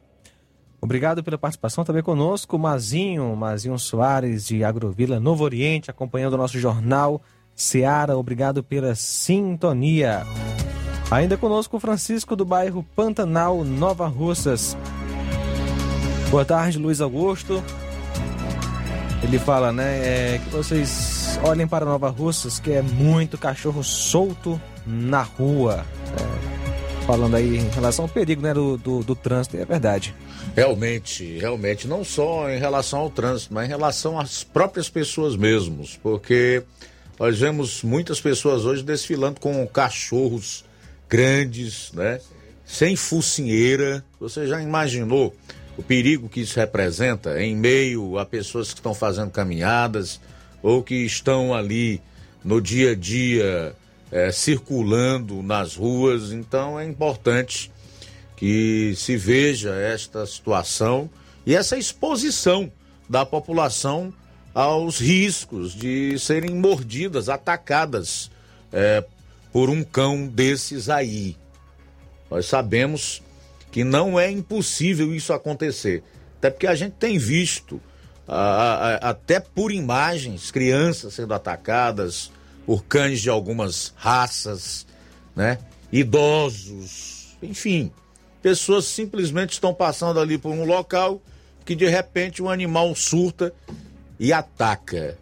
Obrigado 0.80 1.24
pela 1.24 1.36
participação 1.36 1.84
também 1.84 2.02
conosco, 2.02 2.58
Mazinho, 2.58 3.34
Mazinho 3.34 3.78
Soares 3.78 4.46
de 4.46 4.62
Agrovila 4.62 5.18
Novo 5.18 5.42
Oriente, 5.42 5.90
acompanhando 5.90 6.34
o 6.34 6.38
nosso 6.38 6.58
jornal 6.58 7.20
Seara. 7.54 8.16
Obrigado 8.16 8.62
pela 8.62 8.94
sintonia. 8.94 10.24
Ainda 11.10 11.38
conosco 11.38 11.80
Francisco 11.80 12.36
do 12.36 12.44
bairro 12.44 12.84
Pantanal, 12.94 13.64
Nova 13.64 14.06
Russas. 14.06 14.76
Boa 16.30 16.44
tarde, 16.44 16.78
Luiz 16.78 17.00
Augusto. 17.00 17.64
Ele 19.22 19.38
fala, 19.38 19.72
né, 19.72 20.34
é, 20.34 20.38
que 20.38 20.50
vocês 20.50 21.40
olhem 21.42 21.66
para 21.66 21.86
Nova 21.86 22.10
Russas, 22.10 22.60
que 22.60 22.72
é 22.72 22.82
muito 22.82 23.38
cachorro 23.38 23.82
solto 23.82 24.60
na 24.86 25.22
rua. 25.22 25.82
É, 26.12 27.06
falando 27.06 27.36
aí 27.36 27.56
em 27.56 27.68
relação 27.70 28.04
ao 28.04 28.08
perigo 28.10 28.42
né, 28.42 28.52
do, 28.52 28.76
do, 28.76 29.02
do 29.02 29.16
trânsito, 29.16 29.56
é 29.56 29.64
verdade. 29.64 30.14
Realmente, 30.54 31.38
realmente, 31.38 31.88
não 31.88 32.04
só 32.04 32.50
em 32.50 32.58
relação 32.58 33.00
ao 33.00 33.08
trânsito, 33.08 33.54
mas 33.54 33.64
em 33.64 33.68
relação 33.68 34.20
às 34.20 34.44
próprias 34.44 34.90
pessoas 34.90 35.36
mesmos, 35.36 35.98
porque 36.02 36.62
nós 37.18 37.38
vemos 37.38 37.82
muitas 37.82 38.20
pessoas 38.20 38.66
hoje 38.66 38.82
desfilando 38.82 39.40
com 39.40 39.66
cachorros 39.66 40.67
grandes, 41.08 41.92
né? 41.92 42.20
Sem 42.64 42.96
focinheira. 42.96 44.04
Você 44.20 44.46
já 44.46 44.60
imaginou 44.60 45.34
o 45.76 45.82
perigo 45.82 46.28
que 46.28 46.40
isso 46.40 46.58
representa 46.58 47.42
em 47.42 47.56
meio 47.56 48.18
a 48.18 48.26
pessoas 48.26 48.68
que 48.68 48.80
estão 48.80 48.94
fazendo 48.94 49.30
caminhadas 49.30 50.20
ou 50.62 50.82
que 50.82 50.96
estão 50.96 51.54
ali 51.54 52.02
no 52.44 52.60
dia 52.60 52.92
a 52.92 52.94
dia 52.94 53.74
é, 54.10 54.30
circulando 54.30 55.42
nas 55.42 55.76
ruas? 55.76 56.32
Então 56.32 56.78
é 56.78 56.84
importante 56.84 57.70
que 58.36 58.94
se 58.96 59.16
veja 59.16 59.74
esta 59.74 60.26
situação 60.26 61.08
e 61.46 61.54
essa 61.54 61.76
exposição 61.76 62.70
da 63.08 63.24
população 63.24 64.12
aos 64.54 64.98
riscos 64.98 65.74
de 65.74 66.18
serem 66.18 66.54
mordidas, 66.54 67.28
atacadas 67.28 68.30
é, 68.72 69.04
por 69.58 69.70
um 69.70 69.82
cão 69.82 70.28
desses 70.28 70.88
aí. 70.88 71.36
Nós 72.30 72.46
sabemos 72.46 73.20
que 73.72 73.82
não 73.82 74.16
é 74.16 74.30
impossível 74.30 75.12
isso 75.12 75.32
acontecer, 75.32 76.04
até 76.36 76.48
porque 76.48 76.68
a 76.68 76.76
gente 76.76 76.92
tem 76.92 77.18
visto, 77.18 77.82
a, 78.28 78.36
a, 78.36 78.94
até 79.10 79.40
por 79.40 79.72
imagens, 79.72 80.52
crianças 80.52 81.14
sendo 81.14 81.34
atacadas 81.34 82.30
por 82.64 82.84
cães 82.84 83.20
de 83.20 83.28
algumas 83.28 83.92
raças, 83.96 84.86
né? 85.34 85.58
Idosos, 85.90 87.36
enfim, 87.42 87.90
pessoas 88.40 88.84
simplesmente 88.84 89.54
estão 89.54 89.74
passando 89.74 90.20
ali 90.20 90.38
por 90.38 90.52
um 90.52 90.64
local 90.64 91.20
que 91.64 91.74
de 91.74 91.88
repente 91.88 92.40
um 92.40 92.48
animal 92.48 92.94
surta 92.94 93.52
e 94.20 94.32
ataca 94.32 95.18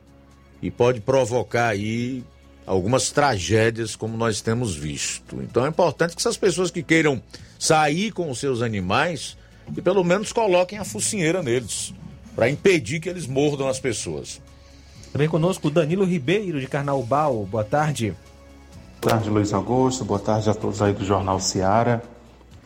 e 0.61 0.71
pode 0.71 1.01
provocar 1.01 1.69
aí 1.69 2.23
algumas 2.67 3.11
tragédias 3.11 3.95
como 3.95 4.17
nós 4.17 4.41
temos 4.41 4.75
visto. 4.75 5.41
Então 5.43 5.65
é 5.65 5.69
importante 5.69 6.15
que 6.15 6.21
essas 6.21 6.37
pessoas 6.37 6.71
que 6.71 6.83
queiram 6.83 7.23
sair 7.59 8.11
com 8.11 8.31
os 8.31 8.39
seus 8.39 8.61
animais 8.61 9.37
que 9.73 9.81
pelo 9.83 10.05
menos 10.05 10.33
coloquem 10.33 10.79
a 10.79 10.85
focinheira 10.85 11.43
neles 11.43 11.95
para 12.35 12.51
impedir 12.51 13.01
que 13.01 13.09
eles 13.09 13.27
mordam 13.27 13.69
as 13.69 13.81
pessoas. 13.81 14.41
Também 15.13 15.29
conosco 15.29 15.69
o 15.69 15.71
Danilo 15.71 16.05
Ribeiro 16.05 16.61
de 16.61 16.67
Carnaubal. 16.67 17.47
Boa 17.47 17.65
tarde. 17.65 18.15
Boa 19.01 19.15
tarde, 19.15 19.31
Luiz 19.31 19.53
Augusto. 19.53 20.05
Boa 20.05 20.21
tarde 20.21 20.51
a 20.51 20.55
todos 20.55 20.83
aí 20.83 20.93
do 20.93 21.05
Jornal 21.05 21.41
Seara. 21.41 22.03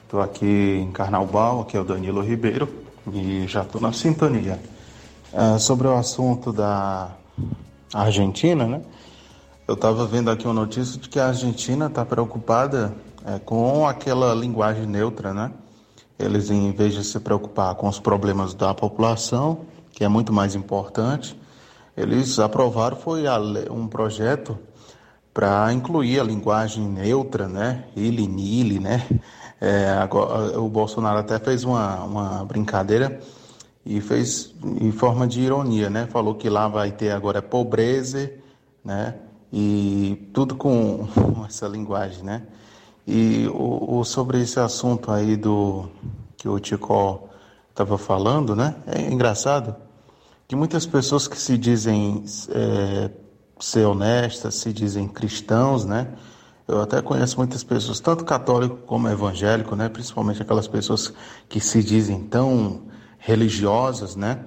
Estou 0.04 0.20
aqui 0.20 0.80
em 0.82 0.90
Carnaubal, 0.90 1.60
aqui 1.60 1.76
é 1.76 1.80
o 1.80 1.84
Danilo 1.84 2.20
Ribeiro 2.20 2.68
e 3.12 3.46
já 3.46 3.62
estou 3.62 3.80
na 3.80 3.92
sintonia. 3.92 4.58
É, 5.32 5.58
sobre 5.58 5.86
o 5.86 5.94
assunto 5.94 6.52
da 6.52 7.12
Argentina, 7.94 8.66
né? 8.66 8.80
Eu 9.70 9.74
estava 9.74 10.04
vendo 10.04 10.28
aqui 10.32 10.46
uma 10.46 10.52
notícia 10.52 11.00
de 11.00 11.08
que 11.08 11.20
a 11.20 11.28
Argentina 11.28 11.86
está 11.86 12.04
preocupada 12.04 12.92
é, 13.24 13.38
com 13.38 13.86
aquela 13.86 14.34
linguagem 14.34 14.84
neutra, 14.84 15.32
né? 15.32 15.52
Eles, 16.18 16.50
em 16.50 16.72
vez 16.72 16.92
de 16.92 17.04
se 17.04 17.20
preocupar 17.20 17.76
com 17.76 17.86
os 17.86 18.00
problemas 18.00 18.52
da 18.52 18.74
população, 18.74 19.60
que 19.92 20.02
é 20.02 20.08
muito 20.08 20.32
mais 20.32 20.56
importante, 20.56 21.40
eles 21.96 22.40
aprovaram 22.40 22.96
foi 22.96 23.22
um 23.70 23.86
projeto 23.86 24.58
para 25.32 25.72
incluir 25.72 26.18
a 26.18 26.24
linguagem 26.24 26.82
neutra, 26.88 27.46
né? 27.46 27.84
Ili, 27.94 28.26
nili, 28.26 28.80
né? 28.80 29.06
É, 29.62 29.90
agora, 29.90 30.58
o 30.58 30.68
Bolsonaro 30.68 31.18
até 31.18 31.38
fez 31.38 31.62
uma, 31.62 32.02
uma 32.02 32.44
brincadeira 32.44 33.20
e 33.86 34.00
fez 34.00 34.52
em 34.64 34.90
forma 34.90 35.28
de 35.28 35.42
ironia, 35.42 35.88
né? 35.88 36.08
Falou 36.10 36.34
que 36.34 36.48
lá 36.48 36.66
vai 36.66 36.90
ter 36.90 37.12
agora 37.12 37.40
pobreza, 37.40 38.32
né? 38.84 39.14
E 39.52 40.30
tudo 40.32 40.54
com 40.54 41.08
essa 41.48 41.66
linguagem, 41.66 42.22
né? 42.22 42.42
E 43.06 43.48
o, 43.48 43.98
o, 43.98 44.04
sobre 44.04 44.40
esse 44.40 44.60
assunto 44.60 45.10
aí 45.10 45.36
do 45.36 45.88
que 46.36 46.48
o 46.48 46.58
Tico 46.60 47.28
estava 47.70 47.98
falando, 47.98 48.54
né? 48.54 48.76
É 48.86 49.00
engraçado 49.10 49.74
que 50.46 50.54
muitas 50.54 50.86
pessoas 50.86 51.26
que 51.26 51.38
se 51.38 51.56
dizem 51.56 52.24
é, 52.50 53.10
ser 53.58 53.84
honestas, 53.84 54.54
se 54.56 54.72
dizem 54.72 55.08
cristãos, 55.08 55.84
né? 55.84 56.08
Eu 56.66 56.82
até 56.82 57.02
conheço 57.02 57.36
muitas 57.36 57.64
pessoas, 57.64 57.98
tanto 57.98 58.24
católico 58.24 58.76
como 58.86 59.08
evangélico, 59.08 59.74
né? 59.74 59.88
Principalmente 59.88 60.40
aquelas 60.40 60.68
pessoas 60.68 61.12
que 61.48 61.58
se 61.60 61.82
dizem 61.82 62.20
tão 62.20 62.82
religiosas, 63.18 64.14
né? 64.14 64.44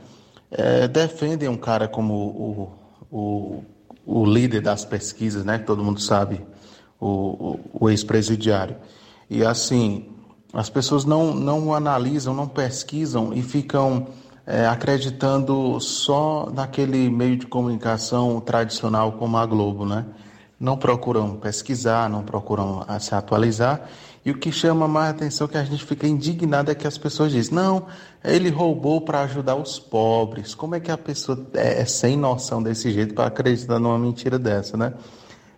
É, 0.50 0.88
defendem 0.88 1.50
um 1.50 1.58
cara 1.58 1.88
como 1.88 2.14
o, 2.14 2.72
o, 3.12 3.64
o 4.06 4.26
líder 4.26 4.62
das 4.62 4.86
pesquisas, 4.86 5.46
né? 5.46 5.60
Que 5.60 5.66
todo 5.66 5.84
mundo 5.84 6.02
sabe, 6.02 6.42
o, 7.00 7.60
o 7.74 7.90
ex-presidiário. 7.90 8.76
E 9.30 9.44
assim, 9.44 10.06
as 10.54 10.70
pessoas 10.70 11.06
não, 11.06 11.34
não 11.34 11.74
analisam, 11.74 12.34
não 12.34 12.48
pesquisam 12.48 13.34
e 13.34 13.42
ficam 13.42 14.08
é, 14.46 14.68
acreditando 14.68 15.80
só 15.80 16.52
naquele 16.54 17.10
meio 17.10 17.38
de 17.38 17.48
comunicação 17.48 18.40
tradicional 18.40 19.14
como 19.14 19.38
a 19.38 19.46
Globo, 19.46 19.86
né? 19.86 20.06
Não 20.60 20.78
procuram 20.78 21.36
pesquisar, 21.36 22.10
não 22.10 22.24
procuram 22.24 22.86
se 23.00 23.14
atualizar. 23.16 23.90
E 24.26 24.32
o 24.32 24.38
que 24.38 24.52
chama 24.52 24.88
mais 24.88 25.10
atenção 25.10 25.48
que 25.48 25.58
a 25.58 25.64
gente 25.64 25.84
fica 25.84 26.08
indignado 26.08 26.72
é 26.72 26.76
que 26.76 26.88
as 26.88 26.98
pessoas 26.98 27.32
dizem: 27.32 27.54
não, 27.54 27.88
ele 28.24 28.50
roubou 28.50 29.02
para 29.02 29.22
ajudar 29.22 29.56
os 29.56 29.80
pobres. 29.80 30.56
Como 30.56 30.76
é 30.76 30.80
que 30.80 30.92
a 30.92 30.98
pessoa 30.98 31.46
é, 31.54 31.82
é 31.82 31.86
sem 31.86 32.16
noção 32.16 32.64
desse 32.64 32.92
jeito 32.92 33.14
para 33.14 33.28
acreditar 33.28 33.80
numa 33.80 34.00
mentira 34.00 34.40
dessa, 34.40 34.78
né? 34.78 34.94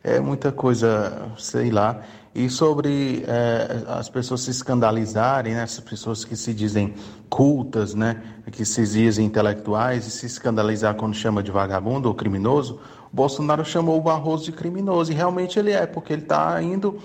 é 0.06 0.20
muita 0.20 0.52
coisa, 0.52 1.32
sei 1.36 1.72
lá. 1.72 2.02
E 2.34 2.48
sobre 2.48 3.26
é, 3.28 3.84
as 3.88 4.08
pessoas 4.08 4.42
se 4.42 4.52
escandalizarem, 4.52 5.56
né? 5.56 5.64
as 5.64 5.80
pessoas 5.80 6.24
que 6.24 6.36
se 6.36 6.54
dizem 6.54 6.94
cultas, 7.28 7.96
né? 7.96 8.22
que 8.52 8.64
se 8.64 8.86
dizem 8.86 9.26
intelectuais, 9.26 10.06
e 10.06 10.12
se 10.12 10.28
escandalizar 10.28 10.94
quando 10.94 11.16
chama 11.16 11.42
de 11.42 11.50
vagabundo 11.50 12.08
ou 12.08 12.14
criminoso, 12.14 12.80
Bolsonaro 13.12 13.66
chamou 13.66 13.98
o 13.98 14.02
Barroso 14.02 14.44
de 14.44 14.52
criminoso, 14.52 15.12
e 15.12 15.16
realmente 15.16 15.58
ele 15.58 15.72
é, 15.72 15.88
porque 15.88 16.14
ele 16.14 16.22
está 16.22 16.62
indo 16.62 17.00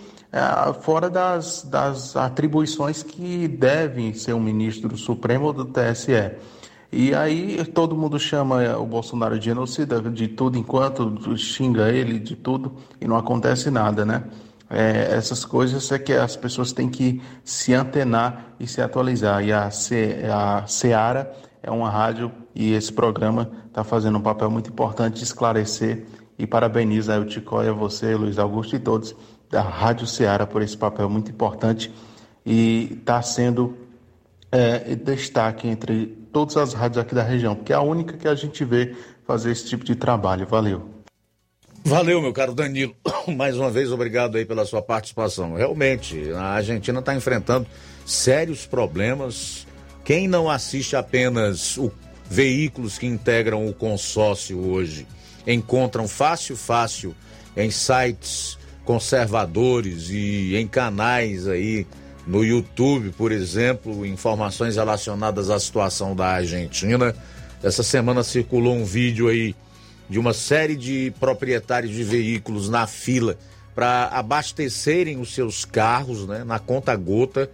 fora 0.83 1.11
das, 1.11 1.63
das 1.65 2.17
atribuições 2.17 3.03
que 3.03 3.49
devem 3.49 4.15
ser 4.15 4.33
um 4.33 4.41
ministro 4.41 4.97
Supremo 4.97 5.53
do 5.53 5.65
TSE. 5.65 6.33
E 6.93 7.15
aí 7.15 7.65
todo 7.67 7.97
mundo 7.97 8.19
chama 8.19 8.77
o 8.77 8.87
Bolsonaro 8.87 9.39
de 9.39 9.45
genocida 9.45 10.01
de 10.01 10.29
tudo 10.29 10.59
enquanto 10.59 11.37
xinga 11.37 11.89
ele 11.91 12.19
de 12.19 12.35
tudo 12.35 12.75
e 13.01 13.07
não 13.07 13.17
acontece 13.17 13.71
nada, 13.71 14.05
né? 14.05 14.25
É, 14.69 15.17
essas 15.17 15.45
coisas 15.45 15.91
é 15.91 15.99
que 15.99 16.13
as 16.13 16.37
pessoas 16.37 16.73
têm 16.73 16.89
que 16.89 17.21
se 17.45 17.75
antenar 17.75 18.55
e 18.59 18.69
se 18.69 18.81
atualizar. 18.81 19.45
E 19.45 19.53
a, 19.53 19.69
Ce, 19.71 20.17
a 20.33 20.65
Seara 20.67 21.33
é 21.63 21.71
uma 21.71 21.91
rádio 21.91 22.31
e 22.55 22.73
esse 22.73 22.93
programa 22.93 23.51
está 23.67 23.83
fazendo 23.83 24.19
um 24.19 24.23
papel 24.23 24.51
muito 24.51 24.71
importante 24.71 25.19
de 25.19 25.25
esclarecer 25.25 26.07
e 26.39 26.47
parabenizo 26.47 27.13
aí 27.13 27.21
o 27.21 27.25
Ticó 27.25 27.63
e 27.63 27.69
a 27.69 27.73
você, 27.73 28.15
Luiz 28.15 28.39
Augusto 28.39 28.75
e 28.75 28.79
todos 28.79 29.15
da 29.51 29.61
Rádio 29.61 30.07
Seara 30.07 30.47
por 30.47 30.63
esse 30.63 30.77
papel 30.77 31.11
muito 31.11 31.31
importante 31.31 31.93
e 32.47 32.97
está 32.99 33.21
sendo 33.21 33.77
é, 34.51 34.95
destaque 34.95 35.69
entre 35.69 36.07
todas 36.33 36.57
as 36.57 36.73
rádios 36.73 36.99
aqui 36.99 37.15
da 37.15 37.23
região, 37.23 37.57
porque 37.57 37.73
é 37.73 37.77
a 37.77 37.81
única 37.81 38.17
que 38.17 38.29
a 38.29 38.35
gente 38.35 38.65
vê 38.65 38.95
fazer 39.27 39.51
esse 39.51 39.67
tipo 39.67 39.85
de 39.85 39.97
trabalho. 39.97 40.47
Valeu. 40.47 40.89
Valeu, 41.85 42.23
meu 42.23 42.33
caro 42.33 42.55
Danilo. 42.55 42.95
Mais 43.37 43.57
uma 43.57 43.71
vez, 43.71 43.91
obrigado 43.91 44.37
aí 44.37 44.45
pela 44.45 44.65
sua 44.65 44.81
participação. 44.81 45.55
Realmente, 45.55 46.31
a 46.33 46.43
Argentina 46.43 47.01
está 47.01 47.15
enfrentando 47.15 47.67
sérios 48.07 48.67
problemas. 48.67 49.67
Quem 50.05 50.29
não 50.29 50.49
assiste 50.49 50.95
apenas 50.95 51.77
o 51.77 51.91
veículos 52.29 52.97
que 52.97 53.07
integram 53.07 53.67
o 53.67 53.75
consórcio 53.75 54.65
hoje 54.71 55.07
encontram 55.45 56.07
fácil, 56.07 56.57
fácil 56.57 57.15
em 57.57 57.73
sites 57.73 58.60
conservadores 58.85 60.11
e 60.11 60.57
em 60.57 60.67
canais 60.67 61.47
aí 61.47 61.87
no 62.27 62.45
YouTube, 62.45 63.11
por 63.17 63.33
exemplo, 63.33 64.05
informações 64.07 64.77
relacionadas 64.77 65.51
à 65.51 65.59
situação 65.59 66.15
da 66.15 66.27
Argentina. 66.27 67.15
Essa 67.63 67.83
semana 67.83 68.23
circulou 68.23 68.75
um 68.75 68.85
vídeo 68.85 69.29
aí 69.29 69.55
de 70.09 70.19
uma 70.19 70.33
série 70.33 70.77
de 70.77 71.13
proprietários 71.19 71.93
de 71.93 72.03
veículos 72.03 72.69
na 72.69 72.87
fila 72.87 73.39
para 73.75 74.07
abastecerem 74.07 75.21
os 75.21 75.33
seus 75.35 75.65
carros, 75.65 76.27
né, 76.27 76.45
na 76.45 76.59
conta 76.59 76.95
gota. 76.97 77.51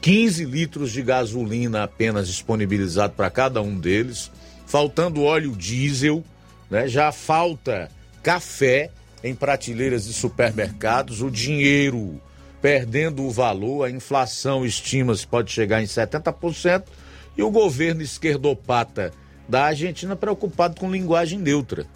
15 0.00 0.44
litros 0.44 0.90
de 0.90 1.00
gasolina 1.00 1.84
apenas 1.84 2.26
disponibilizado 2.26 3.12
para 3.14 3.30
cada 3.30 3.62
um 3.62 3.78
deles, 3.78 4.32
faltando 4.66 5.22
óleo 5.22 5.54
diesel, 5.56 6.24
né? 6.68 6.88
Já 6.88 7.12
falta 7.12 7.88
café 8.20 8.90
em 9.22 9.34
prateleiras 9.34 10.04
de 10.04 10.12
supermercados, 10.12 11.22
o 11.22 11.30
dinheiro 11.30 12.20
perdendo 12.60 13.24
o 13.24 13.30
valor, 13.30 13.84
a 13.84 13.90
inflação 13.90 14.64
estima-se 14.64 15.26
pode 15.26 15.50
chegar 15.50 15.82
em 15.82 15.86
70%, 15.86 16.84
e 17.36 17.42
o 17.42 17.50
governo 17.50 18.02
esquerdopata 18.02 19.12
da 19.48 19.64
Argentina 19.64 20.14
preocupado 20.14 20.78
com 20.78 20.90
linguagem 20.90 21.38
neutra. 21.38 21.86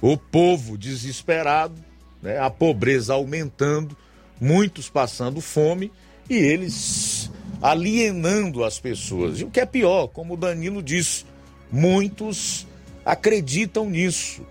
O 0.00 0.16
povo 0.16 0.78
desesperado, 0.78 1.74
né, 2.22 2.38
a 2.38 2.48
pobreza 2.48 3.14
aumentando, 3.14 3.96
muitos 4.40 4.88
passando 4.88 5.40
fome 5.40 5.92
e 6.28 6.34
eles 6.34 7.30
alienando 7.60 8.64
as 8.64 8.78
pessoas. 8.78 9.40
E 9.40 9.44
o 9.44 9.50
que 9.50 9.60
é 9.60 9.66
pior, 9.66 10.08
como 10.08 10.34
o 10.34 10.36
Danilo 10.36 10.82
disse, 10.82 11.24
muitos 11.70 12.66
acreditam 13.04 13.88
nisso. 13.88 14.42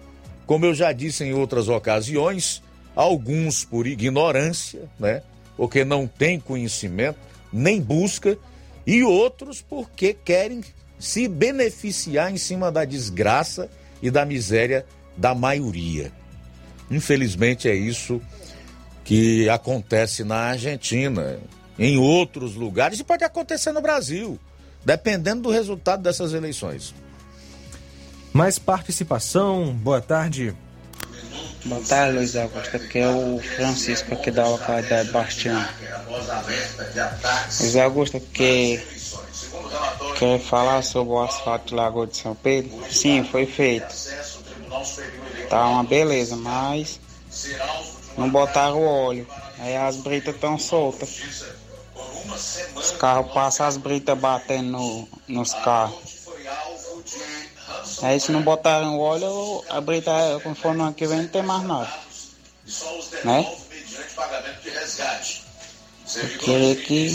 Como 0.53 0.67
eu 0.67 0.75
já 0.75 0.91
disse 0.91 1.23
em 1.23 1.33
outras 1.33 1.67
ocasiões, 1.67 2.61
alguns 2.95 3.65
por 3.65 3.87
ignorância, 3.87 4.87
né? 4.99 5.23
Porque 5.57 5.83
não 5.83 6.05
tem 6.05 6.39
conhecimento, 6.39 7.17
nem 7.51 7.81
busca, 7.81 8.37
e 8.85 9.03
outros 9.03 9.63
porque 9.63 10.13
querem 10.13 10.61
se 10.99 11.27
beneficiar 11.27 12.31
em 12.31 12.37
cima 12.37 12.71
da 12.71 12.85
desgraça 12.85 13.67
e 13.99 14.11
da 14.11 14.23
miséria 14.25 14.85
da 15.17 15.33
maioria. 15.33 16.11
Infelizmente 16.91 17.67
é 17.67 17.73
isso 17.73 18.21
que 19.03 19.49
acontece 19.49 20.23
na 20.23 20.35
Argentina, 20.35 21.39
em 21.79 21.97
outros 21.97 22.53
lugares 22.53 22.99
e 22.99 23.03
pode 23.03 23.23
acontecer 23.23 23.71
no 23.71 23.81
Brasil, 23.81 24.37
dependendo 24.85 25.41
do 25.41 25.49
resultado 25.49 26.03
dessas 26.03 26.31
eleições. 26.31 26.93
Mais 28.33 28.57
participação, 28.57 29.71
boa 29.75 30.01
tarde. 30.01 30.55
Boa 31.65 31.81
tarde, 31.81 32.17
Luiz 32.17 32.35
Augusto. 32.35 32.75
Aqui 32.77 32.97
é 32.97 33.07
o 33.07 33.39
Francisco 33.39 34.11
aqui 34.11 34.31
da 34.31 34.47
localidade 34.47 35.11
Bastião. 35.11 35.63
Luiz 37.59 37.75
Augusto, 37.75 38.19
que 38.19 38.81
quer 40.17 40.39
falar 40.39 40.81
sobre 40.81 41.13
o 41.13 41.21
asfalto 41.21 41.67
de 41.67 41.75
Lagoa 41.75 42.07
de 42.07 42.17
São 42.17 42.33
Pedro? 42.33 42.71
Sim, 42.91 43.23
foi 43.23 43.45
feito. 43.45 43.93
Tá 45.47 45.67
uma 45.67 45.83
beleza, 45.83 46.35
mas 46.35 46.99
não 48.17 48.31
botaram 48.31 48.79
o 48.79 48.83
óleo. 48.83 49.27
Aí 49.59 49.77
as 49.77 49.97
britas 49.97 50.33
estão 50.33 50.57
soltas. 50.57 51.21
Os 52.75 52.91
carros 52.93 53.31
passam 53.31 53.67
as 53.67 53.77
britas 53.77 54.17
batendo 54.17 54.71
no, 54.71 55.07
nos 55.27 55.53
carros. 55.53 56.12
Aí 58.03 58.19
se 58.19 58.33
não 58.33 58.41
botarem 58.41 58.89
o 58.89 58.99
óleo, 58.99 59.63
a 59.69 59.79
brita, 59.79 60.11
for 60.61 60.75
no 60.75 60.83
ano 60.83 60.93
que 60.93 61.07
vem, 61.07 61.21
não 61.21 61.27
tem 61.29 61.41
mais 61.41 61.63
nada. 61.63 61.89
Né? 63.23 63.55
Queria 66.39 66.75
que 66.75 67.05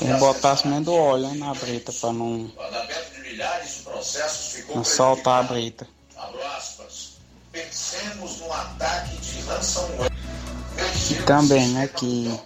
eles 0.00 0.18
botassem 0.20 0.70
menos 0.70 0.86
óleo 0.86 1.28
né, 1.30 1.34
na 1.34 1.52
brita 1.52 1.92
para 1.92 2.12
não, 2.12 2.48
não 4.72 4.84
soltar 4.84 5.40
a 5.40 5.42
brita. 5.42 5.88
E 11.10 11.14
também, 11.26 11.68
né, 11.68 11.88
que 11.88 12.40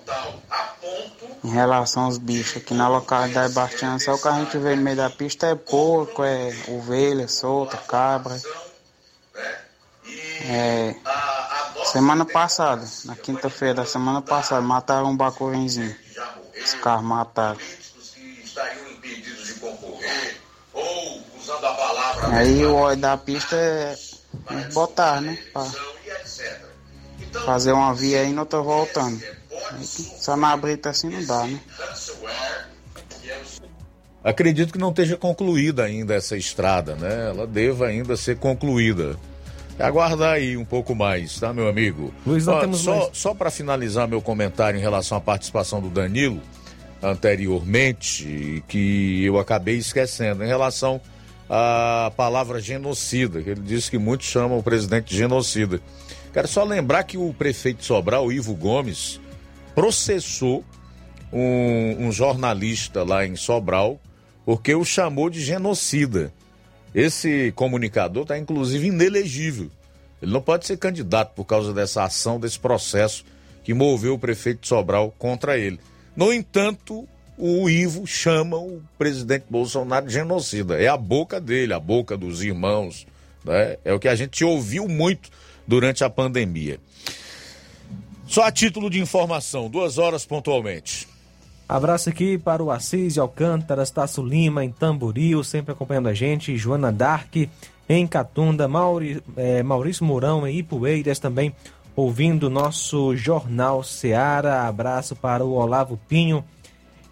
em 1.44 1.50
relação 1.50 2.04
aos 2.04 2.18
bichos, 2.18 2.58
aqui 2.58 2.74
na 2.74 2.88
localidade 2.88 3.54
Bastião, 3.54 3.98
só 3.98 4.14
o 4.14 4.18
que 4.18 4.28
a 4.28 4.32
gente 4.32 4.58
vê 4.58 4.74
no 4.74 4.82
meio 4.82 4.96
da 4.96 5.08
pista 5.08 5.46
é 5.46 5.54
porco, 5.54 6.24
é 6.24 6.54
ovelha 6.68 7.28
solta, 7.28 7.76
cabra. 7.76 8.40
É, 10.44 10.94
semana 11.92 12.24
passada, 12.24 12.86
na 13.04 13.14
quinta-feira 13.14 13.74
da 13.74 13.86
semana 13.86 14.20
passada, 14.20 14.60
mataram 14.60 15.10
um 15.10 15.16
bacurinzinho. 15.16 15.94
Os 16.62 16.74
carros 16.74 17.04
mataram. 17.04 17.58
Aí 22.32 22.64
o 22.64 22.74
óleo 22.74 23.00
da 23.00 23.16
pista 23.16 23.56
é 23.56 23.96
botar, 24.72 25.20
né? 25.20 25.38
Pra 25.52 25.66
fazer 27.44 27.72
uma 27.72 27.94
via 27.94 28.20
aí 28.20 28.30
e 28.30 28.32
não 28.32 28.44
tô 28.44 28.62
voltando. 28.62 29.20
Só 29.82 30.36
na 30.36 30.56
brita 30.56 30.90
assim 30.90 31.08
não 31.08 31.24
dá, 31.24 31.44
né? 31.44 31.60
Acredito 34.22 34.72
que 34.72 34.78
não 34.78 34.90
esteja 34.90 35.16
concluída 35.16 35.84
ainda 35.84 36.14
essa 36.14 36.36
estrada, 36.36 36.94
né? 36.96 37.30
Ela 37.30 37.46
deva 37.46 37.86
ainda 37.86 38.16
ser 38.16 38.36
concluída. 38.36 39.16
Aguardar 39.78 40.34
aí 40.34 40.56
um 40.56 40.64
pouco 40.64 40.92
mais, 40.94 41.38
tá, 41.38 41.52
meu 41.52 41.68
amigo? 41.68 42.12
Luiz, 42.26 42.44
não 42.44 42.54
Ó, 42.54 42.60
temos 42.60 42.80
só 42.80 42.96
mais. 42.96 43.10
só 43.12 43.32
para 43.32 43.48
finalizar 43.48 44.08
meu 44.08 44.20
comentário 44.20 44.76
em 44.76 44.82
relação 44.82 45.16
à 45.16 45.20
participação 45.20 45.80
do 45.80 45.88
Danilo 45.88 46.40
anteriormente, 47.00 48.64
que 48.66 49.24
eu 49.24 49.38
acabei 49.38 49.76
esquecendo, 49.76 50.42
em 50.42 50.48
relação 50.48 51.00
à 51.48 52.10
palavra 52.16 52.60
genocida, 52.60 53.40
que 53.40 53.50
ele 53.50 53.60
disse 53.60 53.88
que 53.88 53.98
muitos 53.98 54.26
chamam 54.26 54.58
o 54.58 54.62
presidente 54.62 55.10
de 55.10 55.16
genocida. 55.16 55.80
Quero 56.32 56.48
só 56.48 56.64
lembrar 56.64 57.04
que 57.04 57.16
o 57.16 57.32
prefeito 57.32 57.78
de 57.78 57.84
Sobral, 57.84 58.30
Ivo 58.30 58.54
Gomes, 58.54 59.20
processou 59.74 60.64
um, 61.32 62.06
um 62.06 62.12
jornalista 62.12 63.02
lá 63.02 63.26
em 63.26 63.36
Sobral 63.36 64.00
porque 64.44 64.74
o 64.74 64.84
chamou 64.84 65.28
de 65.28 65.42
genocida. 65.42 66.32
Esse 66.94 67.52
comunicador 67.52 68.22
está 68.22 68.38
inclusive 68.38 68.86
inelegível. 68.86 69.70
Ele 70.22 70.32
não 70.32 70.40
pode 70.40 70.66
ser 70.66 70.78
candidato 70.78 71.34
por 71.34 71.44
causa 71.44 71.72
dessa 71.72 72.02
ação, 72.02 72.40
desse 72.40 72.58
processo 72.58 73.24
que 73.62 73.74
moveu 73.74 74.14
o 74.14 74.18
prefeito 74.18 74.66
Sobral 74.66 75.14
contra 75.18 75.58
ele. 75.58 75.78
No 76.16 76.32
entanto, 76.32 77.06
o 77.36 77.68
Ivo 77.68 78.06
chama 78.06 78.56
o 78.56 78.82
presidente 78.96 79.44
Bolsonaro 79.48 80.06
de 80.06 80.14
genocida. 80.14 80.80
É 80.80 80.88
a 80.88 80.96
boca 80.96 81.40
dele, 81.40 81.74
a 81.74 81.78
boca 81.78 82.16
dos 82.16 82.42
irmãos. 82.42 83.06
Né? 83.44 83.76
É 83.84 83.92
o 83.92 84.00
que 84.00 84.08
a 84.08 84.14
gente 84.16 84.42
ouviu 84.44 84.88
muito 84.88 85.30
durante 85.68 86.02
a 86.02 86.08
pandemia. 86.08 86.80
Só 88.26 88.44
a 88.44 88.50
título 88.50 88.88
de 88.88 89.00
informação, 89.00 89.68
duas 89.68 89.98
horas 89.98 90.24
pontualmente. 90.24 91.06
Abraço 91.68 92.08
aqui 92.08 92.38
para 92.38 92.62
o 92.62 92.70
Assis 92.70 93.18
Alcântara, 93.18 93.84
Tasso 93.86 94.22
Lima, 94.22 94.64
em 94.64 94.70
Tamboril, 94.70 95.44
sempre 95.44 95.72
acompanhando 95.72 96.08
a 96.08 96.14
gente, 96.14 96.56
Joana 96.56 96.90
Dark, 96.90 97.36
em 97.86 98.06
Catunda, 98.06 98.66
Mauri, 98.66 99.22
eh, 99.36 99.62
Maurício 99.62 100.04
Mourão, 100.04 100.46
em 100.46 100.56
Ipueiras, 100.56 101.18
também 101.18 101.54
ouvindo 101.94 102.44
o 102.44 102.50
nosso 102.50 103.14
Jornal 103.14 103.82
Seara. 103.84 104.62
Abraço 104.62 105.14
para 105.14 105.44
o 105.44 105.52
Olavo 105.52 105.98
Pinho, 106.08 106.42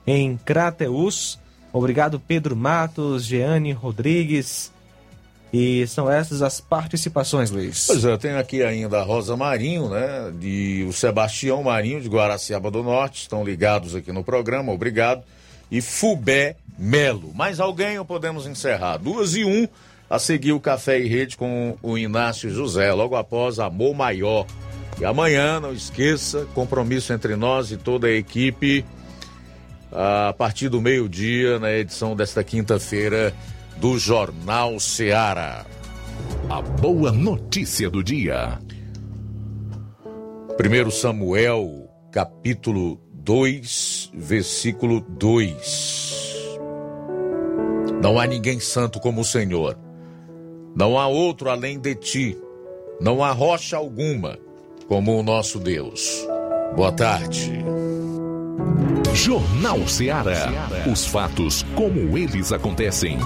em 0.07 0.39
Crateus. 0.39 1.39
Obrigado, 1.73 2.19
Pedro 2.19 2.57
Matos, 2.57 3.27
Jeane 3.27 3.73
Rodrigues. 3.73 4.73
E 5.53 5.87
são 5.87 6.11
essas 6.11 6.43
as 6.43 6.61
participações, 6.61 7.51
Luiz. 7.51 7.87
Pois 7.87 8.05
é, 8.05 8.13
eu 8.13 8.19
tenho 8.19 8.39
aqui 8.39 8.63
ainda 8.63 8.99
a 8.99 9.03
Rosa 9.03 9.37
Marinho, 9.37 9.89
né? 9.89 10.33
De 10.39 10.85
o 10.89 10.93
Sebastião 10.93 11.63
Marinho, 11.63 12.01
de 12.01 12.09
Guaraciaba 12.09 12.71
do 12.71 12.83
Norte, 12.83 13.23
estão 13.23 13.45
ligados 13.45 13.95
aqui 13.95 14.13
no 14.13 14.25
programa, 14.25 14.73
obrigado. 14.73 15.23
E 15.71 15.81
Fubé 15.81 16.57
Melo. 16.79 17.33
Mais 17.35 17.61
alguém 17.61 17.99
ou 17.99 18.05
podemos 18.05 18.47
encerrar? 18.47 18.99
Duas 18.99 19.35
e 19.35 19.45
um, 19.45 19.67
a 20.11 20.19
seguir 20.19 20.53
o 20.53 20.61
Café 20.61 21.01
e 21.01 21.09
Rede 21.09 21.37
com 21.37 21.77
o 21.83 21.97
Inácio 21.97 22.51
José, 22.51 22.93
logo 22.93 23.17
após 23.17 23.59
Amor 23.59 23.95
Maior. 23.95 24.47
E 25.01 25.05
amanhã, 25.05 25.61
não 25.61 25.73
esqueça, 25.73 26.47
compromisso 26.55 27.13
entre 27.13 27.37
nós 27.37 27.71
e 27.71 27.77
toda 27.77 28.07
a 28.07 28.13
equipe, 28.13 28.85
a 29.93 30.35
partir 30.37 30.69
do 30.69 30.81
meio-dia, 30.81 31.59
na 31.59 31.73
edição 31.73 32.17
desta 32.17 32.43
quinta-feira 32.43 33.35
do 33.79 33.99
Jornal 33.99 34.81
Seara. 34.81 35.67
A 36.49 36.63
boa 36.63 37.13
notícia 37.13 37.91
do 37.91 38.03
dia. 38.03 38.59
1 40.59 40.91
Samuel, 40.91 41.89
capítulo 42.11 42.99
2, 43.13 44.13
versículo 44.15 45.01
2. 45.01 46.37
Não 48.03 48.19
há 48.19 48.27
ninguém 48.27 48.59
santo 48.61 48.99
como 48.99 49.21
o 49.21 49.25
Senhor. 49.25 49.79
Não 50.75 50.99
há 50.99 51.07
outro 51.07 51.51
além 51.51 51.79
de 51.79 51.95
ti. 51.95 52.39
Não 53.01 53.23
há 53.23 53.31
rocha 53.33 53.77
alguma 53.77 54.39
como 54.89 55.19
o 55.19 55.23
nosso 55.23 55.59
Deus. 55.59 56.27
Boa 56.75 56.93
tarde. 56.93 57.53
Jornal 59.13 59.87
Seara. 59.87 60.51
Os 60.91 61.07
fatos 61.07 61.63
como 61.75 62.17
eles 62.17 62.53
acontecem. 62.53 63.19